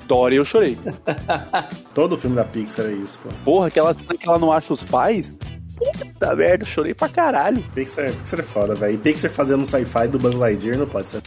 Dory 0.07 0.37
eu 0.37 0.45
chorei. 0.45 0.75
Todo 1.93 2.17
filme 2.17 2.35
da 2.35 2.43
Pixar 2.43 2.87
é 2.87 2.93
isso, 2.93 3.19
pô. 3.21 3.29
Porra, 3.45 3.69
que 3.69 3.77
ela, 3.77 3.93
que 3.93 4.27
ela 4.27 4.39
não 4.39 4.51
acha 4.51 4.73
os 4.73 4.81
pais? 4.81 5.31
Puta 5.77 6.35
merda, 6.35 6.63
eu 6.63 6.67
chorei 6.67 6.93
pra 6.95 7.07
caralho. 7.07 7.61
Pixar, 7.75 8.11
Pixar 8.11 8.39
é 8.39 8.43
foda, 8.43 8.73
velho. 8.73 8.95
E 8.95 8.97
Pixar 8.97 9.29
fazendo 9.31 9.61
um 9.61 9.65
sci-fi 9.65 10.07
do 10.07 10.17
Buzz 10.17 10.35
Lightyear 10.35 10.77
não 10.79 10.87
pode 10.87 11.11
ser. 11.11 11.21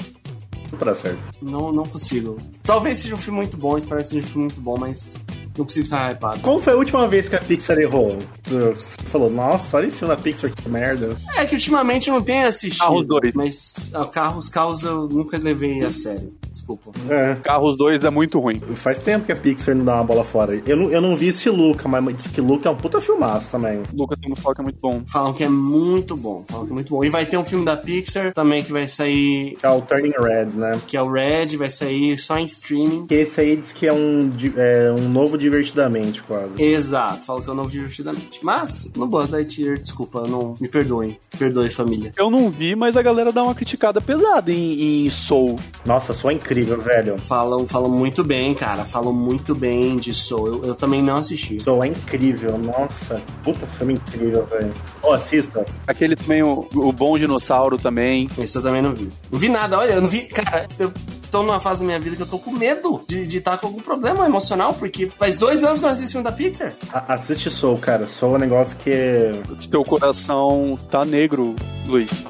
Não 0.71 0.79
pra 0.79 0.95
certo. 0.95 1.19
Não, 1.41 1.71
não 1.71 1.85
consigo. 1.85 2.37
Talvez 2.65 2.99
seja 2.99 3.15
um 3.15 3.19
filme 3.19 3.39
muito 3.39 3.57
bom, 3.57 3.79
espero 3.79 4.01
que 4.01 4.09
seja 4.09 4.27
um 4.27 4.29
filme 4.29 4.43
muito 4.49 4.61
bom, 4.61 4.75
mas 4.79 5.15
não 5.57 5.65
consigo 5.65 5.85
estar 5.85 6.13
hypado. 6.13 6.41
Qual 6.41 6.59
foi 6.59 6.73
a 6.73 6.77
última 6.77 7.07
vez 7.07 7.29
que 7.29 7.37
a 7.37 7.41
Pixar 7.41 7.79
errou? 7.79 8.19
Você 8.45 8.75
falou, 9.11 9.31
nossa, 9.31 9.77
olha 9.77 9.87
esse 9.87 9.99
filme 9.99 10.15
da 10.15 10.21
Pixar, 10.21 10.51
que 10.51 10.69
merda. 10.69 11.17
É 11.37 11.47
que 11.47 11.55
ultimamente 11.55 12.09
eu 12.09 12.15
não 12.15 12.23
tenho 12.23 12.47
assistido. 12.47 12.81
Carros 12.81 13.07
dois. 13.07 13.35
Mas 13.35 13.75
ah, 13.93 14.07
carros, 14.07 14.49
carros 14.49 14.83
eu 14.83 15.09
nunca 15.09 15.37
levei 15.39 15.85
a 15.85 15.93
sério. 15.93 16.33
Desculpa. 16.63 16.93
É. 17.09 17.35
Carros 17.37 17.77
2 17.77 18.05
é 18.05 18.11
muito 18.11 18.39
ruim. 18.39 18.61
Faz 18.77 18.99
tempo 18.99 19.27
que 19.27 19.33
a 19.33 19.37
Pixar 19.37 19.75
não 19.75 19.85
dá 19.85 19.97
uma 19.97 20.05
bola 20.05 20.25
fora. 20.25 20.63
Eu 20.65 20.77
não, 20.77 20.91
eu 20.91 21.01
não 21.01 21.17
vi 21.17 21.29
esse 21.29 21.51
Luca, 21.51 21.89
mas 21.89 22.17
diz 22.17 22.27
que 22.29 22.41
Luca 22.41 22.69
é 22.69 22.73
um 22.73 22.77
puta 22.77 23.01
filmaço 23.01 23.51
também. 23.51 23.83
Lucas 23.93 24.19
tem 24.19 24.35
fala 24.37 24.55
que 24.55 24.61
é 24.61 24.65
muito 24.65 24.81
bom. 24.81 25.03
Falam 25.07 25.35
que 25.35 25.45
é 25.45 25.49
muito 25.49 26.17
bom. 26.17 26.45
Falam 26.49 26.67
que 26.67 26.73
é 26.73 26.75
muito 26.75 26.91
bom. 26.91 27.05
E 27.05 27.11
vai 27.11 27.27
ter 27.27 27.37
um 27.37 27.45
filme 27.45 27.65
da 27.65 27.77
Pixar 27.77 28.33
também 28.33 28.63
que 28.63 28.73
vai 28.73 28.89
sair. 28.89 29.57
Que 29.57 29.67
é 29.67 29.71
o 29.71 29.83
Turning 29.83 30.13
Red, 30.19 30.55
né? 30.55 30.73
Que 30.87 30.97
é 30.97 31.03
o 31.03 31.11
Red, 31.11 31.57
vai 31.57 31.71
sair 31.71 32.17
só 32.19 32.39
em 32.39 32.45
streaming. 32.45 33.07
Que 33.07 33.15
esse 33.17 33.41
aí 33.41 33.57
diz 33.57 33.73
que 33.73 33.87
é 33.87 33.93
um, 33.93 34.31
é 34.57 34.93
um 34.93 35.09
novo 35.09 35.37
Divertidamente, 35.43 36.23
quase. 36.23 36.63
Exato, 36.63 37.25
falam 37.25 37.43
que 37.43 37.51
é 37.51 37.53
o 37.53 37.57
novo 37.57 37.71
divertidamente. 37.71 38.39
Mas, 38.43 38.93
no 38.97 39.09
Buzz 39.09 39.31
Lightyear, 39.31 39.77
desculpa, 39.77 40.23
não 40.29 40.55
me 40.61 40.69
perdoem. 40.69 41.19
Perdoe, 41.37 41.69
família. 41.69 42.13
Eu 42.17 42.31
não 42.31 42.49
vi, 42.49 42.77
mas 42.77 42.97
a 42.97 43.03
galera 43.03 43.33
dá 43.33 43.43
uma 43.43 43.55
criticada 43.55 44.01
pesada 44.01 44.53
em, 44.53 45.07
em 45.07 45.11
Soul. 45.11 45.57
Nossa, 45.85 46.13
só 46.13 46.31
incrível, 46.31 46.52
velho. 46.61 47.17
Falam, 47.19 47.67
falam 47.67 47.89
muito 47.91 48.23
bem, 48.23 48.55
cara. 48.55 48.85
Falam 48.85 49.13
muito 49.13 49.55
bem 49.55 49.97
de 49.97 50.13
Soul. 50.13 50.47
Eu, 50.49 50.65
eu 50.67 50.75
também 50.75 51.03
não 51.03 51.17
assisti. 51.17 51.59
Soul 51.63 51.85
é 51.85 51.89
incrível, 51.89 52.59
nossa. 52.59 53.21
Puta 53.43 53.67
filme 53.79 53.95
incrível, 53.95 54.47
velho. 54.51 54.73
Ó, 55.03 55.15
assista. 55.15 55.65
Aquele 55.87 56.15
também, 56.17 56.43
o, 56.43 56.69
o 56.75 56.93
Bom 56.93 57.17
Dinossauro 57.17 57.79
também. 57.79 58.29
Esse 58.39 58.59
eu 58.59 58.63
também 58.63 58.83
não 58.83 58.93
vi. 58.93 59.09
Não 59.31 59.39
vi 59.39 59.49
nada, 59.49 59.79
olha, 59.79 59.93
eu 59.93 60.03
não 60.03 60.09
vi. 60.09 60.27
Cara, 60.29 60.69
eu 60.79 60.93
tô 61.31 61.43
numa 61.43 61.59
fase 61.61 61.81
da 61.81 61.87
minha 61.87 61.99
vida 61.99 62.15
que 62.17 62.23
eu 62.23 62.27
tô 62.27 62.39
com 62.39 62.51
medo 62.53 63.03
de 63.07 63.39
estar 63.39 63.57
com 63.57 63.67
algum 63.69 63.81
problema 63.81 64.27
emocional, 64.27 64.75
porque 64.75 65.11
faz 65.19 65.39
dois 65.39 65.65
anos 65.65 65.79
que 65.79 65.85
eu 65.87 65.89
não 65.89 65.95
assisto 65.97 66.13
filme 66.13 66.25
da 66.25 66.33
Pixar. 66.33 66.75
A- 66.93 67.15
assiste 67.15 67.49
Soul, 67.49 67.79
cara. 67.79 68.07
Soul 68.07 68.35
é 68.35 68.37
um 68.37 68.41
negócio 68.41 68.77
que. 68.77 68.93
Seu 69.59 69.83
coração 69.85 70.79
tá 70.91 71.05
negro, 71.05 71.55
Luiz. 71.87 72.27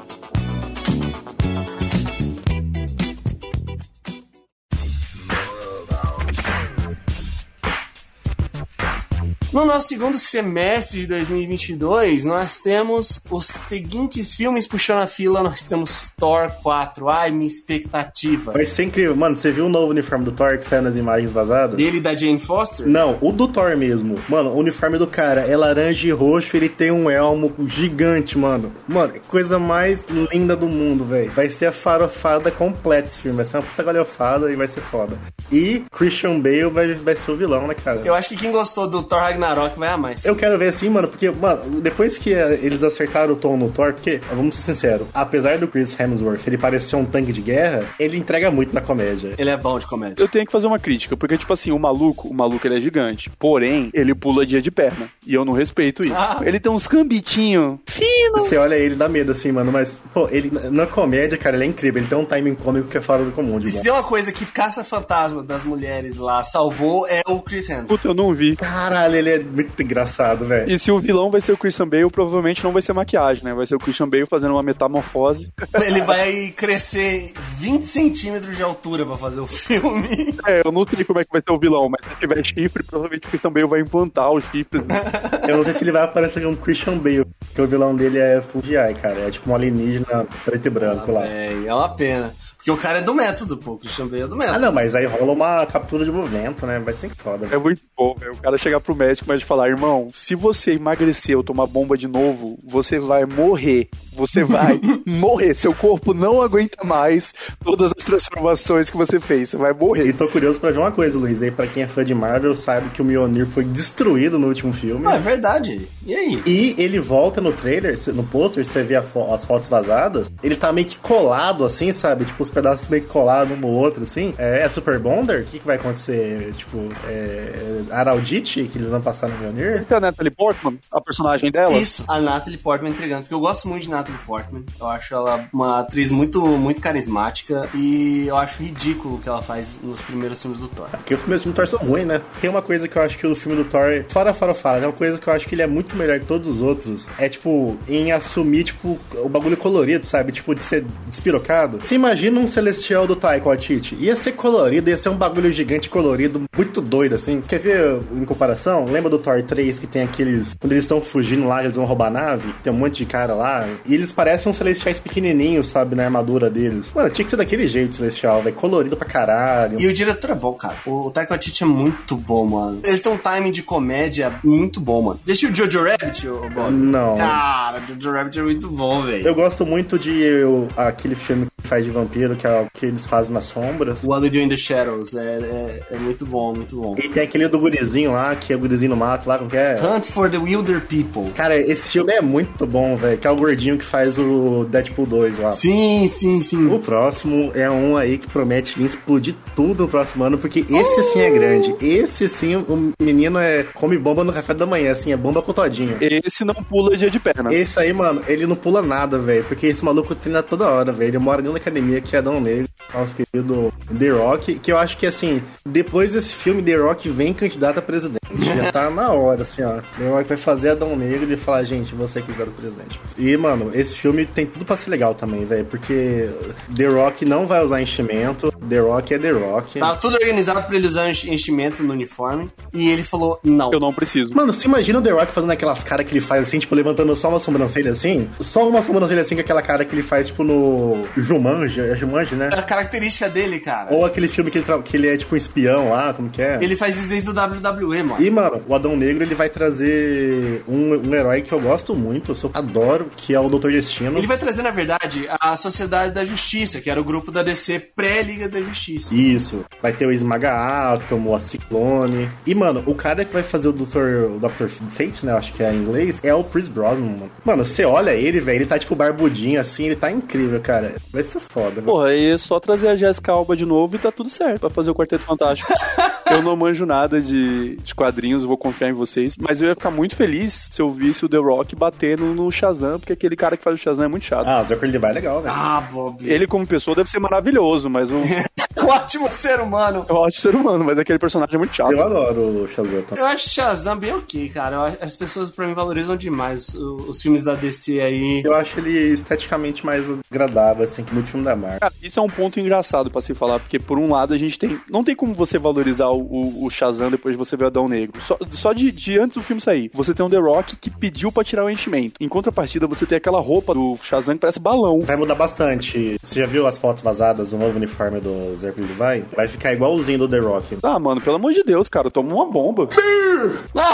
No 9.53 9.65
nosso 9.65 9.89
segundo 9.89 10.17
semestre 10.17 11.01
de 11.01 11.05
2022, 11.05 12.25
nós 12.25 12.59
temos 12.61 13.19
os 13.29 13.45
seguintes 13.45 14.33
filmes 14.33 14.65
puxando 14.65 15.03
a 15.03 15.07
fila. 15.07 15.43
Nós 15.43 15.61
temos 15.61 16.11
Thor 16.17 16.51
4. 16.63 17.07
Ai, 17.07 17.29
minha 17.29 17.45
expectativa. 17.45 18.51
Vai 18.51 18.65
ser 18.65 18.85
incrível. 18.85 19.15
Mano, 19.15 19.37
você 19.37 19.51
viu 19.51 19.67
o 19.67 19.69
novo 19.69 19.91
uniforme 19.91 20.25
do 20.25 20.31
Thor 20.31 20.57
que 20.57 20.67
saiu 20.67 20.81
nas 20.81 20.95
imagens 20.95 21.31
vazadas? 21.31 21.77
Dele 21.77 22.01
da 22.01 22.15
Jane 22.15 22.39
Foster? 22.39 22.87
Não, 22.87 23.19
o 23.21 23.31
do 23.31 23.47
Thor 23.47 23.77
mesmo. 23.77 24.15
Mano, 24.27 24.49
o 24.49 24.57
uniforme 24.57 24.97
do 24.97 25.05
cara 25.05 25.41
é 25.41 25.55
laranja 25.55 26.07
e 26.07 26.11
roxo, 26.11 26.57
ele 26.57 26.67
tem 26.67 26.89
um 26.89 27.07
elmo 27.07 27.53
gigante, 27.67 28.35
mano. 28.35 28.73
Mano, 28.87 29.13
é 29.15 29.19
coisa 29.19 29.59
mais 29.59 30.03
linda 30.31 30.55
do 30.55 30.67
mundo, 30.67 31.05
velho. 31.05 31.29
Vai 31.29 31.49
ser 31.49 31.67
a 31.67 31.71
farofada 31.71 32.49
completa 32.49 33.05
esse 33.05 33.19
filme. 33.19 33.37
Vai 33.37 33.45
ser 33.45 33.57
uma 33.57 33.63
puta 33.63 33.83
galhofada 33.83 34.51
e 34.51 34.55
vai 34.55 34.67
ser 34.67 34.81
foda. 34.81 35.15
E 35.51 35.83
Christian 35.91 36.39
Bale 36.39 36.71
vai, 36.71 36.93
vai 36.95 37.15
ser 37.15 37.29
o 37.29 37.37
vilão, 37.37 37.67
né, 37.67 37.75
cara? 37.75 38.01
Eu 38.03 38.15
acho 38.15 38.29
que 38.29 38.35
quem 38.35 38.51
gostou 38.51 38.87
do 38.87 39.03
Thor 39.03 39.19
Ragnarok 39.19 39.42
vai 39.77 39.89
amar 39.89 40.13
esse 40.13 40.27
Eu 40.27 40.35
quero 40.35 40.57
ver 40.57 40.69
assim, 40.69 40.89
mano, 40.89 41.07
porque, 41.07 41.29
mano, 41.29 41.81
depois 41.81 42.17
que 42.17 42.31
eles 42.31 42.83
acertaram 42.83 43.33
o 43.33 43.35
tom 43.35 43.57
no 43.57 43.69
Thor, 43.69 43.93
porque, 43.93 44.19
vamos 44.33 44.57
ser 44.57 44.73
sinceros, 44.73 45.07
apesar 45.13 45.57
do 45.57 45.67
Chris 45.67 45.97
Hemsworth 45.99 46.45
ele 46.45 46.57
parecer 46.57 46.95
um 46.95 47.05
tanque 47.05 47.31
de 47.31 47.41
guerra, 47.41 47.85
ele 47.99 48.17
entrega 48.17 48.49
muito 48.49 48.73
na 48.73 48.81
comédia. 48.81 49.33
Ele 49.37 49.49
é 49.49 49.57
bom 49.57 49.77
de 49.79 49.87
comédia. 49.87 50.15
Eu 50.21 50.27
tenho 50.27 50.45
que 50.45 50.51
fazer 50.51 50.67
uma 50.67 50.79
crítica, 50.79 51.15
porque, 51.15 51.37
tipo 51.37 51.53
assim, 51.53 51.71
o 51.71 51.79
maluco, 51.79 52.27
o 52.27 52.33
maluco 52.33 52.65
ele 52.65 52.77
é 52.77 52.79
gigante. 52.79 53.29
Porém, 53.29 53.89
ele 53.93 54.13
pula 54.15 54.45
dia 54.45 54.61
de 54.61 54.71
perna. 54.71 55.07
E 55.25 55.33
eu 55.33 55.45
não 55.45 55.53
respeito 55.53 56.03
isso. 56.03 56.13
Ah. 56.15 56.41
Ele 56.43 56.59
tem 56.59 56.71
uns 56.71 56.87
cambitinhos 56.87 57.79
fino. 57.87 58.39
Você 58.39 58.57
olha 58.57 58.75
ele 58.75 58.95
dá 58.95 59.07
medo, 59.07 59.31
assim, 59.31 59.51
mano, 59.51 59.71
mas, 59.71 59.95
pô, 60.13 60.27
ele, 60.31 60.51
na 60.71 60.85
comédia, 60.85 61.37
cara, 61.37 61.55
ele 61.55 61.65
é 61.65 61.67
incrível, 61.67 62.01
ele 62.01 62.09
tem 62.09 62.17
um 62.17 62.25
timing 62.25 62.55
cômico 62.55 62.89
que 62.89 62.97
é 62.97 63.01
fora 63.01 63.23
do 63.23 63.31
comum, 63.31 63.59
de 63.59 63.67
E 63.67 63.71
se 63.71 63.81
tem 63.81 63.91
uma 63.91 64.03
coisa 64.03 64.31
que 64.31 64.45
Caça 64.45 64.83
Fantasma 64.83 65.43
das 65.43 65.63
mulheres 65.63 66.17
lá 66.17 66.43
salvou, 66.43 67.07
é 67.07 67.21
o 67.27 67.39
Chris 67.39 67.69
Hemsworth. 67.69 67.87
Puta, 67.87 68.07
eu 68.07 68.13
não 68.13 68.33
vi. 68.33 68.55
Caralho, 68.55 69.15
ele 69.15 69.29
é 69.29 69.32
muito 69.39 69.81
engraçado, 69.81 70.45
velho. 70.45 70.71
E 70.71 70.77
se 70.77 70.91
o 70.91 70.99
vilão 70.99 71.29
vai 71.29 71.41
ser 71.41 71.51
o 71.51 71.57
Christian 71.57 71.87
Bale, 71.87 72.09
provavelmente 72.09 72.63
não 72.63 72.71
vai 72.71 72.81
ser 72.81 72.93
maquiagem, 72.93 73.43
né? 73.43 73.53
Vai 73.53 73.65
ser 73.65 73.75
o 73.75 73.79
Christian 73.79 74.09
Bale 74.09 74.25
fazendo 74.25 74.51
uma 74.51 74.63
metamorfose. 74.63 75.51
Ele 75.85 76.01
vai 76.01 76.53
crescer 76.55 77.33
20 77.57 77.83
centímetros 77.85 78.55
de 78.55 78.63
altura 78.63 79.05
pra 79.05 79.17
fazer 79.17 79.39
o 79.39 79.47
filme. 79.47 80.33
É, 80.45 80.61
eu 80.65 80.71
não 80.73 80.85
sei 80.85 81.05
como 81.05 81.19
é 81.19 81.23
que 81.23 81.31
vai 81.31 81.41
ser 81.41 81.53
o 81.53 81.59
vilão, 81.59 81.87
mas 81.87 82.01
se 82.05 82.19
tiver 82.19 82.45
chifre, 82.45 82.83
provavelmente 82.83 83.27
o 83.27 83.29
Christian 83.29 83.51
Bale 83.51 83.67
vai 83.67 83.79
implantar 83.79 84.31
os 84.31 84.43
chifres. 84.45 84.83
Eu 85.47 85.57
não 85.57 85.63
sei 85.63 85.73
se 85.73 85.83
ele 85.83 85.91
vai 85.91 86.03
aparecer 86.03 86.43
como 86.43 86.57
Christian 86.57 86.97
Bale, 86.97 87.25
porque 87.39 87.61
o 87.61 87.67
vilão 87.67 87.95
dele 87.95 88.17
é 88.17 88.41
Full 88.41 88.61
GI, 88.61 88.93
cara. 89.01 89.19
É 89.19 89.31
tipo 89.31 89.49
um 89.49 89.55
alienígena 89.55 90.27
preto 90.43 90.65
e 90.65 90.69
branco 90.69 91.11
lá. 91.11 91.25
É, 91.25 91.53
é 91.65 91.73
uma 91.73 91.89
pena. 91.95 92.33
Porque 92.63 92.71
o 92.71 92.77
cara 92.77 92.99
é 92.99 93.01
do 93.01 93.13
método, 93.13 93.57
pô. 93.57 93.73
O 93.73 93.77
Christian 93.77 94.07
Bale 94.07 94.21
é 94.23 94.27
do 94.27 94.35
Ah, 94.35 94.37
método. 94.37 94.59
não, 94.61 94.71
mas 94.71 94.95
aí 94.95 95.05
rola 95.05 95.33
uma 95.33 95.65
captura 95.65 96.05
de 96.05 96.11
movimento, 96.11 96.65
né? 96.65 96.79
Vai 96.79 96.93
ser 96.93 97.09
foda. 97.13 97.45
É 97.51 97.57
muito 97.57 97.81
bom, 97.97 98.15
velho. 98.17 98.31
O 98.31 98.37
cara 98.37 98.57
chegar 98.57 98.79
pro 98.79 98.95
médico 98.95 99.33
e 99.33 99.39
falar, 99.41 99.67
irmão, 99.67 100.07
se 100.13 100.33
você 100.33 100.71
emagrecer 100.75 101.35
ou 101.35 101.43
tomar 101.43 101.67
bomba 101.67 101.97
de 101.97 102.07
novo, 102.07 102.57
você 102.65 102.99
vai 103.01 103.25
morrer. 103.25 103.89
Você 104.13 104.45
vai 104.45 104.79
morrer. 105.05 105.53
Seu 105.55 105.73
corpo 105.73 106.13
não 106.13 106.41
aguenta 106.41 106.85
mais 106.85 107.33
todas 107.61 107.91
as 107.97 108.03
transformações 108.05 108.89
que 108.89 108.95
você 108.95 109.19
fez. 109.19 109.49
Você 109.49 109.57
vai 109.57 109.73
morrer. 109.73 110.07
E 110.07 110.13
tô 110.13 110.27
curioso 110.29 110.57
pra 110.59 110.71
ver 110.71 110.79
uma 110.79 110.91
coisa, 110.91 111.17
Luiz. 111.17 111.41
Aí, 111.41 111.51
pra 111.51 111.67
quem 111.67 111.83
é 111.83 111.87
fã 111.87 112.03
de 112.05 112.15
Marvel, 112.15 112.55
sabe 112.55 112.89
que 112.91 113.01
o 113.01 113.05
Mjolnir 113.05 113.45
foi 113.45 113.65
destruído 113.65 114.39
no 114.39 114.47
último 114.47 114.71
filme. 114.71 115.05
Ah, 115.05 115.15
é 115.15 115.19
verdade. 115.19 115.85
E 116.05 116.15
aí? 116.15 116.41
E 116.45 116.75
ele 116.77 116.99
volta 116.99 117.41
no 117.41 117.51
trailer, 117.51 117.99
no 118.13 118.23
pôster, 118.23 118.63
você 118.65 118.83
vê 118.83 119.01
fo- 119.01 119.33
as 119.33 119.43
fotos 119.43 119.67
vazadas, 119.67 120.31
ele 120.41 120.55
tá 120.55 120.71
meio 120.71 120.87
que 120.87 120.97
colado, 120.97 121.65
assim, 121.65 121.91
sabe? 121.91 122.23
Tipo, 122.25 122.43
os 122.43 122.52
pedaços 122.53 122.87
meio 122.89 123.03
que 123.03 123.09
colados 123.09 123.57
um 123.57 123.59
no 123.59 123.67
outro, 123.67 124.03
assim. 124.03 124.33
É, 124.37 124.61
é 124.61 124.69
Super 124.69 124.99
Bonder? 124.99 125.41
O 125.41 125.45
que, 125.45 125.59
que 125.59 125.65
vai 125.65 125.75
acontecer? 125.75 126.53
Tipo, 126.53 126.77
é, 127.05 127.83
é 127.89 127.93
Araldite, 127.93 128.69
que 128.71 128.77
eles 128.77 128.89
vão 128.89 129.01
passar 129.01 129.29
no 129.29 129.37
Mjolnir? 129.37 129.85
É 129.89 129.95
a 129.95 129.99
Natalie 129.99 130.31
Portman, 130.31 130.77
a 130.91 131.01
personagem 131.01 131.51
dela. 131.51 131.73
Isso, 131.73 132.03
a 132.07 132.19
Natalie 132.19 132.57
Portman 132.57 132.91
entregando. 132.91 133.21
Porque 133.21 133.33
eu 133.33 133.39
gosto 133.39 133.67
muito 133.67 133.83
de 133.83 133.89
Natalie 133.89 134.19
Portman. 134.25 134.63
Eu 134.79 134.87
acho 134.87 135.13
ela 135.13 135.45
uma 135.53 135.81
atriz 135.81 136.11
muito, 136.11 136.45
muito 136.57 136.81
carismática. 136.81 137.69
E 137.73 138.25
eu 138.27 138.37
acho 138.37 138.61
ridículo 138.61 139.15
o 139.15 139.19
que 139.19 139.29
ela 139.29 139.41
faz 139.41 139.79
nos 139.81 140.01
primeiros 140.01 140.41
filmes 140.41 140.59
do 140.59 140.67
Thor. 140.67 140.89
Porque 140.89 141.13
os 141.13 141.21
primeiros 141.21 141.43
filmes 141.43 141.55
do 141.55 141.65
Thor 141.65 141.79
são 141.79 141.87
ruins, 141.87 142.07
né? 142.07 142.21
Tem 142.41 142.49
uma 142.49 142.61
coisa 142.61 142.87
que 142.87 142.97
eu 142.97 143.01
acho 143.01 143.17
que 143.17 143.27
o 143.27 143.35
filme 143.35 143.57
do 143.61 143.69
Thor, 143.69 144.05
fora 144.09 144.33
fora 144.33 144.53
fora, 144.53 144.83
é 144.83 144.87
uma 144.87 144.93
coisa 144.93 145.17
que 145.17 145.27
eu 145.27 145.33
acho 145.33 145.47
que 145.47 145.55
ele 145.55 145.61
é 145.61 145.67
muito 145.67 145.95
melhor 145.95 146.19
que 146.19 146.25
todos 146.25 146.47
os 146.47 146.61
outros. 146.61 147.07
É 147.17 147.29
tipo, 147.29 147.77
em 147.87 148.11
assumir, 148.11 148.63
tipo, 148.63 148.99
o 149.15 149.29
bagulho 149.29 149.57
colorido, 149.57 150.05
sabe? 150.05 150.31
Tipo, 150.31 150.55
de 150.55 150.63
ser 150.63 150.85
despirocado. 151.07 151.79
Você 151.79 151.95
imagina 151.95 152.39
um 152.39 152.42
celestial 152.47 153.05
do 153.07 153.15
Taika 153.15 153.47
Waititi? 153.47 153.95
Ia 153.99 154.15
ser 154.15 154.33
colorido, 154.33 154.89
ia 154.89 154.97
ser 154.97 155.09
um 155.09 155.15
bagulho 155.15 155.51
gigante 155.51 155.89
colorido, 155.89 156.41
muito 156.55 156.81
doido, 156.81 157.15
assim. 157.15 157.41
Quer 157.41 157.59
ver 157.59 157.99
em 158.15 158.25
comparação? 158.25 158.85
Lembra 158.85 159.09
do 159.09 159.17
Thor 159.19 159.41
3 159.41 159.79
que 159.79 159.87
tem 159.87 160.03
aqueles. 160.03 160.55
Quando 160.59 160.71
eles 160.73 160.85
estão 160.85 161.01
fugindo 161.01 161.47
lá, 161.47 161.63
eles 161.63 161.75
vão 161.75 161.85
roubar 161.85 162.07
a 162.07 162.11
nave? 162.11 162.53
Tem 162.63 162.71
um 162.71 162.75
monte 162.75 162.97
de 162.97 163.05
cara 163.05 163.33
lá. 163.33 163.67
E 163.85 163.93
eles 163.93 164.11
parecem 164.11 164.49
uns 164.51 164.57
celestiais 164.57 164.99
pequenininhos, 164.99 165.67
sabe? 165.67 165.95
Na 165.95 166.05
armadura 166.05 166.49
deles. 166.49 166.91
Mano, 166.93 167.09
tinha 167.09 167.25
que 167.25 167.31
ser 167.31 167.37
daquele 167.37 167.67
jeito, 167.67 167.95
celestial, 167.95 168.41
velho. 168.41 168.55
Colorido 168.55 168.95
pra 168.95 169.07
caralho. 169.07 169.79
E 169.79 169.87
o 169.87 169.93
diretor 169.93 170.31
é 170.31 170.35
bom, 170.35 170.53
cara. 170.53 170.75
O 170.85 171.09
Taika 171.11 171.31
Waititi 171.33 171.63
é 171.63 171.67
muito 171.67 172.15
bom, 172.15 172.45
mano. 172.45 172.79
Ele 172.83 172.97
tem 172.97 173.11
um 173.11 173.17
timing 173.17 173.51
de 173.51 173.63
comédia 173.63 174.31
muito 174.43 174.79
bom, 174.79 175.01
mano. 175.01 175.19
Deixa 175.25 175.47
o 175.47 175.55
Jojo 175.55 175.83
Rabbit, 175.83 176.27
ô 176.27 176.49
Bob? 176.49 176.71
Não. 176.73 177.15
Cara, 177.15 177.81
Jojo 177.87 178.11
Rabbit 178.11 178.39
é 178.39 178.43
muito 178.43 178.67
bom, 178.69 179.01
velho. 179.03 179.25
Eu 179.27 179.35
gosto 179.35 179.65
muito 179.65 179.97
de 179.99 180.11
eu- 180.21 180.67
aquele 180.77 181.15
filme 181.15 181.47
que 181.61 181.67
faz 181.67 181.83
de 181.83 181.91
vampiro, 181.91 182.32
que 182.35 182.47
é 182.47 182.61
o 182.61 182.67
que 182.73 182.85
eles 182.85 183.05
fazem 183.05 183.33
nas 183.33 183.45
sombras. 183.45 184.03
What 184.03 184.23
We 184.23 184.29
Do 184.29 184.39
in 184.39 184.49
the 184.49 184.57
Shadows 184.57 185.15
é, 185.15 185.37
é, 185.37 185.83
é 185.91 185.97
muito 185.97 186.25
bom, 186.25 186.53
muito 186.55 186.75
bom. 186.75 186.95
E 186.97 187.09
tem 187.09 187.23
aquele 187.23 187.47
do 187.47 187.59
gurizinho 187.59 188.11
lá, 188.11 188.35
que 188.35 188.53
é 188.53 188.55
o 188.55 188.59
gurizinho 188.59 188.91
no 188.91 188.97
mato 188.97 189.27
lá, 189.27 189.37
como 189.37 189.49
que 189.49 189.57
é? 189.57 189.79
Hunt 189.81 190.07
for 190.07 190.29
the 190.29 190.37
Wilder 190.37 190.81
People. 190.81 191.31
Cara, 191.35 191.57
esse 191.57 191.91
filme 191.91 192.13
é 192.13 192.21
muito 192.21 192.65
bom, 192.65 192.95
velho. 192.95 193.17
Que 193.17 193.27
é 193.27 193.31
o 193.31 193.35
gordinho 193.35 193.77
que 193.77 193.85
faz 193.85 194.17
o 194.17 194.65
Deadpool 194.69 195.05
2 195.05 195.39
lá. 195.39 195.51
Sim, 195.51 196.07
sim, 196.07 196.41
sim. 196.41 196.67
O 196.67 196.79
próximo 196.79 197.51
é 197.53 197.69
um 197.69 197.97
aí 197.97 198.17
que 198.17 198.27
promete 198.27 198.77
vir 198.77 198.85
explodir 198.85 199.35
tudo 199.55 199.83
no 199.83 199.89
próximo 199.89 200.23
ano, 200.23 200.37
porque 200.37 200.59
esse 200.59 201.03
sim 201.11 201.19
é 201.19 201.29
grande. 201.29 201.75
Esse 201.81 202.29
sim, 202.29 202.55
o 202.55 202.93
menino 203.01 203.39
é 203.39 203.63
come 203.73 203.97
bomba 203.97 204.23
no 204.23 204.33
café 204.33 204.53
da 204.53 204.65
manhã, 204.65 204.91
assim, 204.91 205.11
é 205.11 205.17
bomba 205.17 205.41
com 205.41 205.53
todinho. 205.53 205.97
Esse 205.99 206.43
não 206.43 206.53
pula 206.55 206.95
dia 206.95 207.09
de 207.09 207.19
perna. 207.19 207.53
Esse 207.53 207.79
aí, 207.79 207.93
mano, 207.93 208.21
ele 208.27 208.45
não 208.45 208.55
pula 208.55 208.81
nada, 208.81 209.17
velho. 209.19 209.43
Porque 209.43 209.67
esse 209.67 209.83
maluco 209.83 210.15
treina 210.15 210.41
toda 210.41 210.67
hora, 210.67 210.91
velho. 210.91 211.09
Ele 211.09 211.17
mora 211.17 211.41
dentro 211.41 211.53
da 211.53 211.59
academia 211.59 212.01
que 212.01 212.15
é 212.15 212.21
Adão 212.29 212.41
Negro, 212.41 212.67
nosso 212.93 213.13
querido 213.15 213.73
The 213.97 214.09
Rock. 214.09 214.55
Que 214.59 214.71
eu 214.71 214.77
acho 214.77 214.97
que, 214.97 215.05
assim, 215.05 215.41
depois 215.65 216.13
desse 216.13 216.33
filme, 216.33 216.61
The 216.63 216.75
Rock 216.75 217.09
vem 217.09 217.33
candidato 217.33 217.79
a 217.79 217.81
presidente. 217.81 218.19
Já 218.33 218.71
tá 218.71 218.89
na 218.91 219.11
hora, 219.11 219.43
assim, 219.43 219.61
ó. 219.63 219.79
The 219.97 220.09
Rock 220.09 220.29
vai 220.29 220.37
fazer 220.37 220.69
Adão 220.71 220.95
Negro 220.95 221.31
e 221.31 221.35
falar, 221.37 221.63
gente, 221.63 221.93
você 221.93 222.21
que 222.21 222.31
é 222.31 222.43
o 222.43 222.47
presidente. 222.47 222.99
E, 223.17 223.35
mano, 223.37 223.71
esse 223.73 223.95
filme 223.95 224.25
tem 224.25 224.45
tudo 224.45 224.65
pra 224.65 224.77
ser 224.77 224.89
legal 224.89 225.13
também, 225.13 225.45
velho. 225.45 225.65
Porque 225.65 226.29
The 226.75 226.87
Rock 226.87 227.25
não 227.25 227.45
vai 227.45 227.63
usar 227.63 227.81
enchimento. 227.81 228.51
The 228.69 228.79
Rock 228.79 229.13
é 229.13 229.19
The 229.19 229.31
Rock. 229.31 229.79
Tava 229.79 229.97
tudo 229.97 230.15
organizado 230.15 230.63
pra 230.63 230.75
ele 230.75 230.87
usar 230.87 231.09
enchi- 231.09 231.29
enchimento 231.33 231.83
no 231.83 231.93
uniforme. 231.93 232.49
E 232.73 232.89
ele 232.89 233.03
falou, 233.03 233.39
não. 233.43 233.71
Eu 233.73 233.79
não 233.79 233.93
preciso. 233.93 234.33
Mano, 234.33 234.53
você 234.53 234.67
imagina 234.67 234.99
o 234.99 235.01
The 235.01 235.11
Rock 235.11 235.33
fazendo 235.33 235.51
aquelas 235.51 235.83
caras 235.83 236.05
que 236.07 236.13
ele 236.13 236.21
faz 236.21 236.43
assim, 236.43 236.59
tipo, 236.59 236.73
levantando 236.73 237.15
só 237.15 237.29
uma 237.29 237.39
sobrancelha 237.39 237.91
assim? 237.91 238.27
Só 238.39 238.67
uma 238.67 238.81
sobrancelha 238.81 239.21
assim 239.21 239.35
com 239.35 239.41
aquela 239.41 239.61
cara 239.61 239.83
que 239.85 239.93
ele 239.93 240.03
faz, 240.03 240.27
tipo, 240.27 240.43
no 240.43 241.03
Jumanji, 241.17 241.81
é 241.81 241.95
Jumanji, 241.95 242.12
né? 242.35 242.49
É 242.53 242.59
a 242.59 242.61
característica 242.61 243.27
dele, 243.29 243.59
cara. 243.59 243.91
Ou 243.93 244.05
aquele 244.05 244.27
filme 244.27 244.49
que 244.51 244.57
ele, 244.59 244.65
tra- 244.65 244.81
que 244.81 244.95
ele 244.97 245.07
é, 245.07 245.17
tipo, 245.17 245.33
um 245.35 245.37
espião 245.37 245.89
lá, 245.89 246.13
como 246.13 246.29
que 246.29 246.41
é? 246.41 246.59
Ele 246.61 246.75
faz 246.75 246.97
isso 246.97 247.09
desde 247.09 247.29
o 247.29 247.33
WWE, 247.33 248.03
mano. 248.03 248.23
E, 248.23 248.29
mano, 248.29 248.61
o 248.67 248.75
Adão 248.75 248.95
Negro, 248.95 249.23
ele 249.23 249.35
vai 249.35 249.49
trazer 249.49 250.63
um, 250.67 250.95
um 251.09 251.13
herói 251.15 251.41
que 251.41 251.51
eu 251.51 251.59
gosto 251.59 251.95
muito, 251.95 252.31
eu 252.31 252.35
sou- 252.35 252.51
adoro, 252.53 253.07
que 253.17 253.33
é 253.33 253.39
o 253.39 253.47
Doutor 253.49 253.71
Destino. 253.71 254.17
Ele 254.17 254.27
vai 254.27 254.37
trazer, 254.37 254.61
na 254.61 254.71
verdade, 254.71 255.27
a 255.39 255.55
Sociedade 255.55 256.13
da 256.13 256.23
Justiça, 256.25 256.79
que 256.81 256.89
era 256.89 256.99
o 256.99 257.03
grupo 257.03 257.31
da 257.31 257.43
DC 257.43 257.79
pré-Liga 257.95 258.47
da 258.49 258.59
Justiça. 258.61 259.13
Isso. 259.13 259.65
Vai 259.81 259.91
ter 259.93 260.05
o 260.05 260.11
Esmaga 260.11 260.53
Átomo, 260.93 261.35
a 261.35 261.39
Ciclone. 261.39 262.29
E, 262.45 262.53
mano, 262.55 262.83
o 262.85 262.95
cara 262.95 263.25
que 263.25 263.33
vai 263.33 263.43
fazer 263.43 263.67
o 263.67 263.73
Dr. 263.73 264.31
O 264.35 264.39
Dr. 264.39 264.67
Fate, 264.91 265.25
né? 265.25 265.33
Acho 265.33 265.53
que 265.53 265.63
é 265.63 265.71
em 265.73 265.77
inglês, 265.77 266.19
é 266.23 266.33
o 266.33 266.43
Chris 266.43 266.67
Brosnan, 266.67 267.05
mano. 267.11 267.31
Mano, 267.43 267.65
você 267.65 267.83
olha 267.85 268.11
ele, 268.11 268.39
velho, 268.39 268.57
ele 268.59 268.65
tá 268.65 268.77
tipo 268.79 268.95
barbudinho 268.95 269.59
assim, 269.59 269.85
ele 269.85 269.95
tá 269.95 270.11
incrível, 270.11 270.59
cara. 270.59 270.95
Vai 271.11 271.23
ser 271.23 271.39
foda, 271.39 271.81
velho. 271.81 271.85
Porra, 272.03 272.09
aí 272.11 272.25
é 272.31 272.37
só 272.37 272.59
trazer 272.59 272.89
a 272.89 272.95
Jessica 272.95 273.31
Alba 273.31 273.55
de 273.55 273.65
novo 273.65 273.95
e 273.95 273.99
tá 273.99 274.11
tudo 274.11 274.29
certo 274.29 274.59
pra 274.61 274.69
fazer 274.69 274.89
o 274.89 274.95
Quarteto 274.95 275.23
Fantástico. 275.23 275.71
eu 276.31 276.41
não 276.41 276.55
manjo 276.55 276.85
nada 276.85 277.21
de, 277.21 277.75
de 277.77 277.95
quadrinhos, 277.95 278.43
vou 278.43 278.57
confiar 278.57 278.89
em 278.89 278.93
vocês, 278.93 279.37
mas 279.37 279.61
eu 279.61 279.67
ia 279.67 279.75
ficar 279.75 279.91
muito 279.91 280.15
feliz 280.15 280.67
se 280.71 280.81
eu 280.81 280.89
visse 280.91 281.25
o 281.25 281.29
The 281.29 281.37
Rock 281.37 281.75
batendo 281.75 282.25
no 282.25 282.51
Shazam, 282.51 282.99
porque 282.99 283.13
aquele 283.13 283.35
cara 283.35 283.55
que 283.57 283.63
faz 283.63 283.75
o 283.75 283.79
Shazam 283.79 284.05
é 284.05 284.07
muito 284.07 284.25
chato. 284.25 284.47
Ah, 284.47 284.61
o 284.61 284.67
Zachary 284.67 284.91
Levi 284.91 285.05
é 285.05 285.11
legal, 285.13 285.41
velho. 285.41 285.53
Ah, 285.55 285.81
Bob. 285.91 286.29
Ele, 286.29 286.45
como 286.47 286.65
pessoa, 286.67 286.95
deve 286.95 287.09
ser 287.09 287.19
maravilhoso, 287.19 287.89
mas 287.89 288.09
um 288.11 288.21
Um 288.75 288.87
ótimo 288.87 289.29
ser 289.29 289.61
humano. 289.61 290.05
eu 290.09 290.25
acho 290.25 290.41
ser 290.41 290.55
humano, 290.55 290.83
mas 290.83 290.97
aquele 290.99 291.17
personagem 291.19 291.55
é 291.55 291.57
muito 291.57 291.73
chato. 291.75 291.91
Eu 291.93 292.03
adoro 292.05 292.63
o 292.63 292.67
Shazam. 292.67 293.01
tá? 293.03 293.15
Eu 293.15 293.25
acho 293.27 293.49
Shazam 293.49 293.97
bem 293.97 294.13
ok, 294.13 294.49
cara. 294.49 294.97
As 294.99 295.15
pessoas, 295.15 295.51
pra 295.51 295.65
mim, 295.67 295.73
valorizam 295.73 296.17
demais 296.17 296.73
o- 296.75 296.95
os 297.07 297.21
filmes 297.21 297.41
da 297.43 297.53
DC 297.53 298.01
aí. 298.01 298.41
Eu 298.43 298.53
acho 298.55 298.77
ele 298.79 299.13
esteticamente 299.13 299.85
mais 299.85 300.03
agradável, 300.29 300.83
assim, 300.83 301.03
que 301.03 301.13
muito 301.13 301.29
filme 301.29 301.45
da 301.45 301.55
Marvel. 301.55 301.79
Cara, 301.83 301.93
isso 302.01 302.17
é 302.17 302.23
um 302.23 302.29
ponto 302.29 302.59
engraçado 302.61 303.11
pra 303.11 303.19
se 303.19 303.33
falar, 303.33 303.59
porque 303.59 303.77
por 303.77 303.99
um 303.99 304.09
lado 304.09 304.33
a 304.33 304.37
gente 304.37 304.57
tem. 304.57 304.79
Não 304.89 305.03
tem 305.03 305.13
como 305.13 305.33
você 305.33 305.57
valorizar 305.59 306.07
o, 306.07 306.21
o, 306.21 306.65
o 306.65 306.69
Shazam 306.69 307.11
depois 307.11 307.33
de 307.33 307.37
você 307.37 307.57
ver 307.57 307.65
o 307.65 307.67
Adão 307.67 307.89
Negro. 307.89 308.21
Só, 308.21 308.37
só 308.49 308.71
de, 308.71 308.89
de 308.89 309.19
antes 309.19 309.35
do 309.35 309.43
filme 309.43 309.61
sair. 309.61 309.91
Você 309.93 310.13
tem 310.13 310.25
um 310.25 310.29
The 310.29 310.37
Rock 310.37 310.77
que 310.77 310.89
pediu 310.89 311.29
pra 311.29 311.43
tirar 311.43 311.65
o 311.65 311.69
enchimento. 311.69 312.13
Em 312.21 312.29
contrapartida, 312.29 312.87
você 312.87 313.05
tem 313.05 313.17
aquela 313.17 313.41
roupa 313.41 313.73
do 313.73 313.97
Shazam 313.97 314.35
que 314.35 314.41
parece 314.41 314.61
balão. 314.61 315.01
Vai 315.01 315.17
mudar 315.17 315.35
bastante. 315.35 316.17
Você 316.23 316.39
já 316.39 316.47
viu 316.47 316.65
as 316.65 316.77
fotos 316.77 317.03
vazadas 317.03 317.49
do 317.49 317.57
novo 317.57 317.75
uniforme 317.75 318.21
do 318.21 318.55
Zachary 318.55 318.87
Levi? 318.87 319.25
Vai 319.35 319.49
ficar 319.49 319.73
igualzinho 319.73 320.19
do 320.19 320.29
The 320.29 320.39
Rock. 320.39 320.77
Ah, 320.83 320.97
mano, 320.97 321.19
pelo 321.19 321.35
amor 321.35 321.51
de 321.51 321.63
Deus, 321.63 321.89
cara, 321.89 322.09
toma 322.09 322.33
uma 322.33 322.45
bomba. 322.45 322.87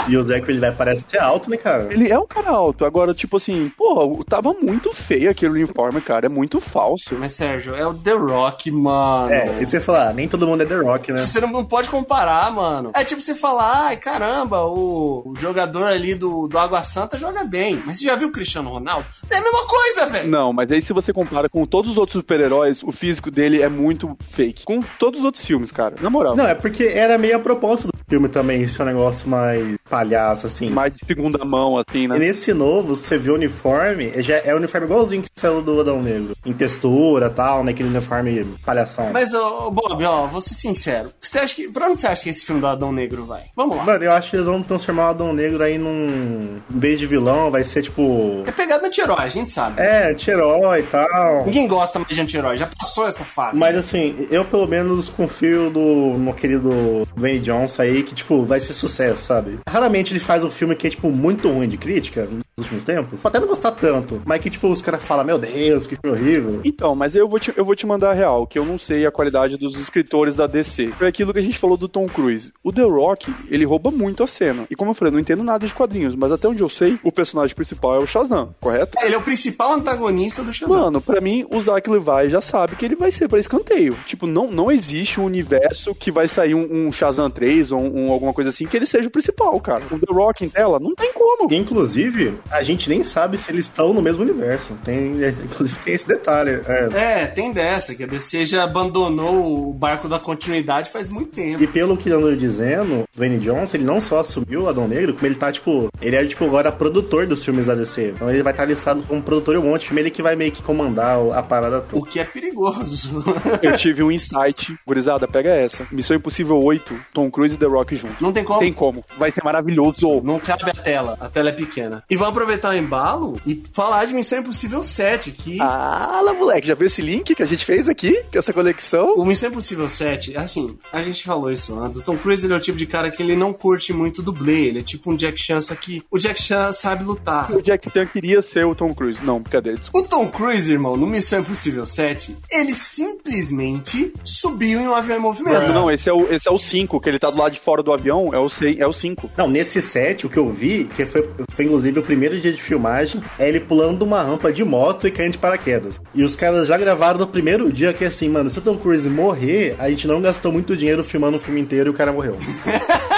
E 0.08 0.16
o 0.16 0.24
Zachary 0.24 0.58
Levi 0.58 0.76
parece 0.76 1.04
ser 1.10 1.18
alto, 1.18 1.50
né, 1.50 1.56
cara? 1.56 1.92
Ele 1.92 2.08
é 2.08 2.18
um 2.18 2.26
cara 2.26 2.50
alto. 2.50 2.84
Agora, 2.84 3.12
tipo 3.12 3.36
assim, 3.36 3.68
porra, 3.76 4.24
tava 4.28 4.52
muito 4.54 4.92
feio 4.92 5.28
aquele 5.28 5.54
uniforme, 5.54 6.00
cara. 6.00 6.26
É 6.26 6.28
muito 6.28 6.60
falso. 6.60 7.16
Mas, 7.18 7.32
Sérgio, 7.32 7.74
é 7.80 7.86
o 7.86 7.94
The 7.94 8.12
Rock, 8.12 8.70
mano. 8.70 9.32
É, 9.32 9.60
e 9.60 9.66
você 9.66 9.80
falar, 9.80 10.08
ah, 10.08 10.12
nem 10.12 10.28
todo 10.28 10.46
mundo 10.46 10.62
é 10.62 10.66
The 10.66 10.76
Rock, 10.76 11.12
né? 11.12 11.22
Você 11.22 11.40
não, 11.40 11.48
não 11.50 11.64
pode 11.64 11.88
comparar, 11.88 12.50
mano. 12.52 12.90
É 12.94 13.04
tipo 13.04 13.20
você 13.22 13.34
falar, 13.34 13.86
ai, 13.86 13.96
caramba, 13.96 14.64
o, 14.64 15.22
o 15.26 15.34
jogador 15.36 15.84
ali 15.86 16.14
do, 16.14 16.46
do 16.46 16.58
Água 16.58 16.82
Santa 16.82 17.18
joga 17.18 17.44
bem. 17.44 17.82
Mas 17.84 17.98
você 17.98 18.04
já 18.04 18.16
viu 18.16 18.28
o 18.28 18.32
Cristiano 18.32 18.70
Ronaldo? 18.70 19.06
É 19.30 19.36
a 19.36 19.42
mesma 19.42 19.66
coisa, 19.66 20.06
velho. 20.06 20.28
Não, 20.28 20.52
mas 20.52 20.70
aí 20.70 20.82
se 20.82 20.92
você 20.92 21.12
compara 21.12 21.48
com 21.48 21.64
todos 21.64 21.92
os 21.92 21.96
outros 21.96 22.12
super-heróis, 22.12 22.82
o 22.82 22.92
físico 22.92 23.30
dele 23.30 23.62
é 23.62 23.68
muito 23.68 24.16
fake. 24.20 24.64
com 24.64 24.82
todos 24.98 25.20
os 25.20 25.24
outros 25.24 25.44
filmes, 25.44 25.72
cara. 25.72 25.94
Na 26.00 26.10
moral. 26.10 26.36
Não, 26.36 26.46
é 26.46 26.54
porque 26.54 26.84
era 26.84 27.16
meio 27.18 27.36
a 27.36 27.40
proposta 27.40 27.88
do 27.88 27.94
filme 28.08 28.28
também, 28.28 28.62
esse 28.62 28.80
é 28.80 28.84
um 28.84 28.86
negócio 28.88 29.28
mais 29.28 29.76
palhaço, 29.88 30.46
assim. 30.46 30.68
Mais 30.70 30.92
de 30.92 31.04
segunda 31.06 31.44
mão, 31.44 31.76
assim, 31.78 32.04
E 32.04 32.08
né? 32.08 32.18
nesse 32.18 32.52
novo, 32.52 32.94
você 32.96 33.16
vê 33.16 33.30
o 33.30 33.34
uniforme, 33.34 34.12
já 34.22 34.36
é 34.38 34.52
o 34.52 34.56
uniforme 34.56 34.86
igualzinho 34.86 35.22
que 35.22 35.28
saiu 35.36 35.62
do 35.62 35.80
Adão 35.80 36.02
Negro. 36.02 36.34
Em 36.44 36.52
textura 36.52 37.26
e 37.26 37.30
tal, 37.30 37.62
né? 37.64 37.69
Aquele 37.70 37.88
uniforme 37.88 38.44
palhação. 38.64 39.10
Mas, 39.12 39.32
ô, 39.34 39.70
Bob, 39.70 40.04
ó, 40.04 40.26
vou 40.26 40.40
ser 40.40 40.54
sincero. 40.54 41.10
Você 41.20 41.38
acha 41.38 41.54
que, 41.54 41.68
pra 41.68 41.86
onde 41.86 42.00
você 42.00 42.06
acha 42.06 42.22
que 42.24 42.30
esse 42.30 42.44
filme 42.44 42.60
do 42.60 42.66
Adão 42.66 42.92
Negro 42.92 43.24
vai? 43.24 43.42
Vamos 43.56 43.76
lá. 43.76 43.84
Mano, 43.84 44.04
eu 44.04 44.12
acho 44.12 44.30
que 44.30 44.36
eles 44.36 44.46
vão 44.46 44.62
transformar 44.62 45.06
o 45.06 45.10
Adão 45.10 45.32
Negro 45.32 45.62
aí 45.62 45.78
num. 45.78 46.60
Em 46.72 46.78
vez 46.78 46.98
de 46.98 47.06
vilão, 47.06 47.50
vai 47.50 47.64
ser 47.64 47.82
tipo. 47.82 48.42
É 48.46 48.52
pegada 48.52 48.86
anti-herói, 48.86 49.22
a 49.22 49.28
gente 49.28 49.50
sabe. 49.50 49.80
É, 49.80 50.10
anti-herói 50.10 50.80
e 50.80 50.82
tal. 50.84 51.44
Ninguém 51.44 51.66
gosta 51.66 51.98
mais 51.98 52.14
de 52.14 52.20
anti-herói, 52.20 52.56
já 52.56 52.66
passou 52.66 53.06
essa 53.06 53.24
fase. 53.24 53.56
Mas 53.56 53.76
assim, 53.76 54.26
eu 54.30 54.44
pelo 54.44 54.66
menos 54.66 55.08
confio 55.08 55.70
do 55.70 56.18
no 56.18 56.34
querido 56.34 57.06
Dwayne 57.16 57.40
Johnson 57.40 57.82
aí, 57.82 58.02
que, 58.02 58.14
tipo, 58.14 58.44
vai 58.44 58.60
ser 58.60 58.72
sucesso, 58.72 59.22
sabe? 59.22 59.58
Raramente 59.68 60.12
ele 60.12 60.20
faz 60.20 60.42
um 60.44 60.50
filme 60.50 60.74
que 60.74 60.86
é, 60.86 60.90
tipo, 60.90 61.10
muito 61.10 61.48
ruim 61.50 61.68
de 61.68 61.76
crítica 61.76 62.28
nos 62.60 62.66
últimos 62.66 62.84
tempos. 62.84 63.20
Pode 63.20 63.36
até 63.36 63.40
não 63.40 63.48
gostar 63.48 63.72
tanto, 63.72 64.22
mas 64.24 64.40
que, 64.40 64.50
tipo, 64.50 64.68
os 64.68 64.82
caras 64.82 65.02
falam, 65.02 65.24
meu 65.24 65.38
Deus, 65.38 65.86
que 65.86 65.96
filme 65.96 66.16
horrível. 66.16 66.60
Então, 66.64 66.94
mas 66.94 67.14
eu 67.14 67.28
vou, 67.28 67.40
te, 67.40 67.52
eu 67.56 67.64
vou 67.64 67.74
te 67.74 67.86
mandar 67.86 68.10
a 68.10 68.14
real, 68.14 68.46
que 68.46 68.58
eu 68.58 68.64
não 68.64 68.78
sei 68.78 69.06
a 69.06 69.10
qualidade 69.10 69.56
dos 69.56 69.78
escritores 69.78 70.36
da 70.36 70.46
DC. 70.46 70.92
Foi 70.92 71.08
aquilo 71.08 71.32
que 71.32 71.38
a 71.38 71.42
gente 71.42 71.58
falou 71.58 71.76
do 71.76 71.88
Tom 71.88 72.06
Cruise. 72.06 72.52
O 72.62 72.72
The 72.72 72.82
Rock, 72.82 73.32
ele 73.48 73.64
rouba 73.64 73.90
muito 73.90 74.22
a 74.22 74.26
cena. 74.26 74.64
E 74.70 74.76
como 74.76 74.90
eu 74.90 74.94
falei, 74.94 75.10
eu 75.10 75.14
não 75.14 75.20
entendo 75.20 75.42
nada 75.42 75.66
de 75.66 75.74
quadrinhos, 75.74 76.14
mas 76.14 76.32
até 76.32 76.46
onde 76.48 76.62
eu 76.62 76.68
sei, 76.68 76.98
o 77.02 77.10
personagem 77.10 77.54
principal 77.54 77.96
é 77.96 77.98
o 77.98 78.06
Shazam, 78.06 78.54
correto? 78.60 78.98
Ele 79.02 79.14
é 79.14 79.18
o 79.18 79.22
principal 79.22 79.74
antagonista 79.74 80.42
do 80.42 80.52
Shazam. 80.52 80.78
Mano, 80.78 81.00
pra 81.00 81.20
mim, 81.20 81.46
o 81.50 81.60
Zack 81.60 81.88
Levi 81.88 82.28
já 82.28 82.40
sabe 82.40 82.76
que 82.76 82.84
ele 82.84 82.96
vai 82.96 83.10
ser 83.10 83.28
pra 83.28 83.38
escanteio. 83.38 83.96
Tipo, 84.06 84.26
não, 84.26 84.50
não 84.50 84.70
existe 84.70 85.20
um 85.20 85.24
universo 85.24 85.94
que 85.94 86.10
vai 86.10 86.28
sair 86.28 86.54
um, 86.54 86.86
um 86.86 86.92
Shazam 86.92 87.30
3 87.30 87.72
ou 87.72 87.80
um, 87.80 88.10
alguma 88.10 88.32
coisa 88.32 88.50
assim 88.50 88.66
que 88.66 88.76
ele 88.76 88.86
seja 88.86 89.08
o 89.08 89.12
principal, 89.12 89.58
cara. 89.60 89.84
O 89.90 89.98
The 89.98 90.12
Rock 90.12 90.44
em 90.44 90.48
tela, 90.48 90.78
não 90.78 90.94
tem 90.94 91.12
como. 91.12 91.52
Inclusive, 91.52 92.38
a 92.50 92.62
gente 92.62 92.88
nem 92.88 93.04
sabe 93.04 93.38
se 93.38 93.50
eles 93.50 93.66
estão 93.66 93.92
no 93.92 94.02
mesmo 94.02 94.22
universo. 94.22 94.76
Tem, 94.84 95.12
inclusive, 95.44 95.78
tem 95.84 95.94
esse 95.94 96.06
detalhe. 96.06 96.60
É. 96.66 96.88
É, 96.94 97.26
tem 97.26 97.52
dessa, 97.52 97.94
que 97.94 98.04
a 98.04 98.06
DC 98.06 98.46
já 98.46 98.64
abandonou 98.64 99.68
o 99.68 99.72
barco 99.72 100.08
da 100.08 100.18
continuidade 100.18 100.90
faz 100.90 101.08
muito 101.08 101.32
tempo. 101.32 101.62
E 101.62 101.66
pelo 101.66 101.96
que 101.96 102.08
eu 102.08 102.18
ando 102.18 102.36
dizendo, 102.36 103.04
Dwayne 103.14 103.38
Johnson, 103.38 103.76
ele 103.76 103.84
não 103.84 104.00
só 104.00 104.20
assumiu 104.20 104.62
o 104.62 104.68
Adão 104.68 104.88
Negro, 104.88 105.14
como 105.14 105.26
ele 105.26 105.34
tá, 105.34 105.52
tipo, 105.52 105.88
ele 106.00 106.16
é, 106.16 106.24
tipo, 106.24 106.44
agora 106.44 106.72
produtor 106.72 107.26
dos 107.26 107.44
filmes 107.44 107.66
da 107.66 107.74
DC. 107.74 108.12
Então 108.16 108.30
ele 108.30 108.42
vai 108.42 108.52
estar 108.52 108.64
listado 108.64 109.02
como 109.06 109.22
produtor 109.22 109.54
de 109.58 109.60
um 109.60 109.70
monte 109.70 109.82
de 109.82 109.86
filme, 109.88 110.02
ele 110.02 110.10
que 110.10 110.22
vai 110.22 110.36
meio 110.36 110.52
que 110.52 110.62
comandar 110.62 111.18
a 111.34 111.42
parada 111.42 111.80
toda. 111.80 111.98
O 111.98 112.04
que 112.04 112.18
é 112.18 112.24
perigoso. 112.24 113.24
Eu 113.62 113.76
tive 113.76 114.02
um 114.02 114.10
insight. 114.10 114.74
Gurizada, 114.86 115.28
pega 115.28 115.50
essa. 115.50 115.86
Missão 115.90 116.16
Impossível 116.16 116.62
8, 116.62 116.94
Tom 117.12 117.30
Cruise 117.30 117.54
e 117.54 117.58
The 117.58 117.66
Rock 117.66 117.94
juntos. 117.96 118.20
Não 118.20 118.32
tem 118.32 118.44
como. 118.44 118.60
Tem 118.60 118.72
como. 118.72 119.04
Vai 119.18 119.30
ser 119.30 119.42
maravilhoso. 119.44 120.20
Não 120.22 120.38
cabe 120.38 120.70
a 120.70 120.74
tela, 120.74 121.16
a 121.20 121.28
tela 121.28 121.50
é 121.50 121.52
pequena. 121.52 122.02
E 122.08 122.16
vamos 122.16 122.34
aproveitar 122.40 122.70
o 122.70 122.76
embalo 122.78 123.40
e 123.46 123.62
falar 123.72 124.06
de 124.06 124.14
Missão 124.14 124.38
Impossível 124.38 124.82
7, 124.82 125.30
que 125.30 125.60
Ah, 125.60 126.22
lá, 126.24 126.32
moleque, 126.32 126.66
já 126.68 126.74
viu 126.74 126.86
esse 126.86 127.02
link 127.02 127.34
que 127.34 127.42
a 127.42 127.46
gente 127.46 127.64
fez 127.64 127.86
aqui? 127.88 128.22
Com 128.32 128.38
essa 128.38 128.52
conexão? 128.52 129.14
o 129.14 129.24
Missão 129.26 129.50
Impossível 129.50 129.88
7, 129.88 130.36
assim, 130.36 130.78
a 130.90 131.02
gente 131.02 131.22
falou 131.22 131.50
isso 131.50 131.78
antes. 131.78 131.98
O 131.98 132.02
Tom 132.02 132.16
Cruise 132.16 132.46
ele 132.46 132.54
é 132.54 132.56
o 132.56 132.60
tipo 132.60 132.78
de 132.78 132.86
cara 132.86 133.10
que 133.10 133.22
ele 133.22 133.36
não 133.36 133.52
curte 133.52 133.92
muito 133.92 134.22
dublê. 134.22 134.68
Ele 134.68 134.78
é 134.80 134.82
tipo 134.82 135.12
um 135.12 135.16
Jack 135.16 135.38
Chan, 135.38 135.60
só 135.60 135.74
que 135.74 136.02
o 136.10 136.18
Jack 136.18 136.40
Chan 136.40 136.72
sabe 136.72 137.04
lutar. 137.04 137.52
O 137.52 137.60
Jack 137.60 137.90
Chan 137.92 138.06
queria 138.06 138.40
ser 138.40 138.64
o 138.64 138.74
Tom 138.74 138.94
Cruise. 138.94 139.22
Não, 139.22 139.40
brincadeira, 139.40 139.78
desculpa. 139.78 140.06
O 140.06 140.08
Tom 140.08 140.28
Cruise, 140.28 140.72
irmão, 140.72 140.96
no 140.96 141.06
Missão 141.06 141.40
Impossível 141.40 141.84
7, 141.84 142.34
ele 142.50 142.72
simplesmente 142.74 144.12
subiu 144.24 144.80
em 144.80 144.88
um 144.88 144.94
avião 144.94 145.18
em 145.18 145.20
movimento. 145.20 145.68
Não, 145.68 145.74
não, 145.74 145.90
esse 145.90 146.08
é 146.08 146.12
o 146.12 146.30
esse 146.30 146.48
é 146.48 146.52
o 146.52 146.58
5, 146.58 147.00
que 147.00 147.08
ele 147.08 147.18
tá 147.18 147.30
do 147.30 147.38
lado 147.38 147.52
de 147.52 147.60
fora 147.60 147.82
do 147.82 147.92
avião, 147.92 148.30
é 148.32 148.38
o 148.38 148.48
6, 148.48 148.78
é 148.78 148.86
o 148.86 148.92
5. 148.92 149.30
Não, 149.36 149.48
nesse 149.48 149.82
set, 149.82 150.26
o 150.26 150.30
que 150.30 150.36
eu 150.38 150.50
vi, 150.50 150.88
que 150.96 151.04
foi, 151.04 151.28
foi 151.50 151.64
inclusive 151.64 151.98
o 151.98 152.02
primeiro 152.02 152.19
dia 152.28 152.52
de 152.52 152.60
filmagem, 152.60 153.22
é 153.38 153.48
ele 153.48 153.60
pulando 153.60 154.02
uma 154.02 154.22
rampa 154.22 154.52
de 154.52 154.64
moto 154.64 155.06
e 155.06 155.10
caindo 155.10 155.32
de 155.32 155.38
paraquedas. 155.38 156.00
E 156.14 156.22
os 156.22 156.36
caras 156.36 156.68
já 156.68 156.76
gravaram 156.76 157.18
no 157.18 157.26
primeiro 157.26 157.72
dia 157.72 157.92
que 157.92 158.04
assim, 158.04 158.28
mano, 158.28 158.50
se 158.50 158.58
o 158.58 158.62
Tom 158.62 158.76
Cruise 158.76 159.08
morrer, 159.08 159.76
a 159.78 159.88
gente 159.88 160.06
não 160.06 160.20
gastou 160.20 160.52
muito 160.52 160.76
dinheiro 160.76 161.02
filmando 161.02 161.38
o 161.38 161.40
filme 161.40 161.60
inteiro 161.60 161.88
e 161.88 161.92
o 161.92 161.94
cara 161.94 162.12
morreu. 162.12 162.36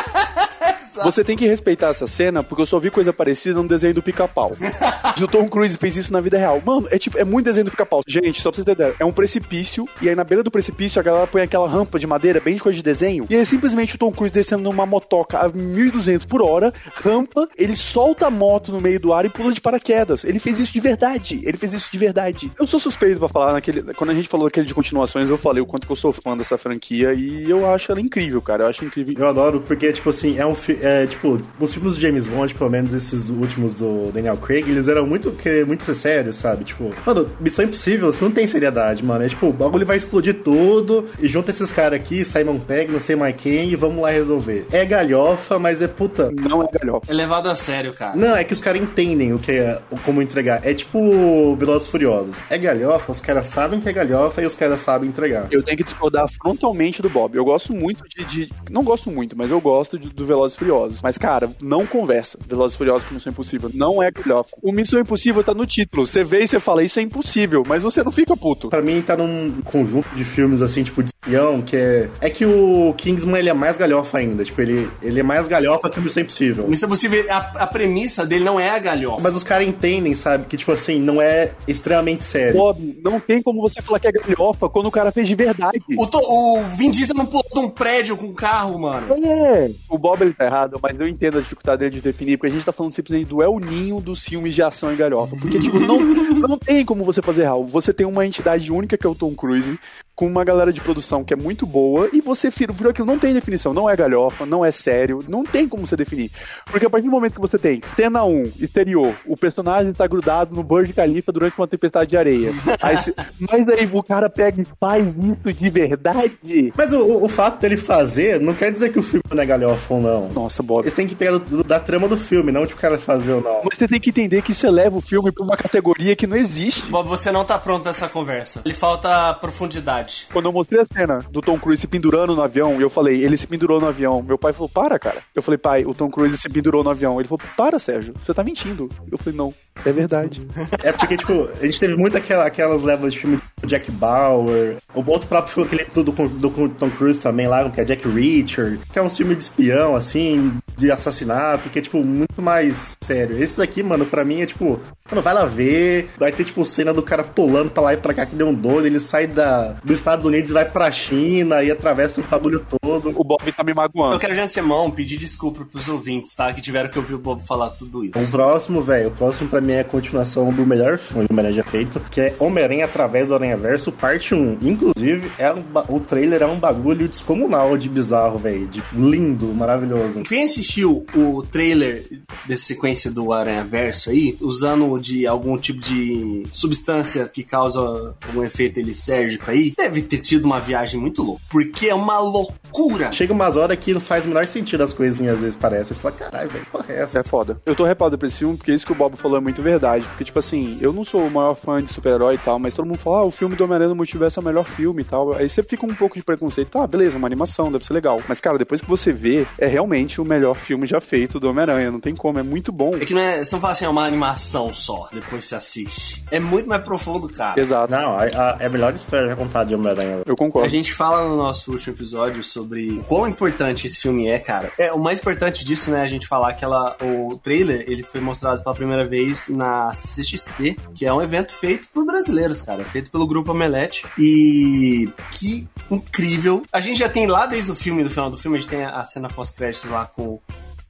Você 1.05 1.22
tem 1.24 1.36
que 1.36 1.47
respeitar 1.47 1.88
essa 1.88 2.07
cena, 2.07 2.43
porque 2.43 2.62
eu 2.62 2.66
só 2.66 2.78
vi 2.78 2.90
coisa 2.90 3.12
parecida 3.12 3.61
no 3.62 3.68
desenho 3.68 3.95
do 3.95 4.03
pica-pau. 4.03 4.53
E 5.18 5.22
o 5.22 5.28
Tom 5.28 5.47
Cruise 5.47 5.76
fez 5.76 5.95
isso 5.95 6.11
na 6.11 6.20
vida 6.20 6.38
real. 6.38 6.61
Mano, 6.64 6.88
é 6.90 6.97
tipo, 6.99 7.18
é 7.18 7.24
muito 7.24 7.45
desenho 7.45 7.66
do 7.66 7.70
pica-pau. 7.70 8.01
Gente, 8.07 8.40
só 8.40 8.51
pra 8.51 8.57
você 8.57 8.64
ter 8.64 8.72
ideia, 8.72 8.95
é 8.99 9.05
um 9.05 9.12
precipício, 9.12 9.86
e 10.01 10.09
aí 10.09 10.14
na 10.14 10.24
beira 10.24 10.43
do 10.43 10.51
precipício 10.51 10.99
a 10.99 11.03
galera 11.03 11.26
põe 11.26 11.43
aquela 11.43 11.68
rampa 11.68 11.99
de 11.99 12.07
madeira, 12.07 12.40
bem 12.40 12.55
de 12.55 12.62
coisa 12.62 12.76
de 12.76 12.82
desenho, 12.82 13.26
e 13.28 13.34
aí 13.36 13.45
simplesmente 13.45 13.95
o 13.95 13.99
Tom 13.99 14.11
Cruise 14.11 14.32
descendo 14.32 14.62
numa 14.62 14.86
motoca 14.86 15.38
a 15.38 15.49
1200 15.51 16.24
por 16.24 16.40
hora, 16.43 16.72
rampa, 16.95 17.47
ele 17.59 17.76
solta 17.76 18.26
a 18.28 18.30
moto 18.30 18.72
no 18.72 18.80
meio 18.80 18.99
do 18.99 19.12
ar 19.12 19.26
e 19.26 19.28
pula 19.28 19.53
de 19.53 19.61
paraquedas. 19.61 20.24
Ele 20.24 20.38
fez 20.38 20.59
isso 20.59 20.72
de 20.72 20.80
verdade. 20.80 21.40
Ele 21.45 21.59
fez 21.59 21.74
isso 21.74 21.90
de 21.93 21.99
verdade. 21.99 22.51
Eu 22.59 22.66
sou 22.66 22.80
suspeito 22.80 23.18
pra 23.18 23.28
falar 23.28 23.53
naquele. 23.53 23.82
Quando 23.95 24.11
a 24.11 24.14
gente 24.14 24.28
falou 24.28 24.47
aquele 24.47 24.66
de 24.66 24.74
continuações, 24.74 25.28
eu 25.28 25.36
falei 25.36 25.62
o 25.62 25.66
quanto 25.66 25.86
que 25.86 25.93
eu 25.93 25.97
sou 25.97 26.12
fã 26.14 26.34
dessa 26.36 26.57
franquia 26.57 27.12
e 27.12 27.51
eu 27.51 27.70
acho 27.70 27.93
ela 27.93 28.01
incrível, 28.01 28.40
cara. 28.40 28.64
Eu 28.64 28.68
acho 28.68 28.82
incrível. 28.84 29.14
Eu 29.18 29.28
adoro, 29.28 29.61
porque, 29.61 29.93
tipo 29.93 30.09
assim, 30.09 30.38
é 30.38 30.47
um 30.47 30.55
fi- 30.55 30.78
é, 30.83 31.07
tipo, 31.07 31.41
os 31.61 31.72
filmes 31.74 31.95
do 31.95 32.01
James 32.01 32.26
Bond, 32.26 32.55
pelo 32.55 32.70
menos 32.70 32.93
esses 32.93 33.28
últimos 33.28 33.74
do 33.74 34.11
Daniel 34.12 34.37
Craig, 34.37 34.68
eles 34.68 34.89
eram 34.89 35.07
muito, 35.07 35.35
muito 35.66 35.95
sérios, 35.95 36.37
sabe? 36.37 36.64
Tipo, 36.64 36.91
mano, 37.07 37.26
Missão 37.41 37.64
Impossível, 37.64 38.12
você 38.12 38.24
não 38.24 38.33
tem 38.33 38.47
seriedade, 38.47 39.05
mano. 39.05 39.24
É 39.24 39.28
tipo, 39.28 39.47
o 39.49 39.53
bagulho 39.53 39.87
vai 39.87 39.97
explodir 39.97 40.43
tudo, 40.43 41.09
e 41.20 41.28
junta 41.28 41.51
esses 41.51 41.72
caras 41.72 42.01
aqui, 42.01 42.24
Simon 42.24 42.59
Pegg, 42.59 42.93
não 42.93 43.01
sei 43.01 43.16
mais 43.16 43.35
quem, 43.37 43.70
e 43.70 43.76
vamos 43.76 44.03
lá 44.03 44.11
resolver. 44.11 44.66
É 44.72 44.85
galhofa, 44.85 45.59
mas 45.59 45.80
é 45.80 45.89
puta. 45.89 46.30
Não 46.30 46.62
é 46.62 46.66
galhofa. 46.78 47.11
É 47.11 47.14
levado 47.14 47.49
a 47.49 47.55
sério, 47.57 47.93
cara. 47.93 48.16
Não, 48.16 48.37
é 48.37 48.45
que 48.45 48.53
os 48.53 48.61
caras 48.61 48.83
entendem 48.83 49.33
o 49.33 49.39
que 49.39 49.53
é, 49.53 49.80
como 50.05 50.20
entregar. 50.22 50.61
É 50.66 50.74
tipo 50.74 51.55
Velozes 51.57 51.87
e 51.89 51.91
Furiosos. 51.91 52.37
É 52.51 52.59
galhofa, 52.59 53.12
os 53.12 53.20
caras 53.20 53.47
sabem 53.49 53.80
que 53.80 53.89
é 53.89 53.93
galhofa 53.93 54.43
e 54.43 54.47
os 54.47 54.55
caras 54.55 54.80
sabem 54.80 55.09
entregar. 55.09 55.47
Eu 55.51 55.62
tenho 55.62 55.76
que 55.76 55.85
discordar 55.85 56.26
frontalmente 56.28 57.01
do 57.03 57.09
Bob. 57.09 57.37
Eu 57.37 57.45
gosto 57.45 57.72
muito 57.72 58.03
de. 58.09 58.24
de- 58.24 58.51
não 58.70 58.83
gosto 58.83 59.11
muito, 59.11 59.37
mas 59.37 59.51
eu 59.51 59.61
gosto 59.61 59.99
de- 59.99 60.09
do 60.09 60.24
Velozes 60.24 60.57
e 60.57 60.59
Furiosos. 60.73 61.01
Mas, 61.03 61.18
cara, 61.18 61.51
não 61.62 61.87
conversa. 61.87 62.39
Velozes 62.47 62.75
e 62.75 62.79
Furiosos 62.79 63.07
com 63.09 63.14
Missão 63.14 63.31
Impossível. 63.31 63.70
Não 63.75 64.03
é 64.03 64.11
galhofa. 64.11 64.57
O 64.62 64.73
Missão 64.73 65.01
Impossível 65.01 65.45
tá 65.45 65.53
no 65.55 65.66
título. 65.66 66.07
Você 66.07 66.25
vê 66.25 66.41
e 66.41 66.49
você 66.49 66.59
fala, 66.59 66.83
isso 66.83 66.99
é 66.99 67.03
impossível, 67.03 67.62
mas 67.66 67.83
você 67.83 68.03
não 68.03 68.11
fica 68.12 68.37
puto. 68.37 68.68
Pra 68.68 68.81
mim, 68.83 69.03
tá 69.03 69.16
num 69.16 69.61
conjunto 69.64 70.09
de 70.14 70.25
filmes, 70.25 70.62
assim, 70.62 70.83
tipo, 70.83 71.03
de 71.03 71.11
espião, 71.11 71.61
que 71.61 71.77
é... 71.77 72.09
É 72.20 72.31
que 72.31 72.45
o 72.47 72.95
Kingsman, 72.97 73.39
ele 73.39 73.51
é 73.51 73.55
mais 73.55 73.77
galhofa 73.77 74.18
ainda. 74.18 74.45
Tipo, 74.45 74.61
ele, 74.62 74.89
ele 75.03 75.20
é 75.20 75.23
mais 75.23 75.47
galhofa 75.47 75.91
que 75.91 75.99
o 75.99 76.03
Missão 76.03 76.23
Impossível. 76.23 76.66
Missão 76.68 76.89
Impossível, 76.89 77.25
a, 77.31 77.37
a 77.37 77.66
premissa 77.66 78.25
dele 78.25 78.45
não 78.45 78.59
é 78.59 78.70
a 78.70 78.79
galhofa. 78.79 79.20
Mas 79.23 79.37
os 79.37 79.45
caras 79.45 79.66
entendem, 79.66 80.14
sabe? 80.14 80.47
Que, 80.47 80.57
tipo 80.57 80.73
assim, 80.73 80.99
não 81.01 81.20
é 81.20 81.53
extremamente 81.68 82.25
sério. 82.25 82.55
Bob, 82.55 83.01
não 83.05 83.20
tem 83.20 83.43
como 83.43 83.61
você 83.61 83.81
falar 83.83 83.99
que 84.01 84.09
é 84.09 84.12
galhofa 84.12 84.68
quando 84.68 84.87
o 84.87 84.91
cara 84.91 85.12
fez 85.12 85.29
de 85.29 85.35
verdade. 85.35 85.83
O, 85.99 86.07
to- 86.07 86.18
o 86.23 86.62
Vin 86.77 86.91
Diesel 86.91 87.16
não 87.16 87.27
pulou 87.27 87.45
de 87.53 87.59
um 87.59 87.68
prédio 87.68 88.16
com 88.16 88.27
um 88.27 88.35
carro, 88.35 88.79
mano. 88.79 89.07
É. 89.27 89.70
O 89.91 89.99
Bob 89.99 90.23
ele 90.23 90.33
tá 90.33 90.45
errado, 90.45 90.62
mas 90.83 90.99
eu 90.99 91.07
entendo 91.07 91.39
a 91.39 91.41
dificuldade 91.41 91.81
dele 91.81 91.97
de 91.97 92.01
definir, 92.01 92.37
porque 92.37 92.51
a 92.51 92.55
gente 92.55 92.65
tá 92.65 92.73
falando 92.73 92.93
simplesmente 92.93 93.29
do 93.29 93.43
El 93.43 93.59
Ninho 93.59 94.01
dos 94.01 94.25
filmes 94.25 94.55
de 94.55 94.63
ação 94.63 94.93
e 94.93 94.97
galhofa. 94.97 95.37
Porque, 95.37 95.59
tipo, 95.59 95.79
não, 95.81 96.01
não 96.01 96.59
tem 96.59 96.85
como 96.85 97.05
você 97.05 97.23
fazer 97.23 97.43
real. 97.43 97.67
Você 97.67 97.93
tem 97.93 98.07
uma 98.07 98.27
entidade 98.27 98.71
única 98.73 98.97
que 98.97 99.07
é 99.07 99.11
o 99.11 99.15
Tom 99.15 99.35
Cruise, 99.35 99.79
com 100.15 100.27
uma 100.27 100.45
galera 100.45 100.73
de 100.73 100.81
produção 100.81 101.25
que 101.25 101.33
é 101.33 101.37
muito 101.37 101.67
boa, 101.67 102.09
e 102.13 102.21
você 102.21 102.51
virou, 102.51 102.91
aquilo. 102.91 103.07
Não 103.07 103.19
tem 103.19 103.33
definição. 103.33 103.73
Não 103.73 103.89
é 103.89 103.97
galhofa, 103.97 104.45
não 104.47 104.65
é 104.65 104.71
sério, 104.71 105.21
não 105.29 105.45
tem 105.45 105.67
como 105.69 105.87
você 105.87 105.97
definir. 105.97 106.31
Porque 106.67 106.87
a 106.87 106.91
partir 106.91 107.07
do 107.07 107.11
momento 107.13 107.35
que 107.35 107.41
você 107.41 107.59
tem 107.59 107.81
cena 107.97 108.25
1, 108.25 108.43
exterior, 108.61 109.15
o 109.27 109.37
personagem 109.37 109.91
está 109.91 110.07
grudado 110.07 110.55
no 110.55 110.63
Burj 110.63 110.93
Khalifa 110.93 111.33
durante 111.33 111.59
uma 111.59 111.67
tempestade 111.67 112.11
de 112.11 112.17
areia. 112.17 112.53
Aí 112.83 112.97
se- 112.99 113.15
mas 113.41 113.67
aí 113.69 113.89
o 113.93 114.03
cara 114.03 114.29
pega 114.29 114.61
e 114.63 114.67
faz 114.79 115.07
isso 115.09 115.59
de 115.61 115.71
verdade. 115.71 116.73
Mas 116.77 116.93
o, 116.93 116.99
o- 117.01 117.25
o 117.25 117.29
fato 117.29 117.61
dele 117.61 117.77
fazer 117.77 118.41
não 118.41 118.55
quer 118.55 118.71
dizer 118.73 118.93
que 118.93 118.99
o 118.99 119.03
filme 119.03 119.23
não 119.33 119.43
é 119.43 119.47
galhofa 119.47 119.95
ou 119.95 120.01
não. 120.01 120.29
Nossa, 120.29 120.63
Bob. 120.63 120.83
Eles 120.85 120.95
têm 120.95 121.07
que 121.07 121.15
pegar 121.15 121.33
do- 121.33 121.41
do- 121.59 121.65
da 121.65 121.81
trama 121.81 122.09
do 122.09 122.17
filme, 122.17 122.53
não 122.53 122.67
de 122.67 122.75
o 122.75 122.77
cara 122.77 122.99
fazer 122.99 123.33
ou 123.33 123.41
não. 123.41 123.61
Mas 123.65 123.79
você 123.79 123.89
tem 123.89 124.01
que 124.01 124.11
entender 124.11 124.43
que 124.43 124.53
você 124.55 124.69
leva 124.71 124.97
o 124.97 125.01
filme 125.01 125.31
pra 125.33 125.45
uma 125.45 125.57
categoria 125.57 126.15
que 126.17 126.27
não 126.27 126.37
existe. 126.37 126.85
Bob, 126.87 127.09
você 127.09 127.31
não 127.31 127.45
tá 127.45 127.59
pronto 127.59 127.83
pra 127.83 127.91
essa 127.91 128.09
conversa. 128.09 128.61
Ele 128.65 128.75
falta 128.75 129.33
profundidade. 129.35 130.01
Quando 130.32 130.46
eu 130.46 130.53
mostrei 130.53 130.80
a 130.80 130.86
cena 130.86 131.18
do 131.30 131.40
Tom 131.40 131.59
Cruise 131.59 131.80
se 131.80 131.86
pendurando 131.86 132.34
no 132.34 132.42
avião, 132.42 132.78
e 132.78 132.82
eu 132.82 132.90
falei, 132.90 133.22
ele 133.22 133.36
se 133.36 133.46
pendurou 133.46 133.80
no 133.80 133.88
avião. 133.88 134.22
Meu 134.22 134.38
pai 134.38 134.53
falou, 134.53 134.68
para, 134.68 134.98
cara. 134.98 135.22
Eu 135.34 135.42
falei, 135.42 135.59
pai, 135.59 135.84
o 135.84 135.94
Tom 135.94 136.11
Cruise 136.11 136.36
se 136.36 136.48
pendurou 136.48 136.82
no 136.82 136.90
avião. 136.90 137.20
Ele 137.20 137.28
falou, 137.28 137.40
para, 137.57 137.78
Sérgio, 137.78 138.14
você 138.20 138.32
tá 138.32 138.44
mentindo. 138.44 138.88
Eu 139.11 139.18
falei, 139.18 139.36
não, 139.36 139.55
é 139.84 139.92
verdade. 139.92 140.46
É 140.82 140.92
porque, 140.92 141.16
tipo, 141.16 141.48
a 141.61 141.64
gente 141.64 141.78
teve 141.78 141.96
muito 141.96 142.16
aquela, 142.16 142.46
aquelas 142.46 142.82
levas 142.82 143.12
de 143.12 143.20
filme 143.20 143.40
do 143.63 143.69
Jack 143.69 143.91
Bauer. 143.93 144.77
O 144.95 145.11
outro 145.11 145.29
próprio 145.29 145.55
filme, 145.55 145.71
aquele 145.73 145.91
do, 145.91 146.03
do, 146.03 146.29
do 146.29 146.69
Tom 146.71 146.91
Cruise 146.91 147.21
também 147.21 147.47
lá, 147.47 147.71
que 147.71 147.81
é 147.81 147.85
Jack 147.85 148.07
Reacher, 148.09 148.79
que 148.93 148.99
é 148.99 149.03
um 149.03 149.09
filme 149.09 149.35
de 149.35 149.43
espião, 149.43 149.95
assim, 149.95 150.53
de 150.77 150.91
assassinato, 150.91 151.71
que 151.71 151.79
é, 151.79 151.83
tipo, 151.83 152.03
muito 152.05 152.43
mais 152.43 152.97
sério. 153.03 153.41
Esses 153.41 153.59
aqui, 153.59 153.83
mano, 153.83 154.05
pra 154.05 154.25
mim 154.25 154.43
é, 154.43 154.47
tipo, 154.47 154.81
Mano, 155.13 155.21
vai 155.21 155.35
lá 155.35 155.45
ver. 155.45 156.09
Vai 156.19 156.33
ter, 156.33 156.45
tipo, 156.45 156.65
cena 156.65 156.93
do 156.93 157.03
cara 157.03 157.23
pulando 157.23 157.71
pra 157.71 157.83
lá 157.83 157.93
e 157.93 157.99
pra 157.99 158.15
cá 158.15 158.25
que 158.25 158.35
deu 158.35 158.49
um 158.49 158.55
doido. 158.55 158.87
Ele 158.87 158.99
sai 158.99 159.27
da, 159.27 159.77
dos 159.85 159.99
Estados 159.99 160.25
Unidos 160.25 160.51
e 160.51 160.55
vai 160.55 160.65
pra 160.65 160.91
China 160.91 161.63
e 161.63 161.71
atravessa 161.71 162.21
o 162.21 162.25
bagulho 162.25 162.65
todo. 162.81 163.13
O 163.15 163.23
Bob 163.23 163.53
tá 163.53 163.63
me 163.63 163.75
magoando. 163.75 164.15
Eu 164.15 164.19
quero, 164.19 164.33
de 164.33 164.41
antemão, 164.41 164.91
pedir 164.91 165.19
desculpa 165.19 165.67
pros 165.71 165.87
ouvintes, 165.87 166.35
tá? 166.35 166.51
Que 166.55 166.63
tiveram 166.63 166.89
que 166.89 166.99
ouvir 166.99 167.15
o 167.15 167.19
Bob 167.19 167.43
falar 167.47 167.69
tudo 167.71 168.03
isso. 168.03 168.19
O 168.19 168.31
próximo, 168.31 168.83
velho, 168.83 169.09
o 169.09 169.11
próximo 169.11 169.51
pra 169.51 169.61
mim 169.61 169.73
é 169.73 169.81
a 169.81 169.85
continuação 169.85 170.51
do 170.51 170.67
melhor 170.67 170.97
filme 170.97 171.27
do 171.27 171.33
Homem-Aranha 171.33 171.57
já 171.57 171.65
feito, 171.65 172.01
que 172.11 172.21
é 172.21 172.35
Homem-Aranha 172.39 172.87
através 172.87 173.29
do 173.29 173.35
Aranha 173.35 173.51
Verso, 173.57 173.92
parte 173.92 174.34
1. 174.34 174.59
Inclusive, 174.62 175.30
é 175.38 175.53
um 175.53 175.62
o 175.88 176.00
trailer 176.00 176.42
é 176.42 176.46
um 176.46 176.59
bagulho 176.59 177.09
descomunal 177.09 177.76
de 177.76 177.88
bizarro, 177.88 178.38
velho. 178.38 178.66
De 178.66 178.82
lindo, 178.92 179.46
maravilhoso. 179.55 180.22
Quem 180.22 180.44
assistiu 180.44 181.07
o 181.14 181.42
trailer 181.42 182.05
dessa 182.46 182.64
sequência 182.64 183.11
do 183.11 183.32
Aranha 183.32 183.64
Verso 183.64 184.11
aí, 184.11 184.36
usando 184.40 184.98
de 184.98 185.26
algum 185.26 185.57
tipo 185.57 185.80
de 185.80 186.44
substância 186.53 187.26
que 187.26 187.42
causa 187.42 187.80
algum 188.26 188.44
efeito 188.44 188.78
elisérgico 188.78 189.50
aí, 189.50 189.72
deve 189.76 190.03
ter 190.03 190.18
tido 190.18 190.44
uma 190.44 190.61
viagem 190.61 191.00
muito 191.00 191.22
louca. 191.22 191.42
Porque 191.50 191.88
é 191.88 191.94
uma 191.94 192.18
loucura. 192.18 193.12
Chega 193.12 193.32
umas 193.32 193.57
horas 193.57 193.78
que 193.78 193.94
não 193.94 194.00
faz 194.00 194.24
o 194.24 194.28
menor 194.28 194.46
sentido 194.46 194.82
as 194.82 194.92
coisinhas, 194.92 195.34
às 195.34 195.40
vezes 195.40 195.57
parece. 195.57 195.94
Você 195.94 196.00
fala, 196.00 196.14
caralho, 196.14 196.50
velho, 196.50 196.66
porra 196.70 196.86
é 196.88 197.03
essa? 197.03 197.20
É 197.20 197.24
foda. 197.24 197.61
Eu 197.64 197.74
tô 197.74 197.84
repado 197.84 198.18
pra 198.18 198.26
esse 198.26 198.38
filme 198.38 198.57
porque 198.57 198.72
isso 198.72 198.86
que 198.86 198.92
o 198.92 198.96
Bob 198.96 199.16
falou 199.16 199.38
é 199.38 199.40
muito 199.40 199.62
verdade. 199.62 200.07
Porque, 200.09 200.24
tipo 200.24 200.38
assim, 200.38 200.78
eu 200.80 200.92
não 200.92 201.05
sou 201.05 201.26
o 201.26 201.30
maior 201.30 201.55
fã 201.55 201.82
de 201.82 201.90
super-herói 201.90 202.34
e 202.34 202.38
tal, 202.38 202.59
mas 202.59 202.74
todo 202.74 202.86
mundo 202.86 202.98
fala, 202.98 203.18
ah, 203.18 203.24
o 203.24 203.30
filme 203.43 203.57
do 203.57 203.64
Homem-Aranha 203.64 203.88
no 203.88 203.97
Multiverso 203.97 204.38
é 204.38 204.40
o 204.40 204.45
melhor 204.45 204.64
filme 204.64 205.03
e 205.03 205.05
tal. 205.05 205.32
Aí 205.34 205.49
você 205.49 205.64
fica 205.64 205.84
um 205.84 205.93
pouco 205.93 206.14
de 206.16 206.22
preconceito. 206.22 206.68
Tá, 206.68 206.86
beleza, 206.86 207.18
uma 207.18 207.26
animação, 207.26 207.72
deve 207.72 207.84
ser 207.84 207.93
legal. 207.93 208.22
Mas, 208.28 208.40
cara, 208.40 208.57
depois 208.57 208.80
que 208.80 208.88
você 208.88 209.12
vê, 209.12 209.45
é 209.59 209.66
realmente 209.66 210.20
o 210.20 210.24
melhor 210.24 210.55
filme 210.55 210.86
já 210.86 211.01
feito 211.01 211.40
do 211.40 211.51
Homem-Aranha. 211.51 211.90
Não 211.90 211.99
tem 211.99 212.14
como, 212.14 212.38
é 212.38 212.43
muito 212.45 212.70
bom. 212.70 212.95
É 212.95 213.05
que 213.05 213.12
não 213.12 213.20
é, 213.20 213.45
você 213.45 213.53
não 213.57 213.61
fala 213.61 213.72
assim, 213.72 213.84
é 213.84 213.88
uma 213.88 214.07
animação 214.07 214.72
só, 214.72 215.09
depois 215.12 215.45
você 215.45 215.57
assiste. 215.57 216.24
É 216.30 216.38
muito 216.38 216.68
mais 216.68 216.82
profundo, 216.82 217.28
cara. 217.28 217.61
Exato. 217.61 217.93
Não, 217.93 218.16
a, 218.16 218.22
a, 218.22 218.57
é 218.61 218.66
a 218.66 218.70
melhor 218.70 218.95
história 218.95 219.26
já 219.30 219.34
contada 219.34 219.66
de 219.66 219.74
Homem-Aranha. 219.74 220.22
Eu 220.24 220.36
concordo. 220.36 220.64
A 220.64 220.70
gente 220.70 220.95
fala 220.95 221.26
no 221.26 221.36
nosso 221.36 221.72
último 221.72 221.97
episódio 221.97 222.45
sobre 222.45 222.93
o 222.93 223.03
quão 223.03 223.26
importante 223.26 223.88
esse 223.88 224.01
filme 224.01 224.28
é, 224.28 224.38
cara. 224.38 224.70
É, 224.78 224.93
o 224.93 225.01
mais 225.01 225.18
importante 225.18 225.64
disso, 225.64 225.90
né, 225.90 226.01
a 226.01 226.07
gente 226.07 226.28
falar 226.28 226.53
que 226.53 226.64
ela, 226.64 226.97
o 227.03 227.36
trailer, 227.43 227.84
ele 227.88 228.05
foi 228.05 228.20
mostrado 228.20 228.62
pela 228.62 228.74
primeira 228.76 229.03
vez 229.03 229.49
na 229.49 229.90
CXP, 229.90 230.76
que 230.95 231.05
é 231.05 231.12
um 231.12 231.20
evento 231.20 231.53
feito 231.55 231.88
por 231.93 232.07
brasileiros, 232.07 232.62
cara, 232.62 232.84
feito 232.84 233.11
pelo 233.11 233.32
grupo 233.33 233.53
Omelete. 233.53 234.05
E 234.18 235.09
que 235.33 235.66
incrível. 235.91 236.62
A 236.72 236.80
gente 236.80 236.99
já 236.99 237.09
tem 237.09 237.26
lá 237.26 237.47
desde 237.47 237.70
o 237.70 237.74
filme, 237.74 238.05
do 238.05 238.11
final 238.11 238.30
do 238.30 238.37
filme, 238.37 238.59
a 238.59 238.61
gente 238.61 238.70
tem 238.70 238.85
a 238.85 239.05
cena 239.05 239.28
pós-créditos 239.28 239.91
lá 239.91 240.07
com 240.07 240.39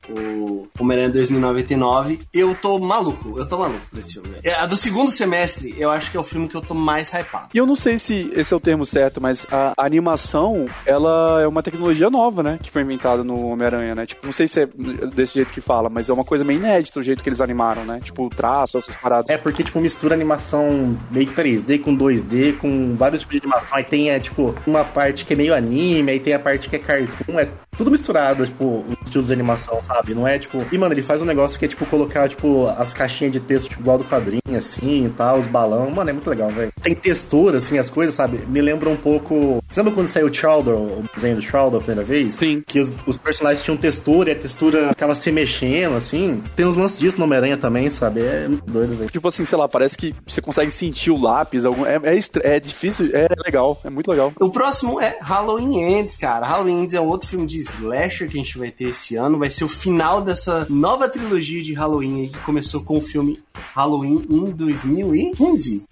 o 0.09 0.68
Homem-Aranha 0.78 1.11
2099. 1.11 2.20
Eu 2.32 2.55
tô 2.55 2.78
maluco, 2.78 3.38
eu 3.38 3.46
tô 3.46 3.59
maluco 3.59 3.80
por 3.90 3.98
esse 3.98 4.14
filme. 4.14 4.28
É, 4.42 4.55
A 4.55 4.66
do 4.66 4.76
segundo 4.76 5.11
semestre, 5.11 5.74
eu 5.78 5.90
acho 5.90 6.11
que 6.11 6.16
é 6.16 6.20
o 6.20 6.24
filme 6.24 6.48
que 6.48 6.57
eu 6.57 6.62
tô 6.62 6.74
mais 6.74 7.11
hypado. 7.12 7.48
E 7.55 7.59
eu 7.59 7.66
não 7.66 7.76
sei 7.76 7.98
se 7.98 8.30
esse 8.34 8.53
é 8.53 8.57
o 8.57 8.61
termo 8.61 8.84
certo, 8.84 9.20
mas 9.20 9.46
a 9.50 9.74
animação, 9.76 10.66
ela 10.86 11.40
é 11.42 11.46
uma 11.46 11.62
tecnologia 11.62 12.11
nova, 12.11 12.42
né? 12.42 12.59
Que 12.62 12.70
foi 12.70 12.82
inventada 12.82 13.22
no 13.22 13.48
Homem-Aranha, 13.48 13.94
né? 13.94 14.07
Tipo, 14.07 14.26
não 14.26 14.32
sei 14.32 14.48
se 14.48 14.62
é 14.62 14.66
desse 15.14 15.34
jeito 15.34 15.53
que 15.53 15.61
fala, 15.61 15.88
mas 15.88 16.09
é 16.09 16.12
uma 16.12 16.24
coisa 16.24 16.44
meio 16.44 16.59
inédita 16.59 17.00
o 17.00 17.03
jeito 17.03 17.22
que 17.22 17.28
eles 17.28 17.40
animaram, 17.40 17.84
né? 17.84 18.00
Tipo, 18.03 18.26
o 18.26 18.30
traço, 18.30 18.78
essas 18.78 18.96
paradas. 18.96 19.28
É 19.30 19.38
porque, 19.38 19.62
tipo, 19.62 19.80
mistura 19.80 20.14
animação 20.14 20.96
meio 21.11 21.26
que 21.26 21.34
3D 21.34 21.80
com 21.80 21.96
2D, 21.96 22.57
com 22.59 22.94
vários 22.96 23.22
tipos 23.22 23.36
de 23.36 23.46
animação. 23.46 23.76
Aí 23.76 23.84
tem, 23.84 24.11
é, 24.11 24.18
tipo, 24.18 24.55
uma 24.66 24.84
parte 24.84 25.24
que 25.24 25.32
é 25.32 25.36
meio 25.36 25.55
anime, 25.55 26.12
aí 26.12 26.20
tem 26.20 26.34
a 26.34 26.38
parte 26.38 26.68
que 26.68 26.76
é 26.76 26.78
cartoon, 26.78 27.38
é 27.38 27.48
tudo 27.77 27.91
misturado, 27.91 28.47
tipo, 28.47 28.85
os 28.87 28.97
estilos 29.05 29.29
de 29.29 29.33
animação, 29.33 29.81
sabe? 29.81 30.14
Não 30.14 30.29
é, 30.29 30.39
tipo... 30.39 30.64
E, 30.70 30.79
mano, 30.79 30.93
ele 30.93 31.03
faz 31.03 31.23
um 31.23 31.25
negócio 31.25 31.59
que 31.59 31.64
é, 31.64 31.68
tipo, 31.68 31.87
colocar, 31.87 32.29
tipo, 32.29 32.66
as 32.66 32.93
caixinhas 32.93 33.33
de 33.33 33.41
texto, 33.41 33.70
tipo, 33.70 33.81
igual 33.81 33.99
do 33.99 34.05
quadrinho, 34.05 34.57
assim, 34.57 35.07
e 35.07 35.11
tal, 35.11 35.39
os 35.39 35.47
balão. 35.47 35.91
Mano, 35.91 36.11
é 36.11 36.12
muito 36.12 36.29
legal, 36.29 36.51
velho. 36.51 36.70
Tem 36.83 36.95
textura, 36.95 37.59
assim, 37.59 37.79
as 37.79 37.89
coisas, 37.89 38.14
sabe? 38.14 38.45
Me 38.47 38.61
lembra 38.61 38.89
um 38.89 38.97
pouco... 38.97 39.61
Você 39.73 39.81
lembra 39.81 39.95
quando 39.95 40.09
saiu 40.09 40.27
o 40.27 40.35
Chowder, 40.35 40.75
o 40.75 41.03
desenho 41.14 41.37
do 41.37 41.43
Chowder 41.43 41.81
a 41.81 41.83
primeira 41.83 42.05
vez? 42.07 42.35
Sim. 42.35 42.62
Que 42.66 42.79
os, 42.79 42.93
os 43.07 43.16
personagens 43.16 43.64
tinham 43.64 43.75
textura 43.75 44.29
e 44.29 44.33
a 44.35 44.39
textura 44.39 44.91
ficava 44.91 45.14
se 45.14 45.33
mexendo, 45.33 45.97
assim. 45.97 46.43
Tem 46.55 46.66
uns 46.66 46.77
lances 46.77 46.99
disso 46.99 47.16
no 47.16 47.25
Homem-Aranha 47.25 47.57
também, 47.57 47.89
sabe? 47.89 48.20
É 48.20 48.47
muito 48.49 48.70
doido, 48.70 48.95
velho. 48.95 49.11
Tipo 49.11 49.29
assim, 49.29 49.47
sei 49.47 49.57
lá, 49.57 49.66
parece 49.66 49.97
que 49.97 50.14
você 50.27 50.43
consegue 50.43 50.70
sentir 50.70 51.11
o 51.11 51.18
lápis. 51.18 51.64
Algum... 51.64 51.87
É, 51.87 51.99
é, 52.05 52.57
é 52.57 52.61
difícil, 52.61 53.09
é 53.14 53.27
legal, 53.43 53.81
é 53.83 53.89
muito 53.89 54.11
legal. 54.11 54.31
O 54.39 54.51
próximo 54.51 55.01
é 55.01 55.16
Halloween 55.23 55.79
Ends, 55.79 56.18
cara. 56.18 56.47
Halloween 56.47 56.83
Ends 56.83 56.93
é 56.93 57.01
um 57.01 57.07
outro 57.07 57.27
filme 57.27 57.47
de 57.47 57.57
slasher 57.61 58.29
que 58.29 58.39
a 58.39 58.43
gente 58.43 58.59
vai 58.59 58.70
ter 58.70 58.91
esse 58.91 59.16
ano. 59.16 59.39
Vai 59.39 59.49
ser 59.49 59.64
o 59.64 59.68
final 59.68 60.20
dessa 60.20 60.66
nova 60.68 61.09
trilogia 61.09 61.62
de 61.62 61.73
Halloween 61.73 62.25
aí, 62.25 62.29
que 62.29 62.39
começou 62.41 62.83
com 62.83 62.97
o 62.97 63.01
filme 63.01 63.43
Halloween 63.75 64.23
em 64.29 64.45
2015. 64.51 65.87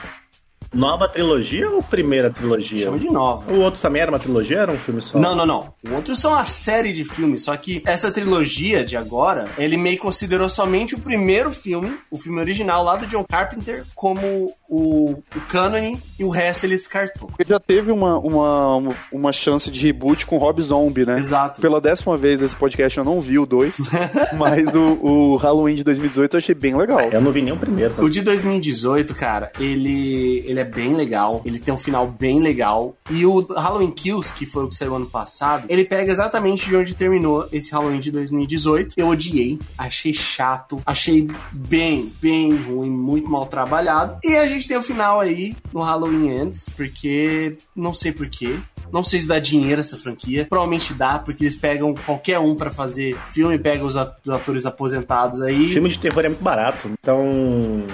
Nova 0.72 1.08
trilogia 1.08 1.68
ou 1.68 1.82
primeira 1.82 2.30
trilogia? 2.30 2.84
Chama 2.84 2.98
de 2.98 3.10
nova. 3.10 3.52
O 3.52 3.60
outro 3.60 3.80
também 3.80 4.02
era 4.02 4.10
uma 4.10 4.18
trilogia 4.18 4.60
era 4.60 4.70
um 4.70 4.78
filme 4.78 5.02
só? 5.02 5.18
Não, 5.18 5.34
não, 5.34 5.44
não. 5.44 5.74
O 5.88 5.94
outro 5.94 6.14
são 6.14 6.34
a 6.34 6.44
série 6.44 6.92
de 6.92 7.04
filmes, 7.04 7.42
só 7.42 7.56
que 7.56 7.82
essa 7.84 8.12
trilogia 8.12 8.84
de 8.84 8.96
agora, 8.96 9.46
ele 9.58 9.76
meio 9.76 9.96
que 9.96 10.02
considerou 10.02 10.48
somente 10.48 10.94
o 10.94 11.00
primeiro 11.00 11.50
filme, 11.50 11.92
o 12.10 12.16
filme 12.16 12.38
original 12.38 12.84
lá 12.84 12.96
do 12.96 13.06
John 13.06 13.24
Carpenter, 13.28 13.84
como 13.94 14.52
o, 14.68 15.10
o 15.12 15.40
cânone 15.48 15.98
e 16.18 16.24
o 16.24 16.28
resto 16.28 16.64
ele 16.64 16.76
descartou. 16.76 17.28
Porque 17.28 17.44
já 17.44 17.58
teve 17.58 17.90
uma, 17.90 18.18
uma, 18.18 18.94
uma 19.12 19.32
chance 19.32 19.70
de 19.70 19.84
reboot 19.84 20.24
com 20.24 20.38
Rob 20.38 20.62
Zombie, 20.62 21.04
né? 21.04 21.18
Exato. 21.18 21.60
Pela 21.60 21.80
décima 21.80 22.16
vez 22.16 22.40
nesse 22.40 22.54
podcast 22.54 22.96
eu 22.96 23.04
não 23.04 23.20
vi 23.20 23.38
o 23.38 23.46
2, 23.46 23.76
mas 24.38 24.66
o, 24.72 25.32
o 25.34 25.36
Halloween 25.36 25.74
de 25.74 25.82
2018 25.82 26.34
eu 26.34 26.38
achei 26.38 26.54
bem 26.54 26.76
legal. 26.76 27.00
Eu 27.00 27.20
não 27.20 27.32
vi 27.32 27.42
nem 27.42 27.52
o 27.52 27.56
primeiro. 27.56 27.94
O 27.98 28.08
de 28.08 28.22
2018, 28.22 29.14
cara, 29.14 29.50
ele, 29.58 30.44
ele 30.46 30.59
é 30.61 30.64
bem 30.64 30.94
legal. 30.94 31.42
Ele 31.44 31.58
tem 31.58 31.72
um 31.72 31.78
final 31.78 32.06
bem 32.06 32.40
legal. 32.40 32.96
E 33.11 33.24
o 33.26 33.40
Halloween 33.52 33.90
Kills, 33.90 34.32
que 34.32 34.46
foi 34.46 34.64
o 34.64 34.68
que 34.68 34.74
saiu 34.74 34.94
ano 34.96 35.06
passado, 35.06 35.64
ele 35.68 35.84
pega 35.84 36.11
exatamente 36.11 36.66
de 36.68 36.76
onde 36.76 36.94
terminou 36.94 37.48
esse 37.52 37.70
Halloween 37.72 38.00
de 38.00 38.11
2018. 38.11 38.94
Eu 38.96 39.08
odiei, 39.08 39.58
achei 39.76 40.12
chato, 40.12 40.80
achei 40.86 41.28
bem, 41.52 42.12
bem 42.20 42.54
ruim, 42.56 42.90
muito 42.90 43.28
mal 43.28 43.46
trabalhado. 43.46 44.18
E 44.24 44.36
a 44.36 44.46
gente 44.46 44.66
tem 44.68 44.76
o 44.76 44.82
final 44.82 45.20
aí 45.20 45.56
no 45.72 45.80
Halloween 45.80 46.28
Ends, 46.30 46.68
porque 46.76 47.56
não 47.74 47.92
sei 47.94 48.12
porquê. 48.12 48.56
Não 48.92 49.04
sei 49.04 49.20
se 49.20 49.28
dá 49.28 49.38
dinheiro 49.38 49.80
essa 49.80 49.96
franquia. 49.96 50.46
Provavelmente 50.50 50.92
dá, 50.94 51.16
porque 51.20 51.44
eles 51.44 51.54
pegam 51.54 51.94
qualquer 52.04 52.40
um 52.40 52.56
pra 52.56 52.72
fazer 52.72 53.16
filme, 53.30 53.56
pegam 53.56 53.86
os 53.86 53.96
at- 53.96 54.16
os 54.24 54.32
atores 54.32 54.66
aposentados 54.66 55.40
aí. 55.42 55.68
Filme 55.68 55.88
de 55.90 55.98
terror 55.98 56.24
é 56.24 56.28
muito 56.28 56.42
barato. 56.42 56.90
Então, 57.00 57.22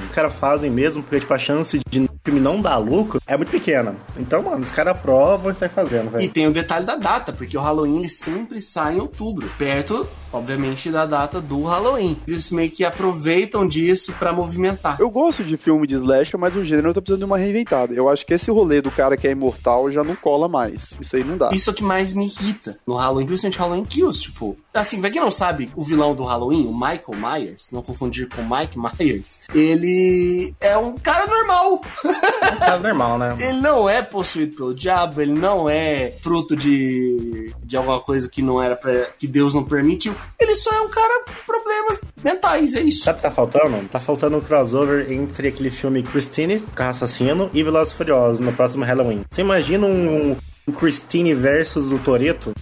os 0.08 0.14
caras 0.14 0.32
fazem 0.36 0.70
mesmo, 0.70 1.02
porque 1.02 1.20
tipo, 1.20 1.34
a 1.34 1.38
chance 1.38 1.78
de 1.90 2.08
filme 2.26 2.40
não 2.40 2.60
dar 2.60 2.76
lucro 2.78 3.20
é 3.26 3.36
muito 3.36 3.50
pequena. 3.50 3.94
Então, 4.18 4.42
mano, 4.42 4.62
os 4.62 4.70
caras 4.72 4.96
aprovam 4.98 5.50
e 5.50 5.54
saem 5.54 5.70
fazendo, 5.72 6.08
E 6.08 6.18
velho. 6.18 6.28
tem 6.30 6.46
o 6.48 6.52
detalhe 6.52 6.84
da 6.84 6.96
data, 6.96 7.32
porque 7.32 7.56
o 7.56 7.60
Halloween 7.60 7.98
ele 8.00 8.08
sempre 8.08 8.60
sai 8.60 8.96
em 8.96 9.00
outubro, 9.00 9.48
perto, 9.56 10.06
obviamente, 10.32 10.90
da 10.90 11.06
data 11.06 11.40
do 11.40 11.62
Halloween. 11.62 12.18
Eles 12.26 12.50
meio 12.50 12.70
que 12.70 12.84
aproveitam 12.84 13.66
disso 13.66 14.12
pra 14.18 14.32
movimentar. 14.32 14.96
Eu 15.00 15.08
gosto 15.08 15.44
de 15.44 15.56
filme 15.56 15.86
de 15.86 15.94
slasher, 15.94 16.38
mas 16.38 16.56
o 16.56 16.64
gênero 16.64 16.92
tá 16.92 17.00
precisando 17.00 17.20
de 17.20 17.24
uma 17.24 17.38
reinventada. 17.38 17.94
Eu 17.94 18.08
acho 18.08 18.26
que 18.26 18.34
esse 18.34 18.50
rolê 18.50 18.80
do 18.82 18.90
cara 18.90 19.16
que 19.16 19.28
é 19.28 19.30
imortal 19.30 19.90
já 19.90 20.02
não 20.02 20.16
cola 20.16 20.48
mais. 20.48 20.96
Isso 21.00 21.14
aí 21.16 21.22
não 21.24 21.36
dá. 21.38 21.50
Isso 21.52 21.70
é 21.70 21.72
o 21.72 21.76
que 21.76 21.84
mais 21.84 22.12
me 22.12 22.26
irrita 22.26 22.76
no 22.86 22.96
Halloween, 22.96 23.26
principalmente 23.26 23.58
Halloween 23.58 23.84
Kills, 23.84 24.20
tipo. 24.22 24.56
Assim, 24.76 25.00
pra 25.00 25.10
quem 25.10 25.20
não 25.20 25.30
sabe, 25.30 25.70
o 25.74 25.82
vilão 25.82 26.14
do 26.14 26.24
Halloween, 26.24 26.66
o 26.66 26.72
Michael 26.72 27.14
Myers, 27.14 27.70
não 27.72 27.82
confundir 27.82 28.28
com 28.28 28.42
Mike 28.42 28.78
Myers, 28.78 29.40
ele 29.54 30.54
é 30.60 30.76
um 30.76 30.96
cara 30.98 31.26
normal. 31.26 31.80
É 32.04 32.56
caso 32.56 32.82
normal, 32.82 33.18
né? 33.18 33.36
Ele 33.40 33.60
não 33.60 33.88
é 33.88 34.02
possuído 34.02 34.56
pelo 34.56 34.74
diabo, 34.74 35.20
ele 35.20 35.32
não 35.32 35.68
é 35.68 36.12
fruto 36.20 36.56
de, 36.56 37.52
de 37.62 37.76
alguma 37.76 38.00
coisa 38.00 38.28
que 38.28 38.42
não 38.42 38.62
era 38.62 38.76
para 38.76 39.06
que 39.18 39.26
Deus 39.26 39.54
não 39.54 39.64
permitiu. 39.64 40.14
Ele 40.38 40.54
só 40.54 40.72
é 40.72 40.80
um 40.80 40.88
cara 40.88 41.24
com 41.24 41.32
problemas 41.46 42.00
mentais, 42.22 42.74
é 42.74 42.80
isso. 42.80 43.04
Sabe 43.04 43.18
o 43.18 43.22
que 43.22 43.28
tá 43.28 43.34
faltando? 43.34 43.88
Tá 43.88 44.00
faltando 44.00 44.36
um 44.36 44.40
crossover 44.40 45.10
entre 45.10 45.48
aquele 45.48 45.70
filme 45.70 46.02
Christine, 46.02 46.60
Carro 46.74 46.90
Assassino, 46.90 47.50
e 47.52 47.62
Velozes 47.62 47.92
Furiosos 47.92 48.40
no 48.40 48.52
próximo 48.52 48.84
Halloween. 48.84 49.24
Você 49.30 49.40
imagina 49.40 49.86
um, 49.86 50.36
um 50.66 50.72
Christine 50.72 51.34
versus 51.34 51.92
o 51.92 51.98
Toreto? 51.98 52.52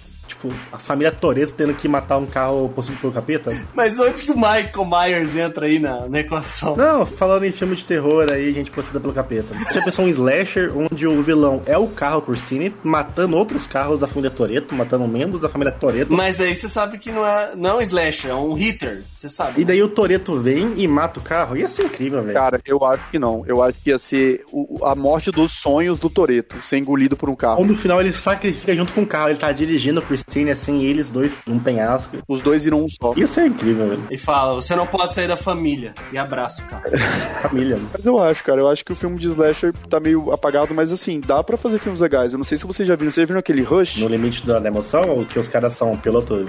Tipo, 0.44 0.54
a 0.72 0.78
família 0.78 1.10
Toreto 1.12 1.54
tendo 1.56 1.72
que 1.74 1.88
matar 1.88 2.18
um 2.18 2.26
carro 2.26 2.68
possuído 2.68 3.00
pelo 3.00 3.12
capeta? 3.12 3.50
Mas 3.74 3.98
onde 3.98 4.22
que 4.22 4.30
o 4.30 4.36
Michael 4.36 4.84
Myers 4.84 5.34
entra 5.36 5.66
aí 5.66 5.78
na, 5.78 6.06
na 6.08 6.20
equação? 6.20 6.76
Não, 6.76 7.06
falando 7.06 7.44
em 7.44 7.52
filme 7.52 7.74
de 7.76 7.84
terror 7.84 8.26
aí, 8.30 8.52
gente 8.52 8.70
possuída 8.70 9.00
pelo 9.00 9.12
capeta. 9.12 9.54
Você 9.54 9.80
pensou 9.82 10.04
um 10.04 10.08
slasher 10.08 10.72
onde 10.76 11.06
o 11.06 11.22
vilão 11.22 11.62
é 11.66 11.78
o 11.78 11.86
carro 11.88 12.20
Christine, 12.22 12.74
matando 12.82 13.36
outros 13.36 13.66
carros 13.66 14.00
da 14.00 14.06
família 14.06 14.30
Toreto, 14.30 14.74
matando 14.74 15.06
membros 15.08 15.40
da 15.40 15.48
família 15.48 15.72
Toreto. 15.72 16.12
Mas 16.12 16.40
aí 16.40 16.54
você 16.54 16.68
sabe 16.68 16.98
que 16.98 17.10
não 17.10 17.26
é, 17.26 17.52
não 17.56 17.70
é 17.70 17.74
um 17.74 17.80
slasher, 17.80 18.30
é 18.30 18.34
um 18.34 18.52
hitter, 18.54 19.02
você 19.14 19.30
sabe. 19.30 19.60
E 19.60 19.64
daí 19.64 19.82
o 19.82 19.88
Toreto 19.88 20.38
vem 20.40 20.74
e 20.76 20.86
mata 20.88 21.18
o 21.18 21.22
carro. 21.22 21.56
Ia 21.56 21.68
ser 21.68 21.84
incrível, 21.86 22.22
velho. 22.22 22.34
Cara, 22.34 22.60
eu 22.66 22.84
acho 22.84 23.10
que 23.10 23.18
não. 23.18 23.44
Eu 23.46 23.62
acho 23.62 23.78
que 23.82 23.90
ia 23.90 23.98
ser 23.98 24.44
o- 24.52 24.84
a 24.84 24.94
morte 24.94 25.30
dos 25.30 25.52
sonhos 25.52 25.98
do 25.98 26.10
Toreto, 26.10 26.56
ser 26.62 26.78
engolido 26.78 27.16
por 27.16 27.28
um 27.28 27.32
Ou 27.32 27.36
carro. 27.36 27.64
no 27.64 27.76
final 27.76 28.00
ele 28.00 28.12
sacrifica 28.12 28.74
junto 28.74 28.92
com 28.92 29.02
o 29.02 29.06
carro, 29.06 29.28
ele 29.30 29.38
tá 29.38 29.50
dirigindo 29.52 30.00
o 30.00 30.02
Christine 30.02 30.33
cena 30.34 30.50
assim, 30.50 30.82
eles 30.82 31.10
dois 31.10 31.32
num 31.46 31.60
penhasco. 31.60 32.18
Os 32.26 32.42
dois 32.42 32.64
viram 32.64 32.82
um 32.82 32.88
só. 32.88 33.14
Isso 33.16 33.38
é 33.38 33.46
incrível, 33.46 33.88
velho. 33.88 34.04
E 34.10 34.18
fala, 34.18 34.54
você 34.54 34.74
não 34.74 34.86
pode 34.86 35.14
sair 35.14 35.28
da 35.28 35.36
família. 35.36 35.94
E 36.12 36.18
abraço, 36.18 36.64
cara. 36.64 36.82
Família. 37.42 37.78
Mas 37.92 38.04
eu 38.04 38.20
acho, 38.20 38.42
cara, 38.42 38.60
eu 38.60 38.68
acho 38.68 38.84
que 38.84 38.92
o 38.92 38.96
filme 38.96 39.16
de 39.16 39.28
slasher 39.28 39.72
tá 39.88 40.00
meio 40.00 40.32
apagado, 40.32 40.74
mas 40.74 40.90
assim, 40.90 41.20
dá 41.20 41.42
pra 41.44 41.56
fazer 41.56 41.78
filmes 41.78 42.00
legais. 42.00 42.32
Eu 42.32 42.38
não 42.38 42.44
sei 42.44 42.58
se 42.58 42.66
vocês 42.66 42.88
já 42.88 42.96
viram. 42.96 43.12
Vocês 43.12 43.22
já 43.22 43.28
viram 43.28 43.38
aquele 43.38 43.62
Rush? 43.62 43.98
No 43.98 44.08
limite 44.08 44.44
da 44.44 44.58
emoção, 44.58 45.08
ou 45.10 45.24
que 45.24 45.38
os 45.38 45.46
caras 45.46 45.74
são 45.74 45.96
pilotos? 45.96 46.48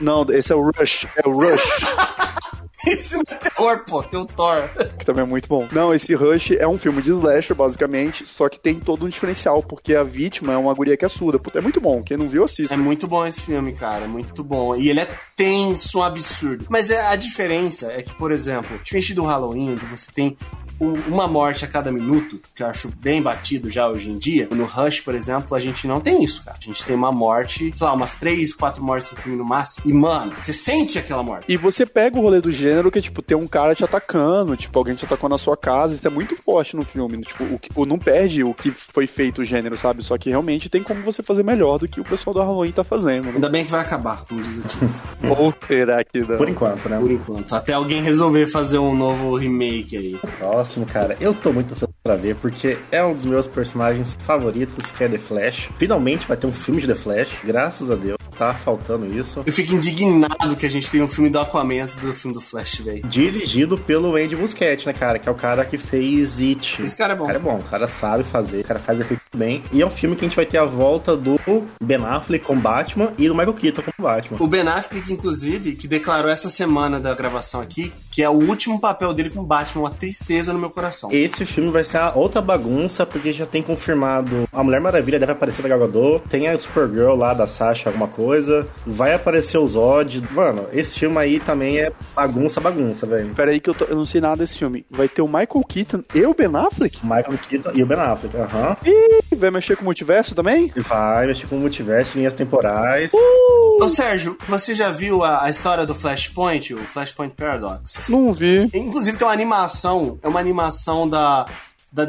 Não, 0.00 0.24
esse 0.30 0.52
é 0.52 0.56
o 0.56 0.70
Rush. 0.70 1.06
É 1.16 1.28
o 1.28 1.32
Rush. 1.32 1.62
Isso 2.86 3.16
não 3.16 3.22
é 3.28 3.34
terror, 3.34 3.84
pô. 3.84 4.02
Tem 4.02 4.20
o 4.20 4.24
Thor. 4.24 4.68
que 4.98 5.04
também 5.04 5.24
é 5.24 5.26
muito 5.26 5.48
bom. 5.48 5.68
Não, 5.72 5.94
esse 5.94 6.14
Rush 6.14 6.52
é 6.52 6.66
um 6.66 6.76
filme 6.76 7.02
de 7.02 7.10
slasher, 7.10 7.56
basicamente, 7.56 8.26
só 8.26 8.48
que 8.48 8.58
tem 8.58 8.78
todo 8.78 9.04
um 9.04 9.08
diferencial, 9.08 9.62
porque 9.62 9.94
a 9.94 10.02
vítima 10.02 10.52
é 10.52 10.56
uma 10.56 10.74
guria 10.74 10.96
que 10.96 11.04
é 11.04 11.08
surda. 11.08 11.38
Puta, 11.38 11.58
é 11.58 11.62
muito 11.62 11.80
bom. 11.80 12.02
Quem 12.02 12.16
não 12.16 12.28
viu, 12.28 12.44
assista. 12.44 12.74
É 12.74 12.78
muito 12.78 13.06
bom 13.06 13.24
esse 13.26 13.40
filme, 13.40 13.72
cara. 13.72 14.04
É 14.04 14.08
muito 14.08 14.42
bom. 14.42 14.74
E 14.76 14.88
ele 14.88 15.00
é 15.00 15.08
tenso, 15.36 15.98
um 15.98 16.02
absurdo. 16.02 16.66
Mas 16.68 16.90
é, 16.90 17.06
a 17.06 17.16
diferença 17.16 17.92
é 17.92 18.02
que, 18.02 18.14
por 18.14 18.30
exemplo, 18.32 18.78
diferente 18.78 19.14
do 19.14 19.24
Halloween, 19.24 19.72
onde 19.72 19.84
você 19.86 20.10
tem 20.12 20.36
uma 20.80 21.26
morte 21.28 21.64
a 21.64 21.68
cada 21.68 21.90
minuto, 21.92 22.40
que 22.54 22.62
eu 22.62 22.66
acho 22.66 22.88
bem 22.96 23.20
batido 23.22 23.70
já 23.70 23.88
hoje 23.88 24.10
em 24.10 24.18
dia, 24.18 24.48
no 24.50 24.64
Rush, 24.64 25.00
por 25.00 25.14
exemplo, 25.14 25.54
a 25.56 25.60
gente 25.60 25.86
não 25.86 26.00
tem 26.00 26.22
isso, 26.22 26.42
cara. 26.44 26.56
A 26.60 26.64
gente 26.64 26.84
tem 26.84 26.94
uma 26.94 27.12
morte, 27.12 27.72
sei 27.76 27.86
lá, 27.86 27.92
umas 27.92 28.16
três, 28.16 28.52
quatro 28.54 28.82
mortes 28.82 29.10
no 29.10 29.16
filme 29.18 29.38
no 29.38 29.44
máximo. 29.44 29.84
E, 29.88 29.92
mano, 29.92 30.32
você 30.38 30.52
sente 30.52 30.98
aquela 30.98 31.22
morte. 31.22 31.44
E 31.48 31.56
você 31.56 31.84
pega 31.86 32.18
o 32.18 32.22
rolê 32.22 32.40
do 32.40 32.50
gênero 32.50 32.90
que, 32.90 33.00
tipo, 33.00 33.22
tem 33.22 33.36
um 33.36 33.46
cara 33.46 33.74
te 33.74 33.84
atacando, 33.84 34.56
tipo, 34.56 34.78
alguém 34.78 34.94
te 34.94 35.04
atacou 35.04 35.28
na 35.28 35.38
sua 35.38 35.56
casa, 35.56 35.94
isso 35.94 36.06
é 36.06 36.10
muito 36.10 36.36
forte 36.36 36.76
no 36.76 36.84
filme. 36.84 37.18
Tipo, 37.22 37.44
o, 37.44 37.58
que- 37.58 37.70
o 37.74 37.84
não 37.86 37.98
perde 37.98 38.42
o 38.44 38.52
que 38.54 38.70
foi 38.70 39.06
feito 39.06 39.42
o 39.42 39.44
gênero, 39.44 39.76
sabe? 39.76 40.02
Só 40.02 40.16
que 40.18 40.30
realmente 40.30 40.68
tem 40.68 40.82
como 40.82 41.00
você 41.02 41.22
fazer 41.22 41.42
melhor 41.44 41.78
do 41.78 41.88
que 41.88 42.00
o 42.00 42.04
pessoal 42.04 42.34
do 42.34 42.40
Halloween 42.40 42.72
tá 42.72 42.84
fazendo. 42.84 43.26
Né? 43.26 43.32
Ainda 43.34 43.48
bem 43.48 43.64
que 43.64 43.70
vai 43.70 43.80
acabar, 43.80 44.24
como 44.24 44.42
diz 44.42 44.64
o 44.64 44.68
Tio. 44.68 44.90
Ou 45.38 45.54
será 45.66 46.02
que 46.04 46.20
não? 46.20 46.36
Por 46.36 46.48
enquanto, 46.48 46.88
né? 46.88 46.98
Por 46.98 47.10
enquanto. 47.10 47.52
Até 47.54 47.72
alguém 47.72 48.02
resolver 48.02 48.46
fazer 48.46 48.78
um 48.78 48.94
novo 48.96 49.36
remake 49.36 49.96
aí. 49.96 50.20
Próximo, 50.64 50.86
cara, 50.86 51.14
eu 51.20 51.34
tô 51.34 51.52
muito 51.52 51.72
ansioso 51.72 51.92
pra 52.02 52.16
ver, 52.16 52.36
porque 52.36 52.78
é 52.90 53.04
um 53.04 53.12
dos 53.12 53.26
meus 53.26 53.46
personagens 53.46 54.16
favoritos, 54.26 54.90
que 54.92 55.04
é 55.04 55.08
The 55.10 55.18
Flash. 55.18 55.68
Finalmente 55.78 56.26
vai 56.26 56.38
ter 56.38 56.46
um 56.46 56.52
filme 56.52 56.80
de 56.80 56.86
The 56.86 56.94
Flash, 56.94 57.40
graças 57.44 57.90
a 57.90 57.94
Deus. 57.94 58.16
Tá 58.38 58.54
faltando 58.54 59.06
isso. 59.06 59.42
Eu 59.44 59.52
fico 59.52 59.74
indignado 59.74 60.56
que 60.56 60.64
a 60.64 60.70
gente 60.70 60.90
tem 60.90 61.02
um 61.02 61.06
filme 61.06 61.28
do 61.28 61.38
Aquaman 61.38 61.86
do 62.00 62.14
filme 62.14 62.34
do 62.34 62.40
Flash, 62.40 62.80
velho. 62.80 63.06
Dirigido 63.06 63.76
pelo 63.76 64.16
Andy 64.16 64.34
Muschietti, 64.34 64.86
né, 64.86 64.94
cara? 64.94 65.18
Que 65.18 65.28
é 65.28 65.32
o 65.32 65.34
cara 65.34 65.66
que 65.66 65.76
fez 65.76 66.40
It. 66.40 66.82
Esse 66.82 66.96
cara 66.96 67.12
é 67.12 67.16
bom. 67.16 67.24
O 67.24 67.26
cara 67.26 67.38
é 67.38 67.42
bom, 67.42 67.56
o 67.56 67.62
cara 67.62 67.86
sabe 67.86 68.24
fazer, 68.24 68.60
o 68.60 68.64
cara 68.64 68.80
faz 68.80 68.98
efeito 68.98 69.22
bem. 69.36 69.62
E 69.70 69.82
é 69.82 69.86
um 69.86 69.90
filme 69.90 70.16
que 70.16 70.24
a 70.24 70.28
gente 70.28 70.36
vai 70.36 70.46
ter 70.46 70.58
a 70.58 70.64
volta 70.64 71.14
do 71.14 71.38
Ben 71.82 72.02
Affleck 72.02 72.44
com 72.44 72.58
Batman 72.58 73.12
e 73.18 73.28
do 73.28 73.34
Michael 73.34 73.54
Keaton 73.54 73.82
com 73.82 74.02
Batman. 74.02 74.38
O 74.40 74.46
Ben 74.46 74.66
Affleck, 74.66 75.12
inclusive, 75.12 75.76
que 75.76 75.86
declarou 75.86 76.30
essa 76.30 76.48
semana 76.48 76.98
da 76.98 77.14
gravação 77.14 77.60
aqui, 77.60 77.92
que 78.10 78.22
é 78.22 78.30
o 78.30 78.32
último 78.32 78.80
papel 78.80 79.12
dele 79.12 79.30
com 79.30 79.44
Batman, 79.44 79.82
uma 79.82 79.90
tristeza 79.90 80.53
no 80.54 80.60
meu 80.60 80.70
coração. 80.70 81.10
Esse 81.12 81.44
filme 81.44 81.70
vai 81.70 81.84
ser 81.84 81.98
a 81.98 82.12
outra 82.14 82.40
bagunça, 82.40 83.04
porque 83.04 83.32
já 83.32 83.44
tem 83.46 83.62
confirmado 83.62 84.48
a 84.52 84.62
Mulher 84.62 84.80
Maravilha 84.80 85.18
deve 85.18 85.32
aparecer 85.32 85.62
da 85.62 85.68
Gal 85.68 85.80
Gadot, 85.80 86.22
tem 86.28 86.48
a 86.48 86.58
Supergirl 86.58 87.14
lá 87.14 87.34
da 87.34 87.46
Sasha, 87.46 87.88
alguma 87.90 88.08
coisa, 88.08 88.66
vai 88.86 89.12
aparecer 89.14 89.58
o 89.58 89.66
Zod. 89.66 90.22
Mano, 90.30 90.66
esse 90.72 90.98
filme 90.98 91.18
aí 91.18 91.38
também 91.40 91.78
é 91.78 91.92
bagunça, 92.14 92.60
bagunça, 92.60 93.06
velho. 93.06 93.34
Peraí 93.34 93.60
que 93.60 93.68
eu, 93.70 93.74
tô- 93.74 93.84
eu 93.84 93.96
não 93.96 94.06
sei 94.06 94.20
nada 94.20 94.36
desse 94.38 94.58
filme. 94.58 94.84
Vai 94.90 95.08
ter 95.08 95.22
o 95.22 95.26
Michael 95.26 95.64
Keaton 95.68 96.02
e 96.14 96.24
o 96.24 96.34
Ben 96.34 96.48
Affleck? 96.54 97.00
Michael 97.04 97.38
Keaton 97.48 97.70
e 97.74 97.82
o 97.82 97.86
Ben 97.86 97.98
Affleck, 97.98 98.36
aham. 98.36 98.76
Ih, 98.86 99.36
vai 99.36 99.50
mexer 99.50 99.76
com 99.76 99.82
o 99.82 99.84
multiverso 99.84 100.34
também? 100.34 100.72
Vai 100.76 101.26
mexer 101.26 101.46
com 101.48 101.56
o 101.56 101.60
multiverso, 101.60 102.16
linhas 102.16 102.34
temporais. 102.34 103.10
Ô 103.14 103.88
Sérgio, 103.88 104.36
você 104.48 104.74
já 104.74 104.90
viu 104.90 105.22
a, 105.24 105.44
a 105.44 105.50
história 105.50 105.84
do 105.84 105.94
Flashpoint, 105.94 106.72
o 106.74 106.78
Flashpoint 106.78 107.34
Paradox? 107.36 108.08
Não 108.08 108.32
vi. 108.32 108.70
Inclusive 108.72 109.16
tem 109.16 109.26
uma 109.26 109.32
animação, 109.34 110.18
é 110.22 110.28
uma 110.28 110.40
animação 110.44 111.08
da. 111.08 111.46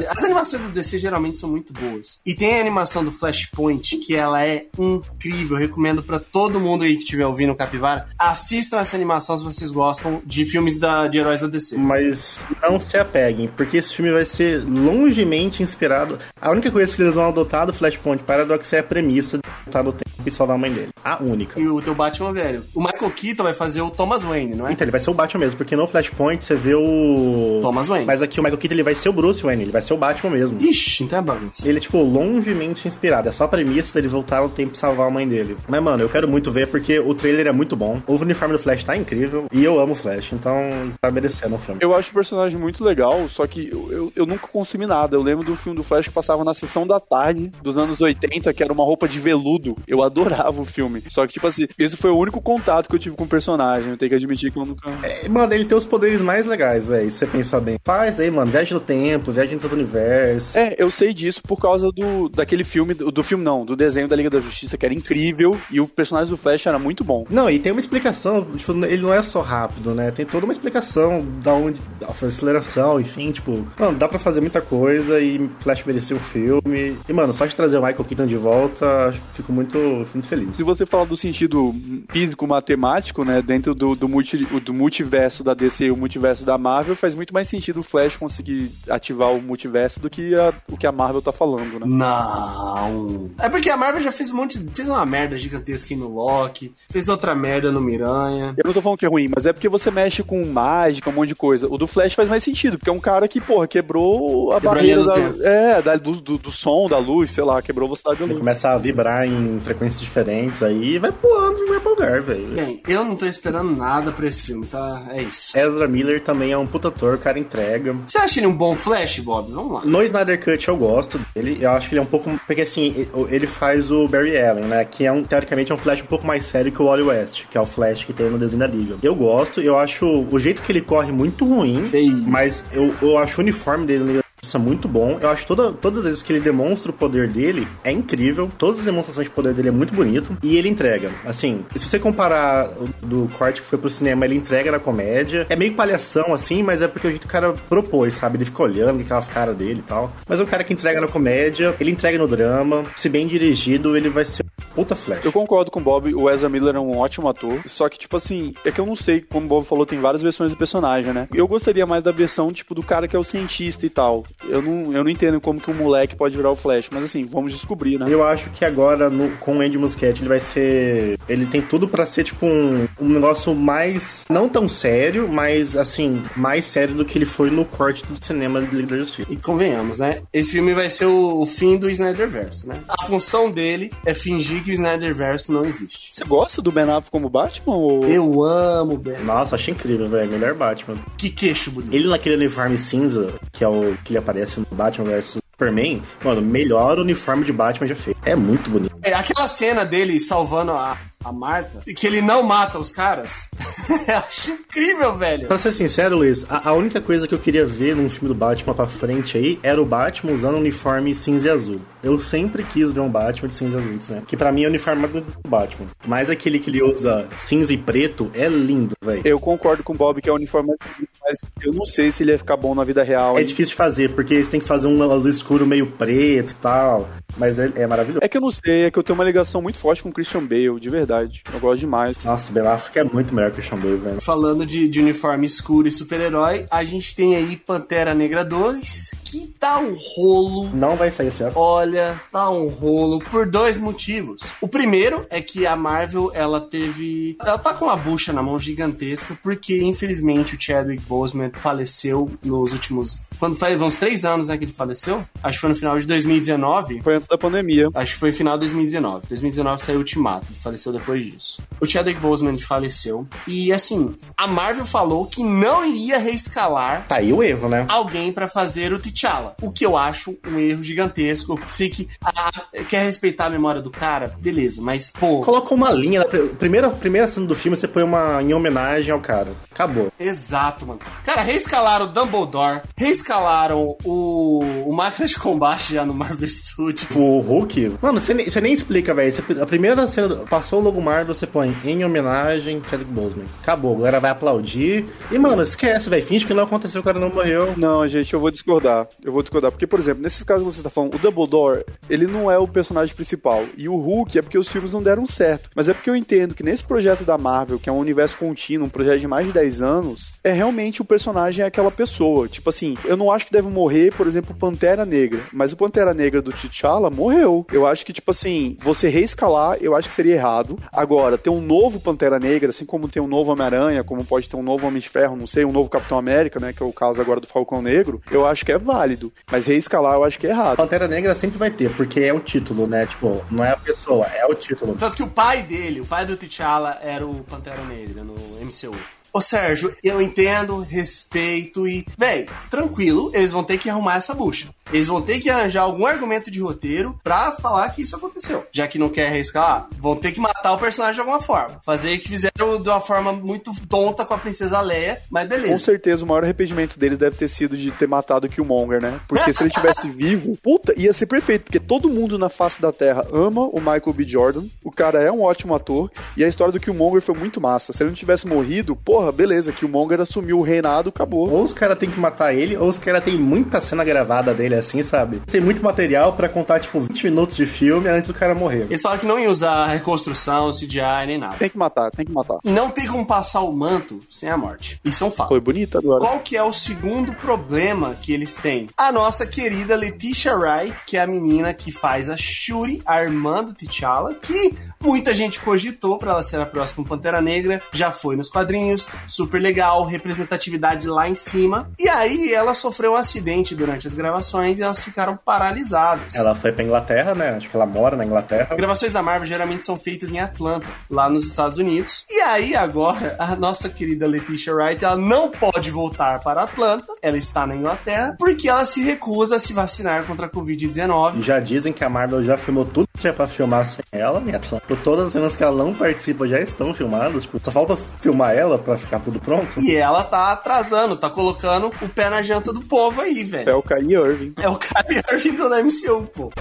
As 0.09 0.23
animações 0.23 0.61
da 0.61 0.69
DC 0.69 0.99
geralmente 0.99 1.37
são 1.37 1.49
muito 1.49 1.73
boas. 1.73 2.19
E 2.25 2.33
tem 2.33 2.57
a 2.57 2.61
animação 2.61 3.03
do 3.03 3.11
Flashpoint, 3.11 3.97
que 3.97 4.15
ela 4.15 4.45
é 4.45 4.65
incrível. 4.77 5.57
Eu 5.57 5.61
recomendo 5.61 6.01
pra 6.01 6.19
todo 6.19 6.59
mundo 6.59 6.83
aí 6.83 6.95
que 6.95 7.03
estiver 7.03 7.25
ouvindo 7.25 7.51
o 7.51 7.55
Capivara. 7.55 8.07
Assistam 8.17 8.77
essa 8.77 8.95
animação 8.95 9.37
se 9.37 9.43
vocês 9.43 9.71
gostam 9.71 10.21
de 10.25 10.45
filmes 10.45 10.77
da, 10.77 11.07
de 11.07 11.17
heróis 11.17 11.41
da 11.41 11.47
DC. 11.47 11.77
Mas 11.77 12.39
não 12.61 12.79
se 12.79 12.97
apeguem, 12.97 13.47
porque 13.47 13.77
esse 13.77 13.93
filme 13.93 14.11
vai 14.11 14.25
ser 14.25 14.63
longemente 14.63 15.61
inspirado. 15.61 16.19
A 16.39 16.51
única 16.51 16.71
coisa 16.71 16.95
que 16.95 17.01
eles 17.01 17.15
vão 17.15 17.27
adotar 17.27 17.65
do 17.65 17.73
Flashpoint 17.73 18.23
Paradox 18.23 18.71
é 18.73 18.79
a 18.79 18.83
premissa 18.83 19.37
de 19.37 19.43
voltar 19.65 19.83
no 19.83 19.93
tempo 19.93 20.05
e 20.25 20.31
salvar 20.31 20.55
a 20.55 20.59
mãe 20.59 20.71
dele. 20.71 20.89
A 21.03 21.21
única. 21.21 21.59
E 21.59 21.67
o 21.67 21.81
teu 21.81 21.93
Batman 21.93 22.33
velho. 22.33 22.63
O 22.73 22.81
Michael 22.81 23.11
Keaton 23.11 23.43
vai 23.43 23.53
fazer 23.53 23.81
o 23.81 23.89
Thomas 23.89 24.23
Wayne, 24.23 24.55
não 24.55 24.67
é? 24.67 24.71
Então, 24.71 24.83
ele 24.83 24.91
vai 24.91 25.01
ser 25.01 25.09
o 25.09 25.13
Batman 25.13 25.41
mesmo, 25.41 25.57
porque 25.57 25.75
no 25.75 25.87
Flashpoint 25.87 26.43
você 26.43 26.55
vê 26.55 26.73
o. 26.73 27.59
Thomas 27.61 27.87
Wayne. 27.87 28.05
Mas 28.05 28.21
aqui 28.21 28.39
o 28.39 28.43
Michael 28.43 28.57
Keaton 28.57 28.75
ele 28.75 28.83
vai 28.83 28.95
ser 28.95 29.09
o 29.09 29.13
Bruce 29.13 29.43
Wayne, 29.43 29.63
ele 29.63 29.71
vai 29.75 29.81
ser 29.81 29.93
o 29.93 29.97
Batman 29.97 30.31
mesmo. 30.31 30.61
Ixi, 30.61 31.03
então 31.03 31.19
é 31.19 31.21
bagunça. 31.21 31.67
Ele 31.67 31.77
é, 31.77 31.81
tipo, 31.81 32.01
longemente 32.01 32.87
inspirado. 32.87 33.27
É 33.27 33.31
só 33.31 33.43
a 33.43 33.47
premissa 33.47 33.93
dele 33.93 34.07
voltar 34.07 34.41
no 34.41 34.49
tempo 34.49 34.73
e 34.73 34.77
salvar 34.77 35.07
a 35.07 35.11
mãe 35.11 35.27
dele. 35.27 35.57
Mas, 35.67 35.83
mano, 35.83 36.01
eu 36.01 36.09
quero 36.09 36.27
muito 36.27 36.49
ver 36.51 36.67
porque 36.67 36.97
o 36.99 37.13
trailer 37.13 37.47
é 37.47 37.51
muito 37.51 37.75
bom. 37.75 38.01
O 38.07 38.13
uniforme 38.13 38.53
do 38.53 38.59
Flash 38.59 38.83
tá 38.85 38.95
incrível. 38.95 39.47
E 39.51 39.63
eu 39.63 39.79
amo 39.79 39.93
o 39.93 39.95
Flash, 39.95 40.31
então 40.31 40.55
tá 41.01 41.11
merecendo 41.11 41.55
o 41.55 41.57
filme. 41.57 41.81
Eu 41.83 41.93
acho 41.93 42.11
o 42.11 42.13
personagem 42.13 42.57
muito 42.57 42.83
legal, 42.83 43.27
só 43.27 43.45
que 43.45 43.69
eu, 43.69 43.91
eu, 43.91 44.13
eu 44.15 44.25
nunca 44.25 44.47
consumi 44.47 44.85
nada. 44.85 45.15
Eu 45.15 45.21
lembro 45.21 45.43
do 45.45 45.55
filme 45.55 45.77
do 45.77 45.83
Flash 45.83 46.07
que 46.07 46.13
passava 46.13 46.43
na 46.43 46.53
sessão 46.53 46.87
da 46.87 46.99
tarde 46.99 47.51
dos 47.61 47.77
anos 47.77 47.99
80, 47.99 48.53
que 48.53 48.63
era 48.63 48.71
uma 48.71 48.83
roupa 48.83 49.07
de 49.07 49.19
veludo. 49.19 49.75
Eu 49.85 50.01
adorava 50.01 50.61
o 50.61 50.65
filme. 50.65 51.03
Só 51.09 51.27
que, 51.27 51.33
tipo 51.33 51.47
assim, 51.47 51.67
esse 51.77 51.97
foi 51.97 52.11
o 52.11 52.17
único 52.17 52.41
contato 52.41 52.87
que 52.87 52.95
eu 52.95 52.99
tive 52.99 53.17
com 53.17 53.25
o 53.25 53.27
personagem. 53.27 53.91
Eu 53.91 53.97
tenho 53.97 54.09
que 54.09 54.15
admitir 54.15 54.51
que 54.51 54.57
eu 54.57 54.65
nunca. 54.65 54.89
É, 55.03 55.27
mano, 55.27 55.53
ele 55.53 55.65
tem 55.65 55.77
os 55.77 55.85
poderes 55.85 56.21
mais 56.21 56.45
legais, 56.45 56.85
velho. 56.85 57.11
Se 57.11 57.17
você 57.17 57.25
pensar 57.27 57.59
bem. 57.59 57.77
Faz 57.83 58.19
aí, 58.19 58.31
mano. 58.31 58.49
Viaja 58.49 58.73
no 58.73 58.81
tempo, 58.81 59.31
viaja 59.31 59.53
em 59.53 59.59
todo 59.65 59.73
o 59.73 59.75
universo. 59.75 60.57
É, 60.57 60.75
eu 60.77 60.91
sei 60.91 61.13
disso 61.13 61.41
por 61.41 61.59
causa 61.59 61.91
do 61.91 62.29
daquele 62.29 62.63
filme, 62.63 62.93
do, 62.93 63.11
do 63.11 63.23
filme 63.23 63.43
não, 63.43 63.65
do 63.65 63.75
desenho 63.75 64.07
da 64.07 64.15
Liga 64.15 64.29
da 64.29 64.39
Justiça, 64.39 64.77
que 64.77 64.85
era 64.85 64.93
incrível, 64.93 65.57
e 65.71 65.81
o 65.81 65.87
personagem 65.87 66.29
do 66.29 66.37
Flash 66.37 66.67
era 66.67 66.77
muito 66.77 67.03
bom. 67.03 67.25
Não, 67.29 67.49
e 67.49 67.59
tem 67.59 67.71
uma 67.71 67.81
explicação, 67.81 68.45
tipo, 68.55 68.71
ele 68.85 69.01
não 69.01 69.13
é 69.13 69.21
só 69.23 69.41
rápido, 69.41 69.93
né? 69.93 70.11
Tem 70.11 70.25
toda 70.25 70.45
uma 70.45 70.51
explicação 70.51 71.25
da 71.43 71.53
onde. 71.53 71.79
da 71.99 72.07
aceleração, 72.07 72.99
enfim, 72.99 73.31
tipo, 73.31 73.67
mano, 73.77 73.97
dá 73.97 74.07
pra 74.07 74.19
fazer 74.19 74.41
muita 74.41 74.61
coisa 74.61 75.19
e 75.19 75.49
Flash 75.59 75.83
merecia 75.85 76.15
um 76.15 76.19
filme. 76.19 76.97
E, 77.07 77.13
mano, 77.13 77.33
só 77.33 77.45
de 77.45 77.55
trazer 77.55 77.77
o 77.77 77.81
Michael 77.81 78.05
Keaton 78.05 78.25
de 78.25 78.37
volta, 78.37 79.13
fico 79.33 79.51
muito, 79.51 79.77
muito 79.77 80.27
feliz. 80.27 80.55
Se 80.55 80.63
você 80.63 80.85
falar 80.85 81.05
do 81.05 81.17
sentido 81.17 81.73
físico-matemático, 82.09 83.23
né, 83.23 83.41
dentro 83.41 83.73
do, 83.73 83.95
do, 83.95 84.07
multi, 84.07 84.37
do 84.37 84.73
multiverso 84.73 85.43
da 85.43 85.53
DC 85.53 85.85
e 85.85 85.91
o 85.91 85.97
multiverso 85.97 86.45
da 86.45 86.57
Marvel, 86.57 86.95
faz 86.95 87.15
muito 87.15 87.33
mais 87.33 87.47
sentido 87.47 87.79
o 87.79 87.83
Flash 87.83 88.17
conseguir 88.17 88.71
ativar 88.89 89.31
o 89.31 89.41
multiverso 89.41 89.54
do 90.01 90.09
que 90.09 90.33
a- 90.35 90.53
o 90.71 90.77
que 90.77 90.85
a 90.87 90.91
Marvel 90.91 91.21
tá 91.21 91.31
falando, 91.31 91.79
né? 91.79 91.85
Não. 91.87 93.29
É 93.39 93.49
porque 93.49 93.69
a 93.69 93.77
Marvel 93.77 94.01
já 94.01 94.11
fez 94.11 94.29
um 94.31 94.35
monte. 94.35 94.59
fez 94.73 94.87
uma 94.89 95.05
merda 95.05 95.37
gigantesca 95.37 95.93
aí 95.93 95.99
no 95.99 96.07
Loki, 96.13 96.73
fez 96.89 97.07
outra 97.09 97.33
merda 97.35 97.71
no 97.71 97.81
Miranha. 97.81 98.53
Eu 98.57 98.63
não 98.65 98.73
tô 98.73 98.81
falando 98.81 98.97
que 98.99 99.05
é 99.05 99.09
ruim, 99.09 99.29
mas 99.33 99.45
é 99.45 99.53
porque 99.53 99.69
você 99.69 99.89
mexe 99.91 100.23
com 100.23 100.45
mágica, 100.45 101.09
um 101.09 101.13
monte 101.13 101.29
de 101.29 101.35
coisa. 101.35 101.67
O 101.67 101.77
do 101.77 101.87
Flash 101.87 102.13
faz 102.13 102.29
mais 102.29 102.43
sentido, 102.43 102.77
porque 102.77 102.89
é 102.89 102.93
um 102.93 102.99
cara 102.99 103.27
que, 103.27 103.39
porra, 103.41 103.67
quebrou 103.67 104.51
a 104.51 104.55
Quebrou 104.55 104.71
a 104.71 104.75
barreira 104.75 105.01
linha 105.01 105.31
da, 105.37 105.47
é, 105.49 105.81
da- 105.81 105.95
do, 105.95 106.13
do, 106.21 106.37
do 106.37 106.51
som, 106.51 106.87
da 106.87 106.97
luz, 106.97 107.31
sei 107.31 107.43
lá, 107.43 107.61
quebrou 107.61 107.85
a 107.85 107.89
velocidade 107.89 108.17
da 108.19 108.23
Ele 108.25 108.33
luz. 108.33 108.39
começa 108.39 108.69
a 108.69 108.77
vibrar 108.77 109.25
em 109.27 109.59
frequências 109.59 110.01
diferentes 110.01 110.61
aí 110.63 110.95
e 110.95 110.99
vai 110.99 111.11
pulando 111.11 111.55
de 111.57 111.61
lugar 111.63 111.79
pra 111.81 111.89
lugar, 111.91 112.21
velho. 112.21 112.47
Bem, 112.47 112.81
eu 112.87 113.03
não 113.03 113.15
tô 113.15 113.25
esperando 113.25 113.75
nada 113.75 114.11
pra 114.11 114.25
esse 114.27 114.43
filme, 114.43 114.65
tá? 114.65 115.03
É 115.09 115.21
isso. 115.21 115.57
Ezra 115.57 115.87
Miller 115.87 116.23
também 116.23 116.51
é 116.51 116.57
um 116.57 116.67
puta 116.67 116.87
ator, 116.89 117.15
o 117.15 117.19
cara 117.19 117.39
entrega. 117.39 117.95
Você 118.05 118.17
acha 118.17 118.39
ele 118.39 118.47
um 118.47 118.55
bom 118.55 118.75
Flash, 118.75 119.19
Bob? 119.19 119.34
Vamos 119.41 119.71
lá. 119.71 119.85
No 119.85 120.01
Snyder 120.03 120.43
Cut 120.43 120.67
eu 120.67 120.77
gosto 120.77 121.19
dele, 121.33 121.57
eu 121.61 121.71
acho 121.71 121.87
que 121.87 121.95
ele 121.95 121.99
é 121.99 122.03
um 122.03 122.07
pouco. 122.07 122.29
Porque 122.45 122.61
assim, 122.61 123.07
ele 123.29 123.47
faz 123.47 123.91
o 123.91 124.07
Barry 124.07 124.37
Allen, 124.37 124.65
né? 124.65 124.85
Que 124.85 125.05
é 125.05 125.11
um, 125.11 125.23
teoricamente, 125.23 125.71
é 125.71 125.75
um 125.75 125.77
Flash 125.77 126.01
um 126.01 126.05
pouco 126.05 126.25
mais 126.25 126.45
sério 126.45 126.71
que 126.71 126.81
o 126.81 126.85
Wally 126.85 127.03
West, 127.03 127.43
que 127.49 127.57
é 127.57 127.61
o 127.61 127.65
Flash 127.65 128.03
que 128.05 128.13
tem 128.13 128.29
no 128.29 128.37
desenho 128.37 128.59
da 128.59 128.67
Liga. 128.67 128.95
Eu 129.01 129.15
gosto, 129.15 129.61
eu 129.61 129.77
acho 129.77 130.05
o 130.05 130.39
jeito 130.39 130.61
que 130.61 130.71
ele 130.71 130.81
corre 130.81 131.11
muito 131.11 131.45
ruim, 131.45 131.85
Feio. 131.85 132.23
mas 132.25 132.63
eu, 132.71 132.93
eu 133.01 133.17
acho 133.17 133.39
o 133.39 133.43
uniforme 133.43 133.85
dele 133.85 134.19
da 134.45 134.55
Justiça 134.55 134.59
muito 134.59 134.87
bom. 134.87 135.17
Eu 135.19 135.29
acho 135.29 135.45
toda, 135.45 135.71
todas 135.71 135.99
as 135.99 136.03
vezes 136.05 136.23
que 136.23 136.31
ele 136.31 136.39
demonstra 136.39 136.91
o 136.91 136.93
poder 136.93 137.27
dele 137.27 137.67
é 137.83 137.91
incrível. 137.91 138.49
Todas 138.57 138.79
as 138.79 138.85
demonstrações 138.85 139.27
de 139.27 139.33
poder 139.33 139.53
dele 139.53 139.69
é 139.69 139.71
muito 139.71 139.93
bonito. 139.93 140.37
E 140.43 140.57
ele 140.57 140.69
entrega. 140.69 141.09
Assim, 141.25 141.65
se 141.75 141.87
você 141.87 141.99
comparar 141.99 142.69
do 143.01 143.27
corte 143.37 143.61
que 143.61 143.67
foi 143.67 143.79
pro 143.79 143.89
cinema, 143.89 144.25
ele 144.25 144.35
entrega 144.35 144.71
na 144.71 144.79
comédia. 144.79 145.45
É 145.49 145.55
meio 145.55 145.73
palhação, 145.73 146.33
assim, 146.33 146.61
mas 146.61 146.81
é 146.81 146.87
porque 146.87 147.07
o 147.07 147.09
jeito 147.09 147.21
que 147.21 147.27
o 147.27 147.31
cara 147.31 147.53
propôs, 147.67 148.13
sabe? 148.15 148.37
Ele 148.37 148.45
fica 148.45 148.63
olhando 148.63 149.01
aquelas 149.01 149.27
caras 149.27 149.57
dele 149.57 149.79
e 149.79 149.83
tal. 149.83 150.13
Mas 150.27 150.39
é 150.39 150.43
um 150.43 150.47
cara 150.47 150.63
que 150.63 150.73
entrega 150.73 151.01
na 151.01 151.07
comédia, 151.07 151.75
ele 151.79 151.91
entrega 151.91 152.17
no 152.17 152.27
drama. 152.27 152.85
Se 152.95 153.09
bem 153.09 153.27
dirigido, 153.27 153.97
ele 153.97 154.09
vai 154.09 154.25
ser 154.25 154.44
puta 154.75 154.95
Flash. 154.95 155.23
Eu 155.23 155.31
concordo 155.31 155.71
com 155.71 155.79
o 155.79 155.83
Bob, 155.83 156.13
o 156.13 156.29
Ezra 156.29 156.49
Miller 156.49 156.75
é 156.75 156.79
um 156.79 156.97
ótimo 156.97 157.29
ator, 157.29 157.59
só 157.65 157.87
que, 157.89 157.97
tipo 157.97 158.17
assim, 158.17 158.53
é 158.65 158.71
que 158.71 158.79
eu 158.79 158.85
não 158.85 158.95
sei, 158.95 159.21
como 159.21 159.45
o 159.45 159.49
Bob 159.49 159.65
falou, 159.65 159.85
tem 159.85 159.99
várias 159.99 160.21
versões 160.21 160.51
do 160.51 160.57
personagem, 160.57 161.13
né? 161.13 161.27
Eu 161.33 161.47
gostaria 161.47 161.85
mais 161.85 162.03
da 162.03 162.11
versão, 162.11 162.51
tipo, 162.51 162.75
do 162.75 162.83
cara 162.83 163.07
que 163.07 163.15
é 163.15 163.19
o 163.19 163.23
cientista 163.23 163.85
e 163.85 163.89
tal. 163.89 164.25
Eu 164.47 164.61
não, 164.61 164.93
eu 164.93 165.03
não 165.03 165.09
entendo 165.09 165.39
como 165.39 165.59
que 165.59 165.71
um 165.71 165.73
moleque 165.73 166.15
pode 166.15 166.35
virar 166.35 166.51
o 166.51 166.55
Flash, 166.55 166.89
mas 166.91 167.05
assim, 167.05 167.25
vamos 167.25 167.53
descobrir, 167.53 167.97
né? 167.97 168.07
Eu 168.09 168.23
acho 168.23 168.49
que 168.51 168.65
agora, 168.65 169.09
no- 169.09 169.31
com 169.37 169.57
o 169.57 169.61
Andy 169.61 169.77
Muschietti, 169.77 170.19
ele 170.21 170.29
vai 170.29 170.39
ser... 170.39 171.17
Ele 171.27 171.45
tem 171.45 171.61
tudo 171.61 171.87
pra 171.87 172.05
ser, 172.05 172.23
tipo, 172.23 172.45
um, 172.45 172.87
um 172.99 173.09
negócio 173.09 173.55
mais... 173.55 174.25
Não 174.29 174.49
tão 174.49 174.67
sério, 174.67 175.27
mas, 175.27 175.75
assim, 175.75 176.21
mais 176.35 176.65
sério 176.65 176.95
do 176.95 177.05
que 177.05 177.17
ele 177.17 177.25
foi 177.25 177.49
no 177.49 177.65
corte 177.65 178.03
do 178.05 178.23
cinema 178.23 178.61
de 178.61 178.75
Liga 178.75 178.89
da 178.89 178.97
Justiça. 178.97 179.31
E 179.31 179.37
convenhamos, 179.37 179.99
né? 179.99 180.21
Esse 180.33 180.51
filme 180.53 180.73
vai 180.73 180.89
ser 180.89 181.05
o, 181.05 181.41
o 181.41 181.45
fim 181.45 181.77
do 181.77 181.89
Snyderverse, 181.89 182.67
né? 182.67 182.79
A 182.87 183.05
função 183.05 183.49
dele 183.49 183.91
é 184.05 184.13
fingir 184.13 184.63
que 184.65 184.71
o 184.71 184.73
Snyderverse 184.73 185.51
não 185.51 185.63
existe. 185.63 186.07
Você 186.11 186.25
gosta 186.25 186.61
do 186.61 186.71
Ben 186.71 186.83
Affleck 186.83 187.11
como 187.11 187.29
Batman? 187.29 187.75
Ou... 187.75 188.05
Eu 188.05 188.43
amo 188.43 188.97
Ben. 188.97 189.23
Nossa, 189.23 189.55
achei 189.55 189.73
incrível, 189.73 190.07
velho. 190.07 190.31
Melhor 190.31 190.55
Batman. 190.55 190.95
Que 191.17 191.29
queixo 191.29 191.71
bonito. 191.71 191.93
Ele 191.93 192.07
naquele 192.07 192.35
uniforme 192.35 192.77
cinza, 192.77 193.33
que 193.53 193.63
é 193.63 193.67
o 193.67 193.95
que 194.03 194.11
ele 194.11 194.17
aparece 194.17 194.59
no 194.59 194.65
Batman 194.71 195.05
vs 195.05 195.37
Superman, 195.55 196.03
mano, 196.21 196.41
melhor 196.41 196.99
uniforme 196.99 197.45
de 197.45 197.53
Batman 197.53 197.87
já 197.87 197.95
feito. 197.95 198.19
É 198.25 198.35
muito 198.35 198.69
bonito. 198.69 198.93
É, 199.01 199.13
aquela 199.13 199.47
cena 199.47 199.85
dele 199.85 200.19
salvando 200.19 200.73
a, 200.73 200.97
a 201.23 201.31
Marta, 201.31 201.81
e 201.87 201.93
que 201.93 202.05
ele 202.05 202.21
não 202.21 202.43
mata 202.43 202.77
os 202.77 202.91
caras, 202.91 203.47
eu 204.07 204.17
acho 204.17 204.51
incrível, 204.51 205.17
velho. 205.17 205.47
Pra 205.47 205.57
ser 205.57 205.71
sincero, 205.71 206.17
Luiz, 206.17 206.45
a, 206.49 206.69
a 206.69 206.73
única 206.73 207.01
coisa 207.01 207.27
que 207.27 207.33
eu 207.33 207.39
queria 207.39 207.65
ver 207.65 207.95
num 207.95 208.09
filme 208.09 208.27
do 208.27 208.35
Batman 208.35 208.73
pra 208.73 208.85
frente 208.85 209.37
aí 209.37 209.59
era 209.61 209.81
o 209.81 209.85
Batman 209.85 210.33
usando 210.33 210.55
um 210.55 210.59
uniforme 210.59 211.15
cinza 211.15 211.47
e 211.47 211.49
azul. 211.49 211.79
Eu 212.03 212.19
sempre 212.19 212.63
quis 212.63 212.91
ver 212.91 212.99
um 212.99 213.09
Batman 213.09 213.49
de 213.49 213.55
cinza 213.55 213.77
e 213.77 213.79
azul, 213.79 213.99
né? 214.09 214.23
Que 214.27 214.37
pra 214.37 214.51
mim 214.51 214.63
é 214.63 214.67
o 214.67 214.69
uniforme 214.69 215.01
mais 215.01 215.13
bonito 215.13 215.39
do 215.41 215.49
Batman. 215.49 215.87
Mas 216.05 216.29
aquele 216.29 216.59
que 216.59 216.69
ele 216.69 216.83
usa 216.83 217.27
cinza 217.37 217.73
e 217.73 217.77
preto 217.77 218.29
é 218.33 218.47
lindo, 218.47 218.95
velho. 219.03 219.21
Eu 219.25 219.39
concordo 219.39 219.83
com 219.83 219.93
o 219.93 219.95
Bob 219.95 220.21
que 220.21 220.29
é 220.29 220.31
o 220.31 220.35
uniforme 220.35 220.69
mais 220.69 220.79
bonito, 220.79 221.11
mas 221.21 221.37
eu 221.63 221.73
não 221.73 221.85
sei 221.85 222.11
se 222.11 222.23
ele 222.23 222.31
ia 222.31 222.37
ficar 222.37 222.57
bom 222.57 222.75
na 222.75 222.83
vida 222.83 223.03
real. 223.03 223.37
É 223.37 223.41
hein? 223.41 223.47
difícil 223.47 223.71
de 223.71 223.75
fazer, 223.75 224.11
porque 224.11 224.43
você 224.43 224.51
tem 224.51 224.59
que 224.59 224.67
fazer 224.67 224.87
um 224.87 225.11
azul 225.11 225.29
escuro 225.29 225.65
meio 225.65 225.87
preto 225.87 226.51
e 226.51 226.55
tal. 226.55 227.09
Mas 227.37 227.59
é, 227.59 227.71
é 227.75 227.87
maravilhoso. 227.87 228.19
É 228.23 228.27
que 228.27 228.37
eu 228.37 228.41
não 228.41 228.51
sei, 228.51 228.85
é 228.85 228.91
que 228.91 228.97
eu 228.97 229.03
tenho 229.03 229.17
uma 229.17 229.25
ligação 229.25 229.61
muito 229.61 229.77
forte 229.77 230.03
com 230.03 230.09
o 230.09 230.13
Christian 230.13 230.45
Bale, 230.45 230.79
de 230.79 230.89
verdade. 230.89 231.43
Eu 231.51 231.59
gosto 231.59 231.79
demais. 231.79 232.23
Nossa, 232.23 232.49
o 232.49 232.53
Ben 232.53 232.65
Affleck 232.65 232.99
é 232.99 233.03
muito 233.03 233.33
melhor 233.33 233.51
que 233.51 233.59
o 233.59 233.61
Christian 233.61 233.79
Bale, 233.79 233.97
velho. 233.97 234.21
Falando 234.21 234.65
de, 234.65 234.87
de 234.87 234.99
uniforme 234.99 235.45
escuro 235.45 235.87
e 235.87 235.91
super-herói, 235.91 236.65
a 236.69 236.83
gente 236.83 237.15
tem 237.15 237.35
aí 237.35 237.55
Pantera 237.55 238.13
Negra 238.13 238.43
2, 238.43 239.11
que 239.23 239.47
tá 239.59 239.79
um 239.79 239.95
rolo. 239.95 240.69
Não 240.73 240.95
vai 240.95 241.11
sair 241.11 241.31
certo. 241.31 241.57
Olha, 241.57 242.19
tá 242.31 242.49
um 242.49 242.67
rolo 242.67 243.19
por 243.19 243.49
dois 243.49 243.79
motivos. 243.79 244.41
O 244.61 244.67
primeiro 244.67 245.25
é 245.29 245.41
que 245.41 245.65
a 245.65 245.75
Marvel, 245.75 246.31
ela 246.33 246.61
teve. 246.61 247.35
Ela 247.39 247.57
tá 247.57 247.73
com 247.73 247.85
uma 247.85 247.97
bucha 247.97 248.31
na 248.31 248.41
mão 248.41 248.59
gigantesca, 248.59 249.37
porque 249.43 249.81
infelizmente 249.83 250.55
o 250.55 250.61
Chadwick 250.61 251.03
Boseman 251.03 251.51
faleceu 251.53 252.29
nos 252.43 252.73
últimos. 252.73 253.21
Quando 253.39 253.57
faz 253.57 253.81
uns 253.81 253.97
três 253.97 254.23
anos, 254.23 254.47
né, 254.47 254.57
que 254.57 254.65
ele 254.65 254.73
faleceu? 254.73 255.23
Acho 255.43 255.57
que 255.57 255.61
foi 255.61 255.69
no 255.69 255.75
final 255.75 255.99
de 255.99 256.07
2019. 256.07 257.01
Foi 257.01 257.15
antes 257.25 257.27
da 257.27 257.37
pandemia. 257.37 257.89
Acho 257.93 258.13
que 258.13 258.19
foi 258.19 258.31
final 258.31 258.53
de 258.55 258.61
2019. 258.65 259.27
2019 259.27 259.83
saiu 259.83 259.95
o 259.97 259.99
Ultimato, 259.99 260.47
ele 260.49 260.59
faleceu 260.59 260.93
depois 260.93 261.25
disso. 261.25 261.61
O 261.81 261.85
Chadwick 261.85 262.19
Boseman 262.19 262.57
faleceu. 262.57 263.27
E 263.47 263.73
assim, 263.73 264.15
a 264.37 264.47
Marvel 264.47 264.85
falou 264.85 265.25
que 265.25 265.43
não 265.43 265.85
iria 265.85 266.17
reescalar 266.17 267.05
Tá 267.07 267.17
aí 267.17 267.33
o 267.33 267.43
erro, 267.43 267.67
né? 267.67 267.85
alguém 267.89 268.31
pra 268.31 268.47
fazer 268.47 268.93
o 268.93 268.99
T'Challa. 268.99 269.55
O 269.61 269.71
que 269.71 269.85
eu 269.85 269.97
acho 269.97 270.37
um 270.47 270.59
erro 270.59 270.83
gigantesco. 270.83 271.59
Sei 271.65 271.89
que 271.89 272.07
ah, 272.23 272.51
quer 272.89 273.03
respeitar 273.03 273.45
a 273.47 273.49
memória 273.49 273.81
do 273.81 273.89
cara, 273.89 274.35
beleza, 274.39 274.81
mas 274.81 275.11
pô. 275.11 275.41
Coloca 275.41 275.73
uma 275.73 275.91
linha. 275.91 276.23
Primeira, 276.59 276.89
primeira 276.89 277.27
cena 277.27 277.45
do 277.47 277.55
filme, 277.55 277.75
você 277.75 277.87
põe 277.87 278.03
uma 278.03 278.41
em 278.41 278.53
homenagem 278.53 279.11
ao 279.11 279.19
cara. 279.19 279.51
Acabou. 279.71 280.11
Exato, 280.19 280.85
mano. 280.85 280.99
Cara, 281.23 281.41
reescalaram 281.41 282.05
o 282.05 282.07
Dumbledore, 282.07 282.81
reescalaram 282.95 283.97
o, 284.03 284.59
o 284.85 284.93
máquina 284.93 285.27
de 285.27 285.37
combate 285.37 285.93
já 285.93 286.05
no 286.05 286.13
Marvel 286.13 286.47
Studios. 286.47 287.14
O 287.15 287.39
Hulk. 287.39 287.97
Mano, 288.01 288.19
você 288.19 288.33
nem, 288.33 288.49
você 288.49 288.61
nem 288.61 288.73
explica, 288.73 289.13
velho. 289.13 289.33
A 289.61 289.65
primeira 289.65 290.07
cena. 290.07 290.35
Passou 290.49 290.79
o 290.79 290.83
logo 290.83 291.01
Marvel, 291.01 291.33
você 291.33 291.47
põe 291.47 291.75
em 291.83 292.03
homenagem 292.03 292.81
Chadwick 292.89 293.11
Boseman. 293.11 293.45
Acabou. 293.61 293.93
A 293.93 293.97
galera 293.97 294.19
vai 294.19 294.31
aplaudir. 294.31 295.05
E, 295.31 295.37
mano, 295.37 295.63
esquece, 295.63 296.09
velho. 296.09 296.25
Finge 296.25 296.45
que 296.45 296.53
não 296.53 296.63
aconteceu, 296.63 297.01
o 297.01 297.03
cara 297.03 297.19
não 297.19 297.29
morreu. 297.29 297.73
Não, 297.77 298.07
gente, 298.07 298.33
eu 298.33 298.39
vou 298.39 298.51
discordar. 298.51 299.07
Eu 299.23 299.31
vou 299.31 299.41
discordar. 299.41 299.71
Porque, 299.71 299.87
por 299.87 299.99
exemplo, 299.99 300.21
nesses 300.21 300.43
casos 300.43 300.63
que 300.63 300.73
você 300.73 300.79
está 300.79 300.89
falando, 300.89 301.15
o 301.15 301.19
Dumbledore, 301.19 301.85
ele 302.09 302.27
não 302.27 302.51
é 302.51 302.57
o 302.57 302.67
personagem 302.67 303.15
principal. 303.15 303.63
E 303.77 303.87
o 303.87 303.95
Hulk 303.95 304.37
é 304.37 304.41
porque 304.41 304.57
os 304.57 304.67
filmes 304.67 304.93
não 304.93 305.01
deram 305.01 305.25
certo. 305.25 305.69
Mas 305.75 305.89
é 305.89 305.93
porque 305.93 306.09
eu 306.09 306.15
entendo 306.15 306.53
que 306.53 306.63
nesse 306.63 306.83
projeto 306.83 307.23
da 307.23 307.37
Marvel, 307.37 307.79
que 307.79 307.89
é 307.89 307.91
um 307.91 307.99
universo 307.99 308.37
contínuo, 308.37 308.87
um 308.87 308.89
projeto 308.89 309.19
de 309.19 309.27
mais 309.27 309.47
de 309.47 309.53
10 309.53 309.81
anos, 309.81 310.33
é 310.43 310.51
realmente 310.51 311.01
o 311.01 311.05
personagem 311.05 311.63
é 311.63 311.67
aquela 311.67 311.91
pessoa. 311.91 312.47
Tipo 312.47 312.69
assim, 312.69 312.97
eu 313.05 313.17
não 313.17 313.31
acho 313.31 313.45
que 313.45 313.51
deve 313.51 313.67
morrer, 313.67 314.13
por 314.13 314.27
exemplo, 314.27 314.53
o 314.53 314.59
Pantera 314.59 315.05
Negra. 315.05 315.39
Mas 315.53 315.71
o 315.71 315.77
Pantera 315.77 316.13
Negra 316.13 316.41
do 316.41 316.51
T'Challa 316.51 316.94
morreu. 317.09 317.65
Eu 317.71 317.85
acho 317.85 318.05
que, 318.05 318.13
tipo 318.13 318.31
assim, 318.31 318.75
você 318.81 319.09
reescalar, 319.09 319.77
eu 319.81 319.95
acho 319.95 320.09
que 320.09 320.15
seria 320.15 320.35
errado. 320.35 320.79
Agora, 320.91 321.37
ter 321.37 321.49
um 321.49 321.61
novo 321.61 321.99
Pantera 321.99 322.39
Negra, 322.39 322.69
assim 322.69 322.85
como 322.85 323.07
tem 323.07 323.21
um 323.21 323.27
novo 323.27 323.51
Homem-Aranha, 323.51 324.03
como 324.03 324.25
pode 324.25 324.49
ter 324.49 324.55
um 324.55 324.63
novo 324.63 324.87
Homem 324.87 324.99
de 324.99 325.09
Ferro, 325.09 325.35
não 325.35 325.47
sei, 325.47 325.65
um 325.65 325.71
novo 325.71 325.89
Capitão 325.89 326.17
América, 326.17 326.59
né? 326.59 326.73
Que 326.73 326.83
é 326.83 326.85
o 326.85 326.93
caso 326.93 327.21
agora 327.21 327.39
do 327.39 327.47
Falcão 327.47 327.81
Negro, 327.81 328.21
eu 328.31 328.45
acho 328.45 328.65
que 328.65 328.71
é 328.71 328.77
válido. 328.77 329.31
Mas 329.51 329.67
reescalar 329.67 330.15
eu 330.15 330.23
acho 330.23 330.39
que 330.39 330.47
é 330.47 330.51
errado. 330.51 330.77
Pantera 330.77 331.07
Negra 331.07 331.35
sempre 331.35 331.57
vai 331.57 331.71
ter, 331.71 331.89
porque 331.91 332.21
é 332.21 332.33
o 332.33 332.39
título, 332.39 332.87
né? 332.87 333.05
Tipo, 333.05 333.43
não 333.51 333.63
é 333.63 333.71
a 333.71 333.77
pessoa, 333.77 334.25
é 334.25 334.45
o 334.45 334.53
título. 334.53 334.95
Tanto 334.95 335.17
que 335.17 335.23
o 335.23 335.29
pai 335.29 335.63
dele, 335.63 336.01
o 336.01 336.05
pai 336.05 336.25
do 336.25 336.37
T'Challa, 336.37 336.99
era 337.01 337.25
o 337.25 337.43
Pantera 337.43 337.83
Negra 337.83 338.23
no 338.23 338.35
MCU. 338.61 338.95
Ô 339.35 339.41
Sérgio, 339.41 339.93
eu 340.01 340.21
entendo, 340.21 340.79
respeito 340.79 341.85
e. 341.85 342.07
Véi, 342.17 342.47
tranquilo, 342.71 343.31
eles 343.33 343.51
vão 343.51 343.65
ter 343.65 343.77
que 343.77 343.89
arrumar 343.89 344.15
essa 344.15 344.33
bucha. 344.33 344.69
Eles 344.93 345.07
vão 345.07 345.21
ter 345.21 345.39
que 345.39 345.49
arranjar 345.49 345.81
algum 345.81 346.05
argumento 346.05 346.51
de 346.51 346.61
roteiro 346.61 347.19
pra 347.23 347.51
falar 347.53 347.89
que 347.89 348.03
isso 348.03 348.15
aconteceu. 348.15 348.63
Já 348.71 348.87
que 348.87 348.99
não 348.99 349.09
quer 349.09 349.27
arriscar, 349.27 349.87
vão 349.99 350.15
ter 350.15 350.31
que 350.31 350.39
matar 350.39 350.73
o 350.73 350.77
personagem 350.77 351.15
de 351.15 351.19
alguma 351.21 351.41
forma. 351.41 351.81
Fazer 351.83 352.19
que 352.19 352.29
fizeram 352.29 352.81
de 352.81 352.87
uma 352.87 353.01
forma 353.01 353.33
muito 353.33 353.73
tonta 353.89 354.23
com 354.23 354.35
a 354.35 354.37
Princesa 354.37 354.79
Leia, 354.81 355.19
mas 355.29 355.43
Com 355.43 355.49
beleza. 355.49 355.79
certeza 355.79 356.23
o 356.23 356.27
maior 356.27 356.43
arrependimento 356.43 356.99
deles 356.99 357.17
deve 357.17 357.35
ter 357.35 357.47
sido 357.47 357.75
de 357.75 357.91
ter 357.91 358.07
matado 358.07 358.45
o 358.45 358.49
Killmonger, 358.49 359.01
né? 359.01 359.19
Porque 359.27 359.51
se 359.51 359.63
ele 359.63 359.71
tivesse 359.71 360.07
vivo, 360.07 360.55
puta, 360.61 360.93
ia 360.95 361.11
ser 361.11 361.25
perfeito, 361.25 361.63
porque 361.63 361.79
todo 361.79 362.07
mundo 362.07 362.37
na 362.37 362.47
face 362.47 362.79
da 362.79 362.91
Terra 362.91 363.25
ama 363.33 363.61
o 363.63 363.79
Michael 363.79 364.13
B. 364.13 364.23
Jordan, 364.23 364.65
o 364.83 364.91
cara 364.91 365.19
é 365.19 365.31
um 365.31 365.41
ótimo 365.41 365.73
ator, 365.73 366.11
e 366.37 366.43
a 366.43 366.47
história 366.47 366.71
do 366.71 366.79
Killmonger 366.79 367.21
foi 367.21 367.35
muito 367.35 367.59
massa. 367.59 367.91
Se 367.91 368.03
ele 368.03 368.11
não 368.11 368.15
tivesse 368.15 368.47
morrido, 368.47 368.95
porra, 368.95 369.24
beleza, 369.31 369.71
Killmonger 369.71 370.21
assumiu 370.21 370.59
o 370.59 370.61
reinado, 370.61 371.09
acabou. 371.09 371.49
Ou 371.49 371.63
os 371.63 371.73
caras 371.73 371.97
têm 371.97 372.09
que 372.09 372.19
matar 372.19 372.53
ele, 372.53 372.77
ou 372.77 372.89
os 372.89 372.97
caras 372.97 373.23
têm 373.23 373.37
muita 373.37 373.81
cena 373.81 374.03
gravada 374.03 374.53
dele 374.53 374.75
assim, 374.75 375.01
sabe? 375.03 375.39
Tem 375.39 375.61
muito 375.61 375.83
material 375.83 376.33
pra 376.33 376.49
contar, 376.49 376.79
tipo, 376.79 376.99
20 376.99 377.23
minutos 377.25 377.55
de 377.55 377.65
filme 377.65 378.07
antes 378.09 378.27
do 378.27 378.33
cara 378.33 378.55
morrer. 378.55 378.85
Eles 378.89 379.01
falaram 379.01 379.21
que 379.21 379.27
não 379.27 379.39
ia 379.39 379.49
usar 379.49 379.87
reconstrução, 379.87 380.71
CGI, 380.71 381.27
nem 381.27 381.37
nada. 381.37 381.55
Tem 381.57 381.69
que 381.69 381.77
matar, 381.77 382.11
tem 382.11 382.25
que 382.25 382.31
matar. 382.31 382.59
E 382.63 382.71
não 382.71 382.89
tem 382.89 383.07
como 383.07 383.25
passar 383.25 383.61
o 383.61 383.73
manto 383.73 384.19
sem 384.29 384.49
a 384.49 384.57
morte. 384.57 384.99
Isso 385.03 385.23
é 385.23 385.27
um 385.27 385.31
fato. 385.31 385.49
Foi 385.49 385.59
bonito 385.59 385.97
agora. 385.97 386.19
Qual 386.19 386.39
que 386.39 386.55
é 386.55 386.63
o 386.63 386.73
segundo 386.73 387.33
problema 387.33 388.15
que 388.21 388.33
eles 388.33 388.55
têm? 388.55 388.89
A 388.97 389.11
nossa 389.11 389.45
querida 389.45 389.95
Letitia 389.95 390.55
Wright, 390.55 391.03
que 391.05 391.17
é 391.17 391.21
a 391.21 391.27
menina 391.27 391.73
que 391.73 391.91
faz 391.91 392.29
a 392.29 392.37
Shuri, 392.37 393.01
a 393.05 393.21
irmã 393.21 393.63
do 393.63 393.73
T'Challa, 393.73 394.33
que 394.35 394.75
muita 394.99 395.33
gente 395.33 395.59
cogitou 395.59 396.17
pra 396.17 396.31
ela 396.31 396.43
ser 396.43 396.59
a 396.59 396.65
próxima 396.65 397.05
Pantera 397.05 397.41
Negra, 397.41 397.81
já 397.91 398.11
foi 398.11 398.35
nos 398.35 398.49
quadrinhos, 398.49 399.07
super 399.27 399.61
legal, 399.61 400.03
representatividade 400.03 401.07
lá 401.07 401.29
em 401.29 401.35
cima. 401.35 401.89
E 401.99 402.07
aí 402.09 402.53
ela 402.53 402.73
sofreu 402.73 403.13
um 403.13 403.15
acidente 403.15 403.75
durante 403.75 404.07
as 404.07 404.13
gravações 404.13 404.79
e 404.79 404.83
elas 404.83 405.03
ficaram 405.03 405.37
paralisadas. 405.37 406.35
Ela 406.35 406.55
foi 406.55 406.71
pra 406.71 406.83
Inglaterra, 406.83 407.33
né? 407.35 407.55
Acho 407.55 407.69
que 407.69 407.75
ela 407.75 407.85
mora 407.85 408.15
na 408.15 408.25
Inglaterra. 408.25 408.67
As 408.71 408.77
gravações 408.77 409.11
da 409.11 409.21
Marvel 409.21 409.47
geralmente 409.47 409.85
são 409.85 409.97
feitas 409.97 410.31
em 410.31 410.39
Atlanta, 410.39 410.85
lá 411.09 411.29
nos 411.29 411.45
Estados 411.45 411.77
Unidos. 411.77 412.25
E 412.29 412.39
aí 412.41 412.75
agora 412.75 413.35
a 413.39 413.55
nossa 413.55 413.89
querida 413.89 414.27
Letitia 414.27 414.73
Wright, 414.73 415.03
ela 415.03 415.17
não 415.17 415.49
pode 415.49 415.89
voltar 415.91 416.39
para 416.39 416.63
Atlanta. 416.63 417.07
Ela 417.21 417.37
está 417.37 417.65
na 417.67 417.75
Inglaterra 417.75 418.35
porque 418.37 418.67
ela 418.69 418.85
se 418.85 419.01
recusa 419.03 419.55
a 419.57 419.59
se 419.59 419.73
vacinar 419.73 420.23
contra 420.25 420.45
a 420.45 420.49
E 420.49 420.51
COVID-19. 420.51 421.41
já 421.41 421.59
dizem 421.59 421.91
que 421.93 422.03
a 422.03 422.09
Marvel 422.09 422.43
já 422.43 422.57
filmou 422.57 422.85
tudo 422.85 423.07
que 423.13 423.21
tinha 423.21 423.33
pra 423.33 423.47
filmar 423.47 423.85
sem 423.87 424.03
ela, 424.11 424.39
né? 424.39 424.59
Por 424.87 424.97
todas 424.97 425.27
as 425.27 425.31
cenas 425.33 425.55
que 425.55 425.63
ela 425.63 425.75
não 425.75 425.93
participa 425.93 426.47
já 426.47 426.59
estão 426.59 426.93
filmadas. 426.93 427.43
Tipo, 427.43 427.59
só 427.59 427.71
falta 427.71 427.97
filmar 428.21 428.53
ela 428.55 428.77
pra 428.77 428.94
ficar 428.97 429.19
tudo 429.19 429.39
pronto. 429.39 429.79
E 429.79 429.95
ela 429.95 430.23
tá 430.23 430.51
atrasando, 430.51 431.17
tá 431.17 431.29
colocando 431.29 431.87
o 432.01 432.09
pé 432.09 432.29
na 432.29 432.41
janta 432.41 432.71
do 432.73 432.81
povo 432.85 433.21
aí, 433.21 433.41
É 433.41 433.43
velho. 433.43 433.77
o 433.77 433.83
Kyrie 433.83 434.15
Irving. 434.15 434.53
É 434.61 434.69
o 434.69 434.77
Kyrie 434.77 435.21
Irving 435.31 435.55
do 435.55 435.69
MCU, 435.69 436.27
pô. 436.27 436.51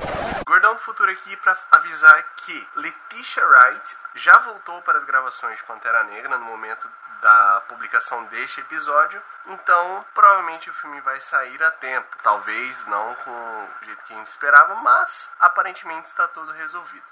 Gordão 0.47 0.75
do 0.75 0.81
Futuro 0.81 1.11
aqui 1.11 1.37
pra 1.39 1.57
avisar 1.73 2.25
que 2.45 2.67
Letitia 2.77 3.47
Wright 3.47 3.97
já 4.17 4.39
voltou 4.41 4.81
para 4.83 4.99
as 4.99 5.05
gravações 5.05 5.57
de 5.57 5.65
Pantera 5.65 6.05
Negra 6.05 6.39
no 6.39 6.45
momento 6.45 6.87
da 7.23 7.63
publicação 7.69 8.23
deste 8.27 8.61
episódio, 8.61 9.19
então 9.49 10.05
provavelmente 10.15 10.69
o 10.69 10.75
filme 10.75 11.01
vai 11.01 11.19
sair 11.23 11.63
a 11.63 11.71
tempo. 11.71 12.07
Talvez 12.23 12.87
não 12.87 13.15
com 13.15 13.31
o 13.31 13.85
jeito 13.87 14.05
que 14.05 14.13
a 14.13 14.17
gente 14.19 14.27
esperava, 14.27 14.75
mas 14.77 15.31
aparentemente 15.41 16.07
está 16.09 16.29
tudo 16.29 16.53
resolvido. 16.53 17.03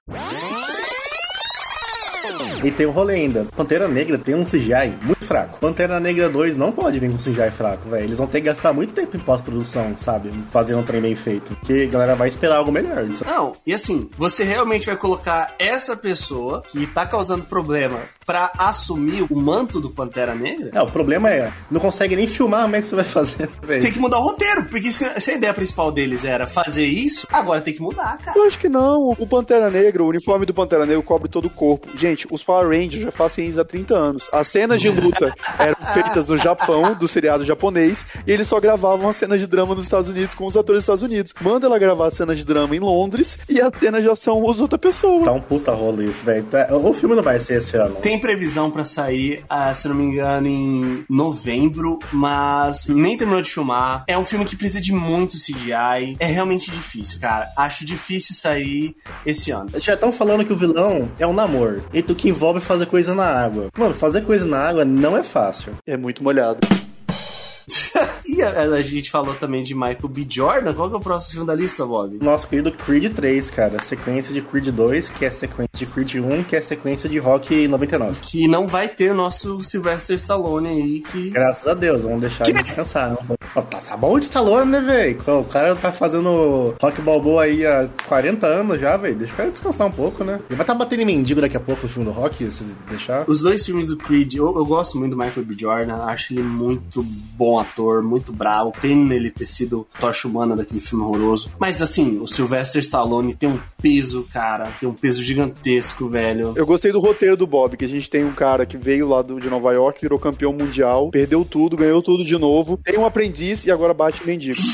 E 2.65 2.71
tem 2.71 2.87
um 2.87 2.91
rolê 2.91 3.15
ainda. 3.15 3.47
Pantera 3.57 3.89
Negra 3.89 4.19
tem 4.19 4.35
um 4.35 4.45
CGI 4.45 4.97
muito 5.03 5.25
fraco. 5.25 5.59
Pantera 5.59 5.99
Negra 5.99 6.29
2 6.29 6.57
não 6.57 6.71
pode 6.71 6.99
vir 6.99 7.11
com 7.11 7.19
CGI 7.19 7.51
fraco, 7.51 7.89
velho. 7.89 8.05
Eles 8.05 8.19
vão 8.19 8.27
ter 8.27 8.41
que 8.41 8.47
gastar 8.47 8.73
muito 8.73 8.93
tempo 8.93 9.17
em 9.17 9.21
pós-produção, 9.21 9.97
sabe? 9.97 10.31
Fazendo 10.53 10.81
um 10.81 10.85
trem 10.85 11.01
bem 11.01 11.15
feito. 11.15 11.55
Porque 11.57 11.87
a 11.89 11.93
galera 11.93 12.15
vai 12.15 12.29
esperar 12.29 12.57
algo 12.57 12.71
melhor. 12.71 13.05
Não, 13.27 13.53
e 13.67 13.75
assim, 13.75 14.09
você 14.17 14.45
realmente 14.45 14.87
vai 14.87 14.97
colocar 14.97 15.55
essa 15.59 15.97
pessoa 15.97 16.63
que 16.69 16.87
tá 16.87 17.07
causando 17.07 17.45
problema 17.45 17.99
pra 18.25 18.51
assumir 18.59 19.25
o 19.31 19.37
manto 19.37 19.81
do 19.81 19.91
Pantera 19.91 20.35
Negra? 20.35 20.71
Não, 20.73 20.85
o 20.85 20.91
problema 20.91 21.31
é, 21.31 21.53
não 21.71 21.81
consegue 21.81 22.15
nem 22.17 22.27
filmar 22.27 22.63
como 22.63 22.77
é 22.77 22.83
que 22.83 22.89
você 22.89 22.95
vai 22.95 23.05
fazer, 23.05 23.49
velho. 23.63 23.83
Tem 23.83 23.93
que 23.93 23.99
mudar 23.99 24.19
o 24.19 24.23
roteiro, 24.23 24.65
porque 24.65 24.93
se, 24.93 25.09
se 25.21 25.31
a 25.31 25.35
ideia 25.35 25.55
principal 25.55 25.91
deles 25.93 26.25
era 26.25 26.47
fazer 26.47 26.85
isso, 26.87 27.27
agora 27.33 27.61
tem 27.61 27.75
que 27.75 27.81
mudar, 27.83 28.19
cara. 28.19 28.39
Eu 28.39 28.45
acho 28.45 28.59
que 28.59 28.69
não. 28.69 29.11
O 29.19 29.27
Pantera 29.27 29.71
Negra, 29.71 30.03
o 30.03 30.09
uniforme 30.09 30.47
do 30.47 30.55
Pantera 30.55 30.87
Negra 30.87 31.03
cobre 31.03 31.29
todo 31.29 31.47
o 31.47 31.51
corpo. 31.51 31.89
Gente, 31.97 32.27
os 32.31 32.43
Power 32.43 32.69
Rangers 32.69 33.03
já 33.03 33.11
fazem 33.11 33.47
isso 33.49 33.61
há 33.61 33.65
30 33.65 33.95
anos. 33.95 34.29
As 34.33 34.47
cenas 34.49 34.81
de 34.81 34.89
luta 34.89 35.33
eram 35.59 35.77
feitas 35.93 36.29
no 36.29 36.37
Japão, 36.37 36.95
do 36.95 37.09
seriado 37.09 37.45
japonês, 37.45 38.07
e 38.27 38.33
eles 38.33 38.47
só 38.49 38.61
gravavam 38.61 39.09
as 39.09 39.17
cenas 39.17 39.41
de 39.41 39.47
drama 39.47 39.75
nos 39.75 39.85
Estados 39.85 40.09
Unidos 40.09 40.35
com 40.35 40.47
os 40.47 40.57
atores 40.57 40.79
dos 40.79 40.85
Estados 40.85 41.03
Unidos. 41.03 41.35
Manda 41.41 41.67
ela 41.67 41.79
gravar 41.79 42.07
as 42.09 42.15
cenas 42.15 42.39
de 42.39 42.45
drama 42.45 42.75
em 42.77 42.81
Londres 42.81 43.39
e 43.49 43.61
a 43.61 43.71
cena 43.79 44.01
de 44.01 44.09
ação 44.09 44.41
usa 44.43 44.63
outra 44.63 44.79
pessoa. 44.79 45.25
Tá 45.25 45.33
um 45.33 45.41
puta 45.41 45.73
rolo 45.73 46.03
isso, 46.03 46.23
velho. 46.25 46.45
Tá- 46.45 46.69
O 46.77 46.93
filme 46.95 47.15
não 47.15 47.23
vai 47.23 47.39
ser 47.41 47.59
esse 47.59 47.77
ano. 47.77 47.95
Tem 47.97 48.12
previsão 48.19 48.71
pra 48.71 48.85
sair, 48.85 49.45
ah, 49.49 49.73
se 49.75 49.89
não 49.89 49.95
me 49.95 50.05
engano, 50.05 50.47
em 50.47 51.05
novembro, 51.09 51.99
mas 52.13 52.87
nem 52.87 53.17
terminou 53.17 53.43
de 53.43 53.51
filmar. 53.51 54.05
É 54.07 54.17
um 54.17 54.25
filme 54.25 54.45
que 54.45 54.57
precisa 54.57 54.81
de 54.81 54.93
muito 54.93 55.37
CGI. 55.37 56.17
É 56.19 56.27
realmente 56.27 56.71
difícil, 56.71 57.21
cara. 57.21 57.49
Acho 57.57 57.85
difícil 57.85 58.35
sair 58.35 58.97
esse 59.25 59.51
ano. 59.51 59.71
Já 59.81 59.95
estão 59.95 60.13
falando 60.13 60.45
que 60.45 60.53
o 60.53 60.57
vilão 60.57 61.11
é 61.19 61.27
um 61.27 61.33
namoro. 61.33 61.85
E 61.93 62.03
tu 62.03 62.15
que 62.15 62.29
envolve 62.29 62.61
fazer 62.61 62.87
coisa 62.87 63.15
na 63.15 63.27
água. 63.27 63.69
Mano, 63.77 63.95
fazer 63.95 64.23
coisa 64.25 64.45
na 64.45 64.69
água 64.69 64.85
não 64.85 65.17
é 65.17 65.23
fácil. 65.23 65.77
É 65.87 65.97
muito 65.97 66.23
molhado. 66.23 66.61
E 68.33 68.41
a, 68.41 68.63
a 68.63 68.81
gente 68.81 69.11
falou 69.11 69.35
também 69.35 69.63
de 69.63 69.75
Michael 69.75 70.09
B. 70.09 70.27
Jordan. 70.29 70.73
Qual 70.73 70.89
que 70.89 70.97
é 70.97 70.99
o 70.99 71.03
próximo 71.03 71.33
filme 71.33 71.47
da 71.47 71.55
lista, 71.55 71.85
Bob? 71.85 72.19
Nosso 72.23 72.49
querido 72.49 72.73
Creed 72.73 73.13
3, 73.15 73.51
cara. 73.51 73.79
Sequência 73.81 74.33
de 74.33 74.41
Creed 74.41 74.69
2, 74.69 75.11
que 75.11 75.27
é 75.27 75.31
sequência 75.31 75.71
de 75.75 75.85
Creed 75.85 76.15
1, 76.15 76.45
que 76.45 76.57
é 76.57 76.63
sequência 76.63 77.09
de 77.11 77.19
Rock 77.19 77.69
99. 77.69 78.21
Que 78.23 78.49
não 78.49 78.67
vai 78.67 78.89
ter 78.89 79.11
o 79.11 79.15
nosso 79.15 79.63
Sylvester 79.63 80.17
Stallone 80.17 80.69
aí, 80.69 81.01
que... 81.01 81.31
Graças 81.31 81.67
a 81.67 81.75
Deus, 81.75 82.01
vamos 82.01 82.23
deixar 82.23 82.49
ele 82.49 82.63
descansar. 82.63 83.11
Não. 83.11 83.37
Tá, 83.63 83.81
tá 83.81 83.97
bom 83.97 84.19
de 84.19 84.25
Stallone, 84.25 84.71
né, 84.71 84.81
velho? 84.81 85.41
O 85.41 85.45
cara 85.45 85.77
tá 85.77 85.93
fazendo 85.93 86.75
Rock 86.81 87.03
Balboa 87.03 87.43
aí 87.43 87.67
há 87.67 87.89
40 88.09 88.47
anos 88.47 88.81
já, 88.81 88.97
velho. 88.97 89.17
Deixa 89.17 89.35
o 89.35 89.37
cara 89.37 89.51
descansar 89.51 89.87
um 89.87 89.91
pouco, 89.91 90.25
né? 90.25 90.41
Ele 90.49 90.57
vai 90.57 90.63
estar 90.63 90.73
tá 90.73 90.75
batendo 90.75 91.03
em 91.03 91.07
mendigo 91.07 91.41
daqui 91.41 91.57
a 91.57 91.61
pouco 91.61 91.83
no 91.83 91.89
filme 91.89 92.09
do 92.09 92.15
Rock, 92.15 92.51
se 92.51 92.65
deixar. 92.89 93.29
Os 93.29 93.41
dois 93.41 93.65
filmes 93.65 93.89
do 93.89 93.97
Creed, 93.97 94.35
eu, 94.35 94.47
eu 94.57 94.65
gosto 94.65 94.97
muito 94.97 95.11
do 95.11 95.19
Michael 95.19 95.45
B. 95.45 95.55
Jordan. 95.59 95.97
Acho 96.05 96.33
ele 96.33 96.43
muito 96.43 97.03
bom 97.37 97.59
ator, 97.59 98.03
muito 98.03 98.22
bravo. 98.31 98.73
Pena 98.79 99.15
ele 99.15 99.31
ter 99.31 99.47
sido 99.47 99.87
tocha 99.99 100.29
humana 100.29 100.55
daquele 100.55 100.81
filme 100.81 101.03
horroroso. 101.03 101.51
Mas 101.59 101.81
assim, 101.81 102.19
o 102.21 102.27
Sylvester 102.27 102.83
Stallone 102.83 103.35
tem 103.35 103.49
um 103.49 103.59
peso, 103.81 104.29
cara. 104.31 104.69
Tem 104.79 104.87
um 104.87 104.93
peso 104.93 105.23
gigantesco, 105.23 106.09
velho. 106.11 106.53
Eu 106.55 106.67
gostei 106.67 106.93
do 106.93 107.01
roteiro 107.01 107.37
do 107.39 107.47
Bob, 107.47 107.77
que 107.79 107.85
a 107.87 107.89
gente 107.89 108.11
tem 108.11 108.23
um 108.23 108.33
cara 108.33 108.67
que 108.67 108.77
veio 108.77 109.09
lá 109.09 109.23
do, 109.23 109.41
de 109.41 109.49
Nova 109.49 109.73
York, 109.73 110.03
virou 110.03 110.19
campeão 110.19 110.53
mundial, 110.53 111.09
perdeu 111.11 111.43
tudo, 111.45 111.77
ganhou 111.77 112.03
tudo 112.03 112.23
de 112.25 112.37
novo, 112.37 112.77
tem 112.77 112.99
um 112.99 113.07
aprendiz 113.07 113.65
e 113.65 113.71
agora 113.71 113.95
bate 113.95 114.25
mendigo. 114.27 114.61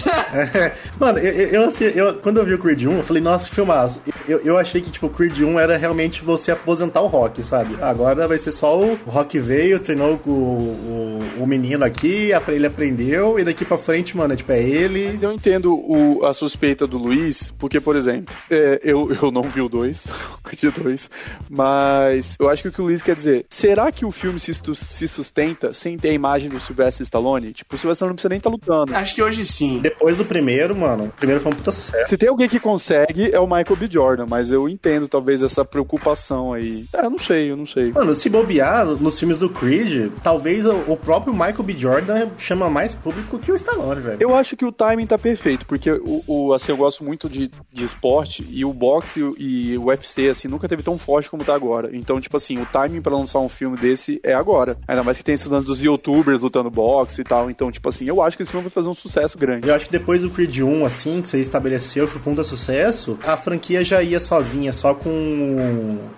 Mano, 0.99 1.19
eu, 1.19 1.49
eu, 1.49 1.65
assim, 1.69 1.85
eu- 1.85 2.15
quando 2.15 2.39
eu 2.39 2.45
vi 2.45 2.55
o 2.55 2.59
Creed 2.59 2.83
1, 2.85 2.93
eu 2.99 3.03
falei, 3.03 3.23
nossa, 3.23 3.49
que 3.49 3.55
filmaço. 3.55 4.01
Eu, 4.27 4.39
eu 4.41 4.59
achei 4.59 4.81
que, 4.81 4.91
tipo, 4.91 5.07
o 5.07 5.11
Creed 5.11 5.39
1 5.41 5.59
era 5.59 5.77
realmente 5.77 6.23
você 6.23 6.51
aposentar 6.51 7.01
o 7.01 7.07
Rock, 7.07 7.43
sabe? 7.45 7.77
Agora 7.81 8.27
vai 8.27 8.39
ser 8.39 8.53
só 8.53 8.79
o 8.79 8.99
Rock 9.07 9.39
veio, 9.39 9.79
treinou 9.81 10.19
com 10.19 10.31
o, 10.31 11.20
o, 11.39 11.43
o 11.43 11.47
menino 11.47 11.85
aqui, 11.85 12.31
ele 12.49 12.66
aprendeu, 12.66 13.28
e 13.37 13.43
daqui 13.45 13.65
pra 13.65 13.77
frente, 13.77 14.17
mano, 14.17 14.33
é, 14.33 14.37
tipo, 14.37 14.53
é 14.53 14.63
ele. 14.63 15.09
Mas 15.11 15.23
eu 15.23 15.33
entendo 15.33 15.75
o- 15.75 16.25
a 16.25 16.33
suspeita 16.33 16.87
do 16.87 16.97
Luiz, 16.99 17.51
porque, 17.59 17.81
por 17.81 17.97
exemplo, 17.97 18.33
é, 18.49 18.79
eu, 18.85 19.11
eu 19.21 19.33
não 19.33 19.43
vi 19.43 19.61
o 19.61 19.69
2, 19.69 20.07
o 20.53 20.57
de 20.57 20.71
2, 20.71 21.11
mas 21.51 22.37
eu 22.39 22.49
acho 22.49 22.63
que 22.63 22.69
o 22.69 22.73
que 22.73 22.81
o 22.81 22.85
Luiz 22.85 23.03
quer 23.03 23.15
dizer, 23.17 23.45
será 23.51 23.91
que 23.91 24.05
o 24.05 24.11
filme 24.13 24.39
se, 24.39 24.53
se 24.55 25.09
sustenta 25.09 25.75
sem 25.75 25.99
ter 25.99 26.11
a 26.11 26.13
imagem 26.13 26.49
do 26.49 26.61
Sylvester 26.61 27.03
Stallone? 27.05 27.53
Tipo, 27.53 27.75
o 27.75 27.79
Sylvester 27.79 27.93
Stallone 27.97 28.11
não 28.11 28.15
precisa 28.17 28.29
nem 28.29 28.39
estar 28.39 28.51
lutando. 28.51 28.95
Acho 28.95 29.15
que 29.15 29.23
hoje 29.23 29.45
sim. 29.45 29.81
Depois 29.81 30.17
do 30.17 30.25
primeiro, 30.25 30.77
mano, 30.77 31.05
o 31.07 31.09
primeiro 31.09 31.43
foi 31.43 31.53
um 31.53 31.57
puta 31.57 31.73
sucesso. 31.73 32.09
Se 32.09 32.17
tem 32.17 32.29
alguém 32.29 32.49
que 32.49 32.61
consegue, 32.61 33.31
é 33.35 33.41
o 33.41 33.47
Michael 33.47 33.77
B. 33.77 33.89
Jordan, 33.91 34.27
mas 34.29 34.53
eu 34.53 34.69
entendo 34.69 35.09
talvez 35.09 35.43
essa 35.43 35.65
preocupação 35.65 36.53
aí. 36.53 36.85
É, 36.93 37.05
eu 37.05 37.11
não 37.11 37.19
sei, 37.19 37.51
eu 37.51 37.57
não 37.57 37.67
sei. 37.67 37.91
Mano, 37.93 38.15
se 38.15 38.29
bobear 38.29 38.87
nos 38.87 39.19
filmes 39.19 39.39
do 39.39 39.49
Creed, 39.49 40.13
talvez 40.23 40.65
o, 40.67 40.73
o 40.87 40.97
próprio 40.97 41.33
Michael 41.33 41.63
B. 41.63 41.75
Jordan 41.77 42.29
chama 42.39 42.69
mais 42.71 42.95
público 42.95 43.18
que 43.23 43.53
o 43.53 43.57
Stallone, 43.57 44.01
velho. 44.01 44.16
Eu 44.20 44.35
acho 44.35 44.57
que 44.57 44.65
o 44.65 44.73
timing 44.73 45.07
tá 45.07 45.19
perfeito, 45.19 45.66
porque 45.66 45.90
o, 45.90 46.23
o- 46.27 46.53
assim, 46.53 46.73
eu 46.73 46.77
gosto 46.77 47.05
muito 47.05 47.28
de, 47.28 47.51
de 47.73 47.85
esporte 47.85 48.47
e 48.51 48.65
o 48.65 48.73
boxe 48.73 49.20
e 49.39 49.77
o 49.78 49.85
UFC, 49.86 50.28
assim, 50.28 50.49
nunca 50.49 50.69
teve 50.69 50.82
tão 50.82 50.97
forte 50.99 51.31
como 51.31 51.45
tá 51.45 51.55
agora. 51.55 51.90
Então, 51.93 52.20
tipo 52.20 52.36
assim, 52.36 52.61
o 52.61 52.66
timing 52.66 53.01
pra 53.01 53.15
lançar 53.16 53.39
um 53.40 53.49
filme 53.49 53.77
desse 53.77 54.20
é 54.23 54.35
agora. 54.35 54.77
Ainda 54.86 55.03
mais 55.03 55.19
que 55.19 55.24
tem 55.24 55.35
esses 55.35 55.49
lances 55.49 55.66
dos 55.66 55.81
youtubers 55.81 56.40
lutando 56.43 56.70
boxe 56.70 57.20
e 57.20 57.24
tal. 57.24 57.51
Então, 57.51 57.70
tipo 57.70 57.89
assim, 57.89 58.05
eu 58.07 58.23
acho 58.23 58.36
que 58.36 58.43
esse 58.43 58.51
filme 58.53 58.65
vai 58.65 58.70
fazer 58.70 58.89
um 58.89 58.95
sucesso 58.95 59.36
grande. 59.39 59.69
Eu 59.69 59.74
acho 59.74 59.86
que 59.86 59.93
depois 59.93 60.23
do 60.23 60.31
Creed 60.31 60.61
1, 60.61 60.85
assim, 60.86 61.23
que 61.23 61.28
você 61.28 61.40
estabeleceu, 61.40 62.07
foi 62.07 62.20
um 62.20 62.24
puta 62.24 62.45
sucesso, 62.45 63.19
a 63.27 63.36
franquia 63.36 63.82
já 63.85 64.03
ia 64.03 64.20
sozinha, 64.20 64.73
só 64.73 64.95
com 64.95 65.09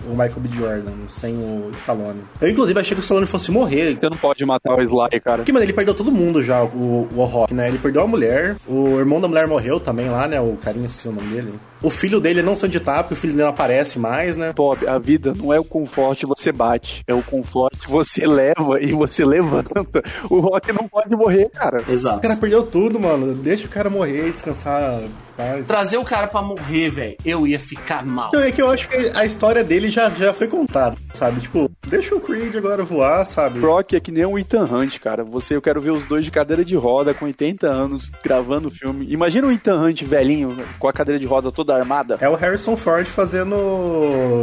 o 0.07 0.11
Michael 0.11 0.41
B. 0.41 0.49
Jordan, 0.57 0.93
sem 1.09 1.35
o 1.37 1.71
Stallone. 1.75 2.21
Eu, 2.41 2.49
inclusive, 2.51 2.79
achei 2.81 2.95
que 2.95 3.01
o 3.01 3.03
Stallone 3.03 3.27
fosse 3.27 3.51
morrer. 3.51 3.97
Você 4.01 4.09
não 4.09 4.17
pode 4.17 4.45
matar 4.45 4.75
o 4.75 4.81
Sly, 4.83 5.21
cara. 5.21 5.37
Porque, 5.39 5.53
mano, 5.53 5.65
ele 5.65 5.73
perdeu 5.73 5.95
todo 5.95 6.11
mundo 6.11 6.43
já, 6.43 6.63
o, 6.63 6.69
o 6.91 7.25
Rock, 7.25 7.53
né? 7.55 7.69
Ele 7.69 7.79
perdeu 7.79 8.03
a 8.03 8.07
mulher, 8.07 8.57
o 8.67 8.99
irmão 8.99 9.21
da 9.21 9.29
mulher 9.29 9.47
morreu 9.47 9.81
também 9.81 10.09
lá, 10.09 10.27
né? 10.27 10.41
O 10.41 10.57
carinha, 10.57 10.87
esqueci 10.87 11.09
o 11.09 11.13
nome 11.13 11.29
dele. 11.29 11.53
O 11.83 11.89
filho 11.89 12.21
dele 12.21 12.43
não 12.43 12.53
onde 12.53 12.79
tá, 12.79 13.03
porque 13.03 13.15
o 13.15 13.17
filho 13.17 13.33
dele 13.33 13.45
não 13.45 13.51
aparece 13.51 13.99
mais, 13.99 14.37
né? 14.37 14.53
Bob, 14.55 14.87
a 14.87 14.99
vida 14.99 15.33
não 15.37 15.53
é 15.53 15.59
o 15.59 15.65
conforto 15.65 16.27
você 16.27 16.53
bate, 16.53 17.03
é 17.07 17.15
o 17.15 17.23
conforto 17.23 17.89
você 17.89 18.27
leva 18.27 18.81
e 18.81 18.93
você 18.93 19.25
levanta. 19.25 20.03
O 20.29 20.41
Rock 20.41 20.73
não 20.73 20.87
pode 20.87 21.15
morrer, 21.17 21.49
cara. 21.51 21.83
O 21.87 21.91
Exato. 21.91 22.21
cara 22.21 22.37
perdeu 22.37 22.65
tudo, 22.65 23.01
mano. 23.01 23.35
Deixa 23.35 23.67
o 23.67 23.71
cara 23.71 23.89
morrer 23.89 24.29
e 24.29 24.33
descansar. 24.33 25.01
Paz. 25.41 25.67
Trazer 25.67 25.97
o 25.97 26.05
cara 26.05 26.27
pra 26.27 26.43
morrer, 26.43 26.91
velho, 26.91 27.17
eu 27.25 27.47
ia 27.47 27.59
ficar 27.59 28.05
mal. 28.05 28.29
Então 28.29 28.43
é 28.43 28.53
que 28.53 28.61
eu 28.61 28.71
acho 28.71 28.89
que 28.89 28.97
a 29.15 29.25
história 29.25 29.65
dele 29.65 29.91
já, 29.91 30.11
já 30.11 30.35
foi 30.35 30.47
contada, 30.47 30.97
sabe? 31.15 31.41
Tipo, 31.41 31.71
deixa 31.89 32.15
o 32.15 32.21
Creed 32.21 32.55
agora 32.57 32.83
voar, 32.85 33.25
sabe? 33.25 33.59
Rock 33.61 33.97
é 33.97 34.01
que 34.01 34.13
nem 34.13 34.25
o 34.25 34.39
Ethan 34.39 34.65
Hunt, 34.65 34.99
cara. 34.99 35.25
Você, 35.25 35.57
eu 35.57 35.63
quero 35.63 35.81
ver 35.81 35.93
os 35.93 36.05
dois 36.05 36.25
de 36.25 36.31
cadeira 36.31 36.65
de 36.65 36.77
roda 36.77 37.15
com 37.15 37.25
80 37.25 37.67
anos 37.67 38.11
gravando 38.23 38.69
o 38.69 38.71
filme. 38.71 39.07
Imagina 39.09 39.47
o 39.47 39.51
Ethan 39.51 39.81
Hunt 39.81 40.03
velhinho 40.03 40.57
com 40.79 40.89
a 40.89 40.93
cadeira 40.93 41.19
de 41.19 41.27
roda 41.27 41.51
toda 41.51 41.75
armada. 41.75 42.19
É 42.21 42.29
o 42.29 42.35
Harrison 42.35 42.77
Ford 42.77 43.07
fazendo 43.07 43.57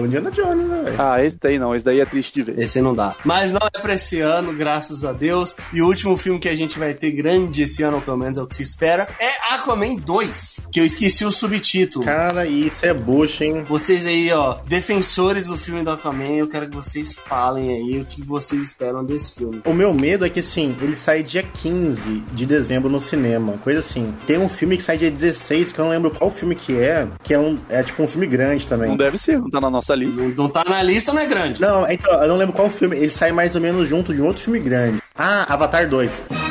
Indiana 0.04 0.32
Jones, 0.32 0.66
né, 0.66 0.82
velho? 0.84 0.96
Ah, 1.00 1.24
esse 1.24 1.38
daí 1.40 1.60
não, 1.60 1.76
esse 1.76 1.86
daí 1.86 2.00
é 2.00 2.06
triste 2.06 2.34
de 2.34 2.44
ver. 2.44 2.60
Esse 2.60 2.82
não 2.82 2.94
dá. 2.94 3.16
Mas 3.24 3.52
não 3.52 3.62
é 3.74 3.80
pra 3.80 3.94
esse 3.94 4.20
ano, 4.20 4.54
graças 4.54 5.06
a 5.06 5.14
Deus. 5.14 5.56
E 5.72 5.82
o 5.82 5.86
último 5.86 6.18
filme 6.18 6.40
que 6.40 6.50
a 6.50 6.56
gente 6.56 6.80
vai 6.80 6.94
ter 6.94 7.12
grande 7.12 7.64
esse 7.64 7.84
ano, 7.84 7.98
ou 7.98 8.02
pelo 8.02 8.18
menos 8.18 8.38
é 8.38 8.42
o 8.42 8.48
que 8.48 8.56
se 8.56 8.64
espera, 8.64 9.08
é 9.20 9.54
Aquaman 9.54 9.96
2. 9.96 10.62
Que 10.72 10.80
eu 10.82 10.86
esqueci 10.88 11.24
o 11.24 11.32
subtítulo. 11.32 12.04
Cara, 12.04 12.48
isso 12.48 12.86
é 12.86 12.94
bucha, 12.94 13.46
hein? 13.46 13.64
Vocês 13.68 14.06
aí, 14.08 14.32
ó, 14.32 14.58
defensores 14.66 15.48
do 15.48 15.58
filme 15.58 15.84
do 15.84 15.92
Aquaman, 15.92 16.38
eu 16.38 16.48
quero 16.48 16.68
que 16.70 16.76
vocês 16.76 17.14
falem 17.14 17.70
aí 17.70 18.02
o 18.02 18.06
que 18.06 18.22
vocês 18.22 18.64
esperam 18.64 19.04
desse 19.04 19.36
filme. 19.36 19.62
O 19.66 19.74
meu 19.74 19.94
medo 19.94 20.26
é 20.26 20.30
que, 20.30 20.40
assim, 20.40 20.76
ele 20.82 20.96
sai 20.96 21.24
dia 21.24 21.44
15 21.44 22.24
de 22.32 22.46
dezembro 22.46 22.90
no 22.90 23.02
cinema, 23.02 23.54
coisa 23.64 23.80
assim. 23.80 24.14
Tem 24.26 24.38
um 24.38 24.50
filme 24.50 24.78
que 24.78 24.84
sai 24.84 24.98
dia 24.98 25.12
16, 25.12 25.72
que 25.72 25.80
eu 25.80 25.86
não 25.86 25.92
lembro 25.92 26.12
qual 26.12 26.32
filme 26.32 26.56
que 26.56 26.78
é, 26.78 27.08
que 27.24 27.34
é, 27.34 27.40
um, 27.40 27.58
é 27.70 27.84
tipo 27.84 28.02
um 28.02 28.08
filme 28.08 28.28
grande 28.28 28.66
também. 28.66 28.90
Não 28.90 28.98
deve 28.98 29.18
ser, 29.18 29.40
não 29.40 29.50
tá 29.50 29.62
na 29.62 29.70
nossa 29.70 29.94
lista. 29.94 30.22
Não, 30.22 30.30
não 30.30 30.50
tá 30.50 30.64
na 30.64 30.82
lista, 30.82 31.14
não 31.14 31.22
é 31.22 31.26
grande. 31.26 31.62
Não, 31.62 31.90
então, 31.90 32.12
eu 32.22 32.28
não 32.28 32.38
lembro 32.38 32.56
qual 32.56 32.70
filme. 32.70 32.98
Ele 32.98 33.12
sai 33.12 33.32
mais 33.32 33.56
ou 33.56 33.62
menos 33.62 33.88
junto 33.88 34.14
de 34.14 34.22
um 34.22 34.26
outro 34.28 34.44
filme 34.44 34.60
grande. 34.60 35.02
Ah, 35.16 35.54
Avatar 35.54 35.90
2. 35.90 36.47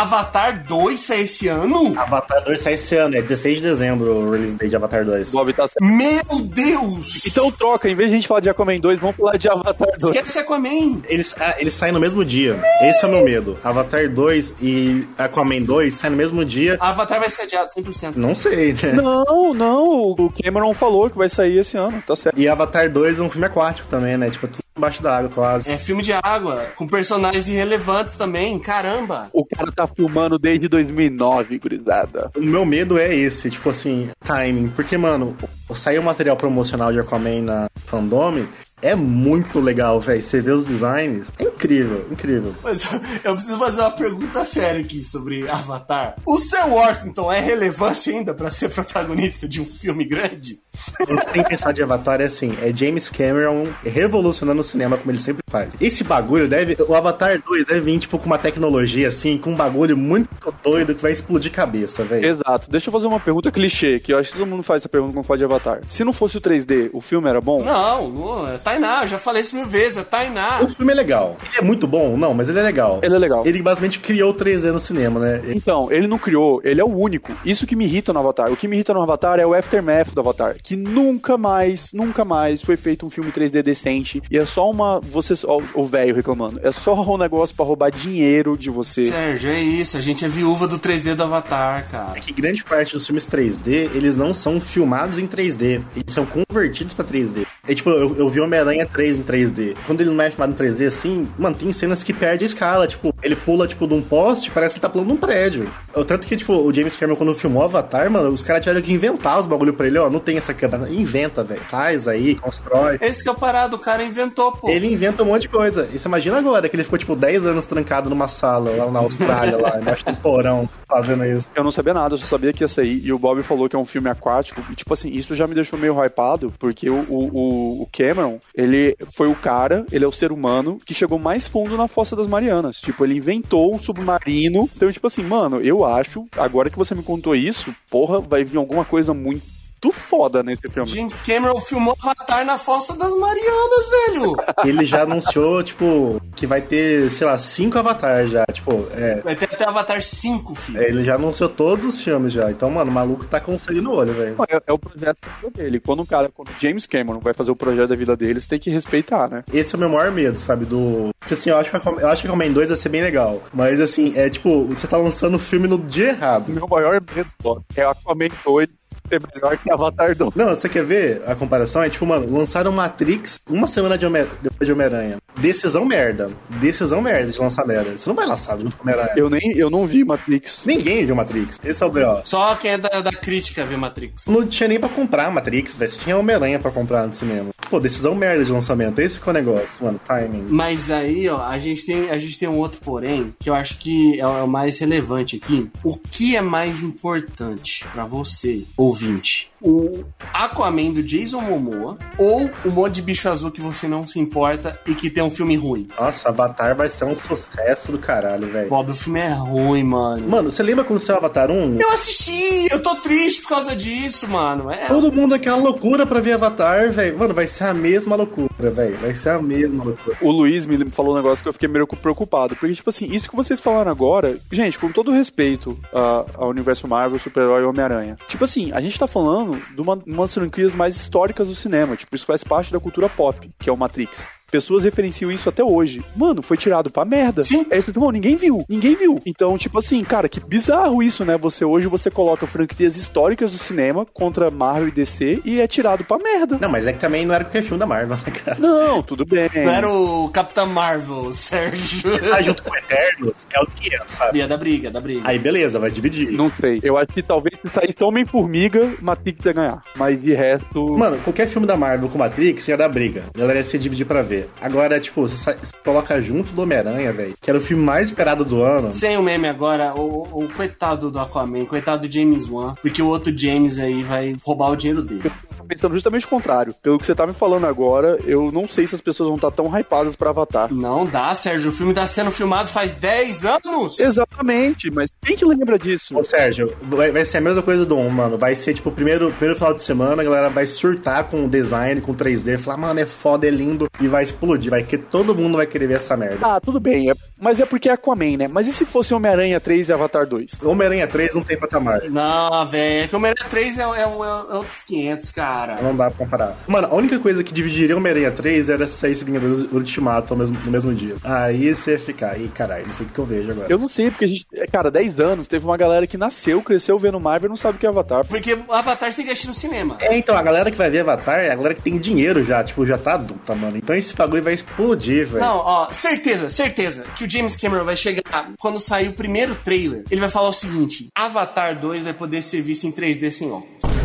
Avatar 0.00 0.62
2 0.66 1.00
sai 1.00 1.20
esse 1.22 1.48
ano? 1.48 1.98
Avatar 1.98 2.44
2 2.44 2.60
sai 2.60 2.74
esse 2.74 2.94
ano, 2.96 3.16
é 3.16 3.22
16 3.22 3.56
de 3.58 3.62
dezembro 3.62 4.12
o 4.14 4.30
release 4.30 4.54
date 4.56 4.68
de 4.68 4.76
Avatar 4.76 5.04
2. 5.06 5.30
Bob 5.30 5.52
tá 5.54 5.66
certo. 5.66 5.82
Meu 5.82 6.42
Deus! 6.42 7.24
Então 7.26 7.50
troca, 7.50 7.88
em 7.88 7.94
vez 7.94 8.10
de 8.10 8.14
a 8.14 8.16
gente 8.18 8.28
falar 8.28 8.40
de 8.40 8.50
Aquaman 8.50 8.78
2, 8.78 9.00
vamos 9.00 9.16
falar 9.16 9.38
de 9.38 9.48
Avatar 9.48 9.88
2. 9.98 10.14
Esquece 10.14 10.38
Aquaman. 10.40 11.00
Eles, 11.08 11.34
ah, 11.40 11.54
eles 11.58 11.72
saem 11.72 11.94
no 11.94 12.00
mesmo 12.00 12.22
dia. 12.26 12.60
Esse 12.82 13.06
é 13.06 13.08
o 13.08 13.10
meu 13.10 13.24
medo. 13.24 13.58
Avatar 13.64 14.06
2 14.08 14.54
e 14.60 15.06
Aquaman 15.16 15.62
2 15.62 15.94
saem 15.94 16.10
no 16.10 16.16
mesmo 16.18 16.44
dia. 16.44 16.76
Avatar 16.78 17.18
vai 17.18 17.30
ser 17.30 17.42
adiado 17.42 17.70
100%. 17.74 18.16
Não 18.16 18.34
sei, 18.34 18.74
né? 18.74 18.92
Não, 18.92 19.54
não, 19.54 19.86
o 20.10 20.30
Cameron 20.42 20.74
falou 20.74 21.08
que 21.08 21.16
vai 21.16 21.30
sair 21.30 21.56
esse 21.58 21.76
ano, 21.78 22.02
tá 22.06 22.14
certo. 22.14 22.38
E 22.38 22.46
Avatar 22.46 22.90
2 22.92 23.18
é 23.18 23.22
um 23.22 23.30
filme 23.30 23.46
aquático 23.46 23.88
também, 23.88 24.18
né? 24.18 24.28
Tipo, 24.28 24.46
tu- 24.46 24.58
embaixo 24.76 25.02
da 25.02 25.16
água, 25.16 25.30
quase. 25.30 25.70
É 25.70 25.78
filme 25.78 26.02
de 26.02 26.12
água, 26.12 26.66
com 26.76 26.86
personagens 26.86 27.48
irrelevantes 27.48 28.14
também, 28.14 28.58
caramba. 28.58 29.26
O 29.32 29.42
cara 29.42 29.72
tá 29.72 29.85
filmando 29.86 30.38
desde 30.38 30.68
2009, 30.68 31.58
gurizada. 31.58 32.30
O 32.36 32.40
meu 32.40 32.64
medo 32.64 32.98
é 32.98 33.14
esse, 33.14 33.50
tipo 33.50 33.70
assim, 33.70 34.08
timing. 34.24 34.68
Porque, 34.68 34.96
mano, 34.96 35.36
saiu 35.74 36.02
material 36.02 36.36
promocional 36.36 36.92
de 36.92 37.00
Aquaman 37.00 37.42
na 37.42 37.70
Fandome 37.86 38.46
é 38.82 38.94
muito 38.94 39.58
legal, 39.58 40.00
velho. 40.00 40.22
Você 40.22 40.40
vê 40.40 40.50
os 40.50 40.64
designs, 40.64 41.26
é 41.38 41.44
incrível, 41.44 42.06
incrível. 42.10 42.54
Mas 42.62 42.84
eu 43.24 43.34
preciso 43.34 43.58
fazer 43.58 43.80
uma 43.80 43.90
pergunta 43.90 44.44
séria 44.44 44.80
aqui 44.80 45.02
sobre 45.02 45.48
Avatar. 45.48 46.16
O 46.26 46.38
Sam 46.38 46.66
Worthington 46.66 47.32
é 47.32 47.40
relevante 47.40 48.10
ainda 48.10 48.34
pra 48.34 48.50
ser 48.50 48.68
protagonista 48.68 49.48
de 49.48 49.60
um 49.60 49.64
filme 49.64 50.04
grande? 50.04 50.58
O 51.00 51.16
que 51.16 51.32
tem 51.32 51.42
que 51.42 51.48
pensar 51.48 51.72
de 51.72 51.82
Avatar 51.82 52.20
é 52.20 52.24
assim, 52.24 52.56
é 52.62 52.74
James 52.74 53.08
Cameron 53.08 53.66
revolucionando 53.84 54.60
o 54.60 54.64
cinema 54.64 54.96
como 54.96 55.10
ele 55.10 55.20
sempre 55.20 55.42
faz. 55.48 55.70
Esse 55.80 56.04
bagulho 56.04 56.48
deve, 56.48 56.76
o 56.82 56.94
Avatar 56.94 57.40
2 57.40 57.66
deve 57.66 57.80
vir 57.80 57.98
tipo 57.98 58.18
com 58.18 58.26
uma 58.26 58.38
tecnologia 58.38 59.08
assim, 59.08 59.38
com 59.38 59.50
um 59.50 59.56
bagulho 59.56 59.96
muito 59.96 60.28
doido 60.62 60.94
que 60.94 61.02
vai 61.02 61.12
explodir 61.12 61.52
cabeça, 61.52 62.04
velho. 62.04 62.26
Exato. 62.26 62.70
Deixa 62.70 62.88
eu 62.88 62.92
fazer 62.92 63.06
uma 63.06 63.20
pergunta 63.20 63.50
clichê, 63.50 64.00
que 64.00 64.12
eu 64.12 64.18
acho 64.18 64.32
que 64.32 64.38
todo 64.38 64.48
mundo 64.48 64.62
faz 64.62 64.82
essa 64.82 64.88
pergunta 64.88 65.14
quando 65.14 65.24
fala 65.24 65.38
de 65.38 65.44
Avatar. 65.44 65.80
Se 65.88 66.04
não 66.04 66.12
fosse 66.12 66.36
o 66.36 66.40
3D, 66.40 66.90
o 66.92 67.00
filme 67.00 67.28
era 67.28 67.40
bom? 67.40 67.62
Não, 67.62 68.08
não 68.08 68.48
é 68.48 68.58
Tainá, 68.58 69.02
eu 69.02 69.08
já 69.08 69.18
falei 69.18 69.42
isso 69.42 69.56
mil 69.56 69.66
vezes, 69.66 69.98
é 69.98 70.04
Tainá. 70.04 70.60
O 70.62 70.68
filme 70.68 70.92
é 70.92 70.94
legal. 70.94 71.36
Ele 71.44 71.58
é 71.58 71.62
muito 71.62 71.86
bom, 71.86 72.16
não, 72.16 72.34
mas 72.34 72.48
ele 72.48 72.58
é 72.58 72.62
legal. 72.62 73.00
Ele 73.02 73.14
é 73.14 73.18
legal. 73.18 73.46
Ele 73.46 73.62
basicamente 73.62 73.98
criou 74.00 74.30
o 74.30 74.34
3D 74.34 74.72
no 74.72 74.80
cinema, 74.80 75.20
né? 75.20 75.40
Ele... 75.44 75.54
Então, 75.54 75.90
ele 75.90 76.06
não 76.06 76.18
criou, 76.18 76.60
ele 76.64 76.80
é 76.80 76.84
o 76.84 76.88
único. 76.88 77.32
Isso 77.44 77.66
que 77.66 77.76
me 77.76 77.84
irrita 77.84 78.12
no 78.12 78.20
Avatar. 78.20 78.50
O 78.50 78.56
que 78.56 78.68
me 78.68 78.76
irrita 78.76 78.92
no 78.92 79.02
Avatar 79.02 79.38
é 79.38 79.46
o 79.46 79.54
aftermath 79.54 80.12
do 80.14 80.20
Avatar, 80.20 80.56
que 80.66 80.74
nunca 80.74 81.38
mais, 81.38 81.92
nunca 81.92 82.24
mais 82.24 82.60
foi 82.60 82.76
feito 82.76 83.06
um 83.06 83.10
filme 83.10 83.30
3D 83.30 83.62
decente. 83.62 84.20
E 84.28 84.36
é 84.36 84.44
só 84.44 84.68
uma. 84.68 85.00
Você, 85.00 85.34
ó, 85.46 85.62
o 85.74 85.86
velho 85.86 86.14
reclamando. 86.14 86.58
É 86.60 86.72
só 86.72 87.00
um 87.00 87.16
negócio 87.16 87.54
para 87.54 87.64
roubar 87.64 87.90
dinheiro 87.90 88.58
de 88.58 88.68
você. 88.68 89.06
Sérgio, 89.06 89.50
é 89.50 89.60
isso. 89.60 89.96
A 89.96 90.00
gente 90.00 90.24
é 90.24 90.28
viúva 90.28 90.66
do 90.66 90.76
3D 90.76 91.14
do 91.14 91.22
Avatar, 91.22 91.88
cara. 91.88 92.18
É 92.18 92.20
que 92.20 92.32
grande 92.32 92.64
parte 92.64 92.94
dos 92.94 93.06
filmes 93.06 93.24
3D, 93.24 93.90
eles 93.94 94.16
não 94.16 94.34
são 94.34 94.60
filmados 94.60 95.20
em 95.20 95.26
3D. 95.28 95.82
Eles 95.94 96.12
são 96.12 96.26
convertidos 96.26 96.92
pra 96.92 97.04
3D. 97.04 97.46
É 97.68 97.74
tipo, 97.74 97.90
eu, 97.90 98.16
eu 98.16 98.28
vi 98.28 98.40
Homem-Aranha 98.40 98.86
3 98.86 99.18
em 99.18 99.22
3D. 99.22 99.76
Quando 99.86 100.00
ele 100.00 100.10
não 100.10 100.22
é 100.22 100.30
filmado 100.30 100.52
em 100.52 100.56
3D 100.56 100.88
assim, 100.88 101.28
mano, 101.38 101.56
tem 101.56 101.72
cenas 101.72 102.02
que 102.02 102.12
perde 102.12 102.44
a 102.44 102.46
escala. 102.46 102.88
Tipo, 102.88 103.14
ele 103.22 103.36
pula, 103.36 103.68
tipo, 103.68 103.86
de 103.86 103.94
um 103.94 104.02
poste, 104.02 104.50
parece 104.50 104.74
que 104.74 104.78
ele 104.78 104.82
tá 104.82 104.88
pulando 104.88 105.12
um 105.12 105.16
prédio. 105.16 105.68
O 105.94 106.04
tanto 106.04 106.26
que, 106.26 106.36
tipo, 106.36 106.52
o 106.52 106.72
James 106.72 106.96
Cameron, 106.96 107.16
quando 107.16 107.34
filmou 107.34 107.62
Avatar, 107.62 108.10
mano, 108.10 108.30
os 108.30 108.42
caras 108.42 108.62
tiveram 108.62 108.82
que 108.82 108.92
inventar 108.92 109.40
os 109.40 109.46
bagulho 109.46 109.72
pra 109.72 109.86
ele, 109.86 109.98
ó. 109.98 110.08
Não 110.10 110.20
tem 110.20 110.36
essa 110.36 110.54
Inventa, 110.90 111.42
velho. 111.42 111.60
Faz 111.62 112.08
aí, 112.08 112.34
constrói. 112.36 112.98
Esse 113.00 113.22
que 113.22 113.28
é 113.28 113.32
o 113.32 113.34
parado, 113.34 113.76
o 113.76 113.78
cara 113.78 114.02
inventou, 114.02 114.52
pô. 114.52 114.68
Ele 114.68 114.92
inventa 114.92 115.22
um 115.22 115.26
monte 115.26 115.42
de 115.42 115.48
coisa. 115.48 115.88
E 115.92 115.98
você 115.98 116.08
imagina 116.08 116.38
agora 116.38 116.68
que 116.68 116.76
ele 116.76 116.84
ficou, 116.84 116.98
tipo, 116.98 117.14
10 117.14 117.46
anos 117.46 117.66
trancado 117.66 118.08
numa 118.08 118.28
sala 118.28 118.70
lá 118.70 118.90
na 118.90 119.00
Austrália, 119.00 119.56
lá, 119.56 119.78
embaixo 119.80 120.04
do 120.04 120.16
porão, 120.16 120.68
fazendo 120.88 121.24
isso. 121.24 121.48
Eu 121.54 121.64
não 121.64 121.70
sabia 121.70 121.94
nada, 121.94 122.14
eu 122.14 122.18
só 122.18 122.26
sabia 122.26 122.52
que 122.52 122.62
ia 122.62 122.68
sair. 122.68 123.04
E 123.04 123.12
o 123.12 123.18
Bob 123.18 123.42
falou 123.42 123.68
que 123.68 123.76
é 123.76 123.78
um 123.78 123.84
filme 123.84 124.08
aquático. 124.08 124.62
E, 124.70 124.74
tipo 124.74 124.92
assim, 124.92 125.10
isso 125.10 125.34
já 125.34 125.46
me 125.46 125.54
deixou 125.54 125.78
meio 125.78 125.94
hypado, 126.04 126.52
porque 126.58 126.88
o, 126.88 127.04
o, 127.08 127.82
o 127.82 127.88
Cameron, 127.92 128.38
ele 128.54 128.96
foi 129.14 129.28
o 129.28 129.34
cara, 129.34 129.84
ele 129.92 130.04
é 130.04 130.08
o 130.08 130.12
ser 130.12 130.32
humano 130.32 130.78
que 130.84 130.94
chegou 130.94 131.18
mais 131.18 131.46
fundo 131.48 131.76
na 131.76 131.88
Fossa 131.88 132.16
das 132.16 132.26
Marianas. 132.26 132.80
Tipo, 132.80 133.04
ele 133.04 133.16
inventou 133.16 133.74
um 133.74 133.78
submarino. 133.78 134.68
Então, 134.76 134.90
tipo 134.90 135.06
assim, 135.06 135.22
mano, 135.22 135.60
eu 135.60 135.84
acho, 135.84 136.26
agora 136.36 136.70
que 136.70 136.78
você 136.78 136.94
me 136.94 137.02
contou 137.02 137.34
isso, 137.34 137.74
porra, 137.90 138.20
vai 138.20 138.44
vir 138.44 138.58
alguma 138.58 138.84
coisa 138.84 139.12
muito 139.12 139.55
foda 139.92 140.42
nesse 140.42 140.68
filme. 140.68 140.90
James 140.90 141.20
Cameron 141.20 141.60
filmou 141.60 141.96
Avatar 142.02 142.44
na 142.44 142.58
Fossa 142.58 142.96
das 142.96 143.14
Marianas, 143.16 143.88
velho. 143.90 144.36
Ele 144.64 144.84
já 144.86 145.02
anunciou, 145.02 145.62
tipo, 145.62 146.20
que 146.34 146.46
vai 146.46 146.60
ter, 146.60 147.10
sei 147.10 147.26
lá, 147.26 147.38
cinco 147.38 147.78
Avatar 147.78 148.26
já. 148.26 148.44
Tipo, 148.52 148.86
é. 148.92 149.20
Vai 149.20 149.36
ter 149.36 149.46
até 149.46 149.64
Avatar 149.64 150.02
5, 150.02 150.54
filho. 150.54 150.80
É, 150.80 150.88
ele 150.88 151.04
já 151.04 151.14
anunciou 151.16 151.48
todos 151.48 151.84
os 151.84 152.00
filmes 152.00 152.32
já. 152.32 152.50
Então, 152.50 152.70
mano, 152.70 152.90
o 152.90 152.94
maluco 152.94 153.26
tá 153.26 153.40
com 153.40 153.58
sangue 153.58 153.80
no 153.80 153.92
olho, 153.92 154.12
velho. 154.12 154.36
É, 154.48 154.62
é, 154.66 154.72
o 154.72 154.78
projeto 154.78 155.18
dele. 155.54 155.80
Quando 155.80 156.00
o 156.00 156.06
cara, 156.06 156.30
quando 156.32 156.50
James 156.60 156.86
Cameron 156.86 157.20
vai 157.20 157.34
fazer 157.34 157.50
o 157.50 157.56
projeto 157.56 157.88
da 157.88 157.94
vida 157.94 158.16
dele, 158.16 158.40
você 158.40 158.48
tem 158.48 158.58
que 158.58 158.70
respeitar, 158.70 159.28
né? 159.28 159.44
Esse 159.52 159.74
é 159.74 159.76
o 159.76 159.80
meu 159.80 159.88
maior 159.88 160.10
medo, 160.10 160.38
sabe? 160.38 160.64
Do. 160.64 161.10
Porque 161.20 161.34
assim, 161.34 161.50
eu 161.50 161.56
acho 161.56 161.70
que, 161.70 161.76
eu 161.76 162.08
acho 162.08 162.22
que 162.22 162.28
Aquaman 162.28 162.52
2 162.52 162.68
vai 162.68 162.78
ser 162.78 162.88
bem 162.88 163.02
legal. 163.02 163.42
Mas 163.52 163.80
assim, 163.80 164.12
é 164.16 164.28
tipo, 164.28 164.66
você 164.66 164.86
tá 164.86 164.96
lançando 164.96 165.34
o 165.34 165.40
filme 165.40 165.66
no 165.66 165.78
dia 165.78 166.08
errado. 166.08 166.52
Meu 166.52 166.66
maior 166.68 167.00
medo 167.00 167.64
é 167.76 167.82
Aquaman 167.82 168.28
2 168.44 168.68
ser 169.08 169.20
melhor 169.34 169.56
que 169.56 169.70
Avatar 169.70 170.14
2. 170.14 170.34
Não, 170.34 170.48
você 170.48 170.68
quer 170.68 170.84
ver 170.84 171.22
a 171.26 171.34
comparação? 171.34 171.82
É 171.82 171.90
tipo, 171.90 172.06
mano, 172.06 172.30
lançaram 172.36 172.72
Matrix 172.72 173.40
uma 173.48 173.66
semana 173.66 173.96
de 173.96 174.06
depois 174.42 174.66
de 174.66 174.72
Homem-Aranha. 174.72 175.18
Decisão 175.38 175.84
merda. 175.84 176.28
Decisão 176.60 177.02
merda 177.02 177.32
de 177.32 177.38
lançar 177.38 177.66
merda. 177.66 177.96
Você 177.96 178.08
não 178.08 178.16
vai 178.16 178.26
lançar 178.26 178.58
junto 178.58 178.76
com 178.76 178.82
Homem-Aranha. 178.82 179.12
Eu 179.16 179.30
nem 179.30 179.52
eu 179.56 179.70
não 179.70 179.86
vi 179.86 180.04
Matrix. 180.04 180.64
Ninguém 180.66 181.04
viu 181.04 181.14
Matrix. 181.14 181.58
Esse 181.62 181.82
é 181.82 181.86
o 181.86 181.90
B.O. 181.90 182.24
Só 182.24 182.54
quem 182.56 182.72
é 182.72 182.78
da, 182.78 183.00
da 183.00 183.12
crítica 183.12 183.64
viu 183.64 183.78
Matrix. 183.78 184.26
Não 184.28 184.46
tinha 184.46 184.68
nem 184.68 184.80
pra 184.80 184.88
comprar 184.88 185.30
Matrix, 185.30 185.74
velho. 185.74 185.92
Você 185.92 185.98
tinha 185.98 186.16
Homem-Aranha 186.16 186.58
pra 186.58 186.70
comprar 186.70 187.06
no 187.06 187.14
cinema. 187.14 187.50
Pô, 187.70 187.78
decisão 187.78 188.14
merda 188.14 188.44
de 188.44 188.50
lançamento. 188.50 188.98
Esse 188.98 189.18
que 189.18 189.28
é 189.28 189.30
o 189.30 189.34
negócio, 189.34 189.84
mano. 189.84 190.00
Timing. 190.06 190.46
Mas 190.48 190.90
aí, 190.90 191.28
ó, 191.28 191.44
a 191.44 191.58
gente 191.58 191.84
tem, 191.84 192.10
a 192.10 192.18
gente 192.18 192.38
tem 192.38 192.48
um 192.48 192.58
outro 192.58 192.80
porém 192.80 193.34
que 193.40 193.50
eu 193.50 193.54
acho 193.54 193.78
que 193.78 194.20
é 194.20 194.26
o 194.26 194.46
mais 194.46 194.78
relevante 194.78 195.40
aqui. 195.42 195.68
O 195.84 195.96
que 195.96 196.36
é 196.36 196.40
mais 196.40 196.82
importante 196.82 197.84
pra 197.92 198.04
você, 198.04 198.64
ouvinte? 198.76 199.50
o 199.60 200.04
Aquaman 200.32 200.92
do 200.92 201.02
Jason 201.02 201.40
Momoa 201.40 201.98
ou 202.18 202.50
o 202.64 202.70
monte 202.70 202.96
de 202.96 203.02
bicho 203.02 203.28
azul 203.28 203.50
que 203.50 203.60
você 203.60 203.88
não 203.88 204.06
se 204.06 204.18
importa 204.18 204.78
e 204.86 204.94
que 204.94 205.10
tem 205.10 205.22
um 205.26 205.30
filme 205.30 205.56
ruim. 205.56 205.88
Nossa, 205.98 206.28
Avatar 206.28 206.76
vai 206.76 206.88
ser 206.88 207.04
um 207.04 207.16
sucesso 207.16 207.92
do 207.92 207.98
caralho, 207.98 208.46
velho. 208.48 208.68
Bob, 208.68 208.90
o 208.90 208.94
filme 208.94 209.20
é 209.20 209.32
ruim, 209.32 209.82
mano. 209.82 210.28
Mano, 210.28 210.52
você 210.52 210.62
lembra 210.62 210.84
quando 210.84 211.02
saiu 211.02 211.18
Avatar 211.18 211.50
1? 211.50 211.80
Eu 211.80 211.90
assisti, 211.90 212.68
eu 212.70 212.82
tô 212.82 212.94
triste 212.96 213.42
por 213.42 213.50
causa 213.50 213.76
disso, 213.76 214.28
mano. 214.28 214.70
É... 214.70 214.86
Todo 214.86 215.12
mundo 215.12 215.34
aquela 215.34 215.56
loucura 215.56 216.06
pra 216.06 216.20
ver 216.20 216.32
Avatar, 216.32 216.90
velho. 216.90 217.18
Mano, 217.18 217.34
vai 217.34 217.46
ser 217.46 217.64
a 217.64 217.74
mesma 217.74 218.16
loucura, 218.16 218.70
velho. 218.70 218.96
Vai 218.98 219.14
ser 219.14 219.30
a 219.30 219.42
mesma 219.42 219.84
loucura. 219.84 220.16
O 220.20 220.30
Luiz 220.30 220.66
me 220.66 220.90
falou 220.90 221.12
um 221.12 221.16
negócio 221.16 221.42
que 221.42 221.48
eu 221.48 221.52
fiquei 221.52 221.68
meio 221.68 221.86
preocupado. 221.86 222.54
Porque, 222.56 222.74
tipo 222.74 222.90
assim, 222.90 223.06
isso 223.12 223.28
que 223.28 223.36
vocês 223.36 223.60
falaram 223.60 223.90
agora, 223.90 224.38
gente, 224.50 224.78
com 224.78 224.90
todo 224.90 225.10
respeito 225.10 225.78
ao 225.92 226.50
universo 226.50 226.86
Marvel, 226.88 227.18
Super-Herói 227.18 227.62
e 227.62 227.64
Homem-Aranha. 227.64 228.16
Tipo 228.26 228.44
assim, 228.44 228.72
a 228.72 228.80
gente 228.80 228.98
tá 228.98 229.06
falando 229.06 229.60
de 229.74 229.80
uma, 229.80 230.00
umas 230.06 230.34
franquias 230.34 230.74
mais 230.74 230.96
históricas 230.96 231.48
do 231.48 231.54
cinema. 231.54 231.96
Tipo, 231.96 232.14
isso 232.14 232.26
faz 232.26 232.44
parte 232.44 232.72
da 232.72 232.80
cultura 232.80 233.08
pop, 233.08 233.50
que 233.58 233.68
é 233.68 233.72
o 233.72 233.76
Matrix. 233.76 234.28
Pessoas 234.50 234.84
referenciam 234.84 235.30
isso 235.30 235.48
até 235.48 235.62
hoje. 235.62 236.04
Mano, 236.14 236.42
foi 236.42 236.56
tirado 236.56 236.90
pra 236.90 237.04
merda. 237.04 237.42
Sim. 237.42 237.66
É 237.70 237.78
isso, 237.78 237.92
bom, 237.92 238.10
ninguém 238.10 238.36
viu. 238.36 238.64
Ninguém 238.68 238.94
viu. 238.94 239.20
Então, 239.26 239.58
tipo 239.58 239.78
assim, 239.78 240.02
cara, 240.04 240.28
que 240.28 240.40
bizarro 240.40 241.02
isso, 241.02 241.24
né? 241.24 241.36
Você 241.36 241.64
hoje 241.64 241.86
você 241.86 242.10
coloca 242.10 242.46
franquias 242.46 242.96
históricas 242.96 243.50
do 243.50 243.58
cinema 243.58 244.06
contra 244.06 244.50
Marvel 244.50 244.88
e 244.88 244.92
DC 244.92 245.42
e 245.44 245.60
é 245.60 245.66
tirado 245.66 246.04
pra 246.04 246.18
merda. 246.18 246.58
Não, 246.60 246.68
mas 246.68 246.86
é 246.86 246.92
que 246.92 246.98
também 246.98 247.26
não 247.26 247.34
era 247.34 247.44
qualquer 247.44 247.62
filme 247.62 247.78
da 247.78 247.86
Marvel, 247.86 248.16
né, 248.16 248.32
cara? 248.44 248.58
Não, 248.58 249.02
tudo 249.02 249.24
bem. 249.24 249.50
Não 249.54 249.72
era 249.72 249.88
o 249.90 250.28
Capitão 250.30 250.66
Marvel, 250.66 251.32
Sérgio. 251.32 252.18
Tá 252.28 252.40
junto 252.42 252.62
com 252.62 252.70
o 252.70 252.76
Eternos, 252.76 253.34
é 253.52 253.60
o 253.60 253.66
que 253.66 253.94
é, 253.94 253.98
sabe? 254.06 254.40
É 254.40 254.46
da 254.46 254.56
briga, 254.56 254.90
da 254.90 255.00
briga. 255.00 255.22
Aí 255.24 255.38
beleza, 255.38 255.78
vai 255.78 255.90
dividir. 255.90 256.30
Não 256.32 256.48
sei. 256.48 256.80
Eu 256.82 256.96
acho 256.96 257.08
que 257.08 257.22
talvez 257.22 257.58
se 257.60 257.68
saísse 257.68 258.02
Homem-Formiga, 258.02 258.94
Matrix 259.00 259.44
ia 259.44 259.52
ganhar. 259.52 259.82
Mas 259.96 260.20
de 260.20 260.32
resto. 260.32 260.96
Mano, 260.96 261.18
qualquer 261.18 261.48
filme 261.48 261.66
da 261.66 261.76
Marvel 261.76 262.08
com 262.08 262.18
Matrix 262.18 262.68
ia 262.68 262.76
dar 262.76 262.88
briga. 262.88 263.24
A 263.34 263.38
galera 263.38 263.58
ia 263.58 263.64
se 263.64 263.78
dividir 263.78 264.06
pra 264.06 264.22
ver. 264.22 264.35
Agora, 264.60 264.98
tipo, 265.00 265.22
você, 265.22 265.36
sa- 265.36 265.52
você 265.56 265.72
coloca 265.84 266.20
junto 266.20 266.52
do 266.52 266.62
Homem-Aranha, 266.62 267.12
velho, 267.12 267.34
que 267.40 267.48
era 267.50 267.58
o 267.58 267.62
filme 267.62 267.82
mais 267.82 268.08
esperado 268.10 268.44
do 268.44 268.62
ano. 268.62 268.92
Sem 268.92 269.16
o 269.16 269.22
meme 269.22 269.48
agora, 269.48 269.94
o, 269.94 270.44
o 270.44 270.48
coitado 270.54 271.10
do 271.10 271.18
Aquaman, 271.18 271.64
coitado 271.64 272.06
do 272.08 272.12
James 272.12 272.46
Wan, 272.48 272.74
porque 272.82 273.00
o 273.02 273.06
outro 273.06 273.36
James 273.36 273.78
aí 273.78 274.02
vai 274.02 274.34
roubar 274.44 274.70
o 274.70 274.76
dinheiro 274.76 275.02
dele. 275.02 275.30
tô 275.56 275.64
pensando 275.64 275.94
justamente 275.94 276.26
o 276.26 276.28
contrário. 276.28 276.74
Pelo 276.82 276.98
que 276.98 277.06
você 277.06 277.14
tá 277.14 277.26
me 277.26 277.32
falando 277.32 277.66
agora, 277.66 278.18
eu 278.24 278.50
não 278.52 278.66
sei 278.68 278.86
se 278.86 278.94
as 278.94 279.00
pessoas 279.00 279.28
vão 279.28 279.36
estar 279.36 279.50
tão 279.50 279.66
hypadas 279.76 280.14
pra 280.16 280.30
Avatar. 280.30 280.72
Não 280.72 281.06
dá, 281.06 281.34
Sérgio. 281.34 281.70
O 281.70 281.72
filme 281.72 281.94
tá 281.94 282.06
sendo 282.06 282.30
filmado 282.30 282.68
faz 282.68 282.94
10 282.96 283.44
anos. 283.44 283.98
Exatamente, 283.98 284.90
mas 284.90 285.10
quem 285.24 285.36
que 285.36 285.44
lembra 285.44 285.78
disso? 285.78 286.18
Ô, 286.18 286.22
Sérgio, 286.24 286.74
vai, 286.82 287.10
vai 287.10 287.24
ser 287.24 287.38
a 287.38 287.40
mesma 287.40 287.62
coisa 287.62 287.84
do 287.86 287.96
1, 287.96 288.08
mano. 288.10 288.36
Vai 288.38 288.54
ser, 288.54 288.74
tipo, 288.74 288.90
primeiro, 288.90 289.30
primeiro 289.32 289.56
final 289.56 289.74
de 289.74 289.82
semana, 289.82 290.22
a 290.22 290.24
galera 290.24 290.48
vai 290.50 290.66
surtar 290.66 291.24
com 291.24 291.44
o 291.44 291.48
design, 291.48 292.00
com 292.00 292.14
3D, 292.14 292.58
falar, 292.58 292.76
mano, 292.76 293.00
é 293.00 293.06
foda, 293.06 293.46
é 293.46 293.50
lindo, 293.50 293.88
e 294.00 294.08
vai 294.08 294.25
explodir. 294.26 294.70
Vai 294.70 294.82
que 294.82 294.98
todo 294.98 295.34
mundo 295.34 295.56
vai 295.56 295.66
querer 295.66 295.86
ver 295.88 295.96
essa 295.98 296.16
merda. 296.16 296.38
Ah, 296.42 296.60
tudo 296.60 296.78
bem, 296.80 297.10
é- 297.10 297.14
mas 297.40 297.60
é 297.60 297.66
porque 297.66 297.88
é 297.88 297.92
Aquaman, 297.92 298.36
né? 298.36 298.48
Mas 298.48 298.66
e 298.66 298.72
se 298.72 298.84
fosse 298.84 299.14
Homem-Aranha 299.14 299.60
3 299.60 299.88
e 299.88 299.92
Avatar 299.92 300.26
2? 300.26 300.64
Homem-Aranha 300.64 301.06
3 301.06 301.34
não 301.34 301.42
tem 301.42 301.56
patamar. 301.58 302.02
Não, 302.10 302.66
velho. 302.66 303.08
É 303.12 303.16
Homem-Aranha 303.16 303.50
3 303.50 303.78
é, 303.78 303.82
é, 303.82 303.84
é, 303.84 304.02
é 304.02 304.06
outros 304.06 304.82
500, 304.82 305.30
cara. 305.30 305.80
Não 305.82 305.94
dá 305.96 306.10
pra 306.10 306.18
comparar. 306.18 306.56
Mano, 306.66 306.88
a 306.88 306.94
única 306.94 307.18
coisa 307.18 307.42
que 307.42 307.52
dividiria 307.52 307.96
Homem-Aranha 307.96 308.30
3 308.30 308.68
era 308.70 308.86
se 308.86 308.92
saísse 308.98 309.24
Vingadores 309.24 309.72
Ultimato 309.72 310.34
no 310.34 310.38
mesmo, 310.40 310.56
no 310.64 310.70
mesmo 310.70 310.94
dia. 310.94 311.14
Aí 311.24 311.74
você 311.74 311.92
ia 311.92 311.98
ficar, 311.98 312.30
aí 312.32 312.48
caralho, 312.48 312.86
não 312.86 312.92
sei 312.92 313.06
o 313.06 313.08
que 313.08 313.18
eu 313.18 313.26
vejo 313.26 313.50
agora. 313.50 313.66
Eu 313.70 313.78
não 313.78 313.88
sei, 313.88 314.10
porque 314.10 314.24
a 314.24 314.28
gente, 314.28 314.46
é, 314.54 314.66
cara, 314.66 314.90
10 314.90 315.20
anos, 315.20 315.48
teve 315.48 315.64
uma 315.64 315.76
galera 315.76 316.06
que 316.06 316.16
nasceu, 316.16 316.62
cresceu 316.62 316.98
vendo 316.98 317.20
Marvel 317.20 317.48
e 317.48 317.50
não 317.50 317.56
sabe 317.56 317.76
o 317.76 317.80
que 317.80 317.86
é 317.86 317.88
Avatar. 317.88 318.24
Porque 318.26 318.54
o 318.54 318.72
Avatar 318.72 319.10
você 319.10 319.16
tem 319.16 319.26
que 319.26 319.32
assistir 319.32 319.48
no 319.48 319.54
cinema. 319.54 319.96
É, 320.00 320.16
então, 320.16 320.36
a 320.36 320.42
galera 320.42 320.70
que 320.70 320.76
vai 320.76 320.90
ver 320.90 321.00
Avatar 321.00 321.38
é 321.40 321.50
a 321.50 321.54
galera 321.54 321.74
que 321.74 321.82
tem 321.82 321.98
dinheiro 321.98 322.44
já, 322.44 322.62
tipo, 322.64 322.84
já 322.86 322.96
tá 322.98 323.14
adulta, 323.14 323.54
mano. 323.54 323.76
Então 323.76 323.94
esse 323.94 324.14
bagulho 324.16 324.42
vai 324.42 324.54
explodir, 324.54 325.26
velho. 325.26 325.40
Não, 325.44 325.58
ó, 325.58 325.92
certeza, 325.92 326.48
certeza 326.48 327.04
que 327.16 327.24
o 327.24 327.30
James 327.30 327.56
Cameron 327.56 327.84
vai 327.84 327.96
chegar 327.96 328.22
quando 328.58 328.80
sair 328.80 329.08
o 329.08 329.12
primeiro 329.12 329.54
trailer. 329.54 330.04
Ele 330.10 330.20
vai 330.20 330.30
falar 330.30 330.48
o 330.48 330.52
seguinte: 330.52 331.08
Avatar 331.16 331.78
2 331.80 332.02
vai 332.04 332.12
poder 332.12 332.42
ser 332.42 332.62
visto 332.62 332.86
em 332.86 332.92
3D 332.92 333.30
sem 333.30 333.50
óculos. 333.50 333.96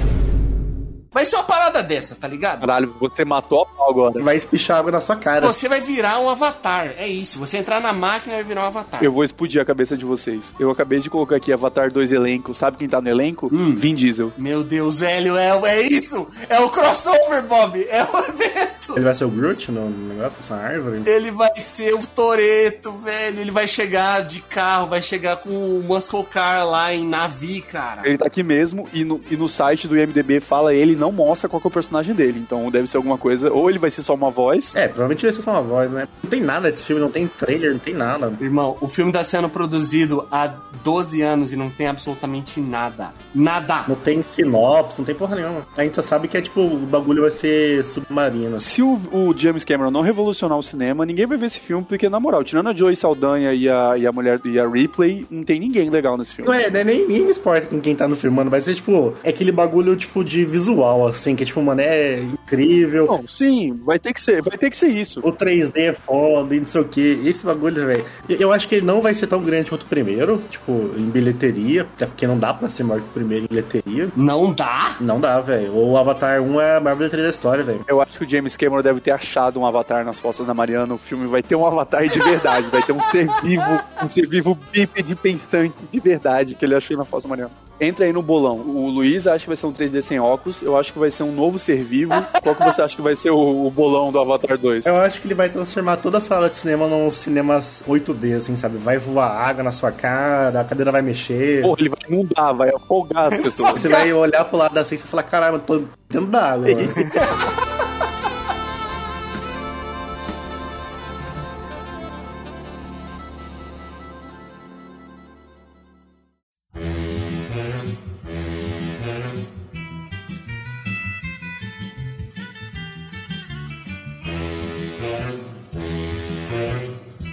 Vai 1.14 1.26
ser 1.26 1.36
uma 1.36 1.44
parada 1.44 1.84
dessa, 1.84 2.16
tá 2.16 2.26
ligado? 2.26 2.62
Caralho, 2.62 2.96
você 2.98 3.26
matou 3.26 3.64
a 3.64 3.66
pau 3.66 3.90
agora. 3.90 4.24
Vai 4.24 4.38
espichar 4.38 4.78
água 4.78 4.94
na 4.94 5.02
sua 5.02 5.18
cara. 5.18 5.46
Você 5.46 5.68
vai 5.68 5.82
virar 5.82 6.22
um 6.22 6.30
avatar, 6.30 6.94
é 6.98 7.06
isso. 7.06 7.38
Você 7.38 7.58
entrar 7.58 7.82
na 7.82 7.92
máquina 7.92 8.36
e 8.36 8.38
vai 8.38 8.46
virar 8.46 8.62
um 8.62 8.68
avatar. 8.68 9.04
Eu 9.04 9.12
vou 9.12 9.22
explodir 9.22 9.62
a 9.62 9.66
cabeça 9.66 9.98
de 9.98 10.06
vocês. 10.06 10.56
Eu 10.58 10.72
acabei 10.72 11.02
de 11.02 11.10
colocar 11.10 11.36
aqui 11.36 11.52
Avatar 11.52 11.92
2 11.92 12.14
elenco. 12.14 12.54
Sabe 12.54 12.78
quem 12.78 12.88
tá 12.88 13.02
no 13.02 13.10
elenco? 13.10 13.50
Hum. 13.52 13.76
Vin 13.76 13.94
Diesel. 13.94 14.32
Meu 14.38 14.64
Deus, 14.64 15.00
velho, 15.00 15.36
é, 15.36 15.50
é 15.50 15.82
isso! 15.82 16.30
É 16.48 16.62
o 16.62 16.70
crossover, 16.70 17.44
Bob! 17.44 17.86
É 17.90 18.04
o 18.06 18.18
evento! 18.32 18.81
Ele 18.90 19.06
vai 19.06 19.14
ser 19.14 19.26
o 19.26 19.30
Groot 19.30 19.72
no 19.72 19.90
negócio 19.90 20.38
com 20.38 20.44
essa 20.44 20.56
árvore? 20.56 21.02
Ele 21.06 21.32
vai 21.32 21.56
ser 21.58 21.94
o 21.94 22.06
Toreto, 22.06 22.92
velho. 22.92 23.40
Ele 23.40 23.52
vai 23.52 23.68
chegar 23.68 24.24
de 24.24 24.42
carro, 24.42 24.88
vai 24.88 25.02
chegar 25.02 25.38
com 25.38 25.50
o 25.50 25.84
Muscle 25.84 26.24
Car 26.24 26.66
lá 26.66 26.94
em 26.94 27.08
Navi, 27.08 27.62
cara. 27.62 28.02
Ele 28.08 28.18
tá 28.18 28.26
aqui 28.26 28.44
mesmo 28.44 28.88
e 28.94 29.04
no, 29.04 29.22
e 29.30 29.38
no 29.38 29.48
site 29.48 29.88
do 29.88 29.98
IMDB 29.98 30.40
fala 30.40 30.74
ele 30.74 30.96
não 30.96 31.12
mostra 31.12 31.50
qual 31.50 31.60
que 31.60 31.68
é 31.68 31.70
o 31.70 31.72
personagem 31.72 32.16
dele. 32.16 32.40
Então 32.40 32.70
deve 32.70 32.88
ser 32.88 32.98
alguma 32.98 33.18
coisa. 33.18 33.52
Ou 33.52 33.70
ele 33.70 33.80
vai 33.80 33.90
ser 33.90 34.02
só 34.02 34.14
uma 34.14 34.30
voz. 34.30 34.76
É, 34.76 34.88
provavelmente 34.88 35.24
vai 35.24 35.34
ser 35.34 35.42
só 35.42 35.52
uma 35.52 35.62
voz, 35.62 35.92
né? 35.92 36.08
Não 36.24 36.30
tem 36.30 36.42
nada 36.42 36.70
desse 36.70 36.84
filme, 36.84 37.02
não 37.02 37.12
tem 37.12 37.28
trailer, 37.28 37.72
não 37.72 37.80
tem 37.80 37.94
nada. 37.94 38.34
Irmão, 38.40 38.78
o 38.82 38.88
filme 38.88 39.12
tá 39.12 39.24
sendo 39.24 39.50
produzido 39.50 40.28
há 40.32 40.48
12 40.84 41.22
anos 41.22 41.54
e 41.54 41.56
não 41.56 41.70
tem 41.70 41.88
absolutamente 41.88 42.60
nada. 42.60 43.14
Nada! 43.34 43.86
Não 43.88 43.96
tem 43.96 44.22
sinopse, 44.24 45.00
não 45.00 45.06
tem 45.06 45.16
porra 45.16 45.36
nenhuma. 45.36 45.68
A 45.78 45.84
gente 45.84 45.96
só 45.96 46.02
sabe 46.02 46.28
que 46.28 46.38
é 46.38 46.42
tipo, 46.42 46.62
o 46.62 46.78
bagulho 46.80 47.24
vai 47.24 47.32
ser 47.32 47.84
submarino. 47.84 48.60
Se 48.72 48.82
o, 48.82 48.98
o 49.12 49.38
James 49.38 49.66
Cameron 49.66 49.92
não 49.92 50.00
revolucionar 50.00 50.58
o 50.58 50.64
cinema, 50.64 51.06
ninguém 51.06 51.26
vai 51.26 51.38
ver 51.38 51.48
esse 51.48 51.60
filme, 51.60 51.84
porque, 51.84 52.08
na 52.08 52.22
moral, 52.22 52.42
tirando 52.42 52.70
a 52.70 52.74
Joey 52.74 52.96
Saldanha 52.96 53.54
e 53.54 53.68
a, 53.68 53.98
e 53.98 54.08
a 54.08 54.14
mulher 54.14 54.40
e 54.46 54.58
a 54.58 54.66
Ripley, 54.66 55.28
não 55.30 55.44
tem 55.44 55.60
ninguém 55.60 55.90
legal 55.90 56.18
nesse 56.18 56.34
filme. 56.34 56.50
Não 56.50 56.58
é, 56.58 56.70
né, 56.70 56.82
nem, 56.82 57.06
nem 57.06 57.26
me 57.26 57.34
importa 57.34 57.68
com 57.68 57.82
quem 57.82 57.94
tá 57.94 58.08
no 58.08 58.16
filme, 58.16 58.38
mano. 58.38 58.50
Vai 58.50 58.62
ser 58.62 58.74
tipo, 58.76 59.14
é 59.26 59.30
aquele 59.30 59.52
bagulho 59.52 59.94
tipo 59.98 60.24
de 60.24 60.46
visual, 60.46 61.06
assim, 61.06 61.36
que 61.36 61.44
é 61.44 61.46
tipo, 61.46 61.62
mano, 61.62 61.82
é 61.82 62.22
incrível. 62.22 63.08
Não, 63.08 63.28
sim, 63.28 63.78
vai 63.84 64.00
ter 64.00 64.14
que 64.14 64.22
ser, 64.22 64.42
vai 64.42 64.58
ter 64.58 64.70
que 64.70 64.78
ser 64.78 64.88
isso. 64.88 65.20
O 65.20 65.34
3D 65.34 65.72
é 65.76 65.94
foda 65.94 66.56
e 66.56 66.62
não 66.62 66.68
sei 66.68 66.80
o 66.80 66.86
que. 66.86 67.22
Esse 67.26 67.46
bagulho, 67.46 67.86
velho. 67.86 68.06
Eu 68.30 68.54
acho 68.54 68.70
que 68.70 68.76
ele 68.76 68.86
não 68.86 69.02
vai 69.02 69.14
ser 69.14 69.28
tão 69.28 69.44
grande 69.44 69.70
quanto 69.70 69.84
o 69.84 69.88
primeiro, 69.88 70.42
tipo, 70.50 70.72
em 70.96 71.10
bilheteria, 71.10 71.82
até 71.82 72.06
porque 72.06 72.26
não 72.26 72.40
dá 72.40 72.54
pra 72.54 72.70
ser 72.70 72.86
maior 72.86 73.02
que 73.02 73.10
o 73.10 73.14
primeiro 73.14 73.44
em 73.44 73.48
bilheteria. 73.50 74.08
Não 74.16 74.54
dá? 74.54 74.96
Não 75.02 75.20
dá, 75.20 75.42
velho. 75.42 75.76
O 75.76 75.98
Avatar 75.98 76.42
1 76.42 76.62
é 76.62 76.78
a 76.78 76.80
maior 76.80 76.96
bilheteria 76.96 77.26
da 77.26 77.32
história, 77.32 77.66
velho. 77.66 77.84
Eu 77.86 78.02
acho 78.02 78.18
que 78.18 78.24
o 78.24 78.30
James 78.30 78.61
Cameron 78.62 78.84
deve 78.84 79.00
ter 79.00 79.10
achado 79.10 79.60
um 79.60 79.66
avatar 79.66 80.06
nas 80.06 80.20
fossas 80.20 80.46
da 80.46 80.54
Mariana. 80.54 80.94
O 80.94 80.98
filme 80.98 81.26
vai 81.26 81.42
ter 81.42 81.56
um 81.56 81.66
avatar 81.66 82.08
de 82.08 82.20
verdade, 82.20 82.68
vai 82.68 82.84
ter 82.84 82.92
um 82.92 83.02
ser 83.02 83.28
vivo, 83.42 83.82
um 84.04 84.08
ser 84.08 84.28
vivo 84.28 84.56
bípede 84.72 85.16
pensante 85.16 85.76
de 85.92 86.00
verdade 86.00 86.54
que 86.54 86.64
ele 86.64 86.76
achou 86.76 86.96
na 86.96 87.04
fossa 87.04 87.28
da 87.28 87.30
Mariana. 87.30 87.52
Entra 87.80 88.06
aí 88.06 88.14
no 88.14 88.22
bolão. 88.22 88.58
O 88.58 88.92
Luiz 88.92 89.26
acha 89.26 89.40
que 89.40 89.48
vai 89.48 89.56
ser 89.56 89.66
um 89.66 89.74
3D 89.74 90.02
sem 90.02 90.20
óculos. 90.20 90.62
Eu 90.62 90.78
acho 90.78 90.94
que 90.94 91.00
vai 91.00 91.10
ser 91.10 91.24
um 91.24 91.32
novo 91.32 91.58
ser 91.58 91.84
vivo. 91.84 92.14
Qual 92.44 92.54
que 92.54 92.64
você 92.64 92.84
acha 92.84 92.96
que 92.96 93.02
vai 93.02 93.16
ser 93.16 93.32
o, 93.32 93.66
o 93.66 93.72
bolão 93.72 94.12
do 94.12 94.20
Avatar 94.20 94.56
2? 94.56 94.86
Eu 94.86 94.98
acho 94.98 95.20
que 95.20 95.26
ele 95.26 95.34
vai 95.34 95.50
transformar 95.50 95.98
toda 95.98 96.20
a 96.20 96.22
sala 96.22 96.48
de 96.48 96.58
cinema 96.58 96.88
num 96.88 97.10
cinemas 97.10 97.84
8D, 97.90 98.38
assim, 98.38 98.56
sabe? 98.56 98.78
Vai 98.78 99.00
voar 99.00 99.32
água 99.32 99.64
na 99.64 99.72
sua 99.72 99.92
cara, 99.92 100.62
a 100.62 100.64
cadeira 100.64 100.92
vai 100.92 101.02
mexer. 101.02 101.64
Porra, 101.64 101.78
ele 101.80 101.90
vai 101.90 102.00
inundar, 102.08 102.56
vai 102.56 102.70
afogar 102.70 103.34
as 103.34 103.38
pessoas. 103.42 103.72
Você 103.72 103.88
vai 103.88 104.14
olhar 104.14 104.46
pro 104.46 104.58
lado 104.58 104.76
da 104.76 104.82
assim 104.82 104.94
e 104.94 104.98
falar, 105.00 105.24
caralho, 105.24 105.56
eu 105.56 105.60
tô 105.62 105.82
dentro 106.08 106.28
da 106.28 106.52
água. 106.52 106.68